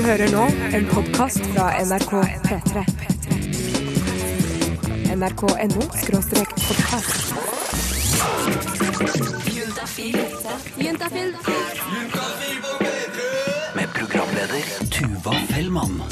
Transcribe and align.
hører 0.00 0.30
nå 0.32 0.44
en 0.76 0.86
podkast 0.88 1.42
fra 1.52 1.66
NRK 1.84 2.12
P3. 2.46 2.84
NRK.no 5.12 5.82
skråstrek 6.00 6.54
podkast. 6.56 7.34
Med 13.74 13.88
programleder 13.98 14.64
Tuva 14.90 15.36
Fellmann. 15.52 16.02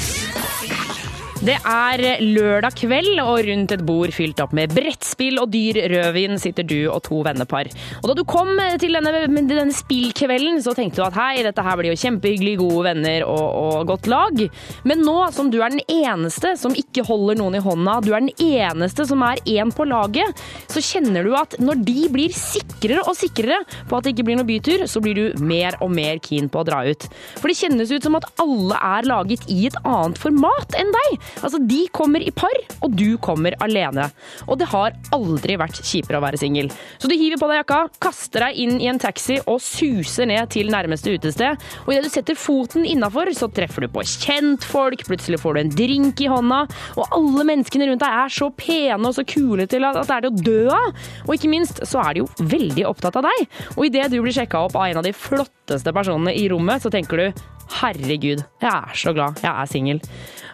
Det 1.41 1.55
er 1.57 2.01
lørdag 2.21 2.75
kveld, 2.77 3.15
og 3.17 3.39
rundt 3.47 3.71
et 3.73 3.81
bord 3.81 4.11
fylt 4.13 4.37
opp 4.43 4.51
med 4.53 4.75
brettspill 4.77 5.39
og 5.41 5.49
dyr 5.49 5.79
rødvin 5.89 6.37
sitter 6.37 6.67
du 6.69 6.83
og 6.83 6.99
to 7.07 7.23
vennepar. 7.25 7.65
Og 8.03 8.11
da 8.11 8.15
du 8.19 8.21
kom 8.29 8.51
til 8.77 8.93
denne, 8.93 9.23
denne 9.25 9.73
spillkvelden, 9.73 10.59
så 10.61 10.75
tenkte 10.77 11.01
du 11.01 11.05
at 11.07 11.17
hei, 11.17 11.41
dette 11.41 11.63
her 11.65 11.79
blir 11.79 11.89
jo 11.89 11.97
kjempehyggelig, 11.97 12.53
gode 12.59 12.83
venner 12.91 13.25
og, 13.25 13.47
og 13.57 13.89
godt 13.89 14.09
lag. 14.11 14.43
Men 14.85 15.01
nå 15.01 15.15
som 15.33 15.49
du 15.49 15.57
er 15.63 15.73
den 15.73 15.81
eneste 15.89 16.51
som 16.61 16.77
ikke 16.77 17.07
holder 17.09 17.41
noen 17.41 17.57
i 17.57 17.63
hånda, 17.65 17.97
du 18.05 18.11
er 18.13 18.21
den 18.21 18.37
eneste 18.37 19.07
som 19.09 19.25
er 19.25 19.41
én 19.49 19.73
på 19.73 19.89
laget, 19.89 20.45
så 20.69 20.85
kjenner 20.91 21.25
du 21.25 21.33
at 21.41 21.57
når 21.57 21.81
de 21.89 22.05
blir 22.13 22.37
sikrere 22.37 23.01
og 23.07 23.17
sikrere 23.17 23.63
på 23.89 23.97
at 23.97 24.05
det 24.05 24.13
ikke 24.13 24.27
blir 24.29 24.37
noe 24.37 24.49
bytur, 24.51 24.85
så 24.85 25.01
blir 25.01 25.17
du 25.17 25.41
mer 25.41 25.79
og 25.81 25.89
mer 25.97 26.21
keen 26.21 26.53
på 26.53 26.61
å 26.61 26.69
dra 26.69 26.85
ut. 26.85 27.09
For 27.41 27.49
det 27.49 27.57
kjennes 27.63 27.97
ut 27.97 28.05
som 28.05 28.21
at 28.21 28.29
alle 28.45 28.77
er 28.77 29.09
laget 29.09 29.49
i 29.49 29.63
et 29.71 29.81
annet 29.81 30.21
format 30.21 30.77
enn 30.77 30.93
deg. 31.01 31.29
Altså, 31.41 31.61
De 31.67 31.85
kommer 31.93 32.23
i 32.23 32.31
par, 32.35 32.53
og 32.81 32.95
du 32.97 33.17
kommer 33.23 33.55
alene. 33.63 34.09
Og 34.47 34.59
det 34.59 34.67
har 34.71 34.95
aldri 35.15 35.57
vært 35.59 35.79
kjipere 35.81 36.19
å 36.19 36.23
være 36.23 36.39
singel. 36.41 36.71
Så 36.99 37.09
du 37.09 37.15
hiver 37.15 37.39
på 37.41 37.49
deg 37.49 37.61
jakka, 37.61 37.79
kaster 38.03 38.45
deg 38.47 38.59
inn 38.63 38.79
i 38.81 38.89
en 38.91 38.99
taxi 39.01 39.39
og 39.45 39.61
suser 39.63 40.27
ned 40.29 40.51
til 40.53 40.71
nærmeste 40.73 41.15
utested. 41.15 41.61
Og 41.85 41.93
idet 41.93 42.05
du 42.07 42.11
setter 42.13 42.39
foten 42.39 42.85
innafor, 42.87 43.31
så 43.37 43.49
treffer 43.51 43.85
du 43.85 43.91
på 43.93 44.03
kjentfolk, 44.07 45.05
plutselig 45.07 45.39
får 45.41 45.57
du 45.57 45.61
en 45.63 45.73
drink 45.81 46.21
i 46.25 46.29
hånda, 46.31 46.63
og 46.97 47.15
alle 47.17 47.47
menneskene 47.47 47.87
rundt 47.89 48.03
deg 48.03 48.19
er 48.25 48.33
så 48.33 48.49
pene 48.55 49.07
og 49.07 49.15
så 49.17 49.25
kule 49.27 49.67
til 49.69 49.85
at 49.87 50.01
det 50.01 50.17
er 50.17 50.25
det 50.25 50.31
å 50.31 50.43
dø 50.49 50.59
av. 50.73 51.07
Og 51.27 51.35
ikke 51.37 51.51
minst 51.51 51.83
så 51.87 52.01
er 52.03 52.15
de 52.17 52.23
jo 52.23 52.29
veldig 52.41 52.85
opptatt 52.89 53.19
av 53.21 53.27
deg. 53.29 53.47
Og 53.77 53.87
idet 53.87 54.09
du 54.11 54.19
blir 54.21 54.35
sjekka 54.35 54.65
opp 54.67 54.77
av 54.77 54.89
en 54.89 55.01
av 55.01 55.07
de 55.07 55.15
flotteste 55.15 55.93
personene 55.95 56.35
i 56.37 56.47
rommet, 56.51 56.83
så 56.83 56.91
tenker 56.93 57.21
du 57.21 57.43
Herregud, 57.71 58.41
jeg 58.59 58.67
er 58.67 58.97
så 58.99 59.13
glad 59.15 59.37
jeg 59.39 59.47
er 59.51 59.69
singel. 59.69 59.99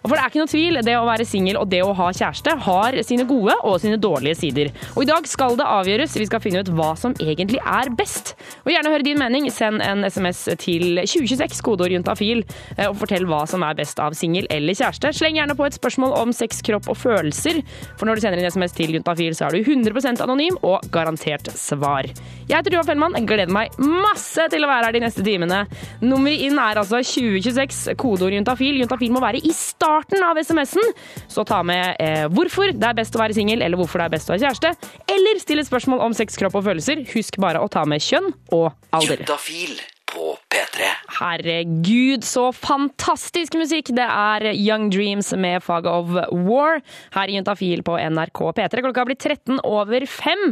For 0.04 0.14
det 0.14 0.22
er 0.22 0.30
ikke 0.30 0.44
noe 0.44 0.52
tvil, 0.52 0.67
det 0.86 0.96
å 0.98 1.06
være 1.08 1.26
singel 1.28 1.60
og 1.62 1.70
det 1.72 1.82
å 1.86 1.94
ha 1.98 2.10
kjæreste 2.16 2.56
har 2.66 2.98
sine 3.08 3.26
gode 3.30 3.56
og 3.64 3.80
sine 3.82 3.98
dårlige 4.02 4.40
sider. 4.42 4.72
Og 4.96 5.06
i 5.06 5.10
dag 5.10 5.28
skal 5.30 5.58
det 5.60 5.68
avgjøres. 5.68 6.18
Vi 6.20 6.28
skal 6.30 6.44
finne 6.44 6.64
ut 6.64 6.72
hva 6.76 6.94
som 7.00 7.16
egentlig 7.22 7.62
er 7.64 7.92
best. 7.98 8.36
Og 8.66 8.72
gjerne 8.74 8.92
høre 8.94 9.06
din 9.08 9.20
mening. 9.20 9.48
Send 9.54 9.82
en 9.82 10.04
SMS 10.08 10.44
til 10.60 11.00
2026, 11.02 11.62
kodeord 11.66 11.96
juntafil, 11.96 12.44
og 12.88 12.98
fortell 13.00 13.26
hva 13.30 13.44
som 13.50 13.64
er 13.66 13.78
best 13.78 14.00
av 14.04 14.16
singel 14.18 14.48
eller 14.54 14.78
kjæreste. 14.78 15.14
Sleng 15.16 15.40
gjerne 15.40 15.56
på 15.58 15.66
et 15.68 15.78
spørsmål 15.78 16.16
om 16.20 16.34
sex, 16.36 16.62
kropp 16.66 16.90
og 16.92 17.00
følelser, 17.00 17.62
for 17.98 18.10
når 18.10 18.18
du 18.18 18.26
sender 18.26 18.42
inn 18.42 18.52
SMS 18.52 18.76
til 18.78 18.98
juntafil, 18.98 19.36
så 19.38 19.48
er 19.48 19.58
du 19.58 19.72
100% 19.72 20.24
anonym 20.26 20.60
og 20.68 20.86
garantert 20.94 21.50
svar. 21.58 22.10
Jeg 22.48 22.56
heter 22.56 22.78
Joa 22.78 22.86
Fellmann. 22.88 23.18
Gleder 23.28 23.52
meg 23.52 23.74
masse 23.80 24.46
til 24.52 24.64
å 24.64 24.70
være 24.70 24.90
her 24.90 24.96
de 24.96 25.04
neste 25.04 25.24
timene. 25.26 25.64
Nummeret 26.04 26.46
inn 26.48 26.60
er 26.62 26.80
altså 26.80 27.02
2026, 27.04 27.98
kodeord 28.00 28.38
juntafil. 28.38 28.80
Juntafil 28.82 29.12
må 29.16 29.24
være 29.24 29.42
i 29.44 29.54
starten 29.56 30.24
av 30.24 30.38
SMS-en, 30.58 30.94
så 31.28 31.46
ta 31.48 31.62
med 31.66 32.00
eh, 32.04 32.26
hvorfor 32.34 32.74
det 32.74 32.90
er 32.90 32.98
best 32.98 33.16
å 33.16 33.22
være 33.22 33.38
singel, 33.38 33.62
eller 33.62 33.80
hvorfor 33.80 34.02
det 34.02 34.10
er 34.10 34.16
best 34.18 34.32
å 34.32 34.36
ha 34.36 34.42
kjæreste, 34.42 34.74
eller 35.18 35.44
still 35.44 35.62
et 35.62 35.70
spørsmål 35.70 36.08
om 36.08 36.18
sex, 36.18 36.40
kropp 36.40 36.58
og 36.58 36.66
følelser. 36.70 37.06
Husk 37.14 37.38
bare 37.42 37.62
å 37.62 37.70
ta 37.72 37.86
med 37.90 38.04
kjønn 38.04 38.34
og 38.56 38.72
alder. 38.96 39.22
Juntafil 39.22 39.78
på 40.08 40.32
P3. 40.50 40.88
Herregud, 41.18 42.24
så 42.24 42.48
fantastisk 42.56 43.58
musikk! 43.60 43.92
Det 43.96 44.06
er 44.08 44.48
Young 44.54 44.88
Dreams 44.94 45.34
med 45.36 45.64
Fag 45.66 45.88
of 45.92 46.14
War 46.48 46.80
her 47.16 47.32
i 47.32 47.36
Juntafil 47.36 47.84
på 47.86 47.98
NRK 48.00 48.42
P3. 48.58 48.84
Klokka 48.86 49.06
blitt 49.10 49.26
13 49.26 49.60
over 49.68 50.08
5. 50.08 50.46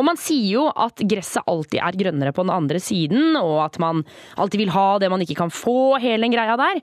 Og 0.00 0.06
man 0.08 0.20
sier 0.20 0.48
jo 0.56 0.68
at 0.70 1.04
gresset 1.04 1.44
alltid 1.50 1.82
er 1.84 1.98
grønnere 2.04 2.32
på 2.34 2.46
den 2.46 2.54
andre 2.54 2.80
siden, 2.82 3.36
og 3.40 3.58
at 3.66 3.76
man 3.82 4.04
alltid 4.40 4.64
vil 4.64 4.72
ha 4.74 4.86
det 5.02 5.12
man 5.12 5.24
ikke 5.24 5.42
kan 5.44 5.52
få, 5.52 5.98
hele 6.02 6.24
den 6.24 6.34
greia 6.34 6.56
der. 6.60 6.80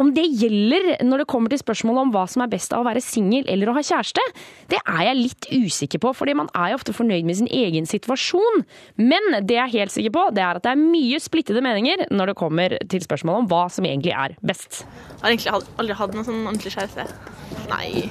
Om 0.00 0.08
det 0.16 0.24
gjelder 0.34 0.96
når 1.06 1.22
det 1.22 1.26
kommer 1.30 1.52
til 1.52 1.60
spørsmålet 1.60 2.02
om 2.02 2.12
hva 2.14 2.24
som 2.30 2.42
er 2.42 2.50
best 2.50 2.72
av 2.74 2.82
å 2.82 2.86
være 2.88 3.02
singel 3.04 3.44
eller 3.50 3.70
å 3.70 3.76
ha 3.76 3.82
kjæreste, 3.86 4.24
det 4.72 4.80
er 4.80 5.04
jeg 5.06 5.18
litt 5.20 5.46
usikker 5.52 6.02
på, 6.02 6.10
fordi 6.18 6.34
man 6.40 6.50
er 6.58 6.72
jo 6.72 6.80
ofte 6.80 6.94
fornøyd 6.96 7.28
med 7.28 7.38
sin 7.38 7.50
egen 7.54 7.86
situasjon. 7.86 8.64
Men 8.98 9.38
det 9.46 9.60
jeg 9.60 9.62
er 9.68 9.76
helt 9.76 9.94
sikker 9.94 10.14
på, 10.16 10.24
det 10.34 10.42
er 10.42 10.58
at 10.58 10.66
det 10.66 10.72
er 10.74 10.82
mye 10.82 11.20
splittede 11.22 11.62
meninger 11.62 12.08
når 12.10 12.32
det 12.32 12.38
kommer 12.40 12.74
til 12.90 13.04
spørsmålet 13.06 13.44
om 13.44 13.52
hva 13.52 13.62
som 13.70 13.86
egentlig 13.86 14.16
er 14.16 14.34
best. 14.42 14.82
Jeg 14.82 15.22
har 15.22 15.36
egentlig 15.36 15.54
aldri 15.54 16.00
hatt 16.02 16.18
noen 16.18 16.28
sånn 16.32 16.42
ordentlig 16.42 16.74
kjæreste. 16.74 17.06
Nei. 17.70 18.10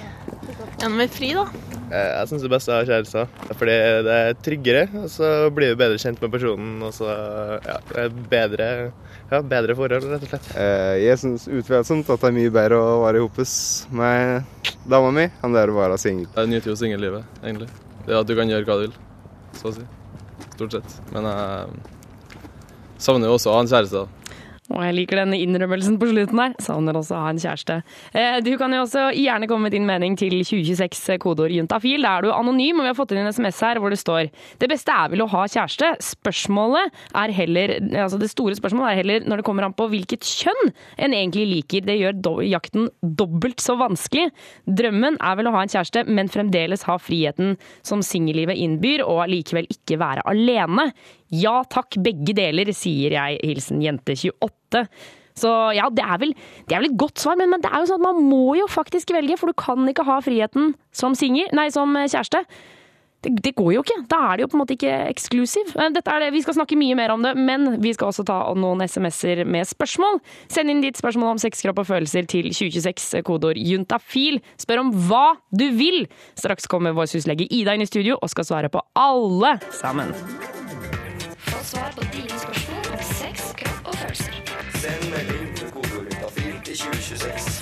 Gjennom 0.80 1.02
et 1.04 1.12
fri, 1.16 1.30
da. 1.36 1.44
Eh, 1.90 2.10
Jeg 2.20 2.30
syns 2.30 2.44
det 2.46 2.52
beste 2.52 2.72
er 2.76 2.88
kjærester. 2.88 3.28
Fordi 3.60 3.76
det 4.06 4.16
er 4.16 4.38
tryggere, 4.46 4.84
og 5.02 5.08
så 5.12 5.30
blir 5.56 5.74
du 5.74 5.80
bedre 5.80 6.00
kjent 6.02 6.22
med 6.24 6.32
personen. 6.34 6.76
Og 6.86 6.94
så 6.96 7.08
ja, 7.66 7.78
det 7.90 8.04
er 8.06 8.18
bedre, 8.34 8.68
ja, 9.32 9.42
bedre 9.42 9.76
forhold, 9.80 10.08
rett 10.12 10.26
og 10.28 10.32
slett. 10.34 10.50
Eh, 10.56 10.96
Jeg 11.06 11.20
syns 11.24 11.48
utvilsomt 11.48 12.10
at 12.10 12.22
det 12.26 12.32
er 12.32 12.38
mye 12.40 12.54
bedre 12.56 12.80
å 12.80 13.00
være 13.06 13.24
sammen 13.46 14.00
med 14.00 14.66
dama 14.90 15.12
mi 15.14 15.28
enn 15.30 15.54
det 15.54 15.62
er 15.64 15.70
å 15.74 15.78
være 15.80 15.98
singel. 16.02 16.28
Jeg 16.36 16.52
nyter 16.54 16.72
jo 16.74 16.76
singellivet, 16.80 17.24
egentlig. 17.44 17.70
Det 18.08 18.16
at 18.18 18.28
du 18.28 18.36
kan 18.36 18.50
gjøre 18.50 18.66
hva 18.66 18.80
du 18.80 18.86
vil, 18.88 18.96
så 19.60 19.70
å 19.70 19.76
si. 19.76 19.86
Stort 20.56 20.72
sett. 20.78 20.96
Men 21.14 21.24
jeg 21.30 21.68
savner 23.00 23.30
jo 23.30 23.36
også 23.38 23.52
å 23.52 23.58
ha 23.60 23.62
en 23.66 23.70
kjæreste. 23.72 24.08
Og 24.70 24.84
jeg 24.86 24.96
liker 25.00 25.18
denne 25.24 25.38
innrømmelsen 25.42 25.96
på 25.98 26.12
slutten 26.12 26.40
her. 26.42 26.54
Savner 26.62 26.98
også 27.00 27.16
å 27.18 27.22
ha 27.24 27.30
en 27.34 27.42
kjæreste. 27.42 27.80
Eh, 28.14 28.40
Du 28.46 28.52
kan 28.58 28.72
jo 28.74 28.84
også 28.84 29.08
gjerne 29.18 29.48
komme 29.50 29.68
med 29.68 29.74
din 29.74 29.88
mening 29.88 30.16
til 30.18 30.36
2026 30.46 31.18
kodeord 31.24 31.54
juntafil. 31.56 32.06
Da 32.06 32.18
er 32.18 32.22
du 32.28 32.30
anonym, 32.34 32.78
og 32.78 32.86
vi 32.86 32.92
har 32.92 32.98
fått 32.98 33.14
inn 33.16 33.24
en 33.24 33.32
SMS 33.34 33.60
her 33.66 33.80
hvor 33.82 33.90
det 33.90 34.00
står 34.00 34.30
Det 34.62 34.70
beste 34.70 34.94
er 34.94 35.10
vel 35.10 35.24
å 35.26 35.30
ha 35.32 35.46
kjæreste. 35.50 35.96
Spørsmålet 36.06 36.94
er 37.18 37.34
heller 37.34 37.76
Altså 38.06 38.20
det 38.22 38.30
store 38.30 38.56
spørsmålet 38.58 38.92
er 38.92 39.02
heller 39.02 39.26
når 39.28 39.42
det 39.42 39.46
kommer 39.48 39.66
an 39.66 39.74
på 39.74 39.90
hvilket 39.90 40.22
kjønn 40.28 40.72
en 40.98 41.14
egentlig 41.18 41.48
liker. 41.50 41.86
Det 41.90 41.98
gjør 42.00 42.22
do 42.22 42.36
jakten 42.46 42.90
dobbelt 43.02 43.60
så 43.64 43.76
vanskelig. 43.80 44.30
Drømmen 44.70 45.18
er 45.20 45.40
vel 45.40 45.50
å 45.50 45.56
ha 45.56 45.64
en 45.66 45.72
kjæreste, 45.72 46.06
men 46.08 46.30
fremdeles 46.30 46.86
ha 46.88 46.98
friheten 47.02 47.58
som 47.82 48.04
singellivet 48.06 48.58
innbyr, 48.60 49.04
og 49.06 49.26
likevel 49.32 49.68
ikke 49.72 49.98
være 50.02 50.26
alene. 50.30 50.92
Ja 51.34 51.60
takk, 51.70 52.00
begge 52.04 52.36
deler, 52.38 52.72
sier 52.76 53.16
jeg, 53.18 53.40
hilsen 53.46 53.84
jente28. 53.84 54.86
Så 55.40 55.52
ja, 55.78 55.86
det 55.94 56.04
er, 56.04 56.18
vel, 56.22 56.34
det 56.68 56.76
er 56.76 56.84
vel 56.84 56.92
et 56.92 57.00
godt 57.00 57.22
svar, 57.22 57.38
men, 57.40 57.52
men 57.54 57.64
det 57.64 57.72
er 57.72 57.84
jo 57.84 57.92
sånn 57.92 58.02
at 58.02 58.10
man 58.10 58.26
må 58.28 58.58
jo 58.60 58.68
faktisk 58.72 59.14
velge, 59.16 59.38
for 59.40 59.52
du 59.52 59.58
kan 59.58 59.88
ikke 59.88 60.08
ha 60.08 60.20
friheten 60.26 60.74
som 60.96 61.16
singel, 61.18 61.48
nei, 61.56 61.70
som 61.74 61.96
kjæreste. 61.96 62.44
Det, 63.20 63.34
det 63.44 63.52
går 63.58 63.74
jo 63.74 63.82
ikke. 63.84 63.98
Da 64.08 64.20
er 64.30 64.38
det 64.40 64.46
jo 64.46 64.50
på 64.52 64.56
en 64.56 64.62
måte 64.62 64.76
ikke 64.78 64.94
eksklusiv. 65.10 65.74
Vi 65.76 66.44
skal 66.44 66.56
snakke 66.56 66.78
mye 66.80 66.96
mer 66.96 67.12
om 67.12 67.26
det, 67.26 67.34
men 67.36 67.82
vi 67.84 67.92
skal 67.96 68.14
også 68.14 68.24
ta 68.28 68.38
noen 68.56 68.84
SMS-er 68.86 69.44
med 69.44 69.68
spørsmål. 69.68 70.22
Send 70.52 70.72
inn 70.72 70.84
ditt 70.86 71.00
spørsmål 71.00 71.36
om 71.36 71.42
sex, 71.42 71.66
og 71.68 71.84
følelser 71.84 72.30
til 72.32 72.48
2026, 72.54 73.20
kodeord 73.28 73.60
juntafil. 73.60 74.40
Spør 74.60 74.86
om 74.86 74.94
hva 75.10 75.26
du 75.52 75.68
vil. 75.76 76.06
Straks 76.40 76.70
kommer 76.72 76.96
vår 76.96 77.12
syslege 77.12 77.50
Ida 77.52 77.76
inn 77.76 77.84
i 77.84 77.92
studio 77.92 78.16
og 78.22 78.32
skal 78.32 78.48
svare 78.48 78.72
på 78.72 78.84
alle 78.96 79.58
sammen. 79.82 80.16
Få 82.00 82.29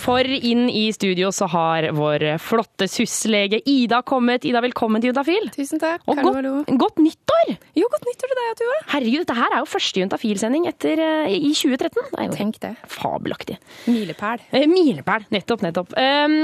For 0.08 0.24
inn 0.24 0.70
i 0.72 0.86
studio 0.96 1.34
så 1.36 1.50
har 1.52 1.90
vår 1.92 2.24
flotte 2.40 2.86
syslege 2.88 3.58
Ida 3.68 3.98
kommet. 4.08 4.46
Ida, 4.48 4.62
velkommen 4.64 5.04
til 5.04 5.12
Juntafil. 5.12 5.50
Tusen 5.52 5.82
takk. 5.82 6.06
Og 6.08 6.22
godt, 6.24 6.70
godt 6.80 7.02
nyttår! 7.04 7.50
Jo, 7.76 7.90
godt 7.92 8.06
nyttår 8.08 8.32
til 8.32 8.40
deg 8.40 8.52
og 8.54 8.60
Tuva. 8.62 8.78
Herregud, 8.94 9.26
dette 9.26 9.36
her 9.36 9.56
er 9.58 9.60
jo 9.60 9.68
første 9.68 10.00
Juntafil-sending 10.00 10.70
eh, 10.72 11.34
i 11.36 11.52
2013. 11.52 12.08
Det 12.16 12.28
Tenk 12.38 12.60
det. 12.64 12.72
fabelaktig. 12.88 13.58
Milepæl. 13.92 14.46
Eh, 14.56 14.64
Milepæl. 14.72 15.26
Nettopp, 15.36 15.66
nettopp. 15.68 15.92
Um, 16.00 16.38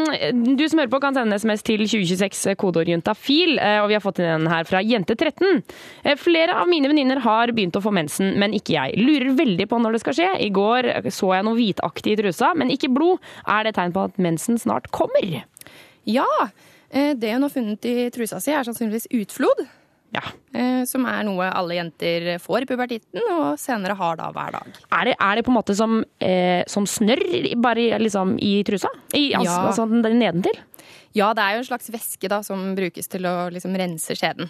du 0.59 0.65
som 0.67 0.83
hører 0.83 0.91
på, 0.91 0.99
kan 1.05 1.15
sende 1.15 1.39
SMS 1.39 1.63
til 1.63 1.85
2026, 1.87 2.43
eh, 2.51 2.59
kodeord 2.59 2.91
juntafil. 2.91 3.55
eh, 3.63 3.79
Og 3.85 3.87
vi 3.93 3.97
har 3.97 4.03
fått 4.03 4.19
inn 4.19 4.27
en 4.41 4.51
her 4.51 4.67
fra 4.67 4.83
Jente13. 4.83 5.63
Eh, 6.03 6.19
Flere 6.19 6.59
av 6.59 6.67
mine 6.67 6.91
venninner 6.91 7.23
har 7.23 7.55
begynt 7.55 7.79
å 7.79 7.83
få 7.87 7.95
mensen, 7.95 8.35
men 8.43 8.51
ikke 8.59 8.75
jeg. 8.75 8.99
Lurer 8.99 9.31
veldig 9.39 9.69
på 9.71 9.79
når 9.79 9.95
det 9.95 10.03
skal 10.03 10.19
skje. 10.19 10.29
I 10.49 10.51
går 10.51 10.91
så 11.15 11.31
jeg 11.37 11.47
noe 11.47 11.55
hvitaktig 11.55 12.17
i 12.17 12.21
trusa, 12.25 12.51
men 12.59 12.75
ikke 12.75 12.91
blod. 12.91 13.23
Er 13.53 13.67
det 13.69 13.75
tegn 13.77 13.93
på 13.95 14.03
at 14.09 14.17
mensen 14.21 14.57
snart 14.61 14.89
kommer? 14.95 15.43
Ja, 16.09 16.25
eh, 16.89 17.13
det 17.15 17.33
hun 17.35 17.45
har 17.45 17.53
funnet 17.53 17.85
i 17.89 18.09
trusa 18.13 18.41
si 18.43 18.51
er 18.55 18.65
sannsynligvis 18.67 19.07
utflod. 19.13 19.65
Ja. 20.13 20.21
eh, 20.53 20.83
Som 20.85 21.07
er 21.09 21.23
noe 21.25 21.47
alle 21.49 21.73
jenter 21.79 22.35
får 22.41 22.65
i 22.65 22.67
puberteten, 22.69 23.21
og 23.33 23.55
senere 23.57 23.95
har 23.97 24.19
da 24.19 24.27
hver 24.35 24.51
dag. 24.59 24.67
Er 24.93 25.05
det, 25.09 25.15
er 25.19 25.35
det 25.39 25.45
på 25.47 25.49
en 25.53 25.57
måte 25.57 25.73
som, 25.75 26.03
eh, 26.21 26.61
som 26.69 26.85
snørr, 26.85 27.55
bare 27.61 27.97
liksom 27.99 28.35
i 28.37 28.59
trusa? 28.67 28.91
I, 29.13 29.31
altså, 29.33 29.55
Ja. 29.55 29.67
altså 29.71 29.87
nedentil? 30.13 30.59
Ja, 31.15 31.31
det 31.33 31.41
er 31.43 31.55
jo 31.55 31.63
en 31.63 31.69
slags 31.71 31.89
væske 31.93 32.29
da, 32.29 32.41
som 32.45 32.75
brukes 32.75 33.07
til 33.09 33.25
å 33.25 33.49
liksom 33.53 33.73
rense 33.77 34.13
skjeden. 34.17 34.49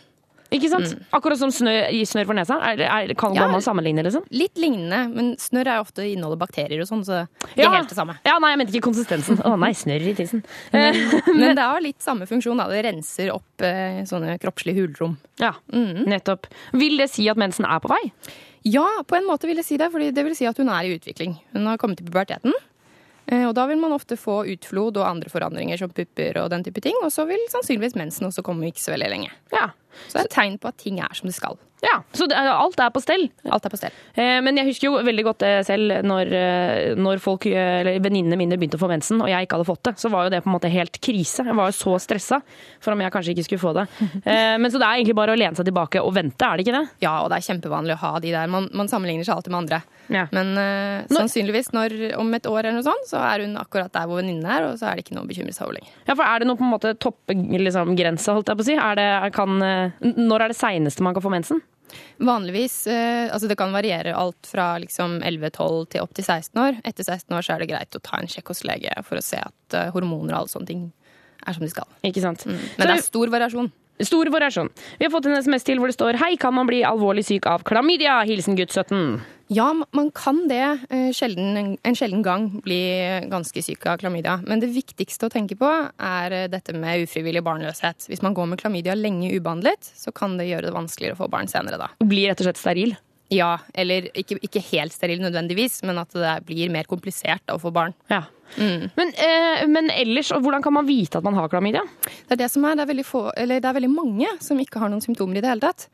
Ikke 0.53 0.69
sant? 0.69 0.91
Akkurat 1.17 1.39
som 1.41 1.49
snør, 1.51 1.87
i 1.89 2.03
snørr 2.05 2.27
for 2.29 2.37
nesa. 2.37 2.59
Er, 2.61 2.83
er, 2.85 3.13
kan 3.17 3.33
Ja. 3.33 3.47
man 3.49 3.61
sammenligne, 3.65 4.03
liksom? 4.05 4.23
Litt 4.31 4.55
lignende, 4.61 4.99
men 5.13 5.31
snørr 5.41 5.67
er 5.73 5.81
ofte 5.81 6.05
inneholder 6.05 6.37
bakterier 6.43 6.81
og 6.83 6.87
sånn, 6.89 7.01
så 7.07 7.23
det 7.55 7.65
er 7.65 7.73
helt 7.73 7.89
det 7.89 7.97
samme. 7.97 8.15
Ja, 8.27 8.37
nei, 8.43 8.51
jeg 8.53 8.61
mente 8.61 8.75
ikke 8.77 8.85
konsistensen. 8.91 9.41
Å 9.41 9.55
nei, 9.59 9.71
snørr 9.73 10.05
i 10.11 10.15
tissen. 10.17 10.43
Men, 10.71 10.99
men 11.33 11.55
det 11.57 11.65
har 11.65 11.81
litt 11.81 12.01
samme 12.05 12.27
funksjon. 12.29 12.57
Da. 12.61 12.67
Det 12.69 12.83
renser 12.85 13.31
opp 13.33 13.65
eh, 13.65 14.03
sånne 14.09 14.37
kroppslige 14.43 14.83
hulrom. 14.85 15.17
Ja, 15.41 15.55
nettopp. 15.73 16.47
Vil 16.77 16.97
det 17.01 17.09
si 17.11 17.25
at 17.31 17.37
mensen 17.41 17.65
er 17.65 17.81
på 17.83 17.89
vei? 17.91 18.03
Ja, 18.63 18.85
på 19.09 19.17
en 19.17 19.25
måte 19.27 19.49
vil 19.49 19.57
jeg 19.59 19.65
si 19.67 19.77
det, 19.81 19.89
fordi 19.91 20.11
det 20.15 20.23
vil 20.23 20.35
si 20.37 20.45
at 20.47 20.57
hun 20.61 20.69
er 20.71 20.85
i 20.87 20.93
utvikling. 20.95 21.33
Hun 21.51 21.65
har 21.67 21.77
kommet 21.81 21.97
til 21.99 22.07
puberteten. 22.07 22.53
eh, 23.27 23.43
Og 23.47 23.53
da 23.57 23.65
vil 23.67 23.77
man 23.81 23.91
ofte 23.91 24.15
få 24.15 24.45
utflod 24.53 24.95
og 25.01 25.07
andre 25.09 25.29
forandringer 25.33 25.77
som 25.81 25.89
pupper 25.91 26.37
og 26.43 26.49
den 26.53 26.63
type 26.63 26.79
ting. 26.81 26.95
Og 27.03 27.11
så 27.11 27.25
vil 27.27 27.41
sannsynligvis 27.51 27.95
mensen 27.99 28.27
også 28.29 28.43
komme 28.45 28.69
ikke 28.71 28.79
så 28.85 28.93
veldig 28.95 29.09
lenge. 29.11 29.31
Ja. 29.51 29.71
Så 30.07 30.17
det 30.17 30.21
er 30.21 30.29
et 30.29 30.35
tegn 30.35 30.57
på 30.61 30.67
at 30.67 30.81
ting 30.81 30.99
er 30.99 31.13
som 31.13 31.29
det 31.29 31.35
skal. 31.35 31.59
Ja. 31.83 31.97
Så 32.15 32.27
det, 32.31 32.37
alt 32.39 32.79
er 32.79 32.91
på 32.95 33.01
stell. 33.03 33.25
Alt 33.51 33.65
er 33.67 33.73
på 33.73 33.77
stell. 33.79 33.91
Eh, 34.15 34.39
Men 34.45 34.55
jeg 34.59 34.69
husker 34.71 34.87
jo 34.87 35.01
veldig 35.03 35.25
godt 35.27 35.43
det 35.43 35.51
selv 35.67 35.97
når, 36.07 36.31
eh, 36.33 36.93
når 36.95 37.19
folk, 37.23 37.45
eh, 37.49 37.81
eller 37.81 37.99
venninnene 38.03 38.37
mine 38.39 38.57
begynte 38.59 38.79
å 38.79 38.83
få 38.83 38.89
mensen, 38.91 39.19
og 39.21 39.27
jeg 39.31 39.45
ikke 39.47 39.57
hadde 39.59 39.67
fått 39.67 39.83
det. 39.89 39.93
Så 39.99 40.09
var 40.13 40.25
jo 40.27 40.33
det 40.33 40.39
på 40.45 40.49
en 40.51 40.55
måte 40.55 40.71
helt 40.71 40.99
krise. 41.03 41.43
Jeg 41.43 41.57
var 41.59 41.71
jo 41.71 41.75
så 41.75 41.97
stressa 41.99 42.39
for 42.79 42.93
om 42.95 43.03
jeg 43.03 43.11
kanskje 43.13 43.35
ikke 43.35 43.45
skulle 43.49 43.65
få 43.65 43.73
det. 43.81 43.87
Eh, 44.23 44.57
Men 44.57 44.71
så 44.71 44.79
det 44.79 44.87
er 44.87 45.01
egentlig 45.01 45.15
bare 45.17 45.33
å 45.33 45.37
lene 45.37 45.55
seg 45.57 45.65
tilbake 45.67 45.99
og 46.01 46.13
vente, 46.15 46.45
er 46.47 46.57
det 46.57 46.63
ikke 46.65 46.77
det? 46.77 46.85
Ja, 47.03 47.17
og 47.23 47.29
det 47.29 47.37
er 47.41 47.47
kjempevanlig 47.49 47.95
å 47.97 48.01
ha 48.05 48.11
de 48.23 48.31
der. 48.31 48.47
Man, 48.47 48.69
man 48.73 48.87
sammenligner 48.87 49.25
seg 49.27 49.35
alltid 49.35 49.51
med 49.51 49.59
andre. 49.63 49.79
Ja. 50.13 50.23
Men 50.31 50.53
eh, 50.57 51.03
sannsynligvis 51.11 51.71
når, 51.75 51.95
om 52.19 52.31
et 52.37 52.47
år 52.49 52.59
eller 52.63 52.77
noe 52.79 52.87
sånt, 52.87 53.07
så 53.09 53.19
er 53.19 53.43
hun 53.45 53.57
akkurat 53.59 53.91
der 53.93 54.07
hvor 54.07 54.21
venninnen 54.21 54.47
er, 54.47 54.69
og 54.69 54.79
så 54.79 54.87
er 54.89 54.95
det 54.99 55.05
ikke 55.05 55.17
noe 55.17 55.25
å 55.27 55.29
bekymre 55.29 55.53
seg 55.55 55.67
over 55.67 55.77
lenger. 55.79 55.91
Ja, 56.07 56.15
for 56.15 56.23
Er 56.23 56.39
det 56.43 56.47
noe 56.49 56.59
på 56.59 56.65
en 56.67 56.73
måte 56.73 56.93
toppgrense, 56.95 57.63
liksom, 57.67 57.93
holdt 57.93 58.51
jeg 58.53 58.59
på 58.59 58.65
å 58.65 58.69
si? 58.71 58.75
Er 58.79 58.95
det, 58.99 59.09
kan, 59.35 59.61
eh, 59.61 60.09
når 60.15 60.45
er 60.47 60.53
det 60.53 60.59
seineste 60.59 61.03
man 61.05 61.13
kan 61.17 61.23
få 61.25 61.33
mensen? 61.33 61.61
Vanligvis, 62.23 62.87
eh, 62.87 63.27
altså 63.33 63.49
det 63.49 63.57
kan 63.59 63.73
variere 63.75 64.15
alt 64.17 64.47
fra 64.49 64.73
liksom 64.81 65.19
11-12 65.21 65.85
til 65.93 66.03
opp 66.03 66.13
til 66.17 66.25
16 66.25 66.61
år. 66.63 66.81
Etter 66.87 67.05
16 67.05 67.35
år 67.37 67.45
så 67.45 67.55
er 67.55 67.63
det 67.63 67.69
greit 67.73 67.97
å 67.97 68.03
ta 68.03 68.19
en 68.19 68.29
sjekk 68.31 68.53
hos 68.53 68.63
lege 68.67 68.93
for 69.07 69.19
å 69.19 69.25
se 69.25 69.39
at 69.41 69.77
eh, 69.77 69.91
hormoner 69.95 70.33
og 70.33 70.43
alle 70.43 70.53
sånne 70.53 70.69
ting 70.69 70.83
er 71.43 71.57
som 71.57 71.65
de 71.65 71.71
skal. 71.73 71.89
Ikke 72.07 72.23
sant? 72.23 72.45
Men 72.47 72.87
det 72.87 72.95
er 72.95 73.05
stor 73.05 73.31
variasjon. 73.33 73.71
Stor 74.01 74.25
variasjon. 74.33 74.69
Vi 74.97 75.05
har 75.05 75.11
fått 75.13 75.27
en 75.29 75.37
SMS 75.37 75.67
til 75.67 75.79
hvor 75.79 75.91
det 75.91 75.95
står 75.97 76.17
Hei, 76.17 76.33
kan 76.41 76.55
man 76.55 76.67
bli 76.69 76.81
alvorlig 76.87 77.25
syk 77.27 77.45
av 77.49 77.61
klamydia? 77.67 78.23
Hilsen 78.25 78.57
gutt 78.57 78.73
17. 78.73 79.21
Ja, 79.53 79.67
man 79.93 80.09
kan 80.15 80.47
det 80.49 80.63
eh, 80.89 81.11
sjelden, 81.13 81.75
en 81.77 81.97
sjelden 81.97 82.23
gang 82.25 82.47
bli 82.63 82.79
ganske 83.29 83.61
syk 83.61 83.85
av 83.91 83.99
klamydia. 84.01 84.39
Men 84.47 84.63
det 84.63 84.71
viktigste 84.73 85.27
å 85.27 85.33
tenke 85.33 85.57
på 85.59 85.69
er 85.69 86.37
eh, 86.37 86.49
dette 86.49 86.73
med 86.73 87.05
ufrivillig 87.05 87.43
barnløshet. 87.45 88.07
Hvis 88.09 88.23
man 88.25 88.33
går 88.33 88.49
med 88.49 88.63
klamydia 88.63 88.97
lenge 88.97 89.29
ubehandlet, 89.35 89.93
så 89.93 90.15
kan 90.15 90.39
det 90.39 90.49
gjøre 90.49 90.71
det 90.71 90.77
vanskeligere 90.77 91.19
å 91.19 91.25
få 91.25 91.29
barn 91.33 91.51
senere 91.51 91.81
da. 91.81 91.91
Blir 92.01 92.31
rett 92.31 92.41
og 92.41 92.49
slett 92.49 92.61
steril. 92.63 92.95
Ja, 93.33 93.57
eller 93.73 94.09
ikke, 94.17 94.39
ikke 94.45 94.61
helt 94.71 94.93
steril 94.95 95.21
nødvendigvis, 95.23 95.81
men 95.87 96.01
at 96.01 96.11
det 96.17 96.33
blir 96.47 96.73
mer 96.73 96.89
komplisert 96.89 97.53
å 97.53 97.59
få 97.61 97.71
barn. 97.73 97.95
Ja. 98.11 98.25
Men, 98.57 99.13
eh, 99.13 99.63
men 99.69 99.89
ellers, 99.93 100.31
hvordan 100.35 100.63
kan 100.63 100.75
man 100.75 100.87
vite 100.89 101.19
at 101.19 101.25
man 101.25 101.37
har 101.37 101.49
klamydia? 101.51 101.81
Det 102.03 102.35
er 102.37 102.43
det 102.43 102.51
som 102.53 102.65
er, 102.67 102.77
det 102.77 102.85
er 102.85 102.91
veldig, 102.91 103.07
få, 103.07 103.23
eller 103.37 103.63
det 103.63 103.69
er 103.69 103.79
veldig 103.79 103.93
mange 103.93 104.35
som 104.43 104.59
ikke 104.61 104.81
har 104.83 104.93
noen 104.93 105.03
symptomer 105.03 105.39
i 105.39 105.45
det 105.45 105.49
hele 105.49 105.63
tatt. 105.63 105.87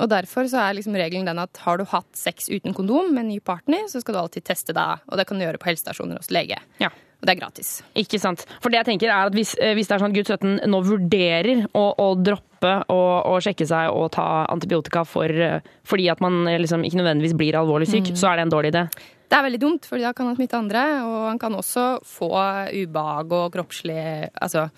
Og 0.00 0.08
derfor 0.10 0.48
så 0.48 0.62
er 0.62 0.78
liksom 0.78 0.96
regelen 0.96 1.28
den 1.28 1.42
at 1.42 1.60
har 1.64 1.78
du 1.78 1.84
hatt 1.90 2.08
sex 2.16 2.48
uten 2.48 2.74
kondom 2.76 3.12
med 3.12 3.24
en 3.24 3.32
ny 3.34 3.38
partner, 3.44 3.86
så 3.90 4.00
skal 4.02 4.16
du 4.16 4.22
alltid 4.22 4.46
teste 4.48 4.76
deg, 4.76 5.04
og 5.06 5.20
det 5.20 5.26
kan 5.28 5.38
du 5.38 5.44
gjøre 5.44 5.60
på 5.60 5.70
helsestasjoner 5.70 6.20
hos 6.20 6.32
lege. 6.34 6.60
Ja. 6.80 6.90
Og 7.20 7.28
det 7.28 7.34
er 7.34 7.40
gratis. 7.42 7.70
Ikke 8.00 8.20
sant? 8.20 8.46
For 8.64 8.72
det 8.72 8.80
jeg 8.80 8.88
tenker 8.94 9.10
er 9.12 9.28
at 9.28 9.36
hvis, 9.36 9.52
eh, 9.60 9.74
hvis 9.76 9.90
det 9.90 9.96
er 9.96 10.02
sånn 10.02 10.14
at 10.14 10.16
gutt 10.16 10.32
17 10.32 10.70
nå 10.72 10.80
vurderer 10.86 11.66
å, 11.76 11.84
å 12.00 12.08
droppe 12.16 12.72
å, 12.88 13.36
sjekke 13.44 13.66
seg 13.68 13.92
og 13.92 14.10
ta 14.16 14.46
antibiotika 14.52 15.04
for, 15.08 15.28
eh, 15.28 15.60
fordi 15.84 16.08
at 16.12 16.20
man 16.24 16.46
eh, 16.48 16.60
liksom 16.62 16.84
ikke 16.86 17.02
nødvendigvis 17.02 17.36
blir 17.36 17.60
alvorlig 17.60 17.90
syk, 17.92 18.14
så 18.16 18.30
er 18.30 18.40
det 18.40 18.48
en 18.48 18.54
dårlig 18.56 18.72
idé. 18.72 18.86
Det 19.30 19.38
er 19.38 19.46
veldig 19.46 19.60
dumt, 19.62 19.86
for 19.86 20.02
da 20.02 20.10
kan 20.16 20.26
han 20.26 20.38
smitte 20.38 20.58
andre, 20.58 20.86
og 21.06 21.20
han 21.28 21.38
kan 21.38 21.54
også 21.54 21.84
få 22.06 22.32
ubehag 22.74 23.36
og 23.36 23.52
kroppslig 23.54 24.02
Altså 24.42 24.68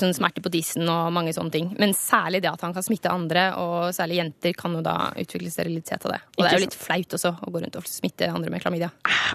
sånn 0.00 0.12
smerte 0.14 0.42
på 0.42 0.50
tissen 0.52 0.88
og 0.90 1.12
mange 1.14 1.32
sånne 1.34 1.54
ting. 1.54 1.68
Men 1.80 1.92
særlig 1.96 2.42
det 2.44 2.50
at 2.50 2.62
han 2.64 2.74
kan 2.74 2.84
smitte 2.84 3.12
andre, 3.12 3.46
og 3.60 3.94
særlig 3.96 4.18
jenter 4.20 4.54
kan 4.58 4.74
jo 4.76 4.82
da 4.84 4.96
utvikle 5.20 5.52
sterilitet 5.52 6.06
av 6.06 6.14
det. 6.16 6.20
Og 6.36 6.42
det 6.42 6.48
er 6.50 6.56
jo 6.58 6.64
litt 6.64 6.78
flaut 6.78 7.16
også 7.18 7.32
å 7.46 7.52
gå 7.54 7.62
rundt 7.62 7.78
og 7.78 7.88
smitte 7.88 8.30
andre 8.30 8.52
med 8.52 8.64
klamydia. 8.64 8.90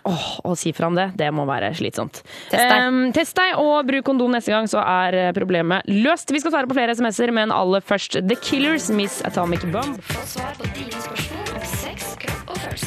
Åh, 0.10 0.28
å 0.46 0.56
si 0.60 0.74
fra 0.76 0.90
om 0.92 0.98
det, 0.98 1.08
det 1.20 1.32
må 1.36 1.48
være 1.50 1.72
slitsomt. 1.78 2.22
Test 2.52 2.60
deg. 2.60 2.84
Um, 2.84 3.02
test 3.16 3.40
deg, 3.40 3.56
og 3.62 3.88
bruk 3.88 4.06
kondom 4.12 4.36
neste 4.36 4.54
gang, 4.54 4.70
så 4.70 4.84
er 4.84 5.20
eh, 5.22 5.32
problemet 5.36 5.88
løst. 5.90 6.34
Vi 6.36 6.44
skal 6.44 6.54
svare 6.54 6.70
på 6.70 6.78
flere 6.78 6.96
SMS-er, 6.98 7.34
men 7.36 7.54
aller 7.56 7.84
først 7.86 8.20
The 8.20 8.40
Killers, 8.42 8.92
Miss 8.94 9.22
Atomic 9.28 9.66
Bomb. 9.72 9.98
Få 10.12 10.28
svar 10.36 10.54
på 10.60 10.70
dine 10.76 11.06
spørsmål 11.08 11.56
om 11.56 11.70
sex, 11.80 12.14
kropp 12.22 12.54
og 12.54 12.62
følelser. 12.68 12.85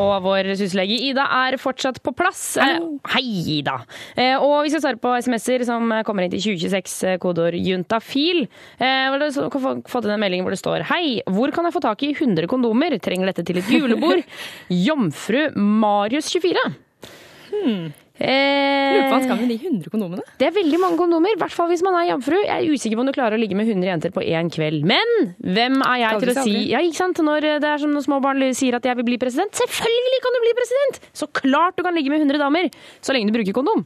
Og 0.00 0.12
vår 0.24 0.48
syslege 0.58 0.96
Ida 1.08 1.24
er 1.46 1.56
fortsatt 1.60 1.98
på 2.04 2.12
plass. 2.16 2.56
Eh, 2.56 2.78
Hei, 3.12 3.22
Ida. 3.58 3.78
Eh, 4.16 4.36
Og 4.38 4.62
vi 4.64 4.70
skal 4.72 4.80
svare 4.84 5.00
på 5.02 5.12
SMS-er 5.18 5.64
som 5.68 5.88
kommer 6.06 6.24
inn 6.24 6.30
til 6.32 6.40
2026, 6.40 7.02
eh, 7.12 7.18
kodeord 7.22 7.54
juntafil. 7.58 8.46
Du 8.78 9.58
få- 9.60 9.82
fått 9.86 10.04
inn 10.04 10.14
en 10.16 10.20
melding 10.20 10.42
hvor 10.42 10.50
det 10.54 10.60
står 10.62 10.82
Hei, 10.88 11.22
hvor 11.26 11.52
kan 11.52 11.64
jeg 11.64 11.74
få 11.74 11.80
tak 11.82 12.02
i 12.02 12.12
100 12.14 12.46
kondomer? 12.48 12.98
Trenger 13.00 13.26
dette 13.32 13.44
til 13.44 13.58
et 13.58 13.64
julebord. 13.70 14.24
Jomfru 14.70 15.50
Marius 15.56 16.30
24. 16.32 17.92
Lurer 18.22 19.02
Eh, 19.02 19.02
på 19.02 19.08
hva 19.10 19.16
han 19.18 19.24
skal 19.26 19.40
med 19.40 19.48
de 19.50 19.56
100 19.58 19.90
kondomene. 19.90 20.22
det 20.38 20.46
er 20.46 20.52
veldig 20.54 20.78
mange 20.78 20.96
kondomer, 21.00 21.32
i 21.34 21.38
hvert 21.40 21.50
fall 21.54 21.68
hvis 21.72 21.82
man 21.82 21.94
er 21.98 22.10
jomfru. 22.12 22.36
Jeg 22.38 22.54
er 22.54 22.70
usikker 22.70 22.96
på 22.98 23.02
om 23.02 23.08
du 23.10 23.12
klarer 23.16 23.34
å 23.34 23.40
ligge 23.40 23.56
med 23.58 23.66
100 23.66 23.88
jenter 23.88 24.12
på 24.14 24.22
én 24.22 24.50
kveld. 24.52 24.84
Men 24.86 25.34
hvem 25.42 25.80
er 25.82 25.98
jeg 26.04 26.20
til 26.22 26.30
å 26.30 26.44
si. 26.44 26.54
Ja, 26.70 26.78
ikke 26.84 27.00
sant? 27.00 27.18
Når 27.18 27.40
det 27.62 27.64
er 27.72 27.78
som 27.82 27.90
når 27.94 28.04
små 28.06 28.20
barn 28.22 28.42
sier 28.54 28.76
at 28.78 28.84
jeg 28.86 28.94
vil 29.00 29.04
bli 29.10 29.18
president. 29.18 29.50
Selvfølgelig 29.58 30.20
kan 30.22 30.32
du 30.36 30.40
bli 30.44 30.54
president! 30.60 31.00
Så 31.12 31.26
klart 31.32 31.76
du 31.76 31.82
kan 31.82 31.94
ligge 31.94 32.10
med 32.14 32.22
100 32.22 32.38
damer, 32.38 32.70
så 33.02 33.12
lenge 33.16 33.32
du 33.32 33.36
bruker 33.38 33.52
kondom. 33.58 33.84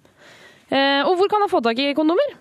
Eh, 0.71 1.03
og 1.07 1.17
hvor 1.17 1.29
kan 1.31 1.41
jeg 1.47 1.51
få 1.55 1.63
tak 1.63 1.79
i 1.79 1.95
kondomer? 1.95 2.35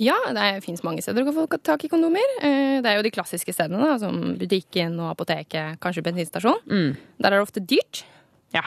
Ja, 0.00 0.16
det 0.32 0.62
fins 0.64 0.80
mange 0.86 1.02
steder 1.04 1.20
du 1.24 1.28
kan 1.32 1.36
få 1.36 1.58
tak 1.62 1.82
i 1.84 1.88
kondomer. 1.92 2.24
Eh, 2.40 2.80
Det 2.80 2.86
er 2.88 2.96
jo 2.96 3.02
de 3.02 3.10
klassiske 3.12 3.52
stedene, 3.52 3.80
da, 3.84 3.98
som 4.00 4.36
butikken 4.38 4.94
og 5.00 5.10
apoteket, 5.16 5.80
kanskje 5.80 6.04
bensinstasjon. 6.06 6.62
Der 7.20 7.28
er 7.32 7.40
det 7.40 7.42
ofte 7.48 7.60
dyrt, 7.60 8.04
Ja. 8.54 8.62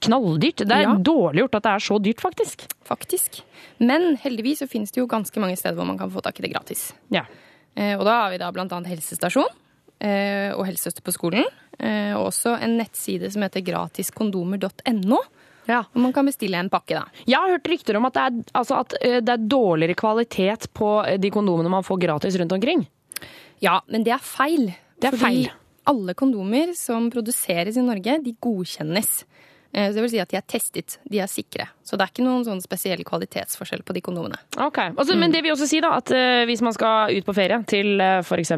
Knalldyrt. 0.00 0.56
Det 0.66 0.70
er 0.70 0.82
Ja. 0.82 0.94
dårlig 0.94 1.40
gjort 1.44 1.54
at 1.56 1.62
det 1.62 1.72
er 1.72 1.78
så 1.86 1.98
dyrt, 2.02 2.20
faktisk. 2.20 2.66
faktisk. 2.84 3.42
Men 3.80 4.16
heldigvis 4.16 4.58
så 4.62 4.68
finnes 4.68 4.90
det 4.92 5.00
jo 5.00 5.06
ganske 5.06 5.36
mange 5.40 5.56
steder 5.56 5.74
hvor 5.76 5.86
man 5.86 5.98
kan 5.98 6.10
få 6.10 6.20
tak 6.22 6.38
i 6.38 6.42
det 6.42 6.52
gratis. 6.52 6.92
Ja. 7.10 7.24
Eh, 7.76 7.96
Og 7.98 8.04
da 8.04 8.22
har 8.22 8.30
vi 8.30 8.38
da 8.38 8.50
blant 8.52 8.72
annet 8.72 8.88
helsestasjon 8.88 9.48
eh, 10.00 10.52
og 10.54 10.66
helsesøster 10.66 11.02
på 11.02 11.12
skolen. 11.12 11.44
eh, 11.78 12.12
Og 12.16 12.28
også 12.32 12.58
en 12.62 12.78
nettside 12.78 13.30
som 13.32 13.42
heter 13.42 13.60
gratiskondomer.no. 13.64 15.18
ja. 15.68 15.80
Og 15.94 16.00
man 16.00 16.12
kan 16.12 16.26
bestille 16.26 16.54
en 16.58 16.70
pakke, 16.70 16.94
da. 16.94 17.04
Jeg 17.26 17.36
har 17.40 17.48
hørt 17.56 17.68
rykter 17.68 17.96
om 17.96 18.04
at 18.06 18.14
det 18.14 18.22
er, 18.22 18.44
altså 18.54 18.80
at 18.80 18.94
det 19.00 19.28
er 19.28 19.48
dårligere 19.48 19.94
kvalitet 19.98 20.68
på 20.74 20.90
de 21.20 21.30
kondomene 21.30 21.68
man 21.72 21.82
får 21.86 21.98
gratis 22.00 22.36
rundt 22.38 22.52
omkring. 22.52 22.86
Ja, 23.60 23.80
men 23.88 24.04
det 24.04 24.12
er 24.12 24.18
feil. 24.22 24.74
Det 25.00 25.08
er 25.12 25.16
Fordi 25.16 25.44
feil. 25.46 25.50
alle 25.86 26.14
kondomer 26.14 26.74
som 26.76 27.10
produseres 27.10 27.76
i 27.76 27.80
Norge, 27.84 28.22
de 28.22 28.32
godkjennes. 28.40 29.24
Eh, 29.76 29.90
Så 29.90 29.94
det 29.98 30.02
vil 30.06 30.10
si 30.16 30.22
at 30.22 30.32
de 30.32 30.38
er 30.40 30.46
testet, 30.48 30.98
de 31.04 31.20
er 31.20 31.28
sikre. 31.30 31.68
Så 31.86 31.96
det 31.96 32.06
er 32.06 32.12
ikke 32.12 32.26
noen 32.26 32.44
sånn 32.46 32.62
spesiell 32.64 33.02
kvalitetsforskjell 33.06 33.84
på 33.86 33.94
de 33.96 34.02
kondomene. 34.04 34.40
Ok, 34.58 34.80
altså, 34.88 35.14
Men 35.18 35.34
det 35.34 35.44
vil 35.44 35.54
også 35.54 35.68
si 35.70 35.80
da 35.84 35.94
at 36.00 36.10
uh, 36.10 36.42
hvis 36.48 36.64
man 36.66 36.74
skal 36.74 37.14
ut 37.14 37.26
på 37.26 37.34
ferie 37.36 37.58
til 37.70 38.02
uh, 38.02 38.18
f.eks. 38.24 38.52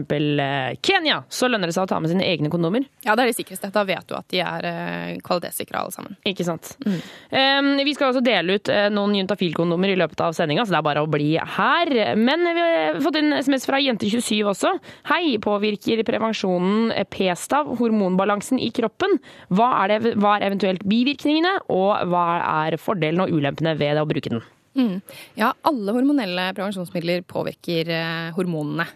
Kenya, 0.84 1.20
så 1.28 1.50
lønner 1.50 1.68
det 1.70 1.76
seg 1.76 1.84
å 1.84 1.90
ta 1.90 2.00
med 2.00 2.12
sine 2.12 2.24
egne 2.24 2.50
kondomer. 2.52 2.86
Ja, 3.04 3.14
det 3.14 3.26
er 3.26 3.32
det 3.32 3.36
sikreste. 3.36 3.70
Da 3.74 3.84
vet 3.88 4.08
du 4.08 4.16
at 4.16 4.28
de 4.32 4.40
er 4.42 4.68
uh, 4.68 5.18
kvalitetssikra 5.24 5.84
alle 5.84 5.94
sammen. 5.94 6.16
Ikke 6.28 6.46
sant? 6.46 6.72
Um, 6.84 7.74
vi 7.84 7.94
skal 7.94 8.10
også 8.10 8.24
dele 8.24 8.58
ut 8.58 8.72
uh, 8.72 8.86
noen 8.92 9.18
juntafil-kondomer 9.20 9.92
i 9.92 9.98
løpet 10.00 10.24
av 10.24 10.36
sendinga, 10.36 10.64
så 10.64 10.74
det 10.74 10.80
er 10.80 10.88
bare 10.88 11.04
å 11.04 11.10
bli 11.10 11.34
her. 11.36 11.92
Men 12.18 12.48
vi 12.48 12.64
har 12.64 13.00
fått 13.04 13.20
en 13.20 13.36
SMS 13.36 13.68
fra 13.68 13.80
Jente27 13.82 14.40
også. 14.48 14.72
Hei, 15.10 15.36
påvirker 15.42 16.02
prevensjonen 16.06 16.92
eh, 16.94 17.06
p-stav 17.08 17.70
hormonbalansen 17.78 18.60
i 18.62 18.70
kroppen? 18.74 19.18
Hva 19.54 19.70
er, 19.82 19.94
det, 19.94 20.14
hva 20.20 20.36
er 20.36 20.48
eventuelt 20.48 20.84
bivirkningene, 20.88 21.54
og 21.72 22.08
hva 22.10 22.26
er 22.64 22.78
fordelen 22.80 23.17
og 23.24 23.34
ulempene 23.34 23.74
ved 23.78 24.00
å 24.00 24.06
bruke 24.08 24.32
den? 24.32 24.44
Ja, 25.38 25.52
alle 25.66 25.94
hormonelle 25.96 26.50
prevensjonsmidler 26.54 27.24
påvirker 27.26 27.90
eh, 27.90 28.32
hormonene. 28.36 28.86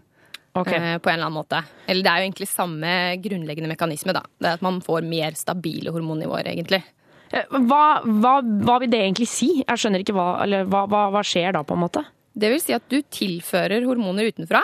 Okay. 0.52 0.76
eh, 0.76 0.98
på 1.00 1.08
en 1.08 1.16
eller 1.16 1.30
annen 1.30 1.38
måte. 1.40 1.62
Eller 1.88 2.04
det 2.04 2.10
er 2.10 2.20
jo 2.20 2.26
egentlig 2.28 2.48
samme 2.50 2.90
grunnleggende 3.24 3.70
mekanisme, 3.70 4.12
da. 4.12 4.20
Det 4.36 4.50
er 4.50 4.58
at 4.58 4.64
man 4.64 4.82
får 4.84 5.06
mer 5.08 5.38
stabile 5.38 5.94
hormonnivåer, 5.94 6.50
egentlig. 6.52 6.82
Hva, 7.32 8.02
hva, 8.04 8.34
hva 8.44 8.74
vil 8.82 8.90
det 8.92 9.00
egentlig 9.00 9.30
si? 9.32 9.48
Jeg 9.62 9.80
skjønner 9.80 10.04
ikke 10.04 10.16
hva, 10.16 10.26
eller 10.44 10.68
hva, 10.68 10.84
hva, 10.90 11.06
hva 11.14 11.22
skjer 11.24 11.56
da, 11.56 11.64
på 11.64 11.78
en 11.78 11.84
måte? 11.86 12.04
Det 12.36 12.50
vil 12.52 12.60
si 12.60 12.76
at 12.76 12.84
du 12.92 12.98
tilfører 13.00 13.86
hormoner 13.88 14.28
utenfra. 14.28 14.60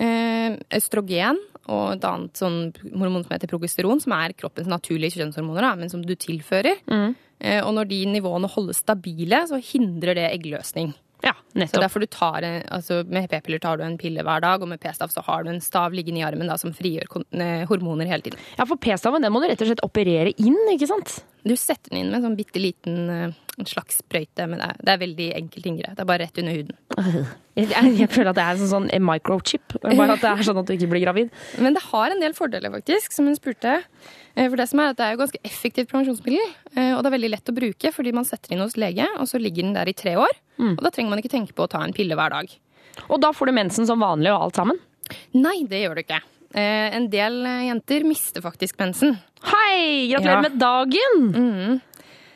Eh, 0.00 0.56
østrogen 0.74 1.36
og 1.68 1.94
et 1.94 2.04
annet 2.08 2.40
sånn 2.40 2.58
hormon 2.92 3.24
som 3.24 3.34
heter 3.36 3.50
progesteron, 3.50 4.02
som 4.02 4.14
er 4.16 4.36
kroppens 4.36 4.68
naturlige 4.70 5.18
kjønnshormoner, 5.18 5.64
da, 5.64 5.72
men 5.80 5.92
som 5.92 6.02
du 6.04 6.14
tilfører. 6.14 6.82
Mm. 6.90 7.14
og 7.66 7.72
når 7.76 7.88
de 7.90 7.96
nivåene 8.08 8.48
holdes 8.48 8.78
stabile, 8.84 9.42
så 9.50 9.58
hindrer 9.60 10.16
det 10.16 10.28
eggløsning. 10.30 10.94
Ja, 11.24 11.32
Så 11.66 11.80
derfor 11.80 12.00
du 12.00 12.06
tar 12.06 12.44
altså 12.44 13.02
Med 13.08 13.30
p-piller 13.30 13.60
tar 13.62 13.78
du 13.78 13.84
en 13.86 13.96
pille 13.98 14.22
hver 14.26 14.42
dag, 14.44 14.62
og 14.62 14.68
med 14.68 14.80
p-stav 14.82 15.12
så 15.12 15.22
har 15.24 15.44
du 15.44 15.50
en 15.52 15.62
stav 15.62 15.94
liggende 15.96 16.20
i 16.20 16.26
armen 16.26 16.50
da, 16.50 16.58
som 16.60 16.74
frigjør 16.76 17.08
eh, 17.40 17.64
hormoner 17.70 18.10
hele 18.10 18.26
tiden. 18.26 18.42
Ja, 18.58 18.66
for 18.68 18.76
p-staven 18.80 19.24
den 19.24 19.32
må 19.32 19.40
du 19.40 19.48
rett 19.48 19.62
og 19.64 19.70
slett 19.70 19.84
operere 19.86 20.34
inn, 20.36 20.58
ikke 20.74 20.90
sant? 20.90 21.22
Du 21.44 21.54
setter 21.56 21.92
den 21.92 22.02
inn 22.02 22.12
med 22.12 22.20
en 22.20 22.28
sånn 22.28 22.38
bitte 22.38 22.60
liten 22.60 23.08
eh, 23.08 23.36
en 23.58 23.66
slags 23.70 24.00
sprøyte, 24.02 24.46
men 24.50 24.58
det 24.58 24.66
er, 24.66 24.78
det 24.82 24.92
er 24.94 25.00
veldig 25.04 25.26
enkelt 25.38 25.66
inngrep. 25.70 25.94
Det 25.94 26.02
er 26.02 26.08
bare 26.10 26.24
rett 26.26 26.38
under 26.42 26.56
huden. 26.58 26.76
Jeg, 27.54 27.68
jeg, 27.70 28.08
føler 28.10 28.32
at 28.32 28.34
det 28.34 28.42
er 28.42 28.56
en 28.56 28.66
sånn, 28.66 28.88
sånn 28.90 29.04
microchip. 29.06 29.76
Bare 29.84 30.16
at 30.16 30.22
det 30.24 30.26
er 30.32 30.40
sånn 30.42 30.56
at 30.58 30.66
du 30.66 30.72
ikke 30.74 30.88
blir 30.90 31.04
gravid. 31.04 31.28
Men 31.62 31.76
det 31.76 31.84
har 31.86 32.10
en 32.10 32.18
del 32.18 32.32
fordeler, 32.34 32.72
faktisk, 32.74 33.14
som 33.14 33.28
hun 33.30 33.36
spurte. 33.38 33.76
Eh, 34.34 34.48
For 34.50 34.58
Det 34.58 34.66
som 34.72 34.80
er 34.82 34.90
at 34.90 34.98
det 34.98 35.06
er 35.06 35.12
jo 35.14 35.20
ganske 35.20 35.38
effektivt 35.46 35.86
prevensjonsmiddel, 35.92 36.50
eh, 36.74 36.90
og 36.96 37.04
det 37.04 37.12
er 37.12 37.14
veldig 37.14 37.30
lett 37.36 37.52
å 37.52 37.54
bruke 37.54 37.92
fordi 37.94 38.10
man 38.18 38.26
setter 38.26 38.56
inn 38.56 38.64
hos 38.64 38.74
lege, 38.74 39.06
og 39.22 39.30
så 39.30 39.38
ligger 39.38 39.68
den 39.68 39.76
der 39.78 39.86
i 39.86 39.94
tre 39.94 40.16
år. 40.18 40.34
Og 40.58 40.82
da 40.82 40.90
trenger 40.90 41.14
man 41.14 41.22
ikke 41.22 41.30
tenke 41.36 41.54
på 41.54 41.68
å 41.68 41.70
ta 41.70 41.84
en 41.86 41.94
pille 41.94 42.18
hver 42.18 42.34
dag. 42.34 42.50
Og 43.06 43.22
da 43.22 43.30
får 43.30 43.52
du 43.52 43.56
mensen 43.62 43.86
som 43.86 44.02
vanlig 44.02 44.34
og 44.34 44.48
alt 44.48 44.58
sammen. 44.58 44.82
Nei, 45.38 45.60
det 45.70 45.84
gjør 45.84 45.94
du 46.00 46.02
ikke. 46.08 46.18
Eh, 46.58 46.90
En 46.98 47.06
del 47.10 47.38
jenter 47.68 48.02
mister 48.10 48.42
faktisk 48.42 48.82
mensen. 48.82 49.14
Hei! 49.46 50.10
Gratulerer 50.10 50.42
Ja. 50.42 50.48
med 50.48 50.58
dagen! 50.58 51.80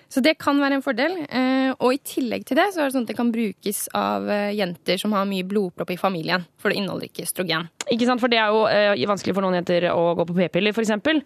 Så 0.09 0.23
det 0.25 0.39
kan 0.41 0.57
være 0.59 0.79
en 0.79 0.83
fordel. 0.83 1.19
Eh, 1.29 1.73
Og 1.79 1.93
i 1.95 1.99
tillegg 2.01 2.47
til 2.49 2.57
det 2.57 2.65
så 2.75 2.81
er 2.81 2.89
det 2.89 2.95
sånn 2.95 3.05
at 3.05 3.11
det 3.13 3.17
kan 3.19 3.29
brukes 3.31 3.89
av 3.95 4.25
eh, 4.33 4.55
jenter 4.57 4.97
som 4.99 5.13
har 5.13 5.27
mye 5.29 5.45
blodpropp 5.47 5.91
i 5.93 5.99
familien, 6.01 6.47
for 6.59 6.71
det 6.73 6.79
inneholder 6.81 7.11
ikke 7.11 7.27
østrogen. 7.27 7.69
Ikke 7.93 8.07
sant? 8.09 8.21
For 8.23 8.33
det 8.33 8.39
er 8.41 8.49
jo 8.51 8.63
eh, 8.67 9.05
vanskelig 9.07 9.35
for 9.37 9.45
noen 9.45 9.59
jenter 9.61 9.85
å 9.93 10.15
gå 10.17 10.25
på 10.31 10.35
p-piller, 10.39 10.73
f.eks. 10.73 10.79
For 10.79 10.87
eksempel, 10.89 11.21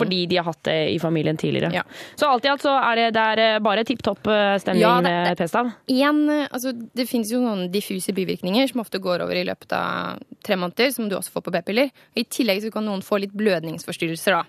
Fordi 0.00 0.18
de 0.26 0.36
har 0.40 0.44
hatt 0.48 0.62
det 0.66 0.74
i 0.92 0.98
familien 0.98 1.38
tidligere. 1.38 1.70
Mm. 1.70 1.78
Ja. 1.78 1.84
Så 2.18 2.26
alt 2.28 2.44
i 2.44 2.50
alt 2.50 2.64
så 2.66 2.74
er 2.74 2.96
det, 2.98 3.06
det 3.14 3.22
er 3.46 3.60
bare 3.64 3.84
tipp 3.86 4.02
topp 4.02 4.26
stemning 4.60 4.82
Ja, 4.82 4.96
det- 5.00 5.14
med 5.14 5.38
p-stav. 5.38 5.70
Altså, 6.50 6.72
det 6.94 7.06
finnes 7.08 7.30
jo 7.30 7.40
noen 7.40 7.70
diffuse 7.70 8.12
bivirkninger 8.12 8.68
som 8.68 8.80
ofte 8.82 8.98
går 8.98 9.22
over 9.22 9.34
i 9.38 9.44
løpet 9.46 9.72
av 9.78 10.18
tre 10.44 10.56
måneder, 10.58 10.90
som 10.92 11.08
du 11.08 11.16
også 11.16 11.30
får 11.38 11.46
på 11.46 11.54
p-piller. 11.54 11.90
I 12.18 12.24
tillegg 12.24 12.62
så 12.66 12.72
kan 12.74 12.84
noen 12.84 13.00
få 13.02 13.20
litt 13.22 13.32
blødningsforstyrrelser, 13.32 14.42
da. 14.42 14.44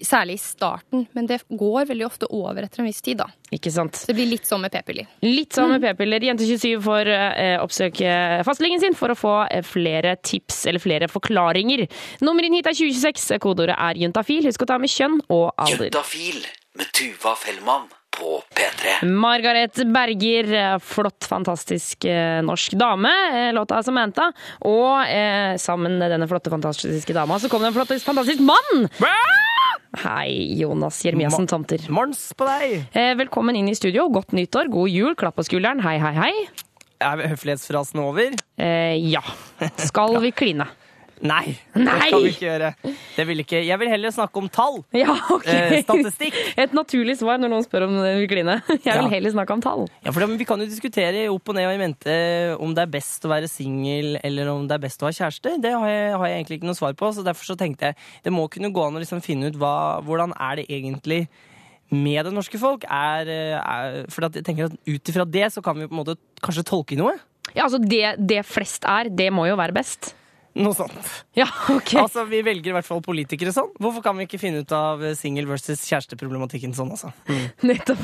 Særlig 0.00 0.38
i 0.38 0.40
starten, 0.40 1.06
men 1.12 1.26
det 1.28 1.42
går 1.50 1.84
veldig 1.90 2.06
ofte 2.06 2.26
over 2.32 2.62
etter 2.64 2.80
en 2.80 2.86
viss 2.88 3.02
tid, 3.04 3.18
da. 3.20 3.26
Ikke 3.52 3.68
sant? 3.70 3.92
Så 4.00 4.06
det 4.08 4.14
blir 4.16 4.30
litt 4.30 4.46
sånn 4.48 4.62
med 4.64 4.72
p-piller. 4.72 5.06
Litt 5.20 5.52
sånn 5.52 5.68
Mm. 5.68 5.74
med 5.80 5.82
p-piller. 5.98 6.20
Jente27 6.30 6.80
får 6.80 7.10
eh, 7.12 7.58
oppsøke 7.60 8.14
fastlegen 8.48 8.80
sin 8.80 8.94
for 8.96 9.12
å 9.12 9.14
få 9.18 9.34
eh, 9.50 9.60
flere 9.62 10.16
tips 10.24 10.64
eller 10.66 10.80
flere 10.80 11.08
forklaringer. 11.12 11.84
Nummeret 12.24 12.48
inn 12.48 12.54
hit 12.54 12.66
er 12.66 12.72
2026. 12.78 13.38
Kodeordet 13.44 13.76
er 13.76 14.00
juntafil. 14.00 14.42
Husk 14.48 14.62
å 14.64 14.70
ta 14.72 14.78
med 14.80 14.88
kjønn 14.88 15.20
og 15.28 15.52
alder. 15.58 15.90
Juntafil 15.90 16.40
med 16.80 16.88
Tuva 16.96 17.34
Fellmann 17.36 17.90
på 18.16 18.40
P3. 18.56 19.04
Margaret 19.12 19.76
Berger, 19.92 20.48
eh, 20.56 20.78
flott, 20.80 21.20
fantastisk 21.28 22.04
norsk 22.48 22.72
dame, 22.80 23.12
låta 23.52 23.82
Samantha. 23.84 24.32
Og 24.64 25.04
eh, 25.06 25.56
sammen 25.60 25.98
med 26.00 26.10
denne 26.16 26.28
flotte, 26.28 26.48
fantastiske 26.52 27.12
dama 27.12 27.36
så 27.38 27.48
kom 27.52 27.60
det 27.60 27.74
en 27.74 27.76
flott, 27.76 27.92
fantastisk 28.00 28.40
mann! 28.40 28.88
Hei, 29.92 30.56
Jonas 30.56 31.02
Jeremiassen 31.04 31.44
Tomter. 31.46 31.82
Morns 31.92 32.30
på 32.32 32.46
deg! 32.48 32.86
Eh, 32.96 33.10
velkommen 33.20 33.58
inn 33.58 33.68
i 33.68 33.74
studio. 33.76 34.06
Godt 34.08 34.32
nyttår, 34.32 34.70
god 34.72 34.88
jul, 34.88 35.12
klapp 35.20 35.36
på 35.36 35.44
skulderen. 35.44 35.82
Hei, 35.84 35.98
hei, 36.00 36.12
hei. 36.16 36.30
Er 37.04 37.20
høflighetsfrasen 37.28 38.00
over? 38.00 38.32
Eh, 38.56 38.96
ja. 39.12 39.20
Skal 39.88 40.16
vi 40.24 40.30
kline? 40.32 40.64
Nei, 41.22 41.52
det 41.74 41.84
Nei! 41.86 42.08
skal 42.08 42.22
vi 42.24 42.30
ikke 42.32 42.46
gjøre. 42.48 42.68
Det 43.14 43.24
vil 43.28 43.40
ikke. 43.44 43.58
Jeg 43.62 43.78
vil 43.78 43.90
heller 43.92 44.10
snakke 44.10 44.40
om 44.40 44.48
tall. 44.50 44.80
Ja, 44.96 45.12
ok. 45.30 45.44
Eh, 45.46 45.74
statistikk. 45.84 46.34
Et 46.64 46.72
naturlig 46.74 47.14
svar 47.20 47.38
når 47.38 47.52
noen 47.52 47.62
spør 47.66 47.84
om 47.86 47.94
det 48.02 48.14
vil 48.18 48.26
kline. 48.32 48.56
Jeg 48.72 48.96
vil 48.96 49.06
Ja. 49.06 49.12
heller 49.12 49.30
snakke 49.36 49.54
om 49.54 49.62
tall. 49.62 49.84
Ja, 50.02 50.10
for 50.10 50.18
det- 50.24 50.38
Vi 50.42 50.46
kan 50.48 50.58
jo 50.58 50.66
diskutere 50.66 51.28
opp 51.30 51.48
og 51.52 51.54
ned 51.54 51.68
og 51.68 51.74
i 51.76 51.78
mente 51.78 52.16
om 52.58 52.74
det 52.74 52.82
er 52.82 52.90
best 52.96 53.22
å 53.22 53.30
være 53.30 53.46
singel 53.50 54.16
eller 54.24 54.50
om 54.50 54.66
det 54.66 54.74
er 54.74 54.82
best 54.88 54.98
å 55.04 55.06
ha 55.06 55.12
kjæreste. 55.14 55.54
Det 55.62 55.70
har 55.76 55.86
jeg, 55.88 56.10
har 56.18 56.26
jeg 56.26 56.40
egentlig 56.40 56.58
ikke 56.58 56.70
noe 56.72 56.80
svar 56.80 56.94
på, 56.98 57.12
så 57.14 57.22
derfor 57.22 57.46
så 57.52 57.56
tenkte 57.60 57.92
jeg 57.92 57.96
det 58.26 58.32
må 58.34 58.48
kunne 58.50 58.72
gå 58.74 58.82
an 58.88 58.98
å 58.98 59.02
liksom 59.04 59.22
finne 59.22 59.52
ut 59.52 59.58
hva, 59.62 59.74
hvordan 60.02 60.34
er 60.34 60.56
det 60.62 60.66
egentlig 60.74 61.28
med 61.92 62.24
det 62.26 62.32
norske 62.34 62.58
folk. 62.58 62.82
Er, 62.88 63.28
er, 63.60 64.00
for 64.10 64.24
at 64.26 64.34
jeg 64.40 64.44
tenker 64.48 64.70
at 64.70 64.74
ut 64.88 65.12
ifra 65.12 65.26
det 65.28 65.52
så 65.54 65.62
kan 65.62 65.76
vi 65.78 65.86
på 65.86 65.94
en 65.94 66.00
måte 66.02 66.16
kanskje 66.42 66.64
tolke 66.66 66.96
noe. 66.98 67.14
Ja, 67.54 67.66
altså 67.68 67.78
det, 67.78 68.16
det 68.18 68.42
flest 68.48 68.86
er, 68.88 69.10
det 69.12 69.30
må 69.34 69.46
jo 69.46 69.54
være 69.60 69.74
best. 69.76 70.14
Noe 70.58 70.76
sånt. 70.76 70.96
Ja, 71.36 71.46
ok. 71.72 71.94
Altså, 72.02 72.26
Vi 72.28 72.42
velger 72.44 72.72
i 72.72 72.74
hvert 72.76 72.88
fall 72.88 73.00
politikere 73.04 73.54
sånn. 73.54 73.70
Hvorfor 73.80 74.04
kan 74.04 74.18
vi 74.18 74.26
ikke 74.26 74.40
finne 74.40 74.60
ut 74.64 74.74
av 74.76 75.00
singel 75.16 75.46
versus 75.48 75.80
kjæresteproblematikken 75.88 76.74
sånn, 76.76 76.92
altså? 76.92 77.12
Nettopp. 77.68 78.02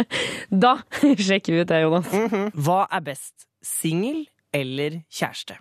Da 0.66 0.76
sjekker 0.94 1.56
vi 1.56 1.64
ut 1.64 1.70
det, 1.70 1.80
Jonas. 1.82 2.12
Hva 2.54 2.84
er 2.86 3.02
best? 3.10 3.48
Singel 3.64 4.22
eller 4.54 5.00
kjæreste? 5.10 5.58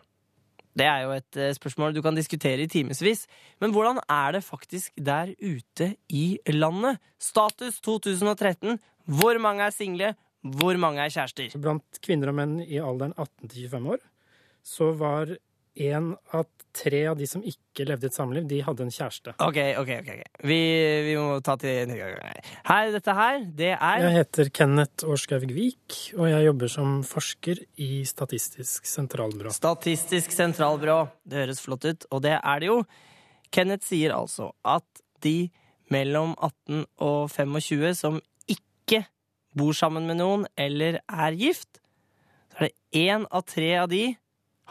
Det 0.80 0.86
er 0.88 1.02
jo 1.04 1.16
et 1.18 1.40
eh, 1.42 1.52
spørsmål 1.58 1.96
du 1.98 2.02
kan 2.06 2.16
diskutere 2.16 2.64
i 2.64 2.70
timevis. 2.72 3.26
Men 3.60 3.74
hvordan 3.76 4.00
er 4.06 4.38
det 4.38 4.46
faktisk 4.46 4.94
der 4.96 5.34
ute 5.42 5.94
i 6.14 6.38
landet? 6.54 7.02
Status 7.20 7.82
2013. 7.84 8.78
Hvor 9.20 9.42
mange 9.42 9.66
er 9.66 9.76
single? 9.76 10.14
Hvor 10.46 10.78
mange 10.80 11.02
er 11.04 11.12
kjærester? 11.12 11.52
Blant 11.60 12.00
kvinner 12.06 12.32
og 12.32 12.38
menn 12.38 12.60
i 12.64 12.80
alderen 12.80 13.18
18 13.18 13.50
til 13.50 13.66
25 13.66 13.92
år 13.98 14.06
så 14.70 14.92
var 14.98 15.32
én 15.80 16.12
av 16.36 16.48
tre 16.76 17.02
av 17.10 17.18
de 17.18 17.26
som 17.28 17.42
ikke 17.46 17.86
levde 17.88 18.10
et 18.10 18.16
samliv, 18.16 18.46
de 18.50 18.60
hadde 18.64 18.86
en 18.86 18.94
kjæreste. 18.94 19.34
Ok, 19.42 19.58
ok, 19.82 19.92
ok. 20.02 20.10
ok. 20.14 20.42
Vi, 20.50 20.60
vi 21.08 21.16
må 21.18 21.40
ta 21.46 21.56
til 21.60 21.92
Her, 21.92 22.92
dette 22.94 23.16
her, 23.18 23.40
det 23.58 23.72
er 23.74 24.04
Jeg 24.06 24.18
heter 24.20 24.52
Kenneth 24.54 25.08
Årskaug 25.10 25.48
Vik, 25.56 25.98
og 26.18 26.30
jeg 26.30 26.46
jobber 26.46 26.72
som 26.72 27.00
forsker 27.08 27.64
i 27.82 28.04
Statistisk 28.08 28.90
sentralbyrå. 28.90 29.54
Statistisk 29.56 30.36
sentralbyrå. 30.36 31.00
Det 31.24 31.44
høres 31.44 31.64
flott 31.64 31.88
ut, 31.88 32.10
og 32.12 32.24
det 32.28 32.38
er 32.38 32.62
det 32.62 32.70
jo. 32.72 32.82
Kenneth 33.50 33.88
sier 33.90 34.14
altså 34.14 34.52
at 34.68 35.04
de 35.24 35.50
mellom 35.90 36.36
18 36.38 36.86
og 37.02 37.32
25 37.34 37.96
som 37.98 38.20
ikke 38.50 39.04
bor 39.58 39.74
sammen 39.74 40.06
med 40.10 40.20
noen 40.22 40.46
eller 40.60 41.02
er 41.02 41.38
gift, 41.38 41.82
så 42.54 42.68
er 42.68 42.70
det 42.70 43.10
én 43.10 43.26
av 43.26 43.46
tre 43.50 43.74
av 43.82 43.90
de 43.92 44.04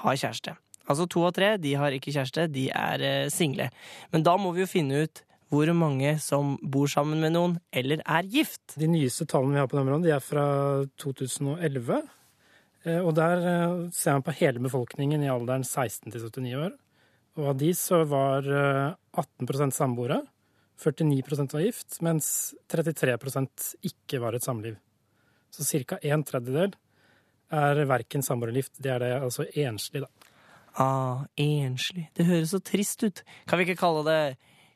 har 0.05 0.19
kjæreste. 0.19 0.55
Altså 0.89 1.07
to 1.11 1.25
av 1.29 1.35
tre 1.37 1.55
de 1.61 1.75
har 1.77 1.95
ikke 1.95 2.15
kjæreste, 2.15 2.49
de 2.53 2.69
er 2.73 3.05
eh, 3.05 3.31
single. 3.33 3.71
Men 4.15 4.25
da 4.27 4.37
må 4.41 4.55
vi 4.57 4.65
jo 4.65 4.71
finne 4.71 5.05
ut 5.05 5.25
hvor 5.49 5.71
mange 5.73 6.15
som 6.21 6.57
bor 6.61 6.89
sammen 6.93 7.23
med 7.25 7.33
noen 7.33 7.57
eller 7.73 8.03
er 8.05 8.29
gift. 8.29 8.77
De 8.77 8.89
nyeste 8.91 9.25
tallene 9.29 9.57
vi 9.57 9.63
har 9.63 9.69
på 9.71 9.79
det 9.79 9.85
området, 9.85 10.09
de 10.09 10.15
er 10.17 10.25
fra 10.25 10.47
2011. 11.01 12.03
Eh, 12.85 13.01
Og 13.01 13.15
der 13.17 13.45
eh, 13.53 13.79
ser 13.97 14.19
man 14.19 14.27
på 14.27 14.37
hele 14.41 14.63
befolkningen 14.65 15.25
i 15.25 15.31
alderen 15.33 15.65
16 15.65 16.13
til 16.13 16.27
79 16.29 16.59
år. 16.67 16.75
Og 17.39 17.53
av 17.53 17.61
de 17.61 17.71
så 17.77 18.03
var 18.09 18.49
eh, 18.49 18.97
18% 19.23 19.77
samboere, 19.77 20.23
49 20.79 21.49
var 21.57 21.65
gift, 21.65 21.97
mens 22.07 22.55
33% 22.71 23.73
ikke 23.89 24.21
var 24.23 24.37
et 24.37 24.45
samliv. 24.47 24.77
Så 25.51 25.65
ca. 25.89 25.99
en 26.03 26.23
tredjedel 26.23 26.77
er 27.51 27.81
verken 27.89 28.23
samboer 28.23 28.53
eller 28.53 28.63
gift. 28.63 28.77
Det 28.79 28.93
er 28.93 29.03
det 29.03 29.13
altså 29.17 29.47
enslig, 29.59 30.05
da. 30.05 30.11
Ah, 30.79 31.25
enslig. 31.41 32.07
Det 32.15 32.27
høres 32.29 32.53
så 32.55 32.61
trist 32.63 33.03
ut. 33.03 33.25
Kan 33.51 33.59
vi 33.59 33.67
ikke 33.67 33.81
kalle 33.81 34.05
det 34.07 34.21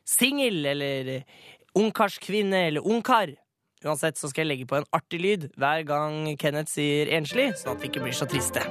singel 0.09 0.65
eller 0.73 1.13
ungkarskvinne 1.79 2.67
eller 2.67 2.83
ungkar? 2.83 3.31
Uansett 3.83 4.19
så 4.19 4.29
skal 4.31 4.43
jeg 4.45 4.49
legge 4.51 4.67
på 4.67 4.77
en 4.79 4.87
artig 4.95 5.19
lyd 5.23 5.45
hver 5.59 5.83
gang 5.87 6.27
Kenneth 6.39 6.71
sier 6.71 7.09
enslig, 7.15 7.49
sånn 7.59 7.75
at 7.75 7.83
vi 7.83 7.89
ikke 7.91 8.03
blir 8.03 8.15
så 8.15 8.27
triste. 8.27 8.63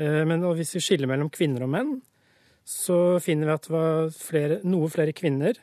Eh, 0.00 0.24
Men 0.28 0.44
hvis 0.56 0.74
vi 0.76 0.82
skiller 0.84 1.08
mellom 1.10 1.30
kvinner 1.32 1.64
og 1.66 1.72
menn, 1.72 1.92
så 2.64 3.18
finner 3.20 3.48
vi 3.48 3.56
at 3.56 3.66
det 3.66 3.74
var 3.74 4.10
flere, 4.14 4.60
noe 4.64 4.88
flere 4.92 5.14
kvinner 5.16 5.56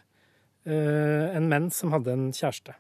eh, 0.65 1.25
enn 1.38 1.50
menn 1.51 1.70
som 1.74 1.94
hadde 1.96 2.13
en 2.13 2.29
kjæreste. 2.36 2.75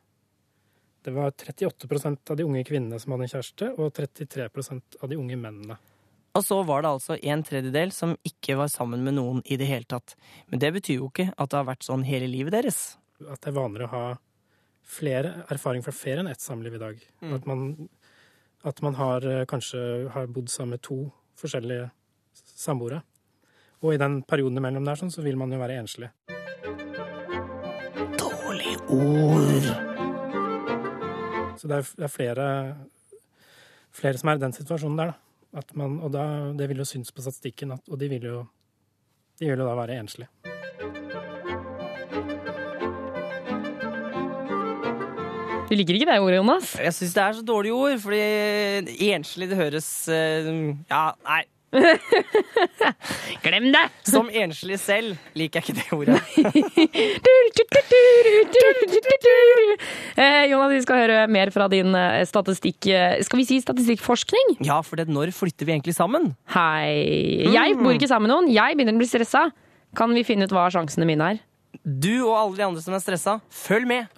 Det 1.01 1.11
var 1.15 1.31
38% 1.31 2.31
av 2.31 2.37
de 2.37 2.43
unge 2.43 2.63
kvinnene 2.67 2.99
som 2.99 3.13
hadde 3.13 3.27
en 3.27 3.31
kjæreste, 3.31 3.69
og 3.79 3.93
33% 3.95 4.99
av 4.99 5.11
de 5.11 5.17
unge 5.19 5.37
mennene. 5.39 5.77
Og 6.37 6.45
så 6.45 6.59
var 6.63 6.83
det 6.83 6.91
altså 6.93 7.17
en 7.17 7.43
tredjedel 7.43 7.91
som 7.95 8.15
ikke 8.27 8.57
var 8.59 8.69
sammen 8.71 9.01
med 9.03 9.15
noen 9.17 9.41
i 9.45 9.57
det 9.59 9.67
hele 9.69 9.87
tatt. 9.89 10.15
Men 10.47 10.61
det 10.61 10.73
betyr 10.75 10.99
jo 10.99 11.09
ikke 11.09 11.31
at 11.35 11.51
det 11.51 11.57
har 11.57 11.69
vært 11.71 11.87
sånn 11.87 12.05
hele 12.07 12.29
livet 12.29 12.53
deres. 12.53 12.97
At 13.25 13.41
det 13.41 13.51
er 13.51 13.57
vanligere 13.57 13.89
å 13.89 13.93
ha 13.95 14.03
flere 14.89 15.33
erfaring 15.53 15.83
fra 15.85 15.93
flere 15.93 16.23
enn 16.23 16.31
ett 16.31 16.43
samliv 16.43 16.77
i 16.77 16.81
dag. 16.81 17.01
Mm. 17.21 17.33
At 17.35 17.49
man, 17.49 17.65
at 18.71 18.81
man 18.85 18.99
har, 18.99 19.25
eh, 19.25 19.45
kanskje 19.45 20.09
har 20.13 20.27
bodd 20.27 20.49
sammen 20.49 20.77
med 20.77 20.81
to 20.85 21.11
forskjellige 21.39 21.89
samboere. 22.33 23.01
Og 23.81 23.93
i 23.93 24.01
den 24.01 24.21
perioden 24.23 24.57
imellom 24.59 24.85
der 24.85 24.99
sånn, 24.99 25.11
så 25.11 25.23
vil 25.23 25.37
man 25.39 25.51
jo 25.51 25.59
være 25.61 25.79
enslig. 25.79 26.11
Dårlig 28.19 28.75
ord. 28.89 29.88
Så 31.59 31.67
det 31.67 31.75
er, 31.75 31.89
det 31.99 32.05
er 32.07 32.11
flere, 32.13 32.45
flere 33.91 34.19
som 34.19 34.31
er 34.31 34.39
i 34.39 34.43
den 34.45 34.55
situasjonen 34.55 34.99
der, 35.01 35.11
da. 35.11 35.59
At 35.59 35.73
man, 35.75 35.97
og 36.05 36.13
da, 36.13 36.23
det 36.55 36.69
vil 36.69 36.79
jo 36.79 36.85
synes 36.87 37.11
på 37.11 37.23
statistikken, 37.25 37.73
at, 37.75 37.81
og 37.89 37.99
de 37.99 38.07
vil 38.11 38.27
jo, 38.29 38.43
de 39.41 39.49
vil 39.49 39.59
jo 39.59 39.67
da 39.67 39.75
være 39.75 39.97
enslige. 39.99 40.29
Du 45.69 45.75
liker 45.77 45.99
ikke 45.99 46.07
det 46.09 46.15
ordet, 46.17 46.39
Jonas? 46.39 46.71
Jeg 46.79 46.95
syns 46.95 47.11
det 47.13 47.23
er 47.23 47.35
så 47.37 47.45
dårlige 47.45 47.75
ord, 47.77 47.99
fordi 48.01 48.21
enslig 49.11 49.49
det 49.51 49.59
høres 49.59 49.89
eh, 50.09 50.47
Ja, 50.89 51.09
nei. 51.27 51.43
Glem 53.43 53.67
det! 53.73 53.83
Som 54.09 54.29
enslig 54.33 54.79
selv 54.81 55.17
liker 55.37 55.61
jeg 55.61 55.69
ikke 55.69 55.77
det 55.79 55.87
ordet. 55.93 56.19
Eh, 60.19 60.45
Jonas, 60.51 60.71
vi 60.73 60.81
skal 60.83 60.97
høre 60.99 61.19
mer 61.31 61.51
fra 61.53 61.67
din 61.71 61.93
eh, 61.95 62.25
statistikk... 62.27 62.87
eh, 62.91 63.21
Skal 63.23 63.39
vi 63.39 63.45
si 63.47 63.59
statistikkforskning? 63.63 64.57
Ja, 64.65 64.79
for 64.83 64.99
det, 64.99 65.05
når 65.11 65.31
flytter 65.35 65.67
vi 65.67 65.71
egentlig 65.77 65.95
sammen? 65.95 66.33
Hei. 66.51 67.45
Jeg 67.53 67.77
bor 67.79 67.93
ikke 67.95 68.09
sammen 68.09 68.27
med 68.27 68.33
noen. 68.33 68.49
Jeg 68.51 68.75
begynner 68.75 68.97
å 68.97 68.99
bli 69.01 69.07
stressa. 69.07 69.45
Kan 69.95 70.11
vi 70.17 70.25
finne 70.27 70.47
ut 70.49 70.53
hva 70.55 70.65
sjansene 70.73 71.07
mine 71.07 71.29
er? 71.35 71.39
Du 71.85 72.11
og 72.27 72.35
alle 72.35 72.57
de 72.59 72.65
andre 72.67 72.83
som 72.83 72.97
er 72.97 73.03
stressa, 73.03 73.37
følg 73.53 73.87
med! 73.89 74.09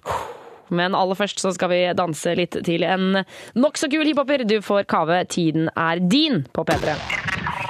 Men 0.72 0.96
aller 0.96 1.18
først 1.18 1.42
så 1.42 1.52
skal 1.54 1.68
vi 1.70 1.80
danse 1.98 2.32
litt 2.38 2.56
til 2.64 2.82
en 2.88 3.20
nokså 3.60 3.90
kul 3.92 4.06
hiphoper. 4.08 4.46
Du 4.48 4.58
får 4.64 4.88
Kave 4.90 5.22
'Tiden 5.28 5.68
er 5.76 6.00
din' 6.00 6.46
på 6.56 6.64
P3. 6.64 6.96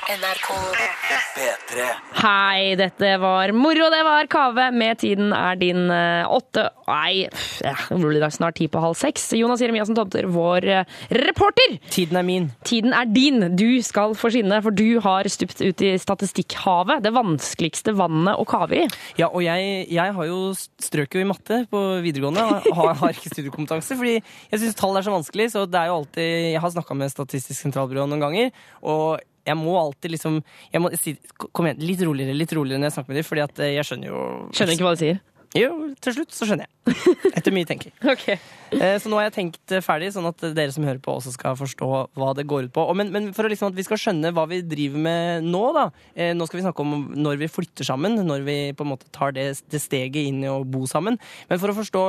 P3. 0.02 1.84
Hei, 2.18 2.74
dette 2.74 3.10
var 3.22 3.52
moro. 3.54 3.86
Det 3.92 4.00
var 4.02 4.26
Kave 4.26 4.64
med 4.74 4.98
'Tiden 4.98 5.30
er 5.32 5.54
din' 5.56 5.90
eh, 5.90 6.26
åtte 6.26 6.70
Nei, 6.88 7.28
ja, 7.62 7.74
det 7.88 7.98
blir 8.02 8.26
snart 8.34 8.58
ti 8.58 8.66
på 8.68 8.82
halv 8.82 8.98
seks. 8.98 9.30
Jonas 9.38 9.62
Jeremiassen 9.62 9.94
Tomter, 9.96 10.26
vår 10.26 10.66
eh, 10.66 10.84
reporter. 11.08 11.78
Tiden 11.88 12.18
er 12.18 12.26
min. 12.26 12.50
Tiden 12.66 12.92
er 12.92 13.06
din. 13.06 13.56
Du 13.56 13.80
skal 13.82 14.14
få 14.18 14.28
skinne, 14.34 14.58
for 14.62 14.74
du 14.74 15.00
har 15.00 15.28
stupt 15.30 15.62
ut 15.62 15.80
i 15.80 15.94
statistikkhavet. 15.96 17.02
Det 17.06 17.14
vanskeligste 17.14 17.94
vannet 17.96 18.36
å 18.36 18.44
kave 18.44 18.82
i. 18.82 18.90
Ja, 19.16 19.30
og 19.30 19.46
jeg, 19.46 19.86
jeg 19.88 20.18
har 20.18 20.28
jo 20.28 20.52
strøk 20.82 21.14
jo 21.14 21.22
i 21.22 21.30
matte 21.30 21.62
på 21.70 21.80
videregående. 22.02 22.42
Har, 22.74 22.94
har 22.98 23.14
ikke 23.14 23.32
studiekompetanse, 23.32 23.96
fordi 23.96 24.18
jeg 24.18 24.60
syns 24.60 24.76
tall 24.76 24.98
er 24.98 25.06
så 25.06 25.14
vanskelig. 25.14 25.52
Så 25.54 25.64
det 25.70 25.78
er 25.78 25.92
jo 25.92 26.00
alltid 26.02 26.30
Jeg 26.52 26.60
har 26.60 26.74
snakka 26.74 26.98
med 26.98 27.14
Statistisk 27.14 27.60
sentralbyrå 27.62 28.10
noen 28.10 28.20
ganger, 28.20 28.50
og 28.82 29.22
jeg 29.46 29.58
må 29.58 29.74
alltid 29.80 30.14
liksom 30.14 30.38
jeg 30.72 30.80
må 30.84 30.90
si, 30.98 31.16
Kom 31.52 31.66
igjen, 31.68 31.82
litt 31.82 32.02
roligere 32.06 32.36
litt 32.36 32.52
roligere 32.56 32.78
når 32.82 32.90
jeg 32.92 32.96
snakker 32.98 33.14
med 33.14 33.20
dem, 33.22 33.28
fordi 33.28 33.42
at 33.48 33.60
eh, 33.66 33.74
jeg 33.78 33.88
skjønner 33.90 34.10
jo 34.12 34.22
Skjønner 34.54 34.76
ikke 34.78 34.86
hva 34.88 34.96
du 34.96 35.02
sier. 35.04 35.20
Jo, 35.52 35.68
til 36.00 36.14
slutt 36.16 36.32
så 36.32 36.46
skjønner 36.48 36.64
jeg. 36.64 36.94
Etter 37.36 37.52
mye 37.52 37.66
tenking. 37.68 37.92
Ok. 38.08 38.22
Eh, 38.32 38.94
Så 39.02 39.10
nå 39.12 39.18
har 39.18 39.26
jeg 39.26 39.34
tenkt 39.34 39.74
eh, 39.76 39.82
ferdig, 39.84 40.08
sånn 40.14 40.24
at 40.30 40.40
dere 40.56 40.72
som 40.72 40.86
hører 40.88 41.02
på, 41.04 41.12
også 41.18 41.34
skal 41.34 41.58
forstå 41.60 41.88
hva 42.16 42.30
det 42.38 42.46
går 42.48 42.70
ut 42.70 42.72
på. 42.72 42.86
Men, 42.96 43.10
men 43.12 43.26
for 43.36 43.44
liksom 43.52 43.68
at 43.68 43.76
vi 43.76 43.84
skal 43.84 44.00
skjønne 44.00 44.30
hva 44.32 44.46
vi 44.48 44.62
driver 44.64 45.02
med 45.04 45.44
nå, 45.50 45.60
da. 45.76 45.84
eh, 46.16 46.32
Nå 46.32 46.48
skal 46.48 46.62
vi 46.62 46.64
snakke 46.64 46.86
om 46.86 47.04
når 47.20 47.36
vi 47.44 47.50
flytter 47.52 47.84
sammen, 47.84 48.16
når 48.24 48.46
vi 48.48 48.56
på 48.78 48.86
en 48.86 48.92
måte 48.94 49.12
tar 49.12 49.36
det, 49.36 49.50
det 49.68 49.82
steget 49.84 50.22
inn 50.24 50.40
i 50.40 50.48
å 50.48 50.62
bo 50.64 50.86
sammen. 50.88 51.20
Men 51.52 51.60
for 51.60 51.68
å 51.74 51.76
forstå 51.82 52.06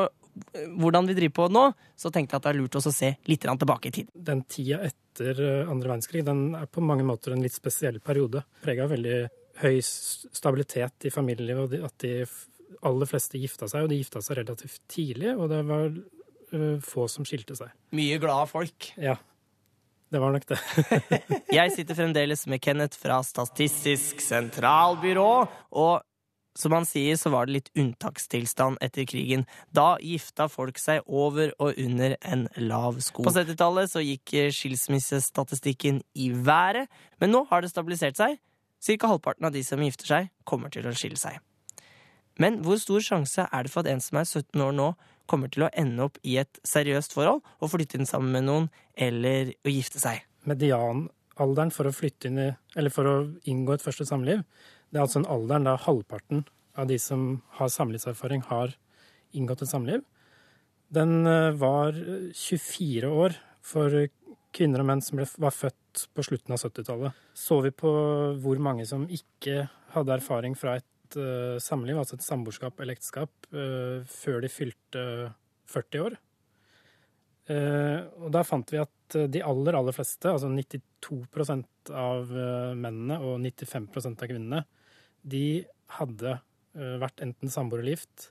hvordan 0.80 1.12
vi 1.12 1.14
driver 1.20 1.36
på 1.44 1.52
nå, 1.52 1.68
så 2.00 2.10
tenkte 2.16 2.34
jeg 2.34 2.40
at 2.40 2.48
det 2.48 2.54
er 2.56 2.62
lurt 2.64 2.80
også 2.80 2.90
å 2.90 2.96
se 2.96 3.12
litt 3.30 3.44
tilbake 3.44 3.92
i 3.92 3.98
tid. 4.00 4.08
Den 4.16 4.48
tida 4.50 4.80
etter 4.88 5.03
eh, 5.22 5.70
andre 5.70 5.92
verdenskrig 5.92 6.24
den 6.26 6.56
er 6.58 6.70
på 6.72 6.84
mange 6.86 7.06
måter 7.08 7.36
en 7.36 7.44
litt 7.44 7.56
spesiell 7.56 8.00
periode. 8.04 8.44
Prega 8.64 8.88
av 8.88 8.94
veldig 8.96 9.20
høy 9.62 9.78
stabilitet 9.84 11.08
i 11.08 11.14
familielivet, 11.14 11.78
og 11.80 11.86
at 11.90 12.06
de 12.06 12.16
aller 12.84 13.10
fleste 13.10 13.42
gifta 13.42 13.70
seg. 13.70 13.86
Og 13.86 13.92
de 13.92 14.00
gifta 14.00 14.24
seg 14.24 14.42
relativt 14.42 14.82
tidlig, 14.92 15.36
og 15.36 15.52
det 15.52 15.62
var 15.70 15.86
eh, 15.90 16.80
få 16.84 17.08
som 17.12 17.28
skilte 17.28 17.58
seg. 17.60 17.74
Mye 17.96 18.18
glade 18.22 18.50
folk. 18.52 18.90
Ja, 18.98 19.18
det 20.14 20.22
var 20.22 20.34
nok 20.36 20.48
det. 20.50 20.60
Jeg 21.58 21.74
sitter 21.74 21.98
fremdeles 21.98 22.46
med 22.50 22.62
Kenneth 22.62 23.00
fra 23.02 23.20
Statistisk 23.26 24.22
sentralbyrå, 24.22 25.30
og 25.82 25.94
som 26.58 26.74
han 26.76 26.86
sier, 26.86 27.18
så 27.18 27.32
var 27.34 27.48
det 27.48 27.56
litt 27.58 27.72
unntakstilstand 27.80 28.78
etter 28.84 29.08
krigen. 29.10 29.46
Da 29.74 29.96
gifta 30.02 30.48
folk 30.52 30.78
seg 30.82 31.02
over 31.08 31.54
og 31.58 31.80
under 31.82 32.18
en 32.22 32.46
lav 32.62 33.00
sko. 33.04 33.26
På 33.26 33.34
70-tallet 33.34 33.94
så 33.94 34.04
gikk 34.04 34.36
eh, 34.38 34.52
skilsmissestatistikken 34.54 36.04
i 36.14 36.30
været, 36.34 36.92
men 37.22 37.34
nå 37.34 37.46
har 37.50 37.64
det 37.64 37.74
stabilisert 37.74 38.20
seg. 38.20 38.38
Cirka 38.84 39.10
halvparten 39.10 39.48
av 39.48 39.56
de 39.56 39.64
som 39.66 39.82
gifter 39.82 40.10
seg, 40.10 40.30
kommer 40.46 40.74
til 40.74 40.86
å 40.86 40.94
skille 40.98 41.18
seg. 41.20 41.40
Men 42.42 42.62
hvor 42.66 42.80
stor 42.82 43.02
sjanse 43.06 43.46
er 43.46 43.66
det 43.66 43.72
for 43.72 43.84
at 43.84 43.94
en 43.94 44.02
som 44.04 44.20
er 44.20 44.28
17 44.28 44.62
år 44.66 44.78
nå, 44.78 44.94
kommer 45.30 45.48
til 45.48 45.66
å 45.66 45.72
ende 45.80 46.04
opp 46.04 46.18
i 46.28 46.36
et 46.42 46.60
seriøst 46.68 47.14
forhold 47.16 47.44
og 47.64 47.72
flytte 47.72 47.96
inn 48.00 48.10
sammen 48.10 48.34
med 48.36 48.48
noen, 48.50 48.70
eller 48.94 49.54
å 49.64 49.72
gifte 49.72 50.02
seg? 50.02 50.26
Medianalderen 50.50 51.72
for 51.74 51.88
å 51.88 51.96
flytte 51.96 52.30
inn 52.30 52.42
i, 52.44 52.50
eller 52.76 52.94
for 52.94 53.08
å 53.08 53.16
inngå 53.50 53.78
et 53.78 53.86
første 53.86 54.08
samliv, 54.10 54.44
det 54.94 55.00
er 55.00 55.08
altså 55.08 55.24
en 55.24 55.32
alderen 55.34 55.66
der 55.66 55.82
halvparten 55.82 56.44
av 56.78 56.86
de 56.90 57.00
som 57.02 57.42
har 57.58 57.72
samlivserfaring, 57.74 58.44
har 58.46 58.76
inngått 59.34 59.64
et 59.66 59.72
samliv. 59.72 60.04
Den 60.94 61.26
eh, 61.26 61.50
var 61.58 61.98
24 62.38 63.10
år 63.10 63.38
for 63.66 64.06
kvinner 64.54 64.84
og 64.84 64.90
menn 64.92 65.02
som 65.02 65.18
ble, 65.18 65.26
var 65.42 65.56
født 65.56 66.06
på 66.14 66.26
slutten 66.28 66.54
av 66.54 66.62
70-tallet. 66.62 67.24
Så 67.34 67.58
vi 67.66 67.74
på 67.74 67.94
hvor 68.44 68.62
mange 68.62 68.86
som 68.86 69.08
ikke 69.10 69.66
hadde 69.96 70.14
erfaring 70.14 70.54
fra 70.58 70.76
et 70.78 71.18
uh, 71.18 71.58
samliv, 71.62 71.98
altså 71.98 72.20
et 72.20 72.26
samboerskap 72.26 72.78
eller 72.82 72.94
ekteskap, 72.94 73.34
uh, 73.54 74.06
før 74.10 74.44
de 74.46 74.52
fylte 74.54 75.06
40 75.74 76.06
år. 76.06 76.20
Uh, 77.44 78.00
og 78.24 78.30
da 78.32 78.44
fant 78.48 78.70
vi 78.72 78.80
at 78.80 79.18
eh, 79.20 79.28
de 79.28 79.42
aller, 79.44 79.76
aller 79.76 79.96
fleste, 79.96 80.32
altså 80.32 80.48
92 80.48 81.92
av 81.92 82.30
eh, 82.32 82.70
mennene 82.72 83.18
og 83.20 83.42
95% 83.44 84.24
av 84.24 84.30
kvinnene, 84.32 84.62
de 85.24 85.64
hadde 85.98 86.38
eh, 86.38 86.96
vært 87.02 87.24
enten 87.24 87.52
samboer 87.52 87.84
eller 87.84 87.98
gift 87.98 88.30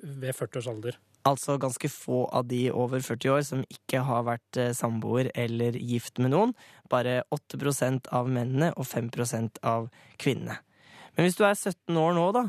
ved 0.00 0.34
40 0.34 0.60
års 0.60 0.70
alder. 0.72 0.98
Altså 1.28 1.58
ganske 1.60 1.88
få 1.92 2.22
av 2.32 2.46
de 2.48 2.62
over 2.72 3.02
40 3.04 3.34
år 3.34 3.42
som 3.44 3.64
ikke 3.68 4.00
har 4.08 4.24
vært 4.28 4.60
eh, 4.60 4.72
samboer 4.76 5.28
eller 5.36 5.76
gift 5.76 6.20
med 6.22 6.32
noen. 6.32 6.54
Bare 6.92 7.20
8% 7.34 8.08
av 8.16 8.30
mennene 8.32 8.72
og 8.76 8.88
5% 8.88 9.60
av 9.68 9.90
kvinnene. 10.20 10.56
Men 11.16 11.26
hvis 11.26 11.36
du 11.36 11.44
er 11.44 11.58
17 11.58 11.98
år 12.00 12.16
nå, 12.16 12.26
da, 12.32 12.46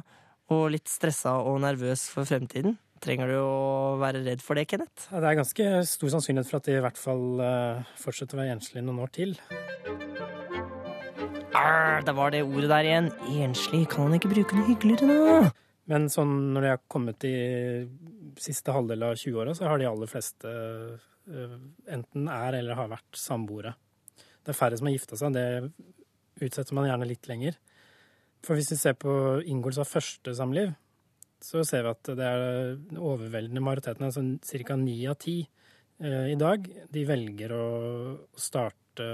og 0.55 0.69
litt 0.71 0.87
stressa 0.91 1.35
og 1.43 1.59
nervøs 1.65 2.05
for 2.13 2.27
fremtiden, 2.27 2.77
trenger 3.03 3.33
du 3.33 3.37
å 3.41 3.97
være 3.99 4.21
redd 4.23 4.43
for 4.45 4.59
det, 4.59 4.67
Kenneth? 4.71 5.09
Det 5.09 5.25
er 5.25 5.39
ganske 5.39 5.71
stor 5.89 6.13
sannsynlighet 6.15 6.51
for 6.51 6.61
at 6.61 6.69
de 6.69 6.77
i 6.77 6.85
hvert 6.85 7.01
fall 7.01 7.43
eh, 7.43 7.95
fortsetter 7.99 8.37
å 8.37 8.43
være 8.43 8.59
enslige 8.59 8.85
noen 8.85 9.03
år 9.03 9.15
til. 9.17 9.35
Arr, 11.57 12.01
det 12.07 12.13
var 12.15 12.31
det 12.31 12.45
ordet 12.45 12.69
der 12.71 12.87
igjen. 12.87 13.09
Enslig. 13.43 13.83
Kan 13.91 14.07
han 14.07 14.17
ikke 14.17 14.31
bruke 14.31 14.55
noe 14.55 14.67
hyggeligere, 14.69 15.07
da? 15.11 15.51
Men 15.91 16.07
sånn 16.11 16.33
når 16.53 16.63
de 16.63 16.69
har 16.71 16.83
kommet 16.91 17.25
i 17.27 17.35
siste 18.39 18.71
halvdel 18.71 19.03
av 19.09 19.17
20-åra, 19.19 19.55
så 19.57 19.67
har 19.67 19.81
de 19.81 19.89
aller 19.89 20.07
fleste 20.07 20.51
eh, 20.51 21.57
enten 21.91 22.29
er 22.31 22.61
eller 22.61 22.79
har 22.79 22.91
vært 22.93 23.19
samboere. 23.19 23.73
Det 24.41 24.53
er 24.53 24.57
færre 24.57 24.79
som 24.79 24.87
har 24.87 24.95
gifta 24.95 25.19
seg. 25.19 25.35
Det 25.35 26.45
utsetter 26.47 26.77
man 26.77 26.87
gjerne 26.87 27.09
litt 27.09 27.27
lenger. 27.29 27.59
For 28.45 28.57
hvis 28.57 28.71
vi 28.73 28.79
ser 28.79 28.95
på 28.97 29.13
inngåelse 29.43 29.83
av 29.83 29.91
første 29.91 30.33
samliv, 30.37 30.71
så 31.41 31.65
ser 31.67 31.83
vi 31.83 31.91
at 31.91 32.13
det 32.17 32.25
er 32.25 32.45
den 32.77 33.01
overveldende 33.01 33.63
majoriteten, 33.65 34.07
altså 34.07 34.23
ca. 34.63 34.77
ni 34.77 34.95
av 35.09 35.17
ti 35.21 35.39
eh, 35.41 36.31
i 36.31 36.37
dag, 36.39 36.65
de 36.93 37.05
velger 37.09 37.53
å 37.57 37.65
starte 38.37 39.09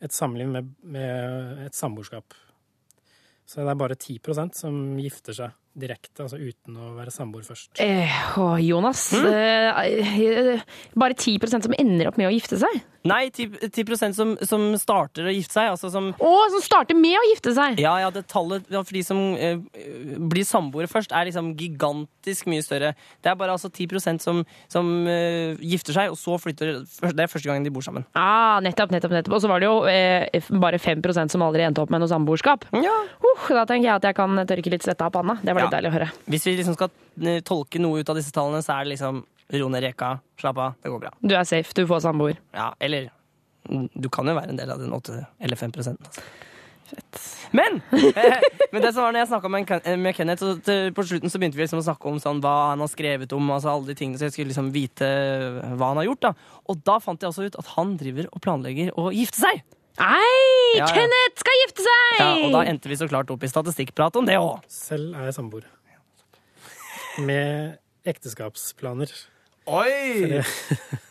et 0.00 0.14
samliv 0.14 0.48
med, 0.48 0.70
med 0.82 1.66
et 1.66 1.76
samboerskap. 1.76 2.34
Så 3.44 3.60
det 3.60 3.72
er 3.72 3.80
bare 3.82 3.98
10% 3.98 4.54
som 4.56 4.76
gifter 5.00 5.36
seg 5.36 5.56
direkte, 5.78 6.24
altså 6.24 6.38
uten 6.40 6.76
å 6.76 6.92
være 6.96 7.12
samboer 7.14 7.46
først. 7.46 7.72
Eh, 7.82 8.14
å, 8.40 8.52
Jonas. 8.62 9.08
Eh, 9.14 10.62
bare 10.98 11.14
10 11.16 11.60
som 11.60 11.76
ender 11.78 12.10
opp 12.10 12.18
med 12.20 12.30
å 12.30 12.34
gifte 12.34 12.58
seg. 12.60 12.80
Nei, 13.08 13.30
10, 13.32 13.70
10 13.72 14.12
som, 14.12 14.34
som 14.44 14.64
starter 14.76 15.30
å 15.30 15.32
gifte 15.32 15.56
seg. 15.56 15.70
Altså 15.72 15.88
som 15.92 16.10
Å, 16.12 16.32
som 16.52 16.60
starter 16.60 16.98
med 16.98 17.16
å 17.16 17.22
gifte 17.30 17.54
seg! 17.56 17.78
Ja, 17.80 17.94
ja, 18.02 18.10
det 18.12 18.26
tallet 18.28 18.66
ja, 18.68 18.82
for 18.84 18.96
de 18.96 19.02
som 19.06 19.20
eh, 19.40 19.56
blir 20.20 20.44
samboere 20.44 20.90
først, 20.90 21.14
er 21.16 21.30
liksom 21.30 21.54
gigantisk 21.56 22.50
mye 22.52 22.64
større. 22.64 22.92
Det 23.24 23.32
er 23.32 23.38
bare 23.40 23.56
altså 23.56 23.70
10% 23.72 24.20
som, 24.20 24.42
som 24.68 24.90
eh, 25.08 25.56
gifter 25.64 25.96
seg, 25.96 26.12
og 26.12 26.20
så 26.20 26.36
flytter 26.42 26.82
Det 26.82 27.24
er 27.24 27.32
første 27.32 27.48
gangen 27.48 27.64
de 27.64 27.72
bor 27.72 27.84
sammen. 27.84 28.04
Ah, 28.12 28.60
nettopp, 28.64 28.92
nettopp, 28.92 29.16
nettopp. 29.16 29.38
Og 29.38 29.44
så 29.46 29.52
var 29.52 29.64
det 29.64 29.70
jo 29.70 29.80
eh, 29.88 30.52
bare 30.60 30.82
5 30.82 31.00
som 31.32 31.46
aldri 31.46 31.64
endte 31.64 31.80
opp 31.80 31.94
med 31.94 32.04
noe 32.04 32.12
samboerskap. 32.12 32.68
Ja. 32.76 32.98
Uh, 33.24 33.48
da 33.56 33.64
tenker 33.64 33.88
jeg 33.88 33.96
at 33.96 34.10
jeg 34.10 34.18
kan 34.20 34.44
tørke 34.44 34.74
litt 34.76 34.84
svette 34.84 35.08
av 35.08 35.14
panna. 35.16 35.38
Det 35.40 35.56
var 35.56 35.69
litt 35.70 35.78
deilig 35.78 35.92
å 35.92 35.96
høre. 35.98 36.10
Hvis 36.30 36.48
vi 36.48 36.56
liksom 36.58 36.76
skal 36.76 36.90
eh, 37.22 37.40
tolke 37.46 37.80
noe 37.82 38.02
ut 38.02 38.10
av 38.10 38.18
disse 38.18 38.34
tallene, 38.34 38.62
så 38.64 38.76
er 38.76 38.84
det 38.84 38.96
liksom 38.96 39.22
ro 39.60 39.70
ned 39.72 39.82
reka, 39.86 40.12
slapp 40.40 40.60
av, 40.62 40.76
det 40.82 40.92
går 40.92 41.02
bra. 41.06 41.14
Du 41.22 41.34
er 41.34 41.48
safe, 41.48 41.74
du 41.74 41.86
får 41.90 42.04
samboer. 42.04 42.38
Ja, 42.54 42.70
eller 42.82 43.10
mm, 43.70 43.88
du 43.94 44.10
kan 44.12 44.30
jo 44.30 44.36
være 44.38 44.54
en 44.54 44.60
del 44.60 44.70
av 44.70 44.82
den 44.82 44.94
8 44.94 45.18
eller 45.40 45.58
5% 45.58 45.90
altså. 45.90 46.28
Men, 47.54 47.76
eh, 48.18 48.40
men 48.72 48.82
det 48.82 48.90
som 48.94 49.04
var 49.04 49.12
når 49.14 49.20
jeg 49.20 49.30
snakka 49.30 49.50
med, 49.54 49.72
med 50.02 50.16
Kenneth, 50.16 50.42
så 50.42 50.56
til, 50.66 50.88
på 50.94 51.04
slutten 51.06 51.30
så 51.30 51.38
begynte 51.38 51.58
vi 51.58 51.62
liksom 51.62 51.82
å 51.82 51.86
snakke 51.86 52.10
om 52.10 52.18
sånn, 52.22 52.42
hva 52.42 52.72
han 52.72 52.82
har 52.82 52.90
skrevet 52.90 53.34
om, 53.36 53.50
altså 53.54 53.70
alle 53.74 53.92
de 53.92 53.98
tingene, 53.98 54.18
så 54.18 54.26
jeg 54.26 54.34
skulle 54.34 54.50
liksom 54.50 54.72
vite 54.74 55.10
hva 55.78 55.92
han 55.92 56.00
har 56.02 56.08
gjort. 56.08 56.24
da. 56.30 56.32
Og 56.70 56.82
da 56.86 56.98
fant 57.02 57.22
jeg 57.22 57.30
også 57.30 57.46
ut 57.46 57.60
at 57.62 57.74
han 57.76 57.94
driver 58.00 58.30
og 58.30 58.42
planlegger 58.42 58.90
å 58.98 59.10
gifte 59.14 59.42
seg! 59.42 59.62
Ei! 60.00 60.78
Ja, 60.78 60.86
ja. 60.86 60.88
Kenneth 60.94 61.42
skal 61.42 61.58
gifte 61.64 61.84
seg! 61.84 62.14
Ja, 62.20 62.28
og 62.46 62.54
da 62.54 62.62
endte 62.70 62.88
vi 62.88 62.96
så 62.96 63.08
klart 63.10 63.30
opp 63.34 63.42
i 63.44 63.50
statistikkprat 63.50 64.16
om 64.20 64.28
det 64.28 64.38
òg. 64.40 64.62
Selv 64.70 65.12
er 65.18 65.28
jeg 65.28 65.36
samboer. 65.36 65.66
Med 67.26 67.76
ekteskapsplaner. 68.08 69.10
Oi! 69.70 70.40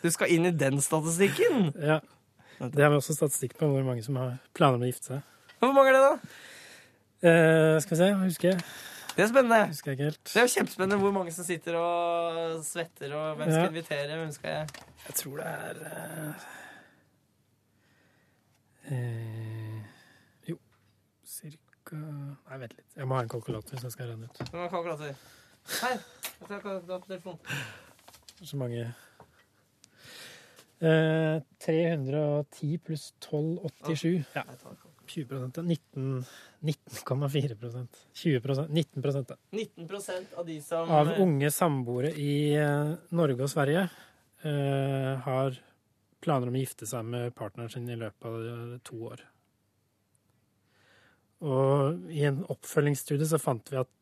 Du 0.02 0.10
skal 0.12 0.32
inn 0.34 0.48
i 0.50 0.54
den 0.56 0.80
statistikken? 0.84 1.70
Ja. 1.78 2.00
Det 2.60 2.82
har 2.84 2.92
vi 2.92 2.98
også 3.00 3.14
statistikk 3.16 3.54
på 3.60 3.70
hvor 3.72 3.84
mange 3.88 4.02
som 4.04 4.18
har 4.20 4.34
planer 4.58 4.80
om 4.80 4.84
å 4.84 4.90
gifte 4.90 5.14
seg. 5.14 5.28
Hvor 5.62 5.76
mange 5.76 5.92
er 5.94 5.98
det, 6.00 6.06
da? 6.08 6.38
Eh, 7.30 7.76
skal 7.84 7.94
vi 7.96 8.00
se, 8.02 8.10
husker 8.26 8.50
jeg. 8.54 8.64
Det 9.16 9.26
er 9.26 9.30
spennende. 9.32 9.60
Husker 9.72 9.92
jeg 9.92 9.98
ikke 10.00 10.08
helt. 10.10 10.24
Det 10.32 10.40
er 10.40 10.46
jo 10.48 10.54
kjempespennende 10.56 11.00
hvor 11.04 11.14
mange 11.16 11.34
som 11.36 11.46
sitter 11.48 11.76
og 11.80 12.60
svetter, 12.68 13.14
og 13.16 13.38
hvem 13.40 13.52
skal 13.52 13.66
Ja. 13.66 13.70
invitere, 13.74 14.20
hvem 14.24 14.32
skal 14.36 14.50
jeg 14.56 14.68
Jeg 15.10 15.16
tror 15.20 15.38
det 15.40 15.48
er 15.52 15.82
eh, 15.92 16.48
eh, 18.92 19.82
Jo, 20.50 20.58
cirka 21.24 21.98
Nei, 21.98 22.58
vent 22.62 22.76
litt. 22.78 22.88
Jeg 22.96 23.10
må 23.10 23.18
ha 23.18 23.26
en 23.26 23.32
kalkulator, 23.32 23.80
så 23.80 23.90
jeg 23.90 23.96
skal 23.96 24.12
regne 24.12 24.30
ut. 24.30 24.42
Hvem 24.50 24.62
har 24.62 24.74
kalkulator? 24.74 25.14
Hei, 25.80 25.96
jeg 26.40 26.50
tar 26.50 27.06
telefonen. 27.06 27.62
Så 28.40 28.58
mange 28.60 28.84
eh, 30.80 31.42
310 31.66 32.78
pluss 32.86 33.10
1287. 33.20 34.24
Ja. 34.36 34.46
20 35.10 35.34
ja. 35.34 35.64
19 35.64 36.26
19,4 36.62 37.88
20 38.14 38.68
19 38.70 39.26
da. 39.28 39.38
19 39.52 40.28
av 40.38 40.46
de 40.46 40.62
som 40.62 40.92
av 40.92 41.14
unge 41.18 41.50
samboere 41.52 42.12
i 42.14 42.54
eh, 42.54 42.94
Norge 43.16 43.46
og 43.46 43.52
Sverige 43.52 43.88
eh, 44.44 45.14
har 45.26 45.58
planer 46.24 46.50
om 46.52 46.58
å 46.58 46.62
gifte 46.62 46.88
seg 46.90 47.06
med 47.08 47.36
partneren 47.38 47.72
sin 47.74 47.90
i 47.90 47.98
løpet 48.00 48.28
av 48.30 48.40
eh, 48.44 48.78
to 48.88 49.00
år. 49.12 49.24
Og 51.40 52.12
i 52.12 52.26
en 52.28 52.42
oppfølgingsstudie 52.52 53.28
så 53.30 53.40
fant 53.40 53.72
vi 53.72 53.80
at 53.80 53.96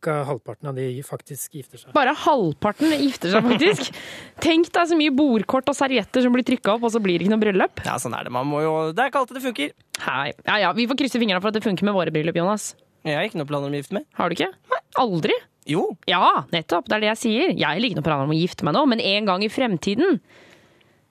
ca. 0.00 0.14
halvparten 0.28 0.68
av 0.68 0.76
de 0.76 1.02
faktisk 1.04 1.56
gifter 1.56 1.80
seg. 1.80 1.92
Bare 1.96 2.12
halvparten 2.26 2.92
gifter 2.92 3.32
seg, 3.32 3.44
faktisk. 3.46 4.00
Tenk 4.46 4.68
deg 4.72 4.90
så 4.90 4.98
mye 4.98 5.14
bordkort 5.16 5.72
og 5.72 5.76
servietter 5.78 6.24
som 6.24 6.34
blir 6.34 6.44
trykka 6.46 6.76
opp, 6.76 6.84
og 6.88 6.92
så 6.92 7.00
blir 7.02 7.16
det 7.16 7.26
ikke 7.26 7.34
noe 7.34 7.44
bryllup. 7.44 7.84
Ja, 7.88 7.96
sånn 8.00 8.16
er 8.16 8.28
det. 8.28 8.34
Man 8.36 8.48
må 8.50 8.60
jo 8.64 8.74
Det 8.92 9.02
er 9.04 9.12
ikke 9.12 9.24
alltid 9.24 9.40
det 9.40 9.44
funker. 9.48 9.74
Hei. 10.04 10.28
Ja 10.44 10.58
ja, 10.66 10.72
vi 10.76 10.88
får 10.90 11.00
krysse 11.00 11.20
fingrene 11.22 11.40
for 11.40 11.52
at 11.52 11.58
det 11.58 11.64
funker 11.64 11.88
med 11.88 11.96
våre 11.96 12.12
bryllup, 12.14 12.36
Jonas. 12.36 12.74
Jeg 13.06 13.16
har 13.16 13.28
ikke 13.28 13.40
noe 13.40 13.48
planer 13.48 13.70
om 13.70 13.76
å 13.76 13.80
gifte 13.80 13.96
meg. 13.96 14.08
Har 14.18 14.28
du 14.28 14.36
ikke? 14.36 14.50
Nei, 14.72 14.82
aldri. 15.00 15.36
Jo. 15.66 15.96
Ja, 16.06 16.44
nettopp. 16.52 16.86
Det 16.88 16.98
er 16.98 17.06
det 17.06 17.12
jeg 17.14 17.22
sier. 17.22 17.54
Jeg 17.56 17.66
har 17.66 17.80
ikke 17.82 17.98
noe 17.98 18.06
planer 18.06 18.28
om 18.28 18.34
å 18.34 18.38
gifte 18.38 18.66
meg 18.66 18.76
nå, 18.76 18.84
men 18.90 19.02
en 19.02 19.26
gang 19.28 19.42
i 19.42 19.50
fremtiden. 19.50 20.20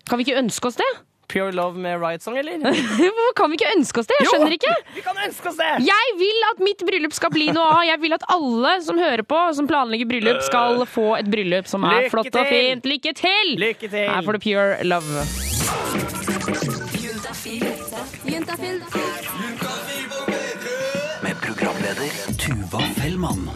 Kan 0.07 0.21
vi 0.21 0.27
ikke 0.27 0.39
ønske 0.39 0.69
oss 0.71 0.79
det? 0.79 0.87
Pure 1.27 1.51
Love 1.57 1.79
med 1.81 1.97
Riot 1.99 2.21
Song, 2.21 2.37
eller? 2.37 2.59
Hvorfor 2.61 3.33
kan 3.35 3.49
vi 3.51 3.57
ikke 3.57 3.71
ønske 3.75 3.99
oss 4.03 4.09
det? 4.11 4.17
Jeg 4.21 4.29
skjønner 4.29 4.53
ikke. 4.55 4.73
Vi 4.95 5.01
kan 5.03 5.17
ønske 5.25 5.49
oss 5.49 5.57
det! 5.57 5.71
Jeg 5.87 6.13
vil 6.19 6.45
at 6.51 6.61
mitt 6.63 6.83
bryllup 6.85 7.15
skal 7.17 7.33
bli 7.33 7.47
noe 7.55 7.65
av. 7.79 7.81
Jeg 7.87 7.99
vil 8.03 8.13
at 8.15 8.27
alle 8.31 8.75
som 8.85 9.01
hører 9.01 9.25
på, 9.25 9.39
som 9.57 9.67
planlegger 9.67 10.07
bryllup, 10.11 10.43
skal 10.45 10.85
få 10.87 11.07
et 11.17 11.31
bryllup 11.33 11.67
som 11.71 11.83
er 11.89 12.05
Lykke 12.05 12.13
flott 12.13 12.39
og 12.43 12.51
fint. 12.53 12.85
Lykke 12.87 13.15
til! 13.17 13.55
Lykke 13.65 13.89
til! 13.89 14.05
Her 14.13 14.21
får 14.29 14.37
du 14.37 14.45
Pure 14.45 14.85
Love. 14.85 15.25
Juntafil. 18.25 18.83
Med 21.25 21.41
programleder 21.41 22.13
Tuva 22.37 22.85
Fellmann. 23.01 23.49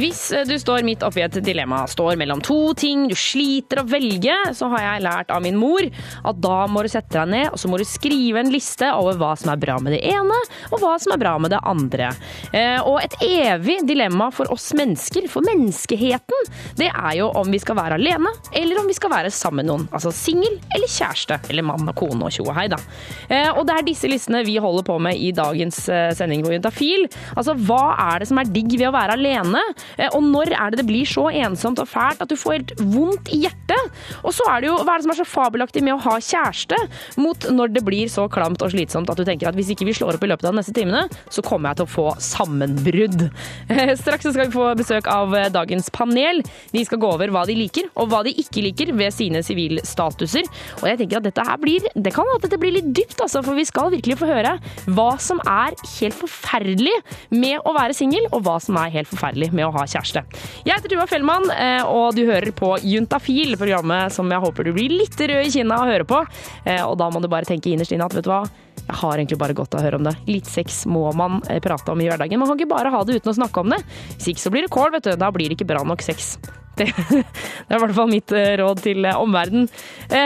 Hvis 0.00 0.20
eh, 0.34 0.44
du 0.48 0.54
står 0.60 0.84
midt 0.86 1.02
oppi 1.06 1.22
et 1.24 1.36
dilemma, 1.44 1.82
står 1.90 2.16
mellom 2.20 2.40
to 2.44 2.72
ting, 2.78 3.06
du 3.10 3.14
sliter 3.18 3.82
å 3.82 3.86
velge, 3.88 4.34
så 4.56 4.68
har 4.72 4.82
jeg 4.84 5.04
lært 5.06 5.30
av 5.34 5.42
min 5.44 5.58
mor 5.60 5.84
at 5.84 6.40
da 6.42 6.64
må 6.70 6.82
du 6.84 6.90
sette 6.92 7.12
deg 7.14 7.30
ned 7.30 7.50
og 7.52 7.58
så 7.60 7.68
må 7.70 7.78
du 7.80 7.84
skrive 7.88 8.40
en 8.42 8.50
liste 8.52 8.88
over 8.96 9.18
hva 9.20 9.32
som 9.38 9.52
er 9.52 9.60
bra 9.62 9.76
med 9.82 9.94
det 9.96 10.00
ene, 10.10 10.38
og 10.70 10.80
hva 10.82 10.94
som 11.02 11.14
er 11.14 11.20
bra 11.22 11.34
med 11.42 11.52
det 11.54 11.60
andre. 11.68 12.10
Eh, 12.52 12.80
Og 12.84 12.98
et 13.02 13.14
evig 13.24 13.78
dilemma 13.88 14.30
for 14.34 14.50
oss 14.52 14.70
mennesker, 14.76 15.28
for 15.30 15.44
menneskeheten, 15.46 16.48
det 16.80 16.88
er 16.90 17.18
jo 17.20 17.28
om 17.38 17.50
vi 17.52 17.60
skal 17.62 17.76
være 17.78 17.98
alene, 18.00 18.32
eller 18.56 18.80
om 18.82 18.88
vi 18.90 18.96
skal 18.96 19.12
være 19.12 19.30
sammen 19.34 19.62
med 19.64 19.68
noen. 19.70 19.84
Altså 19.94 20.10
singel 20.14 20.56
eller 20.74 20.90
kjæreste, 20.90 21.38
eller 21.52 21.62
mann 21.66 21.86
og 21.88 21.94
kone 21.98 22.26
og 22.26 22.32
tjo 22.34 22.46
og 22.48 22.54
hei, 22.58 22.66
da. 22.72 22.78
Eh, 23.28 23.50
Og 23.54 23.62
det 23.68 23.76
er 23.78 23.86
disse 23.86 24.08
listene 24.10 24.42
vi 24.46 24.56
holder 24.58 24.82
på 24.88 24.96
med 24.98 25.14
i 25.20 25.30
dagens 25.36 25.76
sending 26.18 26.42
på 26.44 26.50
Juntafil. 26.56 27.04
Altså, 27.36 27.54
hva 27.54 27.94
er 28.10 28.22
det 28.24 28.28
som 28.30 28.38
er 28.40 28.48
digg 28.50 28.72
ved 28.74 28.88
å 28.88 28.94
være 28.94 29.14
alene? 29.18 29.60
Eh, 29.98 30.08
Og 30.14 30.22
når 30.22 30.52
er 30.54 30.70
det 30.74 30.82
det 30.82 30.86
blir 30.88 31.06
så 31.08 31.28
ensomt 31.30 31.80
og 31.82 31.88
fælt 31.90 32.22
at 32.22 32.30
du 32.30 32.36
får 32.38 32.52
helt 32.58 32.72
vondt 32.80 33.30
i 33.34 33.42
hjertet? 33.44 33.92
Og 34.22 34.32
så 34.36 34.46
er 34.50 34.60
det 34.62 34.68
jo, 34.70 34.76
hva 34.84 34.94
er 34.94 35.02
det 35.02 35.06
som 35.06 35.14
er 35.14 35.20
så 35.20 35.28
fabelaktig 35.28 35.82
med 35.84 35.96
å 35.96 36.02
ha 36.04 36.16
kjæreste, 36.22 36.78
mot 37.20 37.48
når 37.50 37.74
det 37.74 37.84
blir 37.86 38.08
så 38.12 38.26
klamt 38.32 38.62
og 38.64 38.72
slitsomt 38.74 39.10
at 39.10 39.18
du 39.18 39.24
tenker 39.26 39.48
at 39.50 39.58
hvis 39.58 39.72
ikke 39.74 39.86
vi 39.88 39.94
slår 39.96 40.18
opp 40.18 40.24
i 40.26 40.30
løpet 40.30 40.46
av 40.48 40.54
de 40.54 40.60
neste 40.60 40.74
timene, 40.76 41.04
så 41.32 41.42
kommer 41.44 41.70
jeg 41.72 41.80
til 41.82 41.88
å 41.88 41.94
få 41.94 42.06
sammenbrudd. 42.22 43.26
Eh, 43.68 43.94
Straks 43.98 44.28
skal 44.30 44.46
vi 44.48 44.54
få 44.54 44.70
besøk 44.78 45.08
av 45.10 45.34
eh, 45.36 45.48
dagens 45.54 45.90
panel. 45.94 46.42
De 46.72 46.84
skal 46.86 47.00
gå 47.02 47.10
over 47.16 47.32
hva 47.34 47.44
de 47.48 47.56
liker, 47.58 47.88
og 47.98 48.10
hva 48.12 48.22
de 48.26 48.34
ikke 48.40 48.64
liker 48.64 48.92
ved 48.96 49.14
sine 49.14 49.42
sivilstatuser. 49.46 50.48
Og 50.82 50.88
jeg 50.88 51.00
tenker 51.02 51.20
at 51.20 51.28
dette 51.28 51.44
her 51.46 51.60
blir, 51.62 51.84
det 51.94 52.14
kan 52.14 52.28
at 52.34 52.44
dette 52.46 52.58
blir 52.60 52.74
litt 52.78 52.90
dypt, 52.96 53.18
altså, 53.24 53.42
for 53.44 53.56
vi 53.58 53.66
skal 53.68 53.92
virkelig 53.94 54.18
få 54.20 54.28
høre 54.30 54.56
hva 54.86 55.10
som 55.22 55.40
er 55.48 55.76
helt 55.98 56.16
forferdelig 56.18 56.94
med 57.34 57.58
å 57.66 57.74
være 57.76 57.96
singel, 57.96 58.26
og 58.32 58.44
hva 58.46 58.58
som 58.62 58.78
er 58.80 58.92
helt 58.94 59.10
forferdelig 59.10 59.50
med 59.54 59.63
å 59.66 59.72
ha 59.74 59.84
kjæreste. 59.88 60.22
Jeg 60.66 60.74
heter 60.76 60.92
Tuva 60.94 61.06
Fellmann, 61.10 61.48
eh, 61.54 61.82
og 61.84 62.14
du 62.16 62.24
hører 62.28 62.52
på 62.56 62.74
Juntafil, 62.82 63.56
programmet 63.60 64.12
som 64.14 64.30
jeg 64.30 64.40
håper 64.44 64.64
du 64.68 64.72
blir 64.76 64.92
litt 64.92 65.16
rød 65.18 65.46
i 65.46 65.50
kinna 65.54 65.80
av 65.80 65.86
å 65.88 65.92
høre 65.92 66.04
på. 66.08 66.20
Eh, 66.64 66.82
Og 66.84 66.98
da 67.00 67.08
må 67.10 67.20
du 67.22 67.28
bare 67.28 67.44
tenke 67.48 67.70
innerst 67.72 67.92
inne 67.92 68.04
at 68.06 68.14
vet 68.14 68.24
du 68.24 68.30
hva, 68.30 68.42
jeg 68.84 68.96
har 69.00 69.16
egentlig 69.16 69.38
bare 69.40 69.54
godt 69.56 69.74
av 69.74 69.80
å 69.80 69.84
høre 69.86 69.96
om 69.96 70.04
det. 70.04 70.12
Litt 70.28 70.46
sex 70.50 70.82
må 70.90 71.06
man 71.16 71.40
eh, 71.48 71.60
prate 71.64 71.88
om 71.92 72.00
i 72.00 72.08
hverdagen. 72.10 72.38
Man 72.38 72.48
kan 72.50 72.58
ikke 72.58 72.68
bare 72.74 72.90
ha 72.92 73.04
det 73.04 73.16
uten 73.20 73.32
å 73.32 73.36
snakke 73.38 73.60
om 73.62 73.70
det. 73.72 73.78
Hvis 74.18 74.28
ikke 74.34 74.44
så 74.44 74.50
blir 74.52 74.66
det 74.66 74.72
kål, 74.74 74.90
vet 74.92 75.08
du. 75.08 75.14
Da 75.16 75.30
blir 75.32 75.48
det 75.48 75.56
ikke 75.58 75.70
bra 75.72 75.82
nok 75.86 76.02
sex. 76.04 76.36
Det, 76.74 76.88
det 76.90 77.20
er 77.70 77.76
i 77.76 77.78
hvert 77.84 77.92
fall 77.94 78.08
mitt 78.10 78.32
råd 78.58 78.80
til 78.82 79.06
omverdenen. 79.06 79.68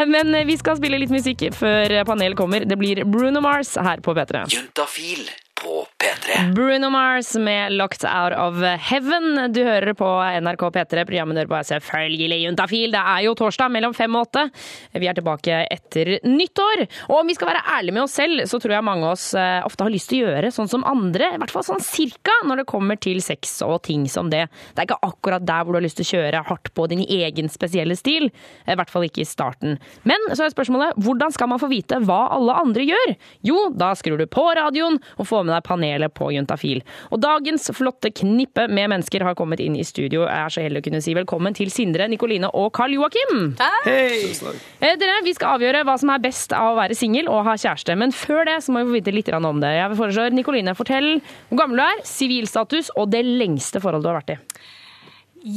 Men 0.08 0.32
vi 0.48 0.54
skal 0.56 0.78
spille 0.78 0.96
litt 0.96 1.12
musikk 1.12 1.42
før 1.52 1.92
panelet 2.08 2.38
kommer. 2.40 2.64
Det 2.64 2.78
blir 2.80 3.02
Bruno 3.04 3.42
Mars 3.44 3.74
her 3.76 4.00
på 4.00 4.14
P3. 4.16 4.46
Juntafil 4.54 5.28
på 5.60 5.82
P3. 6.08 6.54
Bruno 6.54 6.90
Mars 6.90 7.34
med 7.34 7.72
'Locked 7.72 8.04
Out 8.04 8.32
of 8.32 8.54
Heaven'. 8.80 9.52
Du 9.52 9.64
hører 9.64 9.92
på 9.94 10.08
NRK 10.40 10.62
P3. 10.72 11.04
Programmet 11.04 11.36
dør 11.36 11.48
på 11.50 11.58
selvfølgelig 11.68 12.38
Juntafil. 12.44 12.94
Det 12.94 13.02
er 13.12 13.24
jo 13.26 13.34
torsdag 13.36 13.68
mellom 13.74 13.92
fem 13.96 14.16
og 14.16 14.28
åtte. 14.28 14.46
Vi 14.94 15.08
er 15.08 15.16
tilbake 15.18 15.58
etter 15.68 16.14
nyttår. 16.24 16.86
Og 17.10 17.20
om 17.20 17.28
vi 17.28 17.36
skal 17.36 17.50
være 17.50 17.64
ærlige 17.76 17.96
med 17.96 18.06
oss 18.06 18.16
selv, 18.16 18.44
så 18.48 18.60
tror 18.62 18.76
jeg 18.78 18.86
mange 18.88 19.04
av 19.04 19.16
oss 19.18 19.26
eh, 19.36 19.60
ofte 19.66 19.84
har 19.84 19.92
lyst 19.92 20.08
til 20.12 20.24
å 20.24 20.30
gjøre 20.30 20.52
sånn 20.54 20.70
som 20.72 20.86
andre. 20.88 21.34
I 21.34 21.42
hvert 21.42 21.52
fall 21.52 21.66
sånn 21.66 21.84
cirka 21.84 22.38
når 22.48 22.62
det 22.62 22.68
kommer 22.72 22.96
til 22.96 23.20
sex 23.24 23.58
og 23.66 23.82
ting 23.90 24.08
som 24.08 24.32
det. 24.32 24.46
Det 24.72 24.84
er 24.84 24.88
ikke 24.88 25.10
akkurat 25.10 25.44
der 25.44 25.64
hvor 25.66 25.76
du 25.76 25.80
har 25.82 25.86
lyst 25.88 26.00
til 26.00 26.08
å 26.08 26.12
kjøre 26.14 26.44
hardt 26.48 26.72
på 26.72 26.88
din 26.88 27.04
egen 27.04 27.52
spesielle 27.52 27.98
stil. 27.98 28.30
I 28.64 28.78
hvert 28.78 28.92
fall 28.92 29.04
ikke 29.04 29.26
i 29.26 29.28
starten. 29.28 29.76
Men 30.08 30.30
så 30.32 30.46
er 30.46 30.56
spørsmålet 30.56 30.96
hvordan 31.04 31.36
skal 31.36 31.52
man 31.52 31.60
få 31.60 31.68
vite 31.68 32.00
hva 32.08 32.24
alle 32.38 32.56
andre 32.64 32.88
gjør? 32.88 33.16
Jo, 33.44 33.68
da 33.76 33.92
skrur 33.98 34.16
du 34.16 34.24
på 34.30 34.48
radioen 34.56 34.96
og 35.18 35.28
får 35.28 35.44
med 35.44 35.56
deg 35.58 35.68
panelet 35.68 35.97
på 36.06 36.30
Juntafil. 36.30 36.84
Og 37.10 37.18
dagens 37.18 37.66
flotte 37.74 38.12
knippe 38.14 38.68
med 38.70 38.92
mennesker 38.94 39.24
har 39.26 39.34
kommet 39.34 39.58
inn 39.64 39.74
i 39.74 39.82
studio. 39.82 40.22
Jeg 40.22 40.44
er 40.44 40.54
så 40.54 40.62
heldig 40.62 40.84
å 40.84 40.86
kunne 40.86 41.02
si 41.02 41.16
velkommen 41.18 41.56
til 41.58 41.72
Sindre, 41.74 42.06
Nikoline 42.06 42.52
og 42.54 42.70
Karl 42.78 42.94
Joakim. 42.94 43.56
Hei! 43.58 44.30
Eh, 44.78 44.94
Dere, 45.00 45.18
Vi 45.26 45.34
skal 45.34 45.58
avgjøre 45.58 45.82
hva 45.88 45.98
som 45.98 46.14
er 46.14 46.22
best 46.22 46.54
av 46.54 46.76
å 46.76 46.78
være 46.78 46.94
singel 46.94 47.26
og 47.26 47.42
ha 47.48 47.56
kjæreste. 47.58 47.98
Men 47.98 48.14
før 48.14 48.46
det 48.46 48.60
så 48.62 48.70
må 48.70 48.84
vi 48.84 48.92
få 48.92 48.98
vite 49.00 49.16
litt 49.18 49.32
om 49.34 49.58
det. 49.60 49.74
Jeg 49.74 49.98
foreslår 49.98 50.38
Nikoline, 50.38 50.78
fortell 50.78 51.18
hvor 51.50 51.64
gammel 51.64 51.82
du 51.82 51.84
er, 51.88 52.06
sivilstatus 52.06 52.92
og 52.94 53.10
det 53.10 53.24
lengste 53.26 53.82
forholdet 53.82 54.06
du 54.06 54.12
har 54.12 54.20
vært 54.22 54.36
i. 54.36 54.40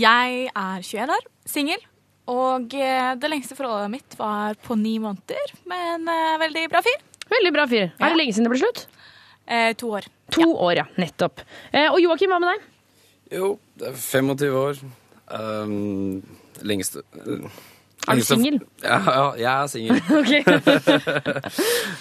Jeg 0.01 0.49
er 0.55 0.81
21 0.81 1.13
år, 1.15 1.23
singel. 1.45 1.87
Og 2.31 2.73
eh, 2.77 3.13
det 3.19 3.29
lengste 3.31 3.57
forholdet 3.57 3.91
mitt 3.91 4.17
var 4.19 4.55
på 4.61 4.77
ni 4.79 4.97
måneder 5.01 5.55
med 5.69 5.87
en 5.95 6.11
eh, 6.11 6.39
veldig 6.41 6.67
bra 6.71 6.83
fyr. 6.85 6.99
Veldig 7.31 7.53
bra 7.55 7.65
fyr. 7.67 7.89
Er 7.97 8.11
det 8.13 8.19
lenge 8.19 8.35
siden 8.35 8.47
det 8.47 8.53
ble 8.53 8.61
slutt? 8.61 8.85
Eh, 9.51 9.73
to 9.75 9.91
år. 9.91 10.07
To 10.31 10.47
år, 10.55 10.75
ja. 10.79 10.85
Nettopp. 10.95 11.41
Eh, 11.71 11.89
Og 11.91 11.99
Joakim, 11.99 12.31
hva 12.31 12.39
med 12.39 12.53
deg? 12.53 12.69
Jo, 13.35 13.51
det 13.79 13.91
er 13.91 13.99
25 13.99 14.55
år. 14.55 14.79
Um, 15.31 16.21
lengste 16.67 17.03
uh, 17.15 17.45
Er 18.09 18.19
du 18.19 18.23
singel? 18.27 18.57
Ja, 18.83 18.97
ja, 19.05 19.27
jeg 19.39 19.51
er 19.51 19.69
singel. 19.71 20.01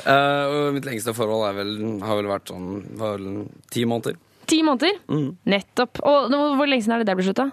Uh, 0.01 0.71
mitt 0.75 0.87
lengste 0.89 1.15
forhold 1.15 1.45
er 1.51 1.59
vel, 1.61 1.75
har 2.03 2.19
vel 2.19 2.31
vært 2.31 2.51
sånn 2.51 2.69
var 2.99 3.19
vel 3.19 3.45
ti 3.71 3.85
måneder. 3.87 4.19
Ti 4.51 4.63
måneder? 4.67 4.99
Mm. 5.11 5.29
Nettopp. 5.51 6.03
Og 6.07 6.31
hvor 6.35 6.71
lenge 6.71 6.87
siden 6.87 6.97
er 6.97 7.05
det 7.05 7.11
det 7.11 7.19
ble 7.21 7.29
slutta? 7.29 7.51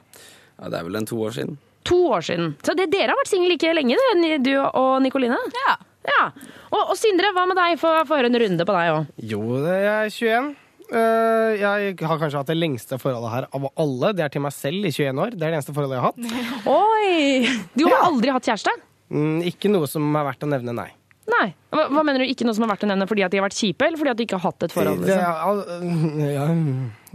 Ja, 0.58 0.72
det 0.74 0.80
er 0.80 0.88
vel 0.88 0.98
en 1.02 1.10
to 1.10 1.20
år 1.22 1.36
siden. 1.36 1.58
To 1.90 2.00
år 2.18 2.26
siden. 2.26 2.56
Så 2.66 2.74
det, 2.78 2.90
dere 2.94 3.14
har 3.14 3.20
vært 3.20 3.30
single 3.30 3.54
like 3.54 3.74
lenge, 3.78 4.00
du 4.44 4.54
og 4.58 4.98
Nikoline? 5.06 5.38
Ja. 5.68 5.78
Ja. 6.08 6.24
Og, 6.72 6.80
og 6.94 6.96
Sindre, 7.00 7.34
hva 7.36 7.44
med 7.50 7.58
deg? 7.60 7.78
Få 7.82 7.92
få 8.08 8.18
høre 8.20 8.32
en 8.32 8.40
runde 8.44 8.66
på 8.68 8.76
deg 8.78 8.94
òg. 8.96 9.12
Jo, 9.34 9.42
jeg 9.66 9.92
er 9.92 10.10
21. 10.14 10.56
Eh, 10.88 11.54
jeg 11.60 11.96
har 12.00 12.20
kanskje 12.22 12.40
hatt 12.40 12.48
det 12.52 12.56
lengste 12.58 12.96
forholdet 13.02 13.34
her 13.34 13.48
av 13.52 13.66
alle. 13.76 14.14
Det 14.16 14.24
er 14.24 14.32
til 14.32 14.44
meg 14.46 14.54
selv 14.56 14.88
i 14.88 14.92
21 14.94 15.20
år. 15.26 15.34
Det 15.36 15.44
er 15.44 15.52
det 15.52 15.58
eneste 15.60 15.76
forholdet 15.76 15.98
jeg 15.98 16.06
har 16.06 16.14
hatt. 16.14 16.20
Oi! 16.78 17.58
Du 17.76 17.84
har 17.92 18.06
aldri 18.08 18.32
hatt 18.32 18.48
kjæreste? 18.48 18.72
Mm, 19.12 19.42
ikke 19.52 19.72
noe 19.72 19.88
som 19.92 20.08
er 20.20 20.26
verdt 20.32 20.48
å 20.48 20.50
nevne, 20.52 20.74
nei. 20.76 20.90
Nei. 21.28 21.50
Hva, 21.76 21.90
hva 21.92 22.02
mener 22.08 22.24
du 22.24 22.30
ikke 22.32 22.46
noe 22.48 22.56
som 22.56 22.64
er 22.64 22.70
verdt 22.72 22.86
å 22.88 22.88
nevne 22.88 23.08
fordi 23.10 23.24
at 23.26 23.34
de 23.34 23.40
har 23.42 23.44
vært 23.50 23.58
kjipe, 23.60 23.84
eller 23.84 24.00
fordi 24.00 24.12
at 24.14 24.20
du 24.20 24.24
ikke 24.24 24.38
har 24.40 24.46
hatt 24.48 24.64
et 24.64 24.76
forhold? 24.76 25.02
Det, 25.04 25.12
Liksom? 25.12 25.26
er 25.28 25.42
al- 25.44 25.66
ja, 26.38 26.46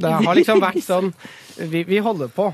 det 0.05 0.11
har 0.27 0.37
liksom 0.37 0.61
vært 0.61 0.85
sånn 0.85 1.09
Vi, 1.73 1.81
vi 1.89 2.01
holder 2.05 2.29
på. 2.33 2.51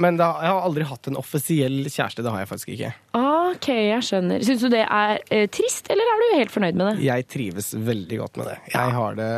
Men 0.00 0.18
da, 0.18 0.32
jeg 0.42 0.50
har 0.50 0.64
aldri 0.66 0.86
hatt 0.88 1.06
en 1.10 1.18
offisiell 1.20 1.84
kjæreste. 1.86 2.24
Det 2.24 2.32
har 2.34 2.42
jeg 2.42 2.50
faktisk 2.50 2.72
ikke. 2.74 2.90
OK, 3.14 3.68
jeg 3.70 4.02
skjønner. 4.08 4.42
Syns 4.46 4.64
du 4.64 4.70
det 4.72 4.82
er 4.82 5.20
eh, 5.30 5.46
trist, 5.52 5.90
eller 5.92 6.10
er 6.10 6.22
du 6.22 6.26
helt 6.40 6.54
fornøyd 6.54 6.80
med 6.80 6.90
det? 6.90 7.06
Jeg 7.06 7.28
trives 7.30 7.70
veldig 7.76 8.20
godt 8.24 8.40
med 8.40 8.50
det. 8.50 8.58
Jeg 8.74 8.96
har 8.98 9.18
det 9.20 9.30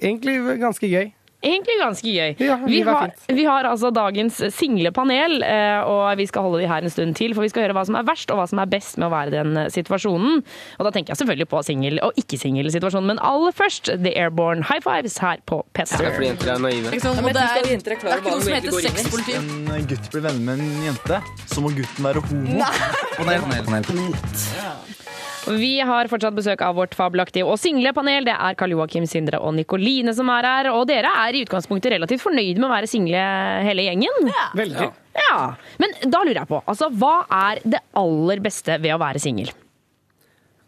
egentlig 0.00 0.36
ganske 0.62 0.90
gøy. 0.90 1.12
Egentlig 1.40 1.76
ganske 1.80 2.10
gøy. 2.12 2.34
Ja, 2.44 2.58
vi, 2.68 2.82
har, 2.84 3.12
vi 3.32 3.44
har 3.48 3.64
altså 3.64 3.88
dagens 3.96 4.42
single 4.52 4.90
panel, 4.92 5.38
eh, 5.46 5.80
og 5.88 6.18
vi 6.20 6.26
skal 6.28 6.44
holde 6.44 6.60
de 6.60 6.68
her 6.68 6.84
en 6.84 6.92
stund 6.92 7.16
til. 7.16 7.32
For 7.36 7.46
vi 7.46 7.48
skal 7.52 7.64
høre 7.64 7.76
hva 7.78 7.84
som 7.88 7.96
er 7.96 8.04
verst, 8.04 8.28
og 8.32 8.42
hva 8.42 8.44
som 8.50 8.60
er 8.60 8.68
best 8.68 8.98
med 9.00 9.08
å 9.08 9.12
være 9.14 9.32
i 9.32 9.34
den 9.38 9.56
eh, 9.62 9.70
situasjonen. 9.72 10.42
Og 10.76 10.84
da 10.84 10.92
tenker 10.92 11.14
jeg 11.14 11.22
selvfølgelig 11.22 11.48
på 11.48 11.62
singel- 11.64 12.02
og 12.04 12.20
ikke-singel-situasjonen. 12.20 13.14
Men 13.14 13.22
aller 13.24 13.56
først 13.56 13.88
The 13.94 14.12
Airborne 14.20 14.68
High 14.68 14.84
Fives 14.84 15.16
her 15.24 15.40
på 15.48 15.62
P3. 15.72 15.96
Det 15.96 16.10
er 16.10 16.16
fordi 16.18 16.30
jenter 16.30 16.52
er 16.56 16.62
naive. 16.66 16.92
Ikke 16.92 17.06
sant? 17.06 17.22
Ja, 17.24 17.32
det 17.32 17.46
er, 17.46 17.56
ikke 17.62 17.74
jenter 17.76 17.96
er 17.96 18.04
det 18.04 18.12
er 18.12 18.24
ikke 18.24 18.36
noe 18.36 18.44
som 18.44 18.58
heter 18.58 18.78
sexpoliti. 18.90 19.40
En 19.80 19.90
gutt 19.94 20.12
blir 20.12 20.26
venner 20.28 20.44
med 20.44 20.60
en 20.60 20.88
jente, 20.90 21.22
så 21.48 21.64
må 21.64 21.72
gutten 21.72 22.10
være 22.10 22.24
homo. 22.28 22.70
Panel, 23.16 23.48
panel, 23.64 23.88
panel. 23.88 25.19
Vi 25.48 25.80
har 25.80 26.08
fortsatt 26.10 26.36
besøk 26.36 26.60
av 26.64 26.76
vårt 26.76 26.92
fabelaktige 26.96 27.46
og 27.48 27.56
single 27.60 27.92
panel. 27.96 28.26
Det 28.28 28.34
er 28.34 28.56
Karl 28.60 28.74
Joakim, 28.74 29.06
Sindre 29.08 29.40
og 29.40 29.54
Nikoline 29.56 30.12
som 30.16 30.28
er 30.34 30.48
her. 30.48 30.68
Og 30.74 30.84
dere 30.90 31.12
er 31.22 31.36
i 31.36 31.44
utgangspunktet 31.46 31.94
relativt 31.94 32.24
fornøyd 32.24 32.60
med 32.60 32.68
å 32.68 32.72
være 32.74 32.90
single 32.90 33.22
hele 33.66 33.86
gjengen? 33.86 34.30
Ja. 34.30 34.46
Veldig. 34.60 34.90
Ja. 35.16 35.38
Men 35.82 35.96
da 36.12 36.22
lurer 36.26 36.42
jeg 36.42 36.50
på, 36.50 36.60
altså, 36.70 36.90
hva 36.92 37.14
er 37.40 37.62
det 37.64 37.80
aller 37.98 38.42
beste 38.44 38.76
ved 38.82 38.94
å 38.94 39.00
være 39.00 39.22
singel? 39.22 39.52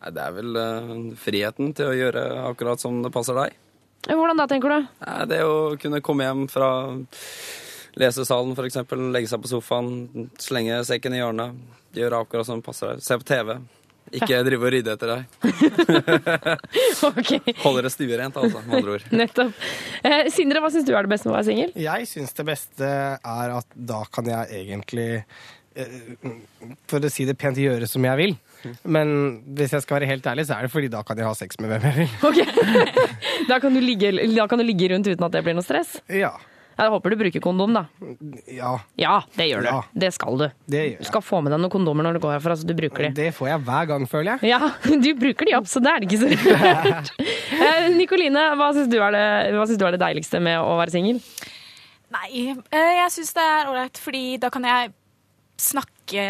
Nei, 0.02 0.14
Det 0.14 0.22
er 0.24 0.38
vel 0.38 0.56
uh, 0.58 0.94
friheten 1.20 1.74
til 1.78 1.90
å 1.90 1.98
gjøre 1.98 2.24
akkurat 2.48 2.80
som 2.82 3.02
det 3.04 3.12
passer 3.14 3.38
deg. 3.38 3.58
Hvordan 4.08 4.40
da, 4.40 4.48
tenker 4.50 4.72
du? 4.72 4.88
Nei, 5.04 5.18
det 5.30 5.42
å 5.46 5.76
kunne 5.78 6.00
komme 6.02 6.26
hjem 6.26 6.48
fra 6.50 6.72
lesesalen, 8.00 8.56
f.eks., 8.56 8.80
legge 9.12 9.30
seg 9.30 9.44
på 9.44 9.52
sofaen, 9.52 10.30
slenge 10.40 10.80
sekken 10.88 11.14
i 11.14 11.20
hjørnet, 11.20 11.60
gjøre 11.94 12.24
akkurat 12.24 12.48
som 12.48 12.58
det 12.58 12.66
passer 12.66 12.94
deg, 12.94 13.04
se 13.04 13.18
på 13.20 13.28
TV. 13.28 13.54
Ikke 14.12 14.42
drive 14.44 14.66
og 14.66 14.72
rydde 14.74 14.92
etter 14.92 15.12
deg. 15.12 15.22
Holder 17.64 17.86
det 17.86 17.92
stuerent, 17.94 18.36
altså, 18.36 18.60
med 18.66 18.78
andre 18.80 18.96
ord. 18.98 19.06
Nettopp. 19.14 19.64
Eh, 20.04 20.28
Sindre, 20.34 20.60
hva 20.60 20.70
syns 20.74 20.86
du 20.88 20.92
er 20.92 21.06
det 21.06 21.12
beste 21.14 21.28
med 21.28 21.34
å 21.34 21.38
være 21.38 21.48
singel? 21.48 21.74
Jeg 21.80 22.08
syns 22.10 22.36
det 22.36 22.46
beste 22.50 22.92
er 23.16 23.56
at 23.56 23.76
da 23.92 24.02
kan 24.12 24.28
jeg 24.28 24.62
egentlig 24.62 25.08
eh, 25.22 25.96
For 26.90 26.98
å 27.00 27.12
si 27.12 27.24
det 27.28 27.38
pent, 27.40 27.60
gjøre 27.62 27.88
som 27.88 28.04
jeg 28.04 28.20
vil. 28.20 28.36
Men 28.84 29.14
hvis 29.56 29.72
jeg 29.74 29.84
skal 29.86 30.00
være 30.00 30.10
helt 30.12 30.26
ærlig, 30.28 30.46
så 30.48 30.58
er 30.58 30.68
det 30.68 30.72
fordi 30.74 30.90
da 30.92 31.02
kan 31.06 31.18
jeg 31.18 31.26
ha 31.26 31.34
sex 31.38 31.58
med 31.62 31.72
hvem 31.72 31.88
jeg 31.90 32.02
vil. 32.02 32.10
Da 33.50 33.58
kan, 33.60 33.74
du 33.74 33.80
ligge, 33.82 34.12
da 34.36 34.44
kan 34.48 34.60
du 34.60 34.64
ligge 34.64 34.92
rundt 34.92 35.08
uten 35.08 35.24
at 35.26 35.32
det 35.34 35.42
blir 35.44 35.56
noe 35.56 35.66
stress? 35.66 35.96
Ja. 36.12 36.30
Jeg 36.78 36.92
håper 36.94 37.12
du 37.12 37.16
bruker 37.20 37.42
kondom, 37.44 37.74
da. 37.76 37.82
Ja. 38.50 38.72
Ja, 38.98 39.14
det 39.36 39.46
gjør 39.50 39.62
du. 39.64 39.68
Ja. 39.70 39.80
Det 40.04 40.10
skal 40.16 40.38
du. 40.40 40.46
Det 40.72 40.78
gjør 40.80 40.88
jeg. 40.94 40.98
Du 41.02 41.08
skal 41.10 41.24
få 41.26 41.40
med 41.44 41.52
deg 41.54 41.60
noen 41.62 41.72
kondomer 41.74 42.06
når 42.08 42.16
du 42.18 42.22
går 42.24 42.34
herfra, 42.38 42.56
så 42.58 42.66
du 42.68 42.74
bruker 42.78 43.08
de. 43.08 43.10
Det 43.18 43.28
får 43.36 43.50
jeg 43.52 43.64
hver 43.68 43.88
gang, 43.92 44.06
føler 44.10 44.32
jeg. 44.40 44.52
Ja, 44.54 44.70
du 45.06 45.10
bruker 45.20 45.48
de 45.50 45.56
opp, 45.60 45.68
så 45.70 45.82
det 45.84 45.92
er 45.92 46.02
det 46.04 46.10
ikke 46.10 46.22
så 46.24 46.56
rart. 46.64 47.12
Eh, 47.62 47.84
Nikoline, 47.94 48.40
hva 48.58 48.70
syns 48.74 48.88
du, 48.90 48.96
er 48.98 49.12
det- 49.14 49.76
du 49.78 49.84
er 49.86 49.92
det 49.94 50.00
deiligste 50.02 50.40
med 50.42 50.56
å 50.58 50.72
være 50.80 50.90
singel? 50.90 51.20
Nei, 52.12 52.48
eh, 52.72 52.90
jeg 52.98 53.12
syns 53.14 53.30
det 53.36 53.44
er 53.44 53.68
ålreit, 53.70 54.00
fordi 54.02 54.22
da 54.42 54.50
kan 54.50 54.64
jeg 54.66 54.90
snakke 55.62 56.24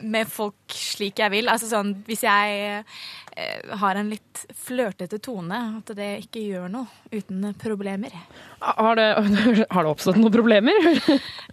med 0.00 0.28
folk 0.32 0.74
slik 0.74 1.18
jeg 1.22 1.32
vil. 1.32 1.48
Altså 1.52 1.68
sånn 1.70 1.94
hvis 2.06 2.22
jeg 2.26 2.84
har 3.80 3.98
en 3.98 4.10
litt 4.10 4.42
flørtete 4.56 5.20
tone, 5.22 5.58
at 5.80 5.92
det 5.96 6.08
ikke 6.24 6.42
gjør 6.42 6.68
noe 6.72 6.88
uten 7.12 7.52
problemer. 7.60 8.14
Har 8.60 8.98
det, 8.98 9.08
har 9.74 9.86
det 9.86 9.92
oppstått 9.92 10.20
noen 10.20 10.34
problemer? 10.34 10.76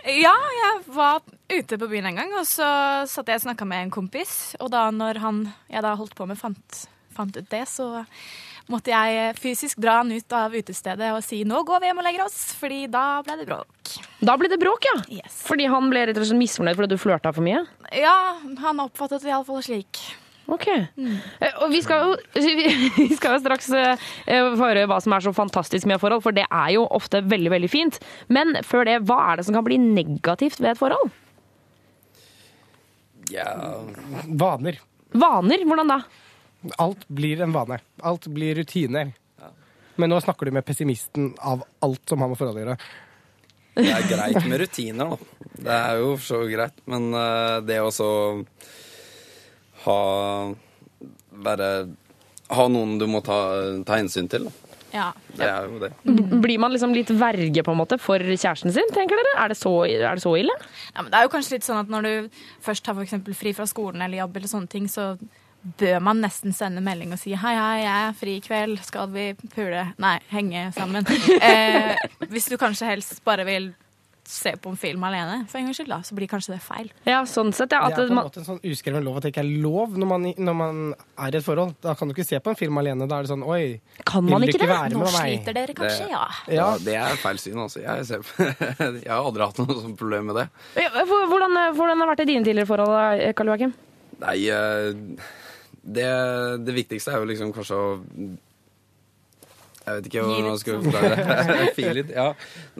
Ja, 0.07 0.31
jeg 0.33 0.75
var 0.95 1.23
ute 1.51 1.77
på 1.79 1.87
byen 1.91 2.05
en 2.07 2.19
gang, 2.21 2.29
og 2.39 2.45
så 2.47 2.67
satt 3.09 3.27
jeg 3.27 3.41
og 3.41 3.43
snakka 3.43 3.65
med 3.67 3.87
en 3.87 3.91
kompis. 3.91 4.55
Og 4.63 4.69
da 4.71 4.85
når 4.93 5.19
han 5.19 5.41
jeg 5.67 5.83
da 5.83 5.95
holdt 5.99 6.15
på 6.15 6.27
med, 6.29 6.39
fant, 6.39 6.83
fant 7.15 7.35
ut 7.35 7.49
det, 7.51 7.65
så 7.67 8.05
måtte 8.71 8.91
jeg 8.93 9.33
fysisk 9.39 9.79
dra 9.83 9.97
han 10.01 10.11
ut 10.11 10.35
av 10.35 10.55
utestedet 10.55 11.11
og 11.15 11.23
si 11.25 11.41
'nå 11.47 11.63
går 11.67 11.81
vi 11.81 11.89
hjem 11.89 12.01
og 12.03 12.07
legger 12.07 12.23
oss', 12.25 12.53
fordi 12.59 12.85
da 12.91 13.21
ble 13.25 13.37
det 13.39 13.47
bråk. 13.49 13.97
Da 14.21 14.37
ble 14.39 14.51
det 14.51 14.59
bråk, 14.59 14.87
ja. 14.87 15.23
Fordi 15.31 15.67
han 15.71 15.89
ble 15.91 16.07
rett 16.07 16.19
og 16.19 16.27
slett 16.27 16.41
misfornøyd 16.43 16.79
fordi 16.79 16.95
du 16.95 17.01
flørta 17.01 17.33
for 17.33 17.43
mye? 17.43 17.65
Ja, 17.95 18.39
han 18.63 18.83
oppfattet 18.83 19.23
det 19.23 19.31
iallfall 19.31 19.63
slik. 19.63 20.01
Ok. 20.47 20.65
Mm. 20.95 21.15
Og 21.65 21.71
vi 21.73 21.81
skal 21.83 22.05
jo, 22.05 22.41
vi 22.97 23.09
skal 23.17 23.35
jo 23.35 23.43
straks 23.43 23.69
eh, 23.75 24.07
få 24.27 24.61
høre 24.61 24.85
hva 24.87 24.99
som 25.03 25.15
er 25.15 25.25
så 25.25 25.33
fantastisk 25.35 25.87
med 25.89 25.97
et 25.97 26.03
forhold, 26.03 26.23
for 26.23 26.35
det 26.35 26.45
er 26.47 26.73
jo 26.77 26.85
ofte 26.95 27.21
veldig, 27.25 27.51
veldig 27.57 27.71
fint. 27.71 27.99
Men 28.31 28.55
før 28.65 28.87
det, 28.87 29.01
hva 29.09 29.19
er 29.31 29.39
det 29.39 29.47
som 29.47 29.57
kan 29.57 29.67
bli 29.67 29.79
negativt 29.81 30.61
ved 30.63 30.73
et 30.73 30.79
forhold? 30.79 31.11
Ja. 33.33 33.51
Vaner. 34.27 34.79
Vaner? 35.11 35.67
Hvordan 35.67 35.91
da? 35.91 36.01
Alt 36.83 37.03
blir 37.11 37.43
en 37.43 37.55
vane. 37.55 37.81
Alt 38.07 38.29
blir 38.31 38.55
rutiner. 38.55 39.11
Men 39.97 40.13
nå 40.13 40.21
snakker 40.21 40.47
du 40.47 40.53
med 40.53 40.65
pessimisten 40.65 41.31
av 41.41 41.63
alt 41.83 42.09
som 42.09 42.21
har 42.21 42.31
med 42.31 42.39
forhold 42.39 42.59
å 42.59 42.63
gjøre. 42.63 42.79
Det 43.77 43.93
er 43.93 44.07
greit 44.09 44.45
med 44.49 44.59
rutiner, 44.61 45.11
da. 45.11 45.47
Det 45.57 45.73
er 45.75 45.99
jo 46.01 46.11
for 46.15 46.25
så 46.25 46.41
greit. 46.49 46.79
Men 46.89 47.09
eh, 47.13 47.57
det 47.65 47.77
å 47.81 47.91
så 47.93 48.09
ha 49.87 50.53
Være 51.47 51.71
Ha 52.47 52.63
noen 52.71 52.95
du 52.97 53.05
må 53.11 53.19
ta, 53.25 53.35
ta 53.85 53.97
hensyn 53.99 54.29
til, 54.31 54.47
da. 54.47 54.67
Ja. 54.93 55.07
Det 55.35 55.47
er 55.47 55.65
jo 55.67 55.79
det. 55.81 55.89
Blir 56.41 56.61
man 56.63 56.71
liksom 56.71 56.93
litt 56.95 57.09
verge 57.19 57.63
på 57.63 57.73
en 57.73 57.79
måte 57.81 57.97
for 57.99 58.23
kjæresten 58.23 58.71
sin, 58.73 58.87
tenker 58.95 59.19
dere? 59.19 59.33
Er 59.43 59.51
det 59.51 59.57
så, 59.59 59.73
er 59.83 60.15
det 60.15 60.23
så 60.23 60.31
ille? 60.39 60.53
Ja, 60.93 61.01
men 61.01 61.11
det 61.11 61.19
er 61.19 61.27
jo 61.27 61.33
kanskje 61.33 61.57
litt 61.57 61.67
sånn 61.67 61.81
at 61.81 61.91
når 61.91 62.07
du 62.07 62.39
først 62.63 62.87
har 62.87 62.95
for 62.95 63.35
fri 63.35 63.53
fra 63.57 63.67
skolen 63.69 64.05
eller 64.05 64.21
jobb, 64.23 64.39
eller 64.39 64.53
sånne 64.53 64.71
ting, 64.71 64.87
så 64.91 65.11
bør 65.81 65.99
man 66.03 66.21
nesten 66.23 66.55
sende 66.55 66.81
melding 66.83 67.11
og 67.11 67.19
si 67.19 67.33
hei, 67.35 67.55
hei, 67.57 67.81
jeg 67.83 68.05
er 68.05 68.15
fri 68.15 68.37
i 68.37 68.43
kveld, 68.43 68.79
skal 68.87 69.09
vi 69.11 69.31
pule? 69.55 69.89
Nei, 70.01 70.17
henge 70.31 70.69
sammen. 70.77 71.07
Eh, 71.47 71.93
hvis 72.31 72.47
du 72.49 72.55
kanskje 72.59 72.87
helst 72.89 73.19
bare 73.27 73.43
vil 73.47 73.69
se 74.27 74.51
på 74.59 74.69
en 74.73 74.75
film 74.79 75.03
alene, 75.07 75.37
for 75.47 75.57
en 75.59 75.67
gangs 75.69 75.77
skyld, 75.79 75.87
da, 75.93 75.97
så 76.03 76.15
blir 76.17 76.27
kanskje 76.27 76.51
det 76.53 76.59
feil. 76.65 76.89
Ja, 77.07 77.21
sånn 77.29 77.53
sett, 77.55 77.71
ja. 77.71 77.85
Det 77.87 77.95
er 77.95 78.09
på 78.09 78.11
en 78.11 78.17
måte 78.19 78.41
en 78.41 78.47
sånn 78.49 78.59
uskreven 78.67 79.05
lov 79.05 79.17
at 79.21 79.23
det 79.27 79.31
ikke 79.31 79.43
er 79.45 79.51
lov 79.63 79.95
når 79.97 80.09
man, 80.11 80.25
når 80.49 80.57
man 80.59 80.81
er 81.23 81.37
i 81.37 81.39
et 81.39 81.45
forhold. 81.45 81.77
Da 81.85 81.93
kan 81.95 82.09
du 82.11 82.15
ikke 82.15 82.25
se 82.27 82.39
på 82.43 82.51
en 82.51 82.59
film 82.59 82.77
alene. 82.81 83.07
Da 83.07 83.21
er 83.21 83.27
det 83.27 83.31
sånn 83.31 83.45
oi, 83.47 83.79
Kan 84.05 84.27
vil 84.27 84.43
du 84.43 84.51
ikke 84.51 84.67
være 84.67 84.91
med 84.99 85.15
meg? 85.15 85.45
dere 85.47 85.73
Det- 85.77 86.09
ja. 86.11 86.25
Ja, 86.51 86.67
det 86.77 86.95
er 86.99 87.15
feil 87.23 87.39
syn, 87.39 87.57
altså. 87.63 87.79
Jeg, 87.81 88.05
ser, 88.05 88.19
jeg 89.05 89.07
har 89.07 89.23
aldri 89.23 89.47
hatt 89.47 89.57
noe 89.63 89.79
sånt 89.81 89.97
problem 89.97 90.27
med 90.33 90.41
det. 90.41 90.47
Ja, 90.75 90.89
Hvordan, 91.07 91.55
hvordan 91.79 91.97
har 92.03 92.05
det 92.05 92.11
vært 92.11 92.25
i 92.25 92.31
dine 92.33 92.43
tidligere 92.43 92.67
forhold, 92.67 92.91
da, 92.91 93.31
Karl 93.33 93.53
Joakim? 93.53 93.73
Nei, 94.19 94.37
eh, 94.49 94.91
det, 95.87 96.09
det 96.67 96.73
viktigste 96.75 97.13
er 97.15 97.21
jo 97.23 97.29
liksom 97.31 97.53
kanskje 97.55 97.77
å 97.79 97.87
Jeg 99.87 100.01
vet 100.01 100.07
ikke 100.09 100.23
hvordan 100.25 100.49
jeg 100.49 100.61
skal 100.61 100.73
sånn. 100.75 100.87
forklare 100.87 101.15
det. 101.15 102.05
Ja. 102.17 102.27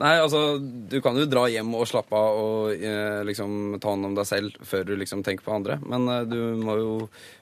Nei, 0.00 0.12
altså, 0.20 0.40
du 0.60 0.98
kan 1.04 1.16
jo 1.16 1.24
dra 1.30 1.46
hjem 1.48 1.70
og 1.78 1.86
slappe 1.88 2.16
av 2.18 2.40
og 2.42 2.74
eh, 2.76 3.20
liksom 3.24 3.78
ta 3.80 3.94
hånd 3.94 4.10
om 4.10 4.16
deg 4.18 4.28
selv 4.28 4.58
før 4.68 4.84
du 4.88 4.92
liksom 5.00 5.22
tenker 5.24 5.46
på 5.46 5.54
andre. 5.56 5.78
Men 5.88 6.04
eh, 6.12 6.26
du 6.28 6.38
må 6.60 6.76
jo 6.76 6.92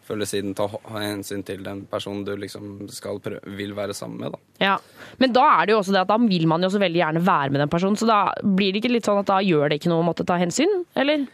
følge 0.06 0.28
siden 0.30 0.54
ta 0.54 0.68
hensyn 0.94 1.42
til 1.46 1.64
den 1.66 1.82
personen 1.90 2.22
du 2.26 2.36
liksom 2.38 2.86
skal 2.94 3.18
prøve, 3.24 3.42
vil 3.58 3.74
være 3.74 3.96
sammen 3.96 4.22
med, 4.22 4.36
da. 4.36 4.42
Ja, 4.62 4.76
Men 5.18 5.34
da 5.34 5.48
er 5.56 5.66
det 5.66 5.74
jo 5.74 5.80
også 5.80 5.96
det 5.96 6.04
at 6.04 6.12
da 6.12 6.20
vil 6.22 6.46
man 6.46 6.62
jo 6.62 6.70
så 6.70 6.78
veldig 6.82 7.02
gjerne 7.02 7.24
være 7.26 7.50
med 7.50 7.64
den 7.64 7.72
personen, 7.72 7.98
så 7.98 8.06
da 8.06 8.20
blir 8.42 8.70
det 8.70 8.84
ikke 8.84 8.94
litt 8.94 9.08
sånn 9.08 9.18
at 9.24 9.32
da 9.32 9.40
gjør 9.42 9.72
det 9.72 9.80
ikke 9.80 9.90
noe 9.90 10.04
å 10.04 10.06
måtte 10.06 10.26
ta 10.28 10.38
hensyn, 10.38 10.70
eller? 10.94 11.26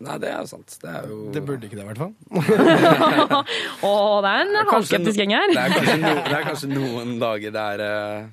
Nei, 0.00 0.16
det 0.22 0.30
er 0.32 0.38
jo 0.40 0.48
sant. 0.48 0.74
Det 0.80 0.88
er 0.88 1.08
jo 1.10 1.16
Det 1.34 1.42
burde 1.44 1.68
ikke 1.68 1.76
det, 1.76 1.84
i 1.84 1.88
hvert 1.90 2.00
fall. 2.00 2.12
Å, 3.88 3.90
det 4.24 4.30
er 4.30 4.44
en 4.46 4.70
halvskeptisk 4.70 5.20
gjeng 5.20 5.34
her. 5.36 5.52
Det 5.52 5.60
er, 5.60 5.74
kanskje 5.76 5.96
no, 6.00 6.12
det 6.24 6.36
er 6.38 6.46
kanskje 6.46 6.70
noen 6.70 7.12
dager 7.20 7.52
det 7.56 7.64
er 7.74 7.82
eh, 7.84 8.30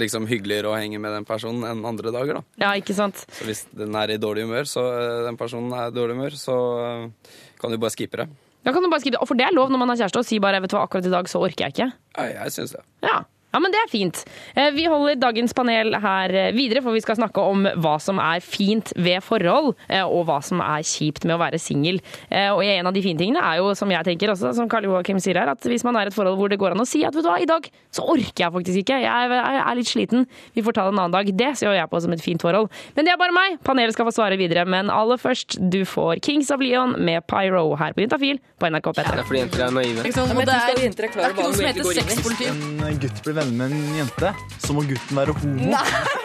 liksom 0.00 0.28
hyggeligere 0.30 0.70
å 0.70 0.76
henge 0.78 1.00
med 1.02 1.12
den 1.18 1.28
personen 1.28 1.66
enn 1.68 1.84
andre 1.88 2.12
dager, 2.14 2.40
da. 2.40 2.64
Ja, 2.64 2.72
ikke 2.80 2.96
sant? 2.96 3.20
Så 3.36 3.44
hvis 3.48 3.66
den 3.76 3.96
er 4.00 4.14
i 4.14 4.20
dårlig 4.20 4.46
humør, 4.48 4.68
så 4.70 4.84
eh, 4.94 5.22
den 5.28 5.36
personen 5.40 5.74
er 5.76 5.92
i 5.92 5.96
dårlig 5.96 6.16
humør, 6.16 6.38
så 6.40 6.56
eh, 6.86 7.32
kan 7.60 7.74
du 7.74 7.80
bare 7.82 7.92
skippe 7.92 8.22
det. 8.22 8.28
Ja, 8.64 8.72
kan 8.72 8.84
du 8.84 8.88
bare 8.88 9.04
skippe 9.04 9.18
det. 9.18 9.22
Og 9.24 9.28
For 9.28 9.38
det 9.38 9.48
er 9.48 9.56
lov 9.56 9.68
når 9.72 9.84
man 9.84 9.92
har 9.92 10.00
kjæreste 10.02 10.24
å 10.24 10.28
si 10.28 10.40
bare 10.42 10.60
vet 10.64 10.72
du 10.72 10.78
hva, 10.78 10.86
akkurat 10.88 11.08
i 11.08 11.12
dag 11.12 11.28
så 11.28 11.44
orker 11.44 11.68
jeg 11.68 11.76
ikke. 11.76 11.90
Ja, 12.16 12.30
jeg 12.46 12.56
syns 12.56 12.72
det. 12.76 12.82
Ja. 13.04 13.20
Ja, 13.52 13.58
men 13.64 13.72
det 13.72 13.78
er 13.80 13.88
fint. 13.90 14.24
Eh, 14.54 14.70
Vi 14.76 14.84
holder 14.86 15.16
dagens 15.16 15.54
panel 15.56 15.94
her 16.02 16.34
eh, 16.34 16.50
videre, 16.52 16.82
for 16.84 16.92
vi 16.92 17.00
skal 17.00 17.16
snakke 17.16 17.40
om 17.40 17.64
hva 17.80 17.94
som 18.00 18.18
er 18.20 18.40
fint 18.44 18.92
ved 18.96 19.22
forhold, 19.24 19.74
eh, 19.88 20.02
og 20.04 20.26
hva 20.28 20.40
som 20.44 20.60
er 20.60 20.82
kjipt 20.84 21.24
med 21.24 21.36
å 21.36 21.40
være 21.40 21.58
singel. 21.58 22.00
Eh, 22.30 22.50
Og 22.52 22.62
en 22.64 22.86
av 22.86 22.92
de 22.92 23.02
fine 23.02 23.18
tingene 23.18 23.40
er 23.42 23.58
jo, 23.62 23.72
som 23.74 23.88
jeg 23.90 24.04
tenker 24.04 24.28
også, 24.34 24.54
som 24.54 24.68
Karl 24.68 24.84
Joakim 24.84 25.18
sier 25.20 25.38
her, 25.40 25.48
at 25.54 25.60
hvis 25.64 25.84
man 25.84 25.96
er 25.96 26.06
i 26.08 26.12
et 26.12 26.14
forhold 26.14 26.36
hvor 26.36 26.48
det 26.52 26.58
går 26.60 26.72
an 26.76 26.84
å 26.84 26.86
si 26.86 27.04
at 27.04 27.14
vet 27.14 27.24
du 27.24 27.28
hva, 27.30 27.38
i 27.40 27.46
dag 27.48 27.68
så 27.92 28.04
orker 28.04 28.44
jeg 28.44 28.52
faktisk 28.52 28.78
ikke, 28.84 29.00
jeg 29.02 29.32
er- 29.32 29.74
litt 29.78 29.86
sliten, 29.88 30.26
vi 30.54 30.62
får 30.62 30.72
ta 30.74 30.82
det 30.84 30.92
en 30.92 30.98
annen 30.98 31.12
dag. 31.12 31.26
Det 31.36 31.56
ser 31.56 31.68
jo 31.68 31.72
jeg 31.78 31.88
på 31.90 32.00
som 32.02 32.12
et 32.12 32.20
fint 32.20 32.40
forhold. 32.42 32.68
Men 32.96 33.04
det 33.04 33.12
er 33.12 33.16
bare 33.20 33.32
meg. 33.32 33.58
Panelet 33.64 33.92
skal 33.94 34.04
få 34.06 34.12
svare 34.16 34.36
videre, 34.36 34.64
men 34.66 34.90
aller 34.90 35.16
først, 35.16 35.56
du 35.70 35.84
får 35.84 36.20
Kings 36.20 36.50
of 36.50 36.60
Leon 36.60 36.96
med 36.98 37.24
Pyro 37.26 37.76
her 37.78 37.92
på 37.94 38.02
Juntafil 38.04 38.40
på 38.58 38.66
NRK 38.68 38.92
Det 38.92 39.04
P3. 39.06 39.18
er 39.18 39.22
fordi 39.24 39.40
jenter 39.40 39.66
er 39.66 39.70
naive. 39.70 40.04
Ikke? 40.04 40.16
Ja, 40.18 40.34
det 40.34 40.48
er, 40.48 40.68
ikke 40.74 40.82
jenter 40.84 41.04
er 41.04 41.08
det 41.08 41.12
klar 41.14 41.24
er 41.24 41.30
ikke 41.32 41.42
noe 41.42 41.52
som 41.54 41.64
heter 41.64 41.82
går 41.82 43.37
venner 43.38 43.56
med 43.62 43.78
en 43.78 43.96
jente, 44.02 44.34
så 44.60 44.76
må 44.76 44.84
gutten 44.88 45.22
være 45.22 45.34
homo. 45.38 45.72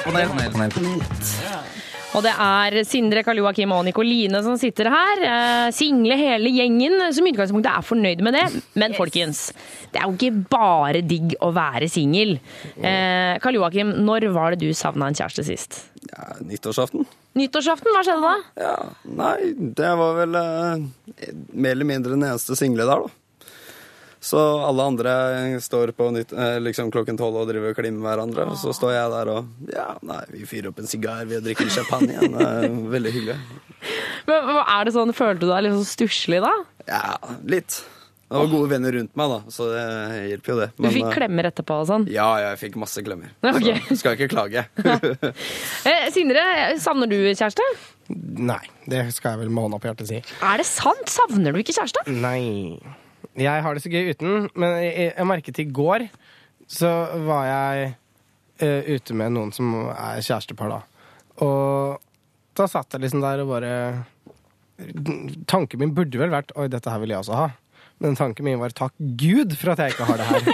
Panel, 0.04 0.36
panel, 0.36 0.76
panel. 0.76 1.73
Og 2.13 2.21
det 2.21 2.34
er 2.38 2.76
Sindre, 2.86 3.23
Karl 3.26 3.39
Joakim 3.41 3.71
og 3.73 3.82
Nikoline 3.88 4.43
som 4.45 4.58
sitter 4.62 4.89
her. 4.93 5.21
Eh, 5.26 5.69
single 5.73 6.17
hele 6.19 6.52
gjengen, 6.54 6.99
som 7.15 7.26
i 7.26 7.34
utgangspunktet 7.34 7.71
er 7.71 7.88
fornøyd 7.88 8.21
med 8.26 8.38
det. 8.38 8.43
Men 8.78 8.93
folkens, 8.97 9.47
det 9.89 10.02
er 10.02 10.06
jo 10.06 10.13
ikke 10.13 10.43
bare 10.54 11.02
digg 11.02 11.34
å 11.41 11.49
være 11.56 11.89
singel. 11.89 12.36
Eh, 12.78 13.34
Karl 13.41 13.58
Joakim, 13.58 13.95
når 14.06 14.28
var 14.36 14.54
det 14.54 14.62
du 14.62 14.78
savna 14.78 15.10
en 15.10 15.17
kjæreste 15.17 15.45
sist? 15.47 15.82
Ja, 16.12 16.36
nyttårsaften? 16.45 17.08
Nyttårsaften, 17.39 17.89
hva 17.95 18.06
skjedde 18.06 18.30
da? 18.30 18.36
Ja, 18.62 18.76
nei, 19.10 19.38
det 19.82 19.91
var 19.97 20.17
vel 20.19 20.38
eh, 20.38 21.34
mer 21.49 21.73
eller 21.73 21.89
mindre 21.89 22.13
den 22.13 22.28
eneste 22.30 22.58
single 22.60 22.86
der, 22.86 23.08
da. 23.08 23.22
Så 24.23 24.39
alle 24.63 24.83
andre 24.88 25.13
står 25.59 25.91
på 25.97 26.07
nytt, 26.15 26.31
eh, 26.31 26.55
liksom 26.63 26.91
klokken 26.95 27.17
tolv 27.19 27.41
og 27.41 27.49
driver 27.49 27.73
og 27.73 27.79
klimmer 27.81 27.99
med 27.99 28.07
hverandre. 28.07 28.45
Og 28.53 28.59
så 28.62 28.71
står 28.75 28.93
jeg 28.95 29.09
der 29.12 29.31
og 29.33 29.73
Ja, 29.73 29.88
nei, 30.01 30.21
vi 30.31 30.45
fyrer 30.47 30.69
opp 30.71 30.79
en 30.79 30.88
sigar, 30.88 31.25
vi 31.27 31.41
drikker 31.43 31.67
champagne. 31.73 32.13
igjen. 32.15 32.38
Det 32.38 32.47
er 32.47 32.77
veldig 32.95 33.12
hyggelig. 33.17 33.36
Men, 34.29 34.47
hva 34.47 34.63
er 34.79 34.88
det 34.88 34.93
sånn, 34.95 35.12
Følte 35.17 35.43
du 35.43 35.49
deg 35.51 35.65
litt 35.65 35.75
sånn 35.75 35.89
stusslig 35.91 36.39
da? 36.45 36.53
Ja, 36.88 37.17
litt. 37.43 37.81
Det 38.33 38.39
var 38.39 38.47
gode 38.49 38.69
venner 38.71 38.95
rundt 38.95 39.12
meg, 39.19 39.29
da, 39.29 39.51
så 39.53 39.67
det 39.69 39.81
hjelper 40.31 40.53
jo 40.53 40.55
det. 40.63 40.69
Du 40.79 40.88
fikk 40.88 41.05
eh, 41.05 41.17
klemmer 41.19 41.49
etterpå 41.51 41.75
og 41.83 41.86
sånn? 41.91 42.07
Ja, 42.09 42.31
jeg 42.41 42.57
fikk 42.63 42.79
masse 42.81 43.03
klemmer. 43.05 43.29
Okay. 43.51 43.75
Så 43.91 43.99
skal 43.99 44.15
jeg 44.15 44.23
ikke 44.23 44.33
klage. 44.39 44.63
Eh, 45.91 46.07
Sindre, 46.15 46.41
savner 46.81 47.12
du 47.12 47.17
kjæreste? 47.36 47.67
Nei, 48.39 48.63
det 48.89 49.03
skal 49.13 49.36
jeg 49.36 49.43
vel 49.43 49.51
med 49.53 49.67
hånda 49.67 49.83
på 49.83 49.91
hjertet 49.91 50.09
si. 50.09 50.23
Er 50.39 50.63
det 50.63 50.65
sant? 50.71 51.12
Savner 51.12 51.53
du 51.53 51.59
ikke 51.62 51.75
kjæreste? 51.75 52.07
Nei. 52.23 52.79
Jeg 53.39 53.63
har 53.65 53.74
det 53.74 53.82
så 53.84 53.89
gøy 53.89 54.12
uten, 54.13 54.48
men 54.54 54.69
jeg, 54.84 55.13
jeg 55.13 55.28
merket 55.30 55.60
i 55.63 55.72
går 55.74 56.00
så 56.69 56.89
var 57.26 57.46
jeg 57.50 57.93
uh, 58.63 58.82
ute 58.93 59.13
med 59.17 59.30
noen 59.36 59.52
som 59.56 59.74
er 59.91 60.22
kjærestepar, 60.24 60.69
da. 60.72 60.80
Og 61.43 62.00
da 62.58 62.63
satt 62.69 62.93
jeg 62.93 63.02
liksom 63.04 63.22
der 63.24 63.41
og 63.41 63.50
bare 63.50 63.72
Tanken 65.50 65.80
min 65.82 65.96
burde 65.96 66.17
vel 66.19 66.32
vært 66.34 66.52
Oi, 66.60 66.67
dette 66.69 66.91
her 66.91 67.00
vil 67.02 67.12
jeg 67.13 67.19
også 67.24 67.36
ha. 67.38 67.48
Men 68.04 68.15
tanken 68.17 68.46
min 68.46 68.60
var 68.60 68.69
takk 68.76 68.93
Gud 68.98 69.56
for 69.56 69.69
at 69.74 69.80
jeg 69.84 69.89
ikke 69.93 70.06
har 70.10 70.17
det 70.19 70.28
her. 70.28 70.41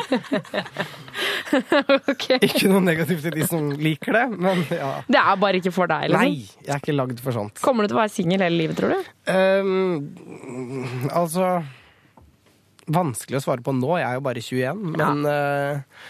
Ikke 2.45 2.69
noe 2.69 2.81
negativt 2.83 3.23
til 3.25 3.33
de 3.33 3.47
som 3.47 3.71
liker 3.79 4.13
det, 4.13 4.29
men 4.35 4.61
ja. 4.69 5.01
Det 5.07 5.17
er 5.17 5.35
bare 5.41 5.57
ikke 5.57 5.71
for 5.73 5.87
deg? 5.89 6.09
liksom? 6.11 6.29
Nei, 6.29 6.45
jeg 6.67 6.73
er 6.75 6.79
ikke 6.83 6.93
lagd 6.93 7.19
for 7.25 7.31
sånt. 7.33 7.57
Kommer 7.63 7.81
du 7.87 7.89
til 7.89 7.97
å 7.97 8.03
være 8.03 8.13
singel 8.13 8.43
hele 8.45 8.57
livet, 8.59 8.77
tror 8.77 8.93
du? 8.93 8.99
Um, 9.33 10.13
altså 11.09 11.65
Vanskelig 12.89 13.39
å 13.39 13.43
svare 13.43 13.65
på 13.65 13.75
nå. 13.75 13.91
Jeg 13.99 14.07
er 14.09 14.17
jo 14.17 14.25
bare 14.25 14.43
21. 14.43 14.81
Men 14.95 15.21
eh, 15.29 16.01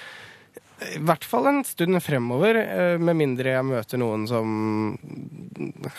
i 0.95 1.01
hvert 1.03 1.25
fall 1.27 1.49
en 1.49 1.61
stund 1.67 1.99
fremover. 2.03 2.55
uh, 2.55 2.95
med 3.03 3.17
mindre 3.19 3.51
jeg 3.57 3.67
møter 3.67 3.99
noen 3.99 4.25
som 4.29 4.95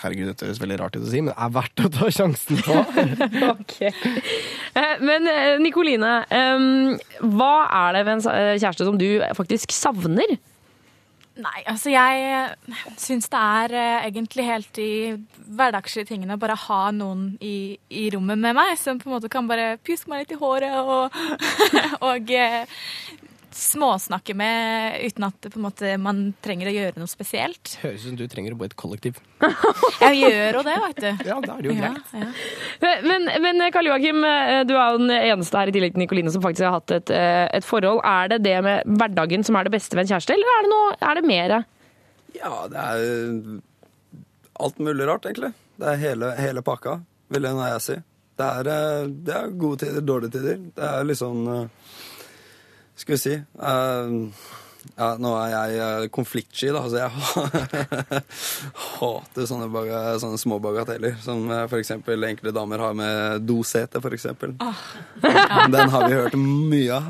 Herregud, 0.01 0.31
dette 0.31 0.47
høres 0.47 0.61
veldig 0.62 0.79
rart 0.81 0.97
ut 0.97 1.05
å 1.05 1.11
si, 1.11 1.21
men 1.21 1.37
er 1.37 1.51
verdt 1.53 1.83
å 1.85 1.90
ta 1.93 2.09
sjansen 2.09 2.62
på. 2.64 2.79
ok. 3.55 3.75
Eh, 3.85 4.95
Men 5.05 5.29
Nikoline, 5.61 6.14
um, 6.33 6.95
hva 7.37 7.55
er 7.83 7.99
det 7.99 8.07
ved 8.07 8.14
en 8.16 8.25
kjæreste 8.62 8.88
som 8.88 8.97
du 9.01 9.09
faktisk 9.37 9.75
savner? 9.77 10.38
Nei, 11.38 11.61
altså 11.71 11.93
jeg 11.93 12.55
syns 12.99 13.31
det 13.31 13.38
er 13.38 13.75
eh, 13.79 14.07
egentlig 14.09 14.45
helt 14.49 14.81
i 14.83 14.93
hverdagslige 15.47 16.09
tingene 16.09 16.35
å 16.35 16.40
bare 16.43 16.57
ha 16.66 16.81
noen 16.93 17.37
i, 17.40 17.79
i 17.87 18.09
rommet 18.12 18.40
med 18.43 18.57
meg 18.59 18.75
som 18.81 18.99
på 18.99 19.09
en 19.09 19.14
måte 19.14 19.31
kan 19.33 19.47
bare 19.49 19.77
pjuske 19.87 20.11
meg 20.11 20.25
litt 20.25 20.35
i 20.35 20.40
håret 20.40 20.75
og, 20.83 21.14
og 22.11 22.35
eh, 22.35 22.66
småsnakke 23.57 24.35
med 24.39 25.01
uten 25.05 25.27
at 25.27 25.47
på 25.47 25.59
en 25.59 25.65
måte, 25.65 25.93
man 26.03 26.23
trenger 26.45 26.71
å 26.71 26.75
gjøre 26.75 27.01
noe 27.03 27.11
spesielt. 27.11 27.75
Høres 27.83 28.05
ut 28.05 28.11
som 28.11 28.19
du 28.19 28.25
trenger 28.31 28.55
å 28.55 28.59
bo 28.61 28.67
i 28.67 28.71
et 28.71 28.77
kollektiv. 28.79 29.21
Jeg 30.05 30.21
gjør 30.21 30.59
jo 30.61 30.65
det, 30.67 30.77
veit 30.85 31.01
du. 31.01 31.09
Ja, 31.29 31.39
da 31.45 31.57
er 31.57 31.63
det 31.63 31.71
jo 31.71 31.77
greit. 31.79 32.13
Ja, 32.15 32.93
Men, 33.07 33.31
men 33.45 33.65
Karl 33.75 33.91
Joakim, 33.91 34.21
eh, 34.27 34.61
du 34.69 34.75
er 34.77 34.95
jo 34.95 35.01
den 35.03 35.15
eneste 35.17 35.61
her 35.61 35.73
i 35.73 35.75
tillegg 35.77 35.97
til 35.97 36.05
Nikoline 36.05 36.35
som 36.35 36.45
faktisk 36.45 36.69
har 36.69 36.77
hatt 36.79 36.95
et, 36.99 37.15
eh, 37.15 37.47
et 37.61 37.67
forhold. 37.67 38.03
Er 38.07 38.35
det 38.35 38.43
det 38.47 38.59
med 38.67 38.95
hverdagen 39.01 39.47
som 39.47 39.59
er 39.59 39.69
det 39.69 39.75
beste 39.75 39.99
ved 39.99 40.07
en 40.07 40.15
kjæreste, 40.15 40.37
eller 40.37 40.55
er 40.57 40.67
det, 40.67 40.73
noe, 40.75 40.93
er 41.11 41.21
det 41.21 41.27
mer? 41.31 41.57
Ja, 42.37 42.55
det 42.71 42.85
er 42.85 43.59
alt 44.61 44.79
mulig 44.79 45.09
rart, 45.09 45.27
egentlig. 45.27 45.53
Det 45.81 45.89
er 45.89 46.01
hele, 46.01 46.35
hele 46.39 46.63
pakka, 46.65 47.01
vil 47.33 47.49
jeg 47.49 47.83
si. 47.85 47.99
Det 48.41 48.47
er, 48.47 48.69
eh, 48.73 49.09
det 49.27 49.35
er 49.37 49.51
gode 49.61 49.83
tider, 49.85 50.05
dårlige 50.05 50.37
tider. 50.39 50.61
Det 50.77 50.87
er 50.87 51.05
litt 51.05 51.21
sånn 51.21 51.43
eh, 51.53 51.65
Skal 53.01 53.17
vi 53.17 53.21
si 53.23 53.37
uh, 53.41 54.09
ja, 54.97 55.11
Nå 55.21 55.31
er 55.37 55.51
jeg 55.53 55.79
eh, 55.81 56.07
konfliktsky, 56.13 56.71
da, 56.73 56.83
så 56.89 57.03
jeg 57.03 57.11
hater 58.97 59.49
sånne, 59.49 59.69
baga, 59.73 60.01
sånne 60.23 60.41
små 60.41 60.57
bagateller. 60.63 61.19
Som 61.21 61.47
f.eks. 61.53 61.71
for 61.73 61.83
eksempel 61.83 62.29
enkelte 62.31 62.55
damer 62.57 62.85
har 62.85 62.97
med 62.97 63.45
dosete, 63.49 64.01
for 64.03 64.17
eksempel. 64.17 64.55
Den 65.21 65.95
har 65.95 66.07
vi 66.07 66.17
hørt 66.17 66.37
mye 66.41 66.97
av. 66.97 67.07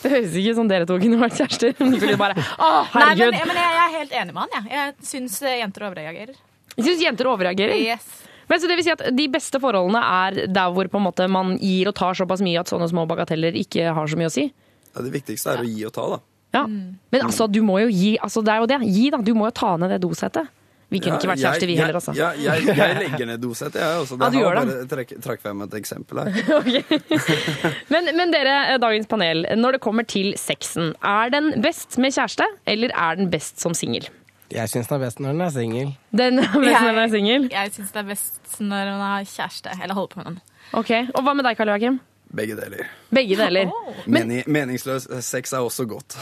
Det 0.00 0.12
høres 0.12 0.36
ikke 0.36 0.54
ut 0.54 0.60
som 0.60 0.70
dere 0.70 0.88
to 0.88 0.98
kunne 1.00 1.20
vært 1.20 1.40
kjærester. 1.40 1.76
Bare 2.20 2.36
Å, 2.36 2.70
Nei, 2.70 3.08
herregud! 3.08 3.36
men, 3.36 3.52
men 3.52 3.60
jeg, 3.60 3.76
jeg 3.76 3.84
er 3.84 3.96
helt 3.98 4.16
enig 4.22 4.36
med 4.36 4.42
han. 4.44 4.56
Jeg, 4.56 4.72
jeg 4.76 5.12
syns 5.12 5.42
eh, 5.44 5.58
jenter 5.62 5.88
overreagerer. 5.88 6.40
Jeg 6.76 6.86
syns 6.86 7.04
jenter 7.08 7.32
overreagerer. 7.32 7.76
Yes. 7.80 8.08
Men 8.50 8.58
så 8.60 8.66
det 8.66 8.80
vil 8.80 8.86
si 8.88 8.90
at 8.92 9.02
De 9.14 9.28
beste 9.30 9.60
forholdene 9.62 10.00
er 10.02 10.40
der 10.50 10.72
hvor 10.74 10.88
på 10.90 10.98
en 10.98 11.06
måte 11.06 11.28
man 11.30 11.54
gir 11.62 11.88
og 11.88 11.96
tar 11.96 12.18
såpass 12.18 12.42
mye 12.44 12.60
at 12.60 12.72
sånne 12.72 12.88
små 12.90 13.06
bagateller 13.10 13.56
ikke 13.60 13.92
har 13.94 14.10
så 14.10 14.18
mye 14.18 14.30
å 14.30 14.34
si? 14.34 14.50
Ja, 14.94 15.02
det 15.06 15.12
viktigste 15.14 15.52
er 15.54 15.62
å 15.62 15.68
gi 15.68 15.84
og 15.86 15.92
ta, 15.96 16.06
da. 16.16 16.20
Ja. 16.56 16.64
Men 16.66 17.20
altså, 17.22 17.46
du 17.46 17.60
må 17.62 17.76
jo 17.84 17.90
gi. 17.94 18.16
Altså, 18.18 18.42
det 18.42 18.50
er 18.56 18.64
jo 18.64 18.66
det. 18.72 18.80
Gi, 18.90 19.10
da. 19.14 19.20
Du 19.22 19.34
må 19.38 19.46
jo 19.46 19.54
ta 19.54 19.76
ned 19.78 19.92
det 19.94 20.00
dosetet. 20.02 20.48
Vi 20.90 20.98
kunne 20.98 21.14
Ja, 21.14 21.18
ikke 21.20 21.28
vært 21.30 21.38
kjærester, 21.44 21.68
vi 21.70 21.74
heller, 21.78 21.94
altså. 22.00 22.12
Ja, 22.18 22.32
jeg, 22.34 22.64
jeg 22.66 22.94
legger 23.04 23.28
ned 23.30 23.38
dosetet, 23.44 23.76
jeg 23.78 24.00
også. 24.02 24.16
Det 24.18 24.26
Ja, 24.26 24.30
du 24.34 24.38
gjør 24.40 24.56
det. 24.58 24.64
bare 24.66 24.86
trekk, 24.90 25.12
trakk 25.22 25.44
frem 25.44 25.60
et 25.62 25.76
eksempel 25.78 26.18
her. 26.18 26.30
Men, 27.94 28.08
men 28.18 28.32
dere, 28.34 28.54
eh, 28.72 28.78
dagens 28.82 29.06
panel. 29.06 29.44
Når 29.58 29.76
det 29.76 29.80
kommer 29.84 30.06
til 30.10 30.32
sexen, 30.40 30.90
er 31.06 31.30
den 31.30 31.52
best 31.62 31.94
med 32.02 32.10
kjæreste, 32.16 32.46
eller 32.66 32.90
er 32.98 33.20
den 33.22 33.30
best 33.30 33.62
som 33.62 33.74
singel? 33.78 34.08
Jeg 34.50 34.66
syns 34.72 34.88
den 34.90 34.96
er 34.98 35.04
best 35.06 35.20
når 35.22 35.30
den 35.36 35.46
er 35.46 35.54
singel. 35.54 35.90
Den 36.10 36.42
er 36.42 36.50
best 36.58 36.82
når 36.82 36.90
den 36.90 37.02
er 37.04 37.12
singel? 37.14 37.48
Jeg 37.54 37.72
syns 37.76 37.92
det 37.94 38.02
er 38.02 38.08
best 38.10 38.58
når 38.58 38.90
hun 38.96 39.04
har 39.06 39.28
kjæreste, 39.30 39.76
eller 39.78 39.94
holder 39.94 40.14
på 40.16 40.22
med 40.24 40.30
noen. 40.32 40.40
Ok, 40.74 40.90
Og 41.14 41.22
hva 41.26 41.34
med 41.38 41.46
deg, 41.46 41.54
Karl 41.58 41.70
Joakim? 41.70 42.00
Begge 42.30 42.54
deler. 42.54 42.86
Begge 43.10 43.36
deler. 43.36 43.70
Men, 44.06 44.28
Mening, 44.28 44.44
meningsløs 44.46 45.08
sex 45.26 45.52
er 45.52 45.64
også 45.66 45.86
godt. 45.90 46.14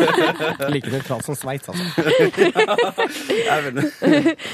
Like 0.72 0.88
nøytralt 0.88 1.26
som 1.26 1.36
Sveits, 1.36 1.68
altså. 1.68 1.84
Er 3.52 3.68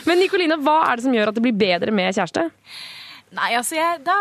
men 0.09 0.19
Nicolina, 0.19 0.59
hva 0.59 0.81
er 0.89 0.99
det 0.99 1.07
som 1.07 1.15
gjør 1.15 1.31
at 1.31 1.39
det 1.39 1.45
blir 1.47 1.55
bedre 1.55 1.95
med 1.95 2.11
kjæreste? 2.17 2.49
Nei, 3.39 3.53
altså 3.55 3.79
jeg, 3.79 4.01
da 4.03 4.19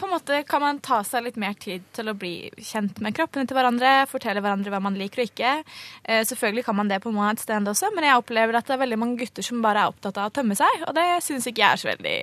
på 0.00 0.08
en 0.08 0.14
måte 0.14 0.42
kan 0.48 0.62
man 0.62 0.80
ta 0.84 1.00
seg 1.04 1.26
litt 1.26 1.38
mer 1.40 1.56
tid 1.60 1.84
til 1.96 2.08
å 2.08 2.16
bli 2.16 2.50
kjent 2.56 3.00
med 3.04 3.16
kroppene 3.16 3.48
til 3.48 3.56
hverandre, 3.56 4.06
fortelle 4.08 4.40
hverandre 4.44 4.72
hva 4.72 4.80
man 4.82 4.96
liker 4.96 5.24
og 5.24 5.32
ikke. 5.32 5.56
Eh, 6.04 6.22
selvfølgelig 6.28 6.64
kan 6.68 6.78
man 6.78 6.92
det 6.92 7.02
på 7.04 7.12
one 7.12 7.32
night 7.32 7.44
stand 7.44 7.68
også, 7.68 7.92
men 7.96 8.08
jeg 8.08 8.20
opplever 8.20 8.56
at 8.56 8.68
det 8.68 8.76
er 8.76 8.84
veldig 8.84 9.00
mange 9.00 9.20
gutter 9.20 9.44
som 9.44 9.64
bare 9.64 9.84
er 9.84 9.92
opptatt 9.92 10.20
av 10.20 10.30
å 10.30 10.36
tømme 10.40 10.56
seg, 10.58 10.86
og 10.88 10.96
det 10.96 11.08
syns 11.24 11.48
ikke 11.48 11.64
jeg 11.64 11.76
er 11.76 11.82
så 11.84 11.92
veldig 11.92 12.16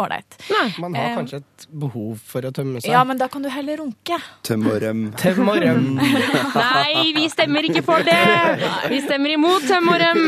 ålreit. 0.00 0.36
Man 0.82 0.94
har 0.94 1.04
Eh, 1.10 1.16
kanskje 1.16 1.36
et 1.42 1.66
behov 1.70 2.18
for 2.26 2.42
å 2.42 2.50
tømme 2.54 2.80
seg. 2.82 2.90
Ja, 2.90 3.04
men 3.06 3.18
da 3.20 3.28
kan 3.30 3.42
du 3.44 3.48
heller 3.52 3.78
runke. 3.82 4.18
Tøm 4.42 4.66
og 4.66 4.80
røm. 4.82 5.02
Tøm 5.20 5.48
og 5.48 5.58
røm. 5.62 5.84
Nei, 6.58 7.12
vi 7.14 7.28
stemmer 7.30 7.68
ikke 7.68 7.82
for 7.86 8.02
det! 8.06 8.18
Vi 8.90 9.00
stemmer 9.06 9.34
imot 9.36 9.66
tøm 9.70 9.88
og 9.92 10.00
røm. 10.02 10.22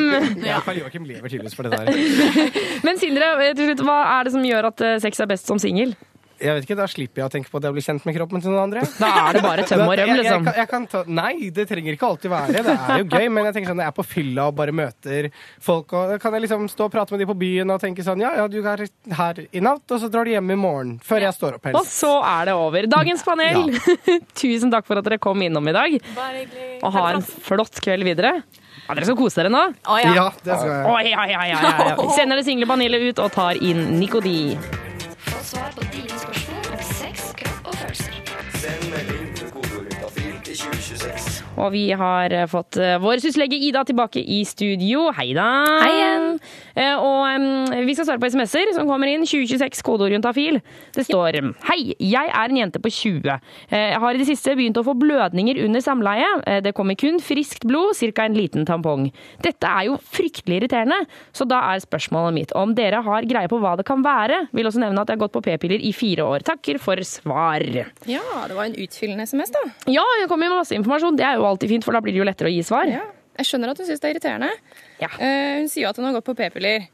Ja, 0.46 0.61
Karl 0.64 0.79
Joakim 0.85 1.05
lever 1.09 1.29
tydeligvis 1.33 1.57
for 1.59 1.66
det 1.66 1.79
der. 1.79 1.90
Men 2.87 3.00
Sindre, 3.02 3.33
til 3.59 3.72
slutt, 3.72 3.83
hva 3.87 3.98
er 4.18 4.29
det 4.29 4.37
som 4.37 4.44
gjør 4.46 4.70
at 4.70 4.87
eh, 4.87 4.98
sex 5.02 5.20
er 5.24 5.31
best 5.35 5.50
som 5.50 5.59
singel? 5.62 5.96
Jeg 6.40 6.53
vet 6.53 6.66
ikke, 6.66 6.77
Da 6.77 6.87
slipper 6.90 7.22
jeg 7.22 7.27
å 7.27 7.33
tenke 7.33 7.49
på 7.49 7.61
det 7.64 7.70
å 7.70 7.72
bli 7.72 7.81
kjent 7.81 8.05
med 8.05 8.14
kroppen 8.16 8.42
til 8.44 8.51
noen 8.53 8.62
andre. 8.66 8.83
Da 9.01 9.09
er 9.29 9.38
det 9.38 9.42
bare 9.42 9.62
tøm 9.64 9.83
og 9.87 9.92
røm, 9.92 9.99
Jeg- 9.99 10.09
jeg- 10.09 10.18
liksom. 10.20 10.44
Jeg, 10.44 10.44
kan- 10.44 10.59
jeg 10.61 10.68
kan 10.68 10.87
ta, 10.92 11.03
nei, 11.07 11.51
det 11.51 11.64
trenger 11.70 11.96
ikke 11.96 12.09
alltid 12.11 12.31
være. 12.31 12.46
Det 12.53 12.62
Det 12.66 12.75
er 12.77 12.99
jo 12.99 13.07
gøy, 13.16 13.29
men 13.33 13.44
jeg 13.49 13.55
tenker 13.57 13.70
sånn, 13.72 13.79
når 13.81 13.87
jeg 13.87 13.92
er 13.94 13.96
på 13.96 14.07
fylla 14.11 14.46
og 14.51 14.55
bare 14.59 14.72
møter 14.77 15.31
folk, 15.61 15.92
og 15.96 16.20
kan 16.20 16.33
jeg 16.37 16.42
liksom 16.46 16.68
stå 16.68 16.85
og 16.85 16.92
prate 16.92 17.11
med 17.16 17.20
de 17.25 17.27
på 17.33 17.38
byen 17.40 17.70
og 17.72 17.81
tenke 17.81 18.05
sånn 18.05 18.20
Ja, 18.20 18.35
ja, 18.37 18.46
du 18.49 18.59
er 18.61 18.85
her 19.16 19.35
i 19.53 19.61
natt, 19.64 19.85
og 19.90 20.01
så 20.01 20.11
drar 20.12 20.25
du 20.29 20.31
hjem 20.35 20.51
i 20.53 20.59
morgen. 20.61 20.99
Før 21.01 21.20
jeg 21.25 21.33
står 21.38 21.55
opp 21.57 21.66
Og 21.74 21.87
så 21.89 22.12
er 22.22 22.45
det 22.51 22.55
over. 22.55 22.87
Dagens 22.87 23.22
panel, 23.24 23.72
tusen 24.43 24.70
takk 24.70 24.84
for 24.87 24.99
at 25.01 25.05
dere 25.09 25.18
kom 25.18 25.41
innom 25.41 25.66
i 25.68 25.72
dag. 25.72 25.99
Bare 26.14 26.45
hyggelig. 26.45 26.82
Og 26.84 26.93
ha 26.93 27.07
en 27.16 27.22
flott 27.22 27.80
kveld 27.80 28.05
videre. 28.05 28.43
Ja, 28.87 28.95
dere 28.95 29.07
skal 29.09 29.16
kose 29.18 29.41
dere 29.41 29.51
nå? 29.51 29.62
Å, 29.89 29.97
ja. 30.05 30.12
Ja, 30.14 30.26
det 30.45 30.59
skal 30.61 30.68
jeg. 30.70 30.84
Å, 30.87 30.99
ja, 31.03 31.24
ja, 31.26 31.41
ja, 31.49 31.61
ja, 31.64 31.95
ja. 31.97 32.11
Sender 32.14 32.37
det 32.39 32.45
single 32.47 32.68
panelet 32.70 33.09
ut 33.09 33.18
og 33.24 33.32
tar 33.34 33.57
inn 33.59 33.99
Nikodi. 33.99 34.55
Og 41.57 41.72
vi 41.72 41.86
har 41.96 42.34
fått 42.52 42.76
eh, 42.76 42.98
vår 43.00 43.22
syslege 43.24 43.57
Ida 43.68 43.84
tilbake 43.88 44.20
i 44.20 44.42
studio. 44.48 45.09
Hei 45.16 45.30
da! 45.36 45.48
Hei 45.80 45.92
igjen. 45.94 46.26
Eh, 46.77 46.95
Og 46.97 47.87
vi 47.87 47.95
skal 47.97 48.05
svare 48.07 48.20
på 48.20 48.29
SMS-er 48.29 48.74
som 48.77 48.87
kommer 48.89 49.09
inn. 49.09 49.24
2026 49.24 49.83
kodeord 49.83 50.12
juntafil. 50.12 50.61
Det 50.93 51.07
står 51.09 51.39
Hei, 51.70 51.95
jeg 51.99 52.29
er 52.29 52.49
en 52.51 52.57
jente 52.61 52.79
på 52.83 52.91
20. 52.93 53.41
Eh, 53.70 53.91
Jeg 53.93 54.01
har 54.01 54.14
i 54.14 54.18
det 54.20 54.27
siste 54.29 54.55
begynt 54.57 54.77
å 54.77 54.85
få 54.85 54.95
blødninger 54.99 55.62
under 55.64 55.81
samleie. 55.81 56.27
Eh, 56.47 56.61
Det 56.61 56.74
kommer 56.74 56.95
kun 56.97 57.18
friskt 57.20 57.64
blod, 57.66 57.95
ca. 57.97 58.22
en 58.24 58.35
liten 58.35 58.64
tampong. 58.66 59.11
Dette 59.43 59.64
er 59.66 59.87
jo 59.87 59.97
fryktelig 59.97 60.61
irriterende, 60.62 61.07
så 61.33 61.47
da 61.49 61.61
er 61.74 61.81
spørsmålet 61.81 62.35
mitt 62.35 62.53
om 62.55 62.74
dere 62.74 63.03
har 63.03 63.22
greie 63.22 63.49
på 63.49 63.59
hva 63.61 63.77
det 63.77 63.87
kan 63.87 64.03
være. 64.03 64.49
Vil 64.53 64.66
også 64.66 64.79
nevne 64.81 65.01
at 65.01 65.09
jeg 65.09 65.18
har 65.18 65.29
gått 65.29 65.33
på 65.33 65.43
p-piller 65.43 65.81
i 65.81 65.93
fire 65.93 66.24
år. 66.24 66.41
Takker 66.45 66.79
for 66.79 66.97
svar. 66.97 67.61
Ja, 68.07 68.20
det 68.49 68.55
var 68.57 68.64
en 68.64 68.74
utfyllende 68.74 69.22
SMS, 69.27 69.51
da. 69.51 69.61
Ja, 69.89 70.05
det 70.20 70.29
kommer 70.29 70.49
med 70.51 70.59
masse 70.59 70.74
informasjon. 70.77 71.16
Det 71.16 71.24
er 71.24 71.37
jo 71.37 71.45
alltid 71.49 71.68
fint, 71.70 71.85
for 71.85 71.93
da 71.93 72.01
blir 72.01 72.12
det 72.12 72.18
jo 72.20 72.24
lettere 72.29 72.49
å 72.51 72.55
gi 72.55 72.62
svar. 72.62 72.87
Ja, 72.91 73.01
jeg 73.39 73.49
skjønner 73.49 73.72
at 73.72 73.78
hun 73.80 73.87
syns 73.89 74.03
det 74.03 74.09
er 74.11 74.14
irriterende. 74.16 74.51
Eh, 75.01 75.55
hun 75.61 75.68
sier 75.72 75.84
jo 75.87 75.91
at 75.93 75.99
hun 76.01 76.09
har 76.09 76.16
gått 76.18 76.28
på 76.28 76.37
p-piller. 76.39 76.87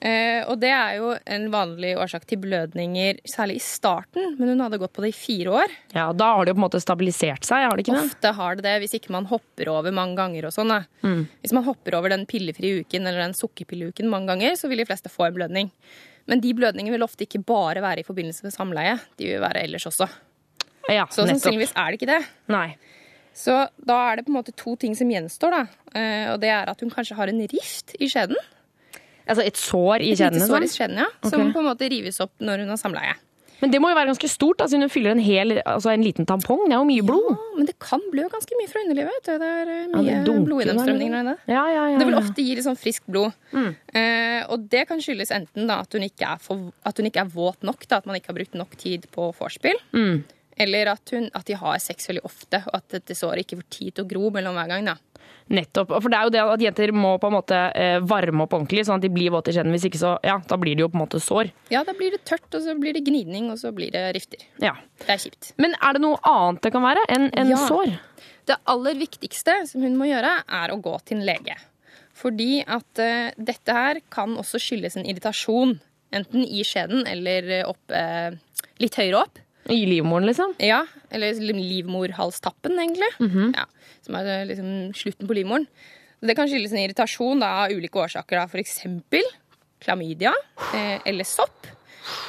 Eh, 0.00 0.46
og 0.48 0.56
det 0.62 0.70
er 0.72 0.94
jo 0.96 1.10
en 1.28 1.42
vanlig 1.52 1.90
årsak 2.00 2.22
til 2.24 2.38
blødninger, 2.40 3.18
særlig 3.28 3.58
i 3.58 3.64
starten. 3.64 4.36
Men 4.38 4.54
hun 4.54 4.62
hadde 4.64 4.78
gått 4.80 4.94
på 4.96 5.02
det 5.04 5.10
i 5.12 5.16
fire 5.18 5.56
år. 5.60 5.74
Ja, 5.92 6.06
Da 6.16 6.30
har 6.36 6.46
det 6.46 6.54
jo 6.54 6.56
på 6.56 6.62
en 6.62 6.66
måte 6.70 6.80
stabilisert 6.80 7.44
seg, 7.44 7.66
har 7.66 7.76
det 7.76 7.84
ikke 7.84 7.98
det? 7.98 8.06
Ofte 8.08 8.32
har 8.38 8.56
det 8.56 8.64
det, 8.64 8.76
hvis 8.80 8.96
ikke 8.96 9.12
man 9.12 9.28
hopper 9.28 9.68
over 9.68 9.92
mange 9.92 10.16
ganger 10.16 10.48
og 10.48 10.54
sånn. 10.56 10.72
Mm. 11.04 11.26
Hvis 11.42 11.52
man 11.52 11.66
hopper 11.68 11.98
over 11.98 12.14
den 12.14 12.24
pillefrie 12.30 12.80
uken 12.80 13.04
eller 13.04 13.26
den 13.26 13.36
sukkerpilleuken 13.36 14.08
mange 14.08 14.32
ganger, 14.32 14.56
så 14.56 14.72
vil 14.72 14.80
de 14.80 14.88
fleste 14.88 15.12
få 15.12 15.28
en 15.28 15.36
blødning. 15.36 15.70
Men 16.30 16.40
de 16.40 16.54
blødningene 16.56 16.94
vil 16.96 17.04
ofte 17.04 17.26
ikke 17.26 17.42
bare 17.44 17.82
være 17.84 18.00
i 18.00 18.06
forbindelse 18.06 18.46
med 18.46 18.54
samleie. 18.56 18.96
De 19.20 19.28
vil 19.34 19.40
være 19.42 19.66
ellers 19.66 19.84
også. 19.90 20.08
Ja, 20.88 21.04
så 21.12 21.26
nettopp. 21.26 21.36
sannsynligvis 21.36 21.76
er 21.76 21.90
det 21.92 22.00
ikke 22.00 22.08
det. 22.14 22.22
Nei. 22.48 22.68
Så 23.34 23.54
da 23.86 23.96
er 24.10 24.16
det 24.16 24.26
på 24.26 24.32
en 24.34 24.38
måte 24.42 24.52
to 24.56 24.74
ting 24.76 24.94
som 24.98 25.08
gjenstår, 25.08 25.50
da. 25.50 25.62
Eh, 25.94 26.32
Og 26.34 26.40
det 26.42 26.50
er 26.50 26.68
at 26.68 26.80
hun 26.80 26.90
kanskje 26.90 27.16
har 27.16 27.28
en 27.28 27.40
rift 27.40 27.94
i 28.00 28.08
skjeden. 28.10 28.36
Altså 29.28 29.44
et 29.46 29.54
sår 29.56 30.02
i 30.02 30.14
skjeden? 30.16 30.36
Et 30.36 30.42
lite 30.42 30.48
sår 30.50 30.62
i 30.62 30.66
sånn? 30.68 30.76
skjeden, 30.76 30.96
ja. 30.98 31.06
Som 31.28 31.40
Ok. 31.48 31.52
på 31.54 31.58
en 31.62 31.68
måte 31.70 31.88
rives 31.90 32.20
opp 32.20 32.32
når 32.40 32.58
hun 32.64 32.68
har 32.68 32.76
samleie. 32.76 33.14
Men 33.60 33.70
det 33.70 33.78
må 33.78 33.90
jo 33.90 33.94
være 33.94 34.08
ganske 34.08 34.28
stort, 34.28 34.56
siden 34.64 34.80
hun 34.80 34.88
fyller 34.88 35.10
en, 35.12 35.18
hel, 35.20 35.60
altså 35.68 35.90
en 35.92 36.00
liten 36.02 36.24
tampong. 36.24 36.62
Det 36.64 36.72
er 36.72 36.80
jo 36.80 36.86
mye 36.88 37.02
blod. 37.04 37.26
Ja, 37.36 37.56
men 37.58 37.66
det 37.68 37.74
kan 37.78 38.00
blø 38.10 38.22
ganske 38.32 38.56
mye 38.56 38.68
fra 38.72 38.80
underlivet. 38.80 39.12
vet 39.12 39.24
du. 39.28 39.38
Det 39.38 39.50
er 39.50 39.66
mye 39.66 39.92
Ja, 39.92 40.00
mye 40.00 40.24
dunker 40.24 40.46
blodgjennomstrømning 40.48 41.10
der, 41.12 41.20
inne. 41.20 41.34
Ja, 41.46 41.64
ja, 41.68 41.82
ja, 41.92 41.98
Det 41.98 42.06
vil 42.08 42.14
ofte 42.16 42.40
gi 42.40 42.54
litt 42.56 42.64
sånn 42.64 42.78
friskt 42.80 43.04
blod. 43.06 43.32
Eh, 43.52 44.42
og 44.48 44.64
det 44.72 44.86
kan 44.88 44.98
skyldes 44.98 45.30
enten 45.30 45.66
da 45.68 45.80
at 45.84 45.92
hun 45.92 46.02
ikke 46.08 46.24
er, 46.32 46.38
for, 46.40 46.72
at 46.88 46.96
hun 46.96 47.06
ikke 47.10 47.20
er 47.20 47.28
våt 47.28 47.62
nok, 47.62 47.86
da, 47.86 47.98
at 48.00 48.06
man 48.06 48.16
ikke 48.16 48.32
har 48.32 48.38
brukt 48.40 48.54
nok 48.54 48.76
tid 48.80 49.04
på 49.12 49.28
vorspiel. 49.36 49.76
Mm. 49.92 50.24
Eller 50.60 50.90
at, 50.92 51.12
hun, 51.14 51.30
at 51.34 51.46
de 51.48 51.56
har 51.56 51.78
sex 51.82 52.10
veldig 52.10 52.24
ofte, 52.28 52.60
og 52.68 52.74
at 52.76 52.88
dette 52.98 53.16
såret 53.16 53.44
ikke 53.46 53.60
får 53.62 53.68
tid 53.78 53.94
til 53.96 54.04
å 54.04 54.10
gro 54.10 54.30
mellom 54.34 54.58
hver 54.58 54.68
gang. 54.74 54.90
da. 54.92 54.96
Nettopp. 55.50 55.90
For 55.98 56.06
det 56.12 56.18
er 56.18 56.26
jo 56.28 56.32
det 56.34 56.42
at 56.54 56.62
jenter 56.62 56.92
må 56.94 57.16
på 57.18 57.26
en 57.30 57.34
måte 57.34 57.56
eh, 57.74 57.96
varme 58.06 58.44
opp 58.44 58.52
ordentlig, 58.54 58.84
sånn 58.86 59.00
at 59.00 59.04
de 59.06 59.10
blir 59.10 59.32
våte 59.34 59.50
i 59.50 59.56
skjeden. 59.56 59.72
Hvis 59.74 59.86
ikke 59.88 59.98
så, 59.98 60.12
ja, 60.26 60.36
da 60.46 60.58
blir 60.62 60.76
det 60.78 60.84
jo 60.84 60.90
på 60.92 60.98
en 60.98 61.02
måte 61.02 61.20
sår. 61.22 61.50
Ja, 61.74 61.82
da 61.86 61.94
blir 61.98 62.14
det 62.14 62.20
tørt, 62.28 62.46
og 62.54 62.62
så 62.62 62.76
blir 62.78 62.94
det 62.94 63.02
gnidning, 63.08 63.48
og 63.50 63.58
så 63.58 63.72
blir 63.74 63.90
det 63.94 64.04
rifter. 64.14 64.44
Ja. 64.62 64.76
Det 65.02 65.10
er 65.16 65.22
kjipt. 65.24 65.50
Men 65.58 65.74
er 65.80 65.96
det 65.98 66.04
noe 66.04 66.20
annet 66.28 66.62
det 66.68 66.72
kan 66.76 66.86
være 66.86 67.02
enn 67.16 67.28
en 67.34 67.50
Ja. 67.50 67.58
sår? 67.66 67.96
Det 68.46 68.56
aller 68.70 68.94
viktigste 69.02 69.56
som 69.70 69.82
hun 69.82 69.98
må 69.98 70.06
gjøre, 70.10 70.30
er 70.46 70.72
å 70.74 70.78
gå 70.82 70.94
til 71.04 71.18
en 71.18 71.26
lege. 71.26 71.58
Fordi 72.20 72.60
at 72.66 73.00
uh, 73.02 73.30
dette 73.38 73.74
her 73.74 74.00
kan 74.12 74.36
også 74.38 74.58
skyldes 74.62 74.96
en 75.00 75.06
irritasjon. 75.08 75.78
Enten 76.14 76.42
i 76.42 76.62
skjeden 76.66 77.06
eller 77.06 77.64
opp, 77.68 77.82
uh, 77.94 78.34
litt 78.82 78.96
høyere 78.98 79.22
opp. 79.24 79.38
I 79.70 79.80
livmoren, 79.86 80.26
liksom? 80.26 80.54
Ja, 80.58 80.82
eller 81.10 81.32
livmorhalstappen, 81.34 82.78
egentlig. 82.78 83.10
Mhm. 83.20 83.52
ja, 83.56 83.64
som 84.04 84.14
er 84.20 84.26
eh, 84.40 84.46
liksom 84.50 84.92
slutten 84.96 85.28
på 85.30 85.36
livmoren. 85.36 85.66
Det 86.20 86.34
kan 86.36 86.48
skyldes 86.50 86.72
en 86.74 86.82
irritasjon 86.84 87.40
da, 87.40 87.64
av 87.64 87.72
ulike 87.72 87.96
årsaker. 87.96 88.42
Da. 88.42 88.60
Eksempel 88.60 89.24
klamydia 89.80 90.32
eh, 90.74 90.98
eller 91.08 91.24
sopp. 91.24 91.66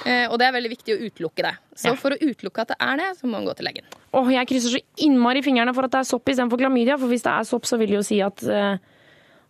Eh, 0.06 0.28
og 0.30 0.38
det 0.40 0.48
er 0.48 0.54
veldig 0.56 0.72
viktig 0.72 0.96
å 0.96 1.02
utelukke 1.10 1.44
det. 1.44 1.54
Så 1.76 1.92
Ja. 1.92 1.96
for 2.00 2.12
å 2.16 2.20
utelukke 2.22 2.62
at 2.64 2.72
det 2.72 2.78
er 2.80 2.98
det, 3.02 3.10
så 3.20 3.26
må 3.28 3.32
man 3.40 3.46
gå 3.50 3.56
til 3.58 3.66
legen. 3.68 3.84
Åh, 4.14 4.30
jeg 4.32 4.48
krysser 4.48 4.78
så 4.78 4.82
innmari 5.04 5.42
fingrene 5.44 5.74
for 5.76 5.84
at 5.88 5.92
det 5.92 6.00
er 6.00 6.08
sopp 6.08 6.26
istedenfor 6.32 6.60
klamydia. 6.62 6.98
For 7.00 7.08
hvis 7.12 7.24
det 7.24 7.32
er 7.34 7.44
sopp, 7.44 7.66
så 7.68 7.78
vil 7.82 7.88
det 7.92 8.00
jo 8.00 8.04
si 8.08 8.22
at, 8.24 8.44
eh, 8.44 8.78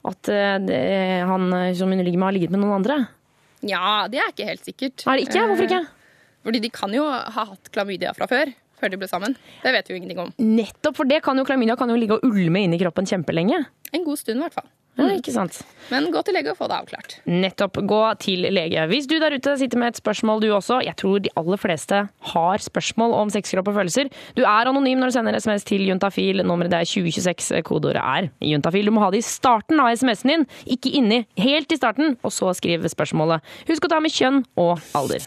at 0.09 0.29
eh, 0.33 0.57
det, 0.65 0.81
han 1.27 1.49
som 1.77 1.89
hun 1.93 2.01
ligger 2.01 2.17
med, 2.17 2.27
har 2.31 2.37
ligget 2.39 2.51
med 2.55 2.63
noen 2.63 2.79
andre. 2.79 3.07
Ja, 3.61 4.07
det 4.09 4.17
er 4.23 4.31
ikke 4.33 4.47
helt 4.49 4.65
sikkert. 4.65 5.05
Er 5.05 5.17
det 5.19 5.27
ikke? 5.27 5.45
Hvorfor 5.51 5.67
ikke? 5.69 5.83
Fordi 6.45 6.61
de 6.63 6.73
kan 6.73 6.93
jo 6.95 7.05
ha 7.07 7.45
hatt 7.51 7.71
klamydia 7.73 8.13
fra 8.17 8.27
før. 8.31 8.53
Før 8.81 8.89
de 8.89 8.97
ble 8.97 9.09
sammen. 9.09 9.35
Det 9.61 9.73
vet 9.75 9.87
vi 9.87 9.93
jo 9.93 10.01
ingenting 10.01 10.21
om. 10.23 10.33
Nettopp, 10.41 10.97
for 10.97 11.09
det 11.09 11.21
kan 11.25 11.37
jo 11.37 11.45
klamydia 11.45 11.77
kan 11.77 11.91
jo 11.91 11.99
ligge 12.01 12.17
og 12.17 12.25
ulme 12.25 12.65
inni 12.65 12.81
kroppen 12.81 13.05
kjempelenge. 13.09 13.61
En 13.93 14.07
god 14.07 14.17
stund, 14.17 14.41
i 14.41 14.47
hvert 14.47 14.57
fall. 14.57 14.69
Ja, 14.99 15.07
ikke 15.15 15.31
sant? 15.31 15.61
Men 15.87 16.09
gå 16.11 16.19
til 16.27 16.35
lege 16.35 16.51
og 16.51 16.57
få 16.59 16.67
det 16.67 16.75
avklart. 16.81 17.13
Nettopp. 17.29 17.79
Gå 17.87 17.99
til 18.19 18.43
lege. 18.51 18.83
Hvis 18.91 19.07
du 19.07 19.15
der 19.21 19.33
ute 19.37 19.53
sitter 19.59 19.79
med 19.79 19.93
et 19.93 20.01
spørsmål 20.01 20.43
du 20.43 20.49
også, 20.51 20.81
jeg 20.83 20.97
tror 20.99 21.21
de 21.23 21.31
aller 21.39 21.61
fleste 21.61 22.01
har 22.33 22.65
spørsmål 22.65 23.15
om 23.21 23.31
sexkropp 23.31 23.71
og 23.71 23.77
følelser. 23.79 24.11
Du 24.35 24.43
er 24.43 24.67
anonym 24.67 24.99
når 24.99 25.13
du 25.13 25.15
sender 25.15 25.39
SMS 25.39 25.65
til 25.67 25.87
juntafil. 25.87 26.43
Nummeret 26.43 26.73
det 26.73 26.81
er 26.81 26.91
2026. 26.91 27.63
Kodeordet 27.67 28.03
er 28.03 28.29
juntafil. 28.51 28.91
Du 28.91 28.95
må 28.97 29.05
ha 29.05 29.11
det 29.15 29.23
i 29.23 29.29
starten 29.29 29.79
av 29.79 29.93
SMS-en 29.95 30.35
din, 30.35 30.47
ikke 30.75 30.91
inni. 30.99 31.23
Helt 31.39 31.71
i 31.71 31.79
starten, 31.79 32.17
og 32.21 32.35
så 32.35 32.51
skriv 32.59 32.83
spørsmålet. 32.91 33.47
Husk 33.71 33.87
å 33.87 33.93
ta 33.95 34.03
med 34.03 34.11
kjønn 34.11 34.43
og 34.59 34.75
alder. 34.97 35.23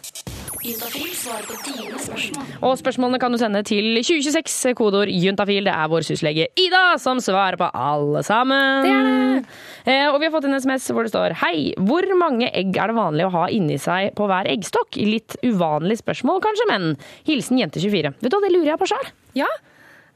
Juntafil 0.65 1.11
svarer 1.13 1.45
på 1.45 1.57
dine 1.67 1.99
spørsmål. 2.01 2.53
Og 2.65 2.79
spørsmålene 2.81 3.19
kan 3.21 3.35
du 3.35 3.37
sende 3.37 3.61
til 3.69 3.99
2026, 4.01 4.73
kodeord 4.79 5.11
juntafil. 5.13 5.67
Det 5.69 5.75
er 5.75 5.91
vår 5.93 6.07
syslege 6.09 6.47
Ida 6.57 6.85
som 7.03 7.21
svarer 7.21 7.59
på 7.61 7.69
alle 7.69 8.23
sammen. 8.25 8.87
Det 8.87 8.95
er 8.95 9.11
det. 9.11 9.43
Eh, 9.85 10.07
og 10.09 10.17
vi 10.23 10.25
har 10.25 10.33
fått 10.33 10.49
en 10.49 10.57
SMS 10.57 10.89
hvor 10.97 11.05
det 11.05 11.13
står 11.13 11.37
Hei, 11.43 11.75
hvor 11.77 12.09
mange 12.17 12.49
egg 12.49 12.73
er 12.81 12.89
det 12.89 12.97
vanlig 12.97 13.27
å 13.29 13.35
ha 13.35 13.45
inni 13.53 13.77
seg 13.83 14.15
på 14.17 14.25
hver 14.31 14.49
eggstokk? 14.49 14.97
Litt 15.05 15.37
uvanlig 15.45 15.99
spørsmål 16.01 16.41
kanskje, 16.47 16.71
men 16.73 16.95
hilsen 17.29 17.61
jente24. 17.61 18.15
Vet 18.25 18.33
du 18.33 18.39
hva, 18.39 18.45
det 18.47 18.55
lurer 18.57 18.73
jeg 18.73 18.81
på 18.81 18.89
sjøl. 18.95 19.13
Ja. 19.37 19.51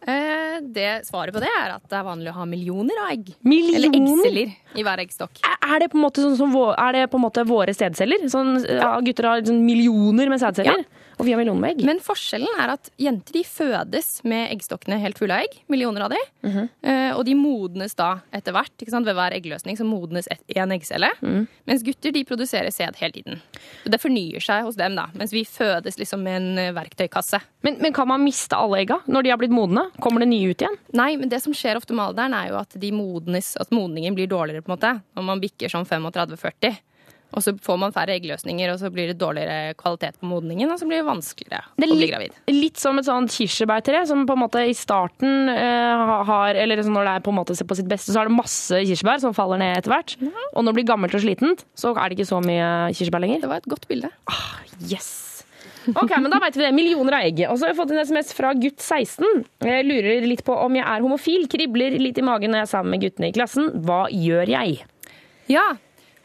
Eh, 0.06 0.60
det 0.62 1.06
Svaret 1.08 1.34
på 1.34 1.40
det 1.42 1.50
er 1.50 1.74
at 1.74 1.82
det 1.90 1.96
er 1.98 2.04
vanlig 2.06 2.30
å 2.30 2.36
ha 2.38 2.46
millioner 2.48 3.00
av 3.02 3.10
egg. 3.16 3.32
Millioner? 3.42 3.78
Eller 3.80 3.98
eggceller 3.98 4.78
i 4.78 4.84
hver 4.86 5.02
eggstokk. 5.02 5.42
Er 5.44 5.82
det 5.82 5.90
på 5.92 5.98
en 5.98 6.04
måte 6.06 6.22
sånn 6.24 6.38
som 6.38 6.54
er 6.70 6.96
det 6.96 7.04
på 7.10 7.18
en 7.18 7.24
måte 7.26 7.44
våre 7.48 7.74
sædceller? 7.76 8.28
Sånn, 8.32 8.54
ja. 8.64 8.94
Gutter 9.04 9.28
har 9.28 9.42
sånn 9.48 9.64
millioner 9.66 10.30
med 10.32 10.42
sædceller, 10.42 10.86
og 11.18 11.26
vi 11.26 11.32
har 11.34 11.40
millioner 11.40 11.60
med 11.60 11.72
egg. 11.74 11.84
Men 11.86 12.00
forskjellen 12.02 12.60
er 12.62 12.72
at 12.76 12.90
jenter 13.00 13.34
de 13.34 13.42
fødes 13.46 14.10
med 14.28 14.52
eggstokkene 14.54 15.00
helt 15.02 15.18
fulle 15.18 15.34
av 15.34 15.46
egg. 15.46 15.56
Millioner 15.72 16.06
av 16.06 16.12
de. 16.14 16.20
Mhm. 16.46 16.68
Eh, 16.82 17.10
og 17.16 17.24
de 17.26 17.34
modnes 17.34 17.96
da 17.98 18.20
etter 18.32 18.54
hvert. 18.54 18.74
Ikke 18.78 18.94
sant? 18.94 19.06
Ved 19.08 19.16
hver 19.18 19.34
eggløsning 19.34 19.76
så 19.78 19.86
modnes 19.86 20.28
én 20.30 20.74
eggcelle. 20.74 21.10
Mm. 21.20 21.48
Mens 21.66 21.82
gutter 21.82 22.14
de 22.14 22.24
produserer 22.24 22.70
sæd 22.70 22.96
hele 23.00 23.12
tiden. 23.12 23.42
Så 23.82 23.90
det 23.90 24.00
fornyer 24.00 24.44
seg 24.44 24.62
hos 24.62 24.78
dem, 24.78 24.94
da. 24.94 25.08
Mens 25.18 25.34
vi 25.34 25.42
fødes 25.48 25.98
liksom 25.98 26.22
med 26.22 26.38
en 26.38 26.58
eh, 26.58 26.72
verktøykasse. 26.76 27.40
Men, 27.66 27.80
men 27.82 27.92
kan 27.96 28.06
man 28.06 28.22
miste 28.22 28.54
alle 28.54 28.84
egga 28.84 29.00
når 29.10 29.26
de 29.26 29.30
har 29.34 29.40
blitt 29.42 29.54
modne? 29.54 29.88
Kommer 29.98 30.22
det 30.22 30.30
nye 30.30 30.52
ut 30.52 30.62
igjen? 30.62 30.78
Nei, 30.94 31.16
men 31.18 31.32
det 31.32 31.42
som 31.42 31.56
skjer 31.56 31.80
ofte 31.80 31.96
med 31.96 32.12
alderen, 32.12 32.36
er 32.38 32.52
jo 32.52 32.60
at 32.62 32.78
de 32.78 32.92
modnes, 32.94 33.56
at 33.58 33.74
modningen 33.74 34.14
blir 34.14 34.30
dårligere 34.30 34.62
på 34.62 34.70
en 34.70 34.76
måte. 34.76 34.94
Når 35.18 35.26
man 35.32 35.42
bikker 35.42 35.72
sånn 35.72 35.88
35-40. 35.88 36.78
Og 37.36 37.44
så 37.44 37.52
får 37.60 37.76
man 37.80 37.92
færre 37.92 38.14
eggløsninger, 38.16 38.70
og 38.72 38.78
så 38.80 38.88
blir 38.92 39.10
det 39.10 39.18
dårligere 39.20 39.74
kvalitet 39.78 40.16
på 40.20 40.30
modningen, 40.30 40.70
og 40.72 40.80
så 40.80 40.88
blir 40.88 41.02
det 41.02 41.08
vanskeligere 41.08 41.60
Det 41.76 41.84
er 41.84 41.92
å 41.92 41.98
bli 41.98 42.08
gravid. 42.10 42.38
litt 42.54 42.80
som 42.80 42.98
et 42.98 43.08
sånt 43.08 43.34
kirsebærtre, 43.34 44.06
som 44.08 44.24
på 44.28 44.36
en 44.36 44.42
måte 44.46 44.64
i 44.64 44.74
starten 44.76 45.50
uh, 45.52 46.24
har 46.28 46.56
Eller 46.56 46.80
sånn 46.82 46.96
når 46.96 47.04
det 47.10 47.14
er 47.18 47.26
på 47.26 47.34
en 47.34 47.38
måte 47.40 47.56
på 47.68 47.76
sitt 47.76 47.90
beste, 47.90 48.14
så 48.14 48.22
er 48.22 48.30
det 48.30 48.36
masse 48.38 48.82
kirsebær 48.88 49.20
som 49.20 49.36
faller 49.36 49.60
ned 49.60 49.76
etter 49.76 49.92
hvert. 49.92 50.16
Og 50.54 50.62
når 50.62 50.72
det 50.72 50.78
blir 50.80 50.90
gammelt 50.94 51.16
og 51.18 51.24
slitent, 51.24 51.64
så 51.76 51.92
er 51.94 52.08
det 52.08 52.18
ikke 52.18 52.32
så 52.32 52.40
mye 52.44 52.68
kirsebær 52.96 53.24
lenger. 53.24 53.44
Det 53.44 53.50
var 53.52 53.62
et 53.62 53.72
godt 53.76 53.88
bilde. 53.90 54.12
Ah, 54.30 54.60
yes. 54.88 55.28
Ok, 55.96 56.12
men 56.20 56.28
da 56.32 56.40
vet 56.42 56.56
vi 56.56 56.64
det. 56.64 56.72
Millioner 56.76 57.16
av 57.16 57.26
egg. 57.28 57.42
Og 57.48 57.56
så 57.56 57.66
har 57.66 57.72
jeg 57.72 57.78
fått 57.78 57.92
en 57.94 58.02
SMS 58.04 58.32
fra 58.36 58.52
gutt 58.58 58.82
16. 58.82 59.44
Jeg 59.64 59.86
lurer 59.88 60.26
litt 60.28 60.44
på 60.44 60.56
om 60.56 60.76
jeg 60.76 60.84
er 60.84 61.04
homofil. 61.04 61.46
Kribler 61.50 61.96
litt 62.00 62.20
i 62.20 62.24
magen 62.26 62.52
når 62.52 62.62
jeg 62.62 62.68
er 62.68 62.72
sammen 62.72 62.96
med 62.96 63.04
guttene 63.06 63.30
i 63.30 63.36
klassen. 63.36 63.70
Hva 63.86 64.06
gjør 64.12 64.52
jeg? 64.52 64.82
Ja, 65.48 65.70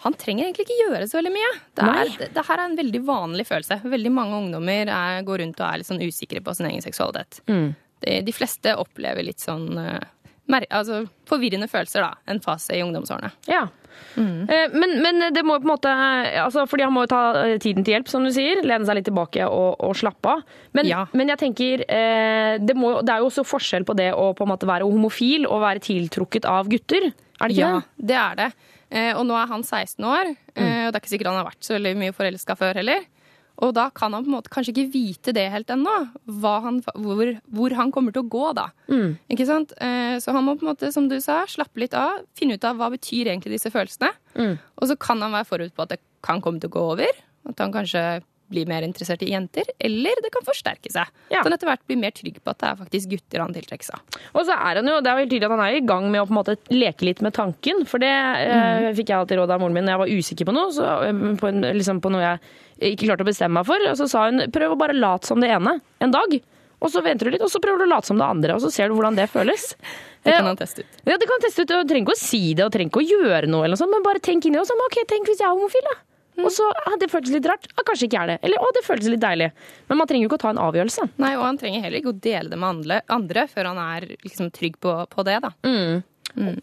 han 0.04 0.16
trenger 0.20 0.48
egentlig 0.48 0.66
ikke 0.68 0.80
gjøre 0.82 1.06
så 1.08 1.20
veldig 1.20 1.32
mye. 1.32 1.52
Det, 1.80 1.86
er, 1.88 2.10
det, 2.20 2.32
det 2.36 2.44
her 2.48 2.60
er 2.60 2.66
en 2.68 2.80
veldig 2.80 3.02
vanlig 3.08 3.46
følelse. 3.48 3.80
Veldig 3.94 4.12
mange 4.12 4.40
ungdommer 4.42 4.92
er, 4.92 5.22
går 5.24 5.44
rundt 5.44 5.62
og 5.62 5.68
er 5.70 5.80
litt 5.80 5.88
sånn 5.88 6.04
usikre 6.04 6.44
på 6.44 6.56
sin 6.58 6.68
egen 6.68 6.84
seksualitet. 6.84 7.40
Mm. 7.48 7.70
De, 8.04 8.18
de 8.28 8.36
fleste 8.36 8.76
opplever 8.80 9.24
litt 9.24 9.44
sånn 9.44 9.70
eh, 9.80 10.04
mer, 10.52 10.66
altså, 10.76 11.06
forvirrende 11.30 11.70
følelser, 11.72 12.04
da. 12.04 12.20
En 12.28 12.44
fase 12.44 12.76
i 12.76 12.84
ungdomsårene. 12.84 13.32
Ja. 13.48 13.64
Mm. 14.18 14.50
Men, 14.74 14.96
men 15.06 15.28
det 15.34 15.44
må 15.46 15.56
jo 15.56 15.62
på 15.62 15.68
en 15.68 15.72
måte 15.72 15.92
altså 16.42 16.64
Fordi 16.66 16.82
han 16.82 16.94
må 16.96 17.04
jo 17.04 17.10
ta 17.12 17.20
eh, 17.44 17.60
tiden 17.62 17.86
til 17.86 17.94
hjelp, 17.96 18.10
som 18.12 18.26
du 18.26 18.32
sier. 18.34 18.64
Lene 18.66 18.88
seg 18.90 19.00
litt 19.00 19.08
tilbake 19.08 19.48
og, 19.48 19.80
og 19.86 19.96
slappe 19.98 20.34
av. 20.36 20.44
Men, 20.76 20.92
men 21.14 21.32
jeg 21.32 21.42
tenker 21.46 21.86
eh, 21.88 22.58
det, 22.60 22.76
må, 22.76 22.98
det 23.06 23.16
er 23.16 23.24
jo 23.24 23.32
også 23.32 23.48
forskjell 23.48 23.88
på 23.88 23.96
det 24.00 24.12
å 24.18 24.32
på 24.36 24.44
en 24.44 24.52
måte 24.52 24.70
være 24.70 24.90
homofil 24.90 25.48
og 25.48 25.64
være 25.64 25.86
tiltrukket 25.88 26.50
av 26.50 26.68
gutter. 26.72 27.14
Er 27.40 27.50
det 27.50 27.56
ikke 27.56 27.70
ja, 27.70 27.80
det? 27.80 28.08
det 28.12 28.20
er 28.20 28.40
det. 28.42 28.50
Eh, 28.94 29.12
og 29.18 29.26
nå 29.26 29.34
er 29.40 29.50
han 29.50 29.64
16 29.66 30.06
år, 30.06 30.36
eh, 30.54 30.86
og 30.86 30.94
det 30.94 31.00
er 31.00 31.02
ikke 31.02 31.14
sikkert 31.16 31.32
han 31.32 31.40
har 31.42 31.48
vært 31.50 31.66
så 31.66 31.74
veldig 31.78 31.96
mye 31.98 32.14
forelska 32.14 32.56
før 32.60 32.78
heller. 32.78 33.06
Og 33.64 33.70
da 33.78 33.88
kan 33.94 34.14
han 34.14 34.24
på 34.26 34.32
en 34.32 34.36
måte 34.36 34.50
kanskje 34.54 34.74
ikke 34.74 34.92
vite 34.94 35.34
det 35.34 35.46
helt 35.54 35.70
ennå, 35.70 35.92
hvor, 36.26 37.30
hvor 37.54 37.76
han 37.78 37.92
kommer 37.94 38.14
til 38.14 38.24
å 38.24 38.30
gå, 38.30 38.46
da. 38.58 38.68
Mm. 38.90 39.16
Ikke 39.34 39.46
sant? 39.50 39.74
Eh, 39.78 40.18
Så 40.22 40.34
han 40.34 40.46
må 40.46 40.56
på 40.58 40.66
en 40.66 40.72
måte, 40.74 40.92
som 40.94 41.08
du 41.10 41.20
sa, 41.22 41.44
slappe 41.50 41.82
litt 41.82 41.94
av, 41.98 42.24
finne 42.38 42.58
ut 42.58 42.66
av 42.66 42.78
hva 42.78 42.90
betyr 42.94 43.30
egentlig 43.30 43.58
disse 43.58 43.70
følelsene. 43.74 44.12
Mm. 44.38 44.58
Og 44.82 44.90
så 44.90 44.98
kan 44.98 45.22
han 45.22 45.34
være 45.38 45.50
forut 45.50 45.74
på 45.76 45.86
at 45.86 45.94
det 45.96 46.00
kan 46.26 46.42
komme 46.42 46.60
til 46.62 46.70
å 46.70 46.76
gå 46.78 46.86
over, 46.96 47.22
at 47.50 47.60
han 47.62 47.74
kanskje 47.74 48.24
blir 48.54 48.70
mer 48.70 48.86
interessert 48.86 49.26
i 49.26 49.32
jenter, 49.34 49.68
eller 49.82 50.22
det 50.24 50.32
kan 50.34 50.46
forsterke 50.48 50.92
seg. 50.94 51.10
Så 51.34 51.42
han 51.42 51.56
etter 51.58 51.70
hvert 51.72 51.84
blir 51.90 52.00
mer 52.00 52.14
trygg 52.16 52.40
på 52.40 52.54
at 52.54 52.62
det 52.62 52.70
er 52.70 52.80
faktisk 52.84 53.12
gutter 53.16 53.44
han 53.44 53.56
tiltrekker 53.56 53.90
seg. 53.90 54.20
Og 54.32 54.46
så 54.48 54.56
er 54.56 54.80
han 54.80 54.92
jo, 54.94 55.00
det 55.04 55.12
er 55.12 55.18
jo 55.18 55.26
helt 55.26 55.34
tydelig 55.34 55.50
at 55.50 55.56
han 55.58 55.66
er 55.66 55.80
i 55.80 55.86
gang 55.90 56.10
med 56.14 56.22
å 56.24 56.28
på 56.30 56.36
en 56.36 56.40
måte 56.40 56.58
leke 56.74 57.10
litt 57.10 57.24
med 57.26 57.36
tanken. 57.36 57.84
For 57.90 58.04
det 58.04 58.14
eh, 58.14 58.90
fikk 58.96 59.12
jeg 59.12 59.20
alltid 59.20 59.42
råd 59.42 59.56
av 59.58 59.64
moren 59.64 59.78
min 59.78 59.88
når 59.90 59.96
jeg 59.96 60.04
var 60.04 60.16
usikker 60.22 60.50
på 60.50 60.56
noe. 60.56 60.72
Så, 60.76 60.88
eh, 61.10 61.22
på, 61.42 61.52
en, 61.52 61.68
liksom 61.82 62.02
på 62.04 62.14
noe 62.14 62.24
jeg 62.24 62.94
ikke 62.94 63.10
klarte 63.10 63.26
å 63.26 63.30
bestemme 63.30 63.60
meg 63.60 63.70
for. 63.70 63.90
Og 63.92 64.00
så 64.00 64.10
sa 64.12 64.28
hun 64.30 64.48
prøv 64.54 64.76
å 64.76 64.80
bare 64.80 64.96
late 64.98 65.30
som 65.30 65.44
det 65.44 65.52
ene 65.54 65.78
en 66.04 66.16
dag. 66.16 66.40
Og 66.84 66.92
så 66.92 67.00
venter 67.04 67.30
du 67.30 67.32
litt, 67.32 67.44
og 67.46 67.52
så 67.52 67.62
prøver 67.64 67.80
du 67.80 67.88
å 67.88 67.94
late 67.94 68.10
som 68.10 68.20
det 68.20 68.26
andre. 68.28 68.58
Og 68.58 68.64
så 68.64 68.72
ser 68.74 68.92
du 68.92 68.98
hvordan 68.98 69.16
det 69.20 69.30
føles. 69.32 69.72
Det 70.24 70.32
kan 70.38 70.46
han 70.48 70.56
teste 70.56 70.86
ut. 70.86 71.00
Ja, 71.04 71.18
det 71.20 71.26
kan 71.28 71.36
han 71.36 71.42
teste 71.44 71.64
ut. 71.66 71.68
Du 71.68 71.90
trenger 71.90 72.06
ikke 72.06 72.14
å 72.16 72.20
si 72.22 72.54
det 72.56 72.64
og 72.64 72.70
trenger 72.72 72.94
ikke 72.94 73.02
å 73.02 73.04
gjøre 73.04 73.50
noe, 73.52 73.66
eller 73.66 73.76
noe 73.76 73.80
sånt, 73.82 73.92
men 73.92 74.06
bare 74.06 74.22
tenk 74.24 74.46
inni 74.48 74.56
deg 74.56 74.64
Og 74.64 74.70
sånn 74.70 74.84
ok, 74.86 75.02
tenk 75.10 75.28
hvis 75.28 75.42
jeg 75.42 75.50
er 75.50 75.52
homofil, 75.52 75.84
da. 75.90 75.96
Og 76.42 76.50
så 76.54 76.66
ah, 76.72 76.96
det 77.00 77.12
føltes 77.12 77.36
litt 77.36 77.46
rart. 77.50 77.68
Ah, 77.76 77.84
kanskje 77.86 78.08
ikke 78.10 78.24
er 78.24 78.32
det. 78.34 78.38
Eller 78.48 78.62
å, 78.64 78.72
det 78.74 78.86
føltes 78.86 79.12
litt 79.12 79.22
deilig. 79.22 79.52
Men 79.92 80.00
man 80.00 80.10
trenger 80.10 80.26
jo 80.26 80.32
ikke 80.32 80.40
å 80.40 80.46
ta 80.46 80.54
en 80.54 80.64
avgjørelse. 80.64 81.10
Nei, 81.22 81.36
og 81.38 81.46
han 81.46 81.60
trenger 81.62 81.86
heller 81.86 82.00
ikke 82.00 82.14
å 82.14 82.22
dele 82.26 82.50
det 82.54 82.60
med 82.60 82.70
andre, 82.70 83.04
andre 83.14 83.46
før 83.52 83.70
han 83.74 83.84
er 83.84 84.10
liksom 84.24 84.50
trygg 84.56 84.80
på, 84.82 84.96
på 85.14 85.28
det, 85.28 85.38
da. 85.46 85.54
Mm. 85.68 86.02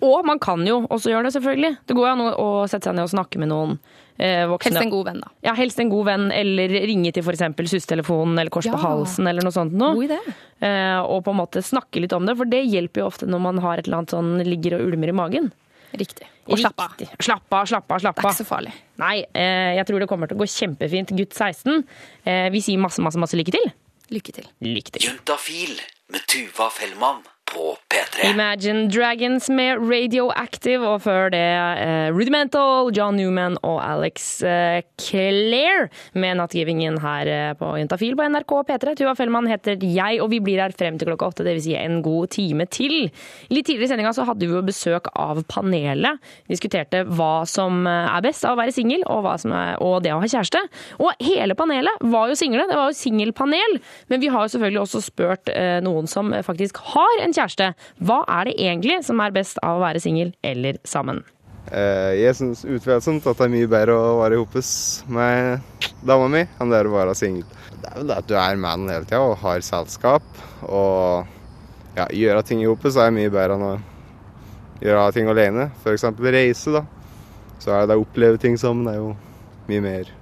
Og 0.02 0.26
man 0.26 0.40
kan 0.42 0.62
jo 0.66 0.80
også 0.90 1.12
gjøre 1.12 1.28
det, 1.28 1.34
selvfølgelig. 1.36 1.74
Det 1.86 1.94
går 1.94 2.06
jo 2.08 2.12
an 2.12 2.22
å 2.32 2.46
sette 2.70 2.88
seg 2.88 2.96
ned 2.96 3.06
og 3.06 3.12
snakke 3.12 3.38
med 3.38 3.50
noen 3.52 3.76
eh, 4.18 4.42
voksne. 4.50 4.72
Helst 4.72 4.82
en 4.82 4.92
god 4.92 5.06
venn, 5.10 5.20
da. 5.22 5.30
Ja, 5.46 5.54
helst 5.58 5.82
en 5.82 5.92
god 5.92 6.08
venn, 6.08 6.26
eller 6.34 6.74
ringe 6.90 7.12
til 7.14 7.22
f.eks. 7.22 7.44
SUS-telefonen 7.76 8.40
eller 8.40 8.50
Kors 8.50 8.66
Ja. 8.66 8.74
på 8.74 8.82
halsen 8.82 9.30
eller 9.30 9.46
noe 9.46 9.54
sånt 9.54 9.76
noe. 9.78 10.18
Eh, 10.58 10.98
og 11.00 11.22
på 11.26 11.34
en 11.34 11.40
måte 11.40 11.62
snakke 11.62 12.02
litt 12.02 12.16
om 12.16 12.26
det, 12.26 12.34
for 12.40 12.50
det 12.50 12.64
hjelper 12.66 13.04
jo 13.04 13.10
ofte 13.12 13.30
når 13.30 13.44
man 13.46 13.62
har 13.62 13.78
et 13.78 13.86
eller 13.86 14.02
annet 14.02 14.16
sånn 14.16 14.34
ligger 14.48 14.80
og 14.80 14.88
ulmer 14.90 15.14
i 15.14 15.18
magen. 15.22 15.52
Riktig. 15.94 16.26
Og 16.50 16.60
slapp 16.60 16.82
av. 16.82 16.96
slappe 16.98 17.24
Slapp 17.26 17.56
av, 17.56 17.66
slapp 17.70 17.92
av, 17.94 18.02
slapp 18.02 18.16
Det 18.16 18.24
er 18.24 18.30
ikke 18.30 18.42
så 18.42 18.48
farlig. 18.48 18.72
Nei, 19.00 19.16
eh, 19.34 19.76
jeg 19.78 19.86
tror 19.88 20.02
det 20.02 20.08
kommer 20.10 20.30
til 20.30 20.38
å 20.38 20.42
gå 20.42 20.48
kjempefint. 20.50 21.14
Gutt 21.16 21.36
16. 21.36 21.84
Eh, 22.24 22.48
vi 22.50 22.62
sier 22.64 22.80
masse, 22.82 23.02
masse, 23.04 23.20
masse 23.22 23.38
lykke 23.38 23.54
til. 23.54 23.70
Lykke 24.10 24.34
til. 24.40 24.48
Lykke 24.66 24.96
til. 24.96 25.06
Juntafil 25.06 25.76
med 26.10 26.26
Tuva 26.26 26.70
Fellmann 26.74 27.22
på 27.54 27.76
P3. 27.90 28.30
Imagine 28.30 28.88
Dragons 28.90 29.48
med 29.50 29.80
Radioactive, 29.82 30.86
og 30.86 31.02
før 31.04 31.30
det 31.34 31.40
eh, 31.40 32.08
Rudimental, 32.14 32.90
John 32.96 33.16
Newman 33.18 33.56
og 33.66 33.80
Alex 33.82 34.42
eh, 34.46 34.82
Claire 35.00 35.88
med 36.14 36.38
Nattgivingen 36.38 37.00
her 37.02 37.30
eh, 37.30 37.52
på 37.58 37.72
Jentafil 37.80 38.16
på 38.18 38.28
NRK 38.30 38.54
P3. 38.68 38.94
Tuva 39.00 39.14
Fellmann 39.18 39.50
heter 39.50 39.80
jeg, 39.82 40.20
og 40.22 40.30
vi 40.32 40.40
blir 40.44 40.62
her 40.62 40.74
frem 40.76 40.98
til 41.00 41.10
klokka 41.10 41.30
åtte, 41.32 41.46
dvs. 41.46 41.64
Si 41.66 41.74
en 41.76 42.00
god 42.04 42.30
time 42.32 42.66
til. 42.70 43.10
Litt 43.50 43.66
tidligere 43.68 43.88
i 43.88 43.92
sendinga 43.94 44.14
hadde 44.30 44.46
vi 44.46 44.54
jo 44.54 44.62
besøk 44.64 45.10
av 45.18 45.42
panelet. 45.50 46.20
Diskuterte 46.50 47.02
hva 47.08 47.42
som 47.50 47.82
eh, 47.90 48.12
er 48.14 48.26
best 48.26 48.46
av 48.46 48.56
å 48.56 48.60
være 48.62 48.76
singel, 48.76 49.04
og, 49.10 49.26
og 49.26 49.98
det 50.06 50.14
å 50.14 50.22
ha 50.22 50.30
kjæreste. 50.30 50.62
Og 51.02 51.26
hele 51.26 51.58
panelet 51.58 52.06
var 52.14 52.30
jo 52.30 52.38
single, 52.38 52.68
det 52.70 52.78
var 52.78 52.92
jo 52.92 53.00
singelpanel. 53.00 53.78
Men 54.12 54.22
vi 54.22 54.30
har 54.30 54.46
jo 54.46 54.54
selvfølgelig 54.54 54.84
også 54.84 55.04
spurt 55.04 55.50
eh, 55.54 55.78
noen 55.84 56.10
som 56.10 56.30
faktisk 56.46 56.78
har 56.94 57.24
en 57.24 57.32
kjæreste. 57.32 57.39
Hva 57.40 58.22
er 58.28 58.48
det 58.48 58.56
egentlig 58.60 59.00
som 59.06 59.20
er 59.24 59.34
best 59.34 59.60
av 59.64 59.78
å 59.78 59.84
være 59.84 60.02
singel 60.02 60.34
eller 60.46 60.80
sammen? 60.84 61.22
Eh, 61.70 62.16
jeg 62.18 62.34
syns 62.38 62.64
utvilsomt 62.64 63.26
at 63.30 63.38
det 63.38 63.46
er 63.46 63.52
mye 63.52 63.68
bedre 63.70 63.94
å 63.94 64.14
være 64.22 64.40
sammen 64.64 65.14
med 65.14 65.90
dama 66.06 66.28
mi 66.32 66.40
enn 66.42 66.72
det 66.72 66.80
er 66.80 66.88
å 66.88 66.94
være 66.94 67.14
singel. 67.18 67.44
Det 67.70 67.90
er 67.90 67.98
vel 68.00 68.08
det 68.08 68.16
at 68.16 68.28
du 68.28 68.34
er 68.40 68.60
mann 68.60 68.88
hele 68.90 69.06
tida 69.06 69.20
og 69.22 69.38
har 69.42 69.62
selskap. 69.64 70.26
Og 70.66 71.28
ja, 71.96 72.06
gjøre 72.06 72.42
ting 72.46 72.64
sammen 72.64 73.04
er 73.06 73.16
mye 73.16 73.34
bedre 73.34 73.58
enn 73.58 73.66
å 73.68 73.74
gjøre 74.80 75.10
ting 75.16 75.30
alene. 75.30 75.70
F.eks. 75.82 76.08
reise, 76.20 76.74
da. 76.74 76.84
Så 77.60 77.74
er 77.76 77.86
det 77.86 77.98
å 77.98 78.04
oppleve 78.04 78.40
ting 78.40 78.56
sammen 78.58 78.88
er 78.88 79.00
jo 79.00 79.10
mye 79.68 79.84
mer 79.84 80.14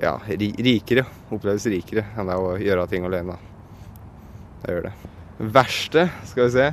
ja, 0.00 0.18
rikere. 0.28 1.06
Oppleves 1.32 1.66
rikere 1.72 2.06
enn 2.16 2.30
det 2.30 2.36
å 2.36 2.52
gjøre 2.60 2.86
ting 2.90 3.08
alene. 3.08 3.38
Det 4.60 4.76
gjør 4.76 4.90
det. 4.90 5.19
Verste, 5.40 6.10
skal 6.28 6.48
vi 6.48 6.52
se. 6.52 6.68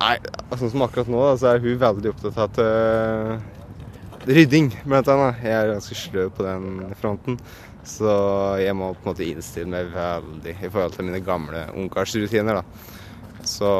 Nei, 0.00 0.16
sånn 0.56 0.72
som 0.72 0.84
akkurat 0.84 1.08
nå, 1.08 1.20
da, 1.24 1.32
så 1.40 1.50
er 1.50 1.62
hun 1.64 1.80
veldig 1.80 2.12
opptatt 2.12 2.36
av 2.36 2.46
at 2.46 2.60
øh, 2.64 4.28
rydding, 4.28 4.70
blant 4.84 5.08
annet. 5.12 5.40
Jeg 5.44 5.56
er 5.56 5.72
ganske 5.74 5.96
sløv 5.96 6.30
på 6.36 6.44
den 6.44 6.94
fronten. 7.00 7.38
Så 7.88 8.12
jeg 8.60 8.76
må 8.76 8.90
på 8.92 9.06
en 9.06 9.10
måte 9.14 9.24
innstille 9.24 9.72
meg 9.72 9.88
veldig 9.94 10.56
i 10.58 10.68
forhold 10.68 10.96
til 10.96 11.08
mine 11.08 11.22
gamle 11.24 11.64
ungkarsrutiner, 11.80 12.60
da. 12.60 12.98
Så 13.48 13.70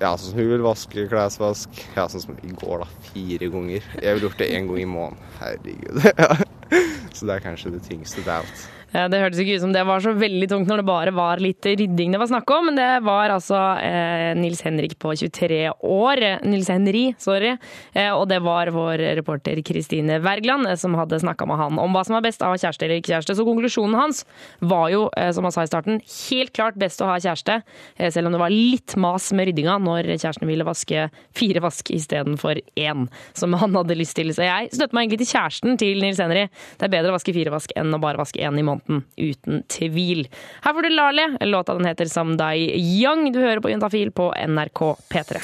ja, 0.00 0.14
sånn 0.16 0.30
som 0.30 0.38
hun 0.40 0.50
vil 0.52 0.64
vaske 0.64 1.06
klesvask. 1.08 1.80
Ja, 1.96 2.06
sånn 2.12 2.26
som 2.26 2.36
i 2.44 2.52
går, 2.60 2.84
da. 2.84 3.06
Fire 3.10 3.48
ganger. 3.52 3.88
Jeg 4.00 4.16
ville 4.16 4.28
gjort 4.28 4.40
det 4.40 4.50
én 4.56 4.68
gang 4.68 4.82
i 4.84 4.88
måneden. 4.88 5.32
Herregud. 5.40 6.04
Ja. 6.12 6.36
Så 7.16 7.26
det 7.26 7.34
er 7.34 7.42
kanskje 7.42 7.72
det 7.74 7.82
tyngste. 7.88 8.22
Det 8.24 8.36
er. 8.36 8.52
Ja, 8.90 9.04
Det 9.06 9.20
hørtes 9.22 9.38
ikke 9.38 9.54
ut 9.54 9.62
som 9.62 9.72
det 9.74 9.84
var 9.86 10.00
så 10.02 10.10
veldig 10.18 10.48
tungt 10.50 10.66
når 10.66 10.80
det 10.80 10.86
bare 10.88 11.12
var 11.14 11.38
litt 11.42 11.62
rydding 11.62 12.10
det 12.10 12.18
var 12.18 12.26
snakk 12.26 12.50
om, 12.50 12.64
men 12.66 12.78
det 12.78 12.88
var 13.06 13.30
altså 13.30 13.58
eh, 13.78 14.32
Nils 14.34 14.62
Henrik 14.66 14.96
på 14.98 15.12
23 15.14 15.60
år. 15.86 16.22
eh, 16.26 16.40
Nils 16.42 16.66
Henri, 16.72 17.14
sorry. 17.22 17.52
Eh, 17.94 18.10
og 18.10 18.26
det 18.32 18.40
var 18.42 18.72
vår 18.74 18.98
reporter 19.20 19.60
Kristine 19.62 20.18
Wergeland 20.24 20.66
eh, 20.66 20.74
som 20.80 20.96
hadde 20.98 21.20
snakka 21.22 21.46
med 21.46 21.60
han 21.60 21.78
om 21.78 21.94
hva 21.94 22.02
som 22.06 22.16
var 22.18 22.24
best 22.26 22.42
av 22.42 22.56
kjæreste 22.58 22.86
eller 22.88 22.98
ikke 22.98 23.12
kjæreste. 23.14 23.36
Så 23.38 23.46
konklusjonen 23.46 23.94
hans 23.94 24.24
var 24.58 24.88
jo, 24.90 25.04
eh, 25.16 25.30
som 25.36 25.46
han 25.46 25.54
sa 25.54 25.62
i 25.62 25.70
starten, 25.70 26.00
helt 26.30 26.52
klart 26.56 26.74
best 26.80 26.98
å 27.04 27.12
ha 27.12 27.20
kjæreste, 27.22 27.60
eh, 27.96 28.10
selv 28.10 28.26
om 28.26 28.34
det 28.34 28.42
var 28.42 28.50
litt 28.50 28.96
mas 28.98 29.30
med 29.32 29.52
ryddinga 29.52 29.78
når 29.86 30.10
kjæresten 30.16 30.50
ville 30.50 30.66
vaske 30.66 31.06
fire 31.38 31.62
vask 31.62 31.94
istedenfor 31.94 32.58
én, 32.74 33.06
som 33.38 33.54
han 33.54 33.78
hadde 33.78 33.94
lyst 33.98 34.18
til. 34.18 34.34
Så 34.34 34.42
jeg 34.48 34.74
støtter 34.74 34.98
meg 34.98 35.06
egentlig 35.06 35.22
til 35.22 35.32
kjæresten 35.36 35.78
til 35.78 36.02
Nils 36.02 36.18
Henri. 36.18 36.48
Det 36.80 36.90
er 36.90 36.94
bedre 36.98 37.14
å 37.14 37.18
vaske 37.20 37.34
fire 37.38 37.54
vask 37.54 37.70
enn 37.78 37.94
å 37.94 38.02
bare 38.02 38.18
vaske 38.18 38.42
én 38.42 38.58
i 38.58 38.62
måneden, 38.66 38.78
uten 39.16 39.62
tvil. 39.68 40.28
Her 40.64 40.74
får 40.74 40.82
du 40.82 40.88
Lale. 40.88 41.26
Låta 41.40 41.74
den 41.74 41.84
heter 41.84 42.06
Someday 42.06 42.70
Young. 42.76 43.32
Du 43.32 43.40
hører 43.40 43.60
på 43.60 43.70
Juntafil 43.70 44.12
på 44.12 44.32
NRK 44.46 44.80
P3. 45.08 45.40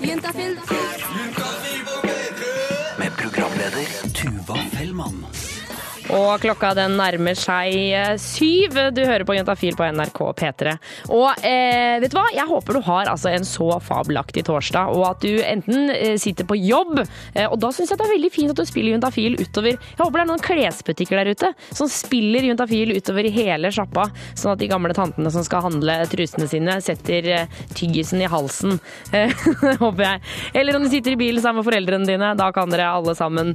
Med 0.00 1.13
Og 6.12 6.42
klokka 6.42 6.74
den 6.76 6.98
nærmer 6.98 7.36
seg 7.38 7.72
eh, 7.96 8.14
syv. 8.20 8.76
Du 8.92 9.00
hører 9.06 9.24
på 9.24 9.36
Juntafil 9.38 9.76
på 9.78 9.86
NRK 9.96 10.18
P3. 10.36 10.74
Og 11.08 11.46
eh, 11.46 11.96
vet 12.02 12.12
du 12.12 12.18
hva? 12.18 12.26
Jeg 12.34 12.44
håper 12.50 12.76
du 12.76 12.80
har 12.84 13.08
altså 13.08 13.30
en 13.32 13.46
så 13.48 13.70
fabelaktig 13.80 14.44
torsdag, 14.44 14.92
og 14.92 15.06
at 15.08 15.24
du 15.24 15.40
enten 15.40 15.88
eh, 15.94 16.16
sitter 16.20 16.44
på 16.48 16.58
jobb, 16.60 17.00
eh, 17.32 17.46
og 17.48 17.56
da 17.62 17.70
syns 17.72 17.94
jeg 17.94 18.00
det 18.00 18.06
er 18.06 18.12
veldig 18.12 18.32
fint 18.34 18.52
at 18.52 18.60
du 18.60 18.68
spiller 18.68 18.92
Juntafil 18.92 19.38
utover. 19.40 19.78
Jeg 19.78 20.02
håper 20.02 20.18
det 20.18 20.24
er 20.26 20.30
noen 20.32 20.44
klesbutikker 20.44 21.22
der 21.22 21.32
ute 21.32 21.52
som 21.70 21.88
spiller 21.92 22.50
Juntafil 22.50 22.92
utover 22.98 23.30
hele 23.38 23.72
sjappa, 23.72 24.10
sånn 24.34 24.52
at 24.52 24.60
de 24.60 24.68
gamle 24.70 24.96
tantene 24.96 25.32
som 25.32 25.46
skal 25.46 25.64
handle 25.70 25.96
trusene 26.12 26.50
sine, 26.50 26.76
setter 26.84 27.30
tyggisen 27.72 28.20
i 28.20 28.28
halsen. 28.28 28.76
Håper 29.82 30.04
jeg. 30.04 30.22
Eller 30.60 30.76
om 30.76 30.84
du 30.84 30.92
sitter 30.92 31.14
i 31.14 31.20
bilen 31.20 31.40
sammen 31.40 31.62
med 31.62 31.68
foreldrene 31.70 32.08
dine, 32.08 32.34
da 32.36 32.50
kan 32.54 32.72
dere 32.72 32.92
alle 32.92 33.16
sammen 33.16 33.54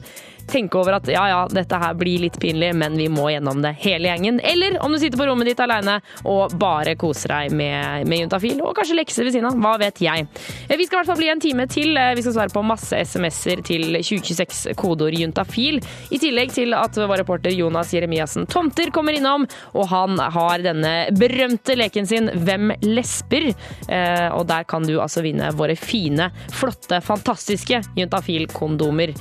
tenke 0.50 0.78
over 0.80 0.98
at 0.98 1.08
ja, 1.12 1.24
ja, 1.32 1.40
dette 1.54 1.78
her 1.82 1.94
blir 2.00 2.20
litt 2.26 2.40
pinlig, 2.42 2.72
men 2.78 2.98
vi 3.00 3.08
må 3.12 3.30
gjennom 3.32 3.62
det 3.64 3.76
hele 3.84 4.10
gjengen. 4.10 4.40
Eller 4.44 4.78
om 4.84 4.92
du 4.94 5.00
sitter 5.02 5.20
på 5.22 5.28
rommet 5.30 5.48
ditt 5.52 5.60
alene 5.64 6.00
og 6.28 6.56
bare 6.60 6.96
koser 7.00 7.34
deg 7.36 7.56
med, 7.56 8.08
med 8.10 8.24
Juntafil, 8.26 8.60
og 8.66 8.74
kanskje 8.78 8.98
lekser 9.00 9.28
ved 9.28 9.36
siden 9.38 9.50
av. 9.50 9.58
Hva 9.60 9.76
vet 9.82 10.02
jeg. 10.04 10.26
Eh, 10.68 10.76
Vi 10.80 10.86
skal 10.88 10.98
i 10.98 11.00
hvert 11.02 11.12
fall 11.12 11.20
bli 11.22 11.30
en 11.34 11.44
time 11.44 11.68
til. 11.72 11.94
Eh, 11.98 12.14
Vi 12.18 12.24
skal 12.26 12.36
svare 12.38 12.54
på 12.54 12.64
masse 12.66 12.98
SMS-er 13.06 13.62
til 13.68 13.86
2026 14.00 14.74
kodeord 14.80 15.14
juntafil. 15.20 15.80
I 16.12 16.20
tillegg 16.22 16.54
til 16.56 16.74
at 16.78 16.96
vår 17.00 17.22
reporter 17.24 17.54
Jonas 17.56 17.94
Jeremiassen 17.94 18.48
Tomter 18.50 18.90
kommer 18.96 19.14
innom, 19.18 19.46
og 19.76 19.88
han 19.92 20.18
har 20.20 20.64
denne 20.66 20.94
berømte 21.18 21.76
leken 21.78 22.08
sin 22.10 22.30
Hvem 22.40 22.72
lesber? 22.86 23.50
Eh, 23.88 24.30
Og 24.34 24.48
der 24.50 24.64
kan 24.70 24.84
du 24.88 24.96
altså 25.02 25.22
vinne 25.26 25.52
våre 25.58 25.76
fine, 25.78 26.30
flotte, 26.56 27.00
fantastiske 27.04 27.82
Juntafil-kondomer. 27.98 29.14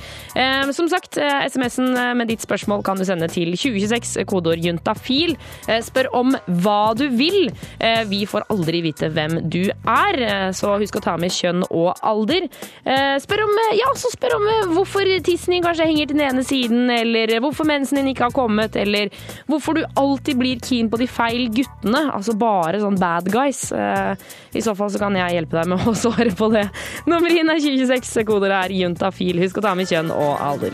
Som 0.73 0.87
sagt, 0.89 1.17
SMS-en 1.19 2.17
med 2.17 2.27
ditt 2.31 2.41
spørsmål 2.43 2.83
kan 2.87 2.97
du 2.99 3.03
sende 3.07 3.27
til 3.31 3.51
2026, 3.57 4.23
kodeord 4.29 4.63
juntafil. 4.63 5.35
Eh, 5.67 5.81
Spør 5.85 6.09
om 6.15 6.35
hva 6.63 6.93
du 6.97 7.05
vil. 7.09 7.49
Eh, 7.79 8.03
Vi 8.09 8.23
får 8.29 8.45
aldri 8.49 8.81
vite 8.85 9.09
hvem 9.13 9.39
du 9.49 9.61
er, 9.69 10.19
eh, 10.23 10.49
så 10.55 10.77
husk 10.79 10.95
å 10.99 11.01
ta 11.03 11.17
med 11.17 11.31
kjønn 11.31 11.63
og 11.69 11.93
alder. 12.03 12.47
Eh, 12.85 13.17
Spør 13.19 13.43
om, 13.45 13.53
eh, 13.65 13.77
ja, 13.79 13.89
så 13.95 14.11
spør 14.13 14.35
om 14.37 14.47
eh, 14.47 14.65
hvorfor 14.75 15.05
tissen 15.23 15.51
din 15.53 15.63
kanskje 15.63 15.85
henger 15.89 16.07
til 16.07 16.17
den 16.17 16.27
ene 16.29 16.43
siden, 16.43 16.89
eller 16.89 17.35
hvorfor 17.39 17.65
mensen 17.67 17.97
din 17.99 18.13
ikke 18.13 18.27
har 18.29 18.35
kommet, 18.35 18.75
eller 18.75 19.09
hvorfor 19.49 19.75
du 19.75 19.83
alltid 19.97 20.37
blir 20.39 20.59
keen 20.61 20.89
på 20.89 20.97
de 21.01 21.07
feil 21.07 21.49
guttene, 21.49 22.05
altså 22.13 22.37
bare 22.37 22.79
sånn 22.81 22.99
bad 22.99 23.29
guys. 23.31 23.71
Eh, 23.71 24.15
I 24.55 24.61
så 24.65 24.75
fall 24.75 24.89
så 24.89 24.99
kan 24.99 25.13
jeg 25.15 25.35
hjelpe 25.39 25.59
deg 25.59 25.67
med 25.67 25.85
å 25.87 25.95
svare 26.05 26.31
på 26.35 26.51
det. 26.53 26.67
Nummer 27.09 27.29
inn 27.29 27.49
er 27.49 27.59
2026, 27.59 28.23
koder 28.25 28.51
er 28.63 28.69
juntafil. 28.69 29.39
Husk 29.43 29.57
å 29.57 29.61
ta 29.69 29.75
med 29.75 29.87
kjønn 29.89 30.11
og 30.15 30.37
alder. 30.39 30.73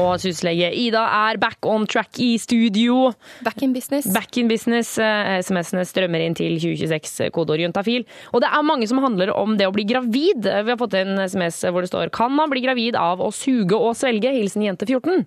Og 0.00 0.14
syslege 0.22 0.70
Ida 0.72 1.02
er 1.28 1.36
back 1.40 1.66
on 1.68 1.82
track 1.90 2.16
i 2.22 2.30
studio. 2.40 3.10
Back 3.44 3.60
in 3.62 3.74
business. 3.74 4.06
Back 4.14 4.38
in 4.40 4.48
business. 4.48 4.94
Eh, 4.96 5.42
SMS-ene 5.44 5.84
strømmer 5.84 6.24
inn 6.24 6.36
til 6.38 6.56
2026, 6.56 7.28
kodeord 7.34 7.60
juntafil. 7.60 8.06
Og 8.32 8.40
det 8.40 8.48
er 8.48 8.64
mange 8.64 8.88
som 8.88 9.02
handler 9.04 9.34
om 9.36 9.58
det 9.60 9.68
å 9.68 9.74
bli 9.74 9.84
gravid. 9.88 10.48
Vi 10.48 10.72
har 10.72 10.80
fått 10.80 10.96
en 10.96 11.20
SMS 11.20 11.60
hvor 11.68 11.84
det 11.84 11.92
står 11.92 12.10
'Kan 12.10 12.32
man 12.32 12.48
bli 12.48 12.64
gravid 12.64 12.96
av 12.96 13.20
å 13.20 13.28
suge 13.32 13.76
og 13.76 13.92
svelge?' 13.94 14.32
Hilsen 14.32 14.64
jente 14.64 14.86
14. 14.88 15.26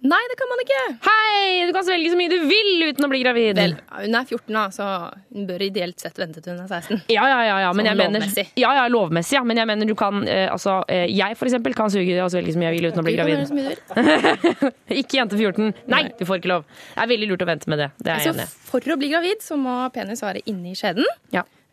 Nei, 0.00 0.20
det 0.32 0.36
kan 0.40 0.48
man 0.48 0.60
ikke. 0.62 0.78
Hei! 1.04 1.66
Du 1.68 1.72
kan 1.76 1.84
svelge 1.84 2.08
så 2.12 2.16
mye 2.16 2.30
du 2.32 2.38
vil 2.48 2.86
uten 2.88 3.04
å 3.04 3.08
bli 3.12 3.18
gravid. 3.20 3.58
Vel, 3.58 3.74
hun 3.92 4.16
er 4.16 4.24
14, 4.24 4.54
da, 4.56 4.62
så 4.72 4.86
hun 5.34 5.44
bør 5.48 5.64
ideelt 5.66 6.00
sett 6.00 6.16
vente 6.20 6.40
til 6.40 6.54
hun 6.54 6.62
er 6.64 6.70
16. 6.70 7.02
Ja, 7.12 7.26
ja, 7.28 7.40
ja, 7.44 7.58
ja, 7.66 7.72
men 7.76 7.88
jeg 7.90 7.98
lovmessig. 8.00 8.46
mener, 8.48 8.62
ja, 8.62 8.70
ja, 8.78 8.86
lovmessig, 8.88 9.36
ja. 9.36 9.42
Men 9.44 9.60
jeg 9.60 9.68
mener 9.68 9.90
du 9.90 9.94
kan 9.98 10.22
eh, 10.24 10.46
Altså, 10.48 10.78
eh, 10.88 11.04
jeg 11.12 11.36
for 11.36 11.50
eksempel 11.50 11.76
kan 11.76 11.92
suge 11.92 12.16
og 12.24 12.32
svelge 12.32 12.54
så 12.56 12.62
mye 12.62 12.70
jeg 12.70 12.78
vil 12.78 12.88
uten 12.90 13.02
å 13.02 13.06
bli 13.06 13.16
Du 13.16 13.20
kan 13.20 13.28
gravid. 13.28 13.48
så 13.50 13.58
mye 13.58 13.68
du 13.68 14.64
vil. 14.64 14.74
ikke 15.02 15.20
jente 15.20 15.36
14. 15.36 15.72
Nei, 15.92 16.02
du 16.16 16.24
får 16.28 16.40
ikke 16.40 16.52
lov. 16.54 16.64
Det 16.94 17.04
er 17.04 17.12
veldig 17.12 17.30
lurt 17.34 17.44
å 17.44 17.50
vente 17.52 17.72
med 17.72 17.84
det. 17.84 17.90
Det 18.00 18.14
er 18.14 18.24
jeg 18.24 18.32
enig 18.34 18.46
i. 18.48 18.52
for 18.72 18.94
å 18.96 19.00
bli 19.04 19.12
gravid 19.12 19.44
så 19.44 19.60
må 19.60 19.76
penis 19.92 20.24
være 20.24 20.44
inni 20.48 20.72
skjeden. 20.78 21.04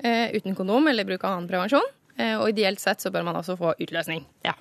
eh, 0.03 0.35
uten 0.35 0.55
kondom 0.57 0.91
eller 0.91 1.07
bruk 1.07 1.23
av 1.23 1.37
annen 1.37 1.47
prevensjon. 1.47 1.87
Eh, 2.17 2.35
og 2.35 2.49
ideelt 2.51 2.83
sett 2.83 2.99
så 2.99 3.13
bør 3.13 3.23
man 3.29 3.39
også 3.39 3.55
få 3.59 3.71
utløsning. 3.79 4.25
Ja. 4.43 4.57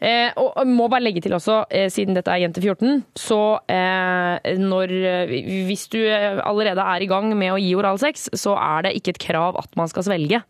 Eh, 0.00 0.32
og 0.40 0.56
må 0.64 0.86
bare 0.88 1.04
legge 1.04 1.20
til 1.20 1.34
også, 1.36 1.58
eh, 1.68 1.90
siden 1.92 2.16
dette 2.16 2.32
er 2.32 2.40
jente 2.46 2.62
14, 2.62 3.02
så 3.20 3.60
eh, 3.68 4.56
når 4.56 4.94
eh, 4.96 5.34
Hvis 5.68 5.90
du 5.92 5.98
eh, 6.00 6.40
allerede 6.40 6.80
er 6.80 7.04
i 7.04 7.10
gang 7.10 7.28
med 7.36 7.52
å 7.52 7.60
gi 7.60 7.74
oralsex, 7.76 8.30
så 8.32 8.56
er 8.56 8.88
det 8.88 8.94
ikke 8.96 9.14
et 9.14 9.22
krav 9.28 9.60
at 9.60 9.76
man 9.76 9.92
skal 9.92 10.06
svelge. 10.08 10.40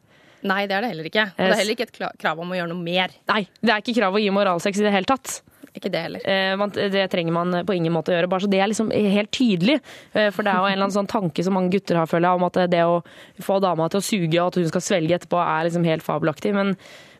Nei, 0.46 0.62
det 0.70 0.76
er 0.76 0.84
det 0.86 0.92
heller 0.94 1.08
ikke. 1.10 1.26
Og 1.34 1.42
det 1.42 1.50
er 1.50 1.58
heller 1.58 1.76
ikke 1.76 1.88
et 1.90 2.18
krav 2.22 2.38
om 2.40 2.54
å 2.54 2.56
gjøre 2.56 2.70
noe 2.70 2.80
mer. 2.80 3.12
Nei, 3.28 3.42
det 3.60 3.74
er 3.74 3.82
ikke 3.82 3.98
krav 3.98 4.16
å 4.16 4.22
gi 4.22 4.30
moralsex 4.32 4.80
i 4.80 4.86
det 4.86 4.94
hele 4.94 5.10
tatt. 5.10 5.40
Ikke 5.76 5.90
det 5.92 6.00
heller. 6.02 6.24
Eh, 6.26 6.88
det 6.90 7.04
trenger 7.12 7.34
man 7.34 7.60
på 7.66 7.76
ingen 7.76 7.92
måte 7.94 8.10
å 8.10 8.16
gjøre. 8.16 8.30
Bare 8.30 8.46
så 8.46 8.50
det 8.50 8.62
er 8.62 8.70
liksom 8.70 8.90
helt 8.90 9.30
tydelig. 9.34 9.78
Eh, 10.14 10.30
for 10.34 10.46
det 10.46 10.54
er 10.54 10.58
jo 10.58 10.70
en 10.70 10.74
eller 10.74 10.86
annen 10.86 10.96
sånn 10.96 11.10
tanke 11.10 11.44
som 11.46 11.54
mange 11.58 11.74
gutter 11.74 12.00
har, 12.00 12.10
føler 12.10 12.26
jeg, 12.26 12.40
om 12.40 12.48
at 12.48 12.58
det 12.72 12.82
å 12.86 12.98
få 13.44 13.60
dama 13.62 13.86
til 13.90 14.00
å 14.00 14.06
suge 14.06 14.40
og 14.40 14.48
at 14.48 14.58
hun 14.62 14.72
skal 14.72 14.86
svelge 14.86 15.20
etterpå, 15.20 15.38
er 15.44 15.68
liksom 15.68 15.86
helt 15.86 16.06
fabelaktig. 16.06 16.54
Men, 16.56 16.74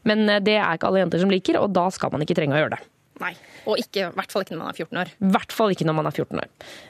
men 0.09 0.29
eh, 0.29 0.41
det 0.41 0.57
er 0.61 0.79
ikke 0.79 0.89
alle 0.91 1.03
jenter 1.05 1.21
som 1.23 1.31
liker, 1.33 1.59
og 1.61 1.73
da 1.77 1.89
skal 1.95 2.11
man 2.15 2.23
ikke 2.25 2.37
trenge 2.39 2.57
å 2.57 2.63
gjøre 2.65 2.77
det. 2.79 2.83
Nei. 3.21 3.35
Og 3.69 3.77
i 3.77 3.83
hvert 3.85 4.31
fall 4.33 4.41
ikke 4.47 4.55
når 4.57 4.63
man 4.63 4.71
er 4.73 4.77
14 4.81 4.97
år. 5.03 5.09
I 5.21 5.31
hvert 5.35 5.53
fall 5.53 5.73
ikke 5.75 5.85
når 5.85 5.97
man 5.99 6.07
er 6.09 6.15
14 6.17 6.39
år. 6.41 6.47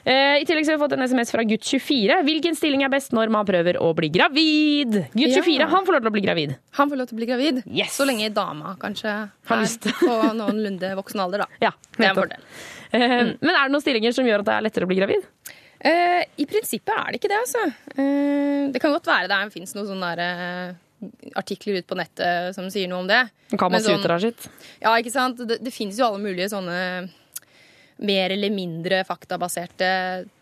Eh, 0.07 0.35
I 0.39 0.45
tillegg 0.47 0.63
så 0.63 0.71
har 0.71 0.77
vi 0.79 0.83
fått 0.85 0.93
en 0.95 1.03
SMS 1.03 1.31
fra 1.35 1.43
gutt 1.43 1.65
24. 1.67 2.19
Hvilken 2.23 2.55
stilling 2.55 2.85
er 2.87 2.91
best 2.93 3.11
når 3.11 3.33
man 3.35 3.43
prøver 3.49 3.75
å 3.83 3.89
bli 3.97 4.07
gravid? 4.15 4.95
Gutt 5.11 5.33
24 5.35 5.57
Ja. 5.59 5.67
han 5.73 5.83
får 5.89 5.97
lov 5.97 6.05
til 6.05 6.11
å 6.11 6.13
bli 6.15 6.23
gravid. 6.23 6.53
Han 6.79 6.87
får 6.93 7.01
lov 7.01 7.09
til 7.09 7.17
å 7.17 7.19
bli 7.19 7.27
gravid. 7.33 7.59
Så 7.91 8.07
lenge 8.07 8.29
dama 8.31 8.77
kanskje 8.79 9.11
Har 9.51 9.57
er 9.57 9.61
lyst. 9.65 9.89
på 9.99 10.15
noenlunde 10.39 10.93
voksen 11.01 11.19
alder, 11.25 11.43
da. 11.43 11.47
Ja, 11.67 11.73
det 11.97 12.05
er 12.07 12.13
en 12.13 12.21
fordel. 12.21 12.47
Eh, 12.95 13.17
Men 13.35 13.51
er 13.51 13.65
det 13.67 13.73
noen 13.75 13.83
stillinger 13.83 14.15
som 14.15 14.23
gjør 14.31 14.45
at 14.45 14.47
det 14.47 14.55
er 14.55 14.65
lettere 14.69 14.87
å 14.87 14.91
bli 14.93 15.01
gravid? 15.03 15.27
Eh, 15.83 16.23
I 16.39 16.45
prinsippet 16.47 16.95
er 16.95 17.11
det 17.11 17.19
ikke 17.19 17.33
det, 17.33 17.41
altså. 17.43 17.65
Eh, 17.97 18.71
det 18.71 18.79
kan 18.79 18.95
godt 18.95 19.11
være 19.11 19.27
det 19.27 19.41
fins 19.51 19.75
noen 19.75 19.91
sånne 19.91 20.13
derre 20.15 20.31
eh, 20.47 20.73
artikler 21.35 21.79
ute 21.81 21.87
på 21.89 21.97
nettet 21.99 22.55
som 22.57 22.69
sier 22.73 22.89
noe 22.91 23.03
om 23.05 23.09
det. 23.09 23.23
Kan 23.57 23.71
man 23.71 23.81
sånn- 23.81 24.19
sitt? 24.21 24.49
Ja, 24.81 24.93
ikke 24.97 25.11
sant. 25.13 25.41
Det, 25.47 25.59
det 25.63 25.73
finnes 25.73 25.97
jo 25.99 26.05
alle 26.07 26.21
mulige 26.23 26.49
sånne 26.51 27.09
mer 28.01 28.31
eller 28.33 28.49
mindre 28.49 29.03
faktabaserte 29.05 29.87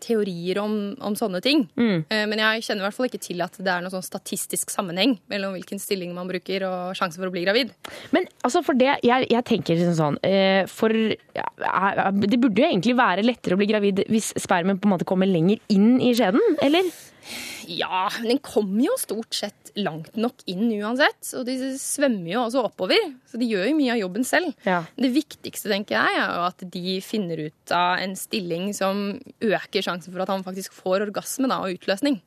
teorier 0.00 0.58
om, 0.62 0.96
om 1.04 1.16
sånne 1.18 1.42
ting. 1.44 1.66
Mm. 1.76 2.06
Eh, 2.08 2.22
Men 2.30 2.40
jeg 2.40 2.64
kjenner 2.64 2.84
i 2.84 2.86
hvert 2.86 2.96
fall 2.96 3.08
ikke 3.10 3.20
til 3.20 3.42
at 3.44 3.58
det 3.60 3.68
er 3.68 3.84
noen 3.84 3.92
sånn 3.92 4.06
statistisk 4.06 4.72
sammenheng 4.72 5.18
mellom 5.28 5.52
hvilken 5.58 5.82
stilling 5.82 6.14
man 6.16 6.30
bruker 6.30 6.64
og 6.64 6.96
sjanse 6.96 7.20
for 7.20 7.28
å 7.28 7.34
bli 7.34 7.44
gravid. 7.44 7.74
Men 8.16 8.24
altså 8.46 8.62
for 8.64 8.78
det, 8.80 8.94
jeg, 9.04 9.28
jeg 9.28 9.44
tenker 9.50 9.76
liksom 9.76 9.98
sånn 9.98 10.18
eh, 10.24 10.64
For 10.70 10.88
det 10.94 12.40
burde 12.40 12.64
jo 12.64 12.70
egentlig 12.70 12.96
være 12.96 13.26
lettere 13.26 13.56
å 13.56 13.60
bli 13.60 13.68
gravid 13.68 14.04
hvis 14.08 14.32
spermen 14.40 14.80
på 14.80 14.88
en 14.88 14.94
måte 14.96 15.08
kommer 15.08 15.28
lenger 15.28 15.60
inn 15.72 15.98
i 16.00 16.14
skjeden, 16.16 16.40
eller? 16.64 16.88
Ja, 17.70 18.08
men 18.18 18.34
den 18.34 18.40
kommer 18.44 18.82
jo 18.84 18.96
stort 19.00 19.36
sett 19.36 19.72
langt 19.78 20.16
nok 20.18 20.42
inn 20.50 20.68
uansett. 20.80 21.20
Og 21.38 21.44
de 21.48 21.56
svømmer 21.80 22.32
jo 22.32 22.44
også 22.46 22.64
oppover, 22.70 23.12
så 23.30 23.40
de 23.40 23.48
gjør 23.50 23.68
jo 23.70 23.76
mye 23.78 23.94
av 23.94 24.00
jobben 24.02 24.26
selv. 24.26 24.54
Ja. 24.66 24.82
Det 24.96 25.12
viktigste 25.14 25.70
tenker 25.72 25.98
jeg, 25.98 26.18
er 26.22 26.34
jo 26.34 26.48
at 26.48 26.64
de 26.74 26.96
finner 27.04 27.46
ut 27.48 27.76
av 27.76 28.02
en 28.02 28.16
stilling 28.18 28.72
som 28.76 29.04
øker 29.44 29.86
sjansen 29.86 30.14
for 30.14 30.24
at 30.24 30.32
han 30.32 30.46
faktisk 30.46 30.74
får 30.76 31.06
orgasme 31.08 31.50
da, 31.50 31.62
og 31.64 31.78
utløsning. 31.78 32.20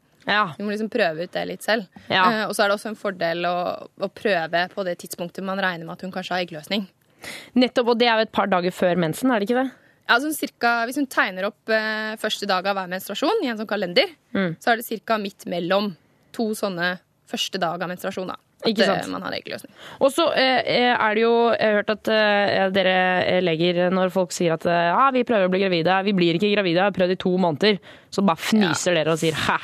Vi 0.57 0.63
må 0.63 0.71
liksom 0.71 0.91
prøve 0.91 1.25
ut 1.25 1.33
det 1.35 1.45
litt 1.49 1.65
selv. 1.65 1.87
Ja. 2.07 2.23
Uh, 2.23 2.43
og 2.47 2.55
så 2.55 2.63
er 2.63 2.71
det 2.71 2.77
også 2.77 2.93
en 2.93 2.99
fordel 2.99 3.47
å, 3.49 3.55
å 3.83 4.11
prøve 4.13 4.67
på 4.71 4.85
det 4.87 4.97
tidspunktet 5.03 5.45
man 5.45 5.59
regner 5.59 5.83
med 5.87 5.97
at 5.97 6.05
hun 6.05 6.13
kanskje 6.15 6.37
har 6.37 6.45
eggløsning. 6.45 6.87
Nettopp, 7.59 7.93
og 7.93 7.99
det 7.99 8.07
er 8.09 8.19
jo 8.19 8.27
et 8.27 8.35
par 8.35 8.49
dager 8.51 8.73
før 8.75 8.99
mensen, 8.99 9.31
er 9.31 9.39
det 9.39 9.49
ikke 9.49 9.63
det? 9.63 9.69
Ja, 10.09 10.17
sånn 10.19 10.33
cirka, 10.35 10.83
hvis 10.85 10.97
hun 10.99 11.07
tegner 11.07 11.45
opp 11.47 11.69
eh, 11.71 12.15
første 12.19 12.47
dag 12.49 12.65
av 12.67 12.75
hver 12.75 12.89
menstruasjon 12.91 13.43
i 13.45 13.47
en 13.53 13.57
sånn 13.61 13.69
kalender, 13.69 14.09
Mm. 14.33 14.55
så 14.59 14.71
er 14.73 14.77
det 14.81 15.01
ca. 15.05 15.17
midt 15.17 15.45
mellom 15.45 15.95
to 16.33 16.49
sånne 16.57 16.99
første 17.29 17.59
dag 17.61 17.81
av 17.81 17.87
menstruasjon. 17.89 18.27
Da, 18.27 18.33
at 18.63 18.67
Ikke 18.71 18.85
sant? 18.85 19.03
eh, 19.05 19.11
man 19.11 19.21
har 19.21 19.31
eggløsning. 19.37 19.71
Og 20.01 20.11
så 20.11 20.25
eh, 20.35 20.91
er 20.95 21.13
det 21.15 21.21
jo 21.21 21.51
Jeg 21.53 21.61
har 21.69 21.77
hørt 21.79 21.89
at 21.93 22.07
eh, 22.07 22.69
dere 22.73 23.41
leger, 23.41 23.89
når 23.91 24.11
folk 24.11 24.31
sier 24.31 24.53
at 24.57 24.65
ja, 24.65 24.95
ah, 25.07 25.11
vi 25.11 25.23
prøver 25.23 25.47
å 25.47 25.51
bli 25.53 25.61
gravide, 25.63 26.03
vi 26.03 26.13
blir 26.13 26.35
ikke 26.39 26.51
gravide, 26.55 26.81
jeg 26.81 26.83
har 26.89 26.91
prøvd 26.97 27.11
i 27.15 27.21
to 27.23 27.37
måneder, 27.37 27.79
så 28.11 28.25
bare 28.25 28.37
fniser 28.43 28.93
dere 28.97 29.11
og 29.15 29.19
sier 29.19 29.33
hæ, 29.33 29.57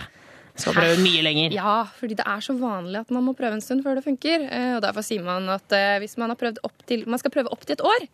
skal 0.55 0.73
prøve 0.75 0.97
mye 1.03 1.21
lenger. 1.23 1.51
Ja, 1.55 1.83
fordi 1.99 2.15
det 2.19 2.25
er 2.27 2.39
så 2.43 2.55
vanlig 2.59 2.99
at 3.01 3.11
man 3.11 3.23
må 3.27 3.33
prøve 3.35 3.53
en 3.59 3.61
stund 3.63 3.83
før 3.83 3.95
det 3.99 4.03
funker. 4.05 4.47
eh, 4.51 4.75
Og 4.77 4.81
derfor 4.83 5.01
sier 5.03 5.23
man 5.23 5.47
at 5.49 5.71
eh, 5.71 5.99
hvis 5.99 6.17
man 6.17 6.29
har 6.29 6.35
prøvd 6.39 6.59
opp 6.63 6.85
til 6.85 7.05
Man 7.07 7.19
skal 7.19 7.31
prøve 7.31 7.51
opp 7.51 7.65
til 7.65 7.73
et 7.73 7.81
år. 7.81 8.07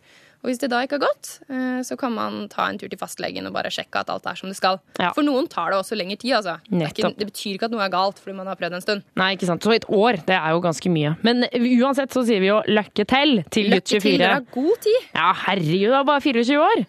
Og 0.46 0.52
hvis 0.52 0.60
det 0.62 0.68
da 0.70 0.78
ikke 0.86 1.00
har 1.00 1.08
gått, 1.08 1.28
eh, 1.50 1.80
så 1.82 1.96
kan 1.98 2.12
man 2.14 2.44
ta 2.46 2.68
en 2.70 2.76
tur 2.78 2.86
til 2.86 2.98
fastlegen 3.00 3.48
og 3.48 3.54
bare 3.56 3.66
sjekke 3.74 3.98
at 3.98 4.12
alt 4.14 4.28
er 4.30 4.36
som 4.38 4.46
det 4.46 4.54
skal. 4.54 4.76
Ja. 4.94 5.08
For 5.16 5.26
noen 5.26 5.48
tar 5.50 5.72
det 5.74 5.80
også 5.80 5.98
lengre 5.98 6.14
tid, 6.22 6.36
altså. 6.38 6.60
Det, 6.68 6.84
er 6.86 6.92
ikke, 6.92 7.10
det 7.18 7.26
betyr 7.32 7.56
ikke 7.56 7.66
at 7.66 7.74
noe 7.74 7.82
er 7.82 7.90
galt 7.90 8.20
fordi 8.22 8.36
man 8.38 8.46
har 8.46 8.54
prøvd 8.60 8.76
en 8.78 8.84
stund. 8.84 9.02
Nei, 9.18 9.32
ikke 9.34 9.48
sant. 9.48 9.66
Så 9.66 9.74
et 9.74 9.88
år, 9.90 10.20
det 10.28 10.36
er 10.38 10.54
jo 10.54 10.60
ganske 10.62 10.92
mye. 10.94 11.16
Men 11.26 11.48
uansett 11.50 12.14
så 12.14 12.22
sier 12.28 12.44
vi 12.44 12.52
jo 12.52 12.60
lykke 12.70 13.08
til 13.10 13.42
til 13.50 13.72
gutt 13.72 13.74
Lykke 13.74 13.90
til, 13.90 14.04
24. 14.06 14.20
dere 14.22 14.36
har 14.36 14.46
god 14.54 14.84
tid. 14.86 15.08
Ja, 15.18 15.26
herregud, 15.48 15.88
det 15.90 15.98
er 15.98 16.06
bare 16.12 16.24
24 16.28 16.62
år. 16.68 16.84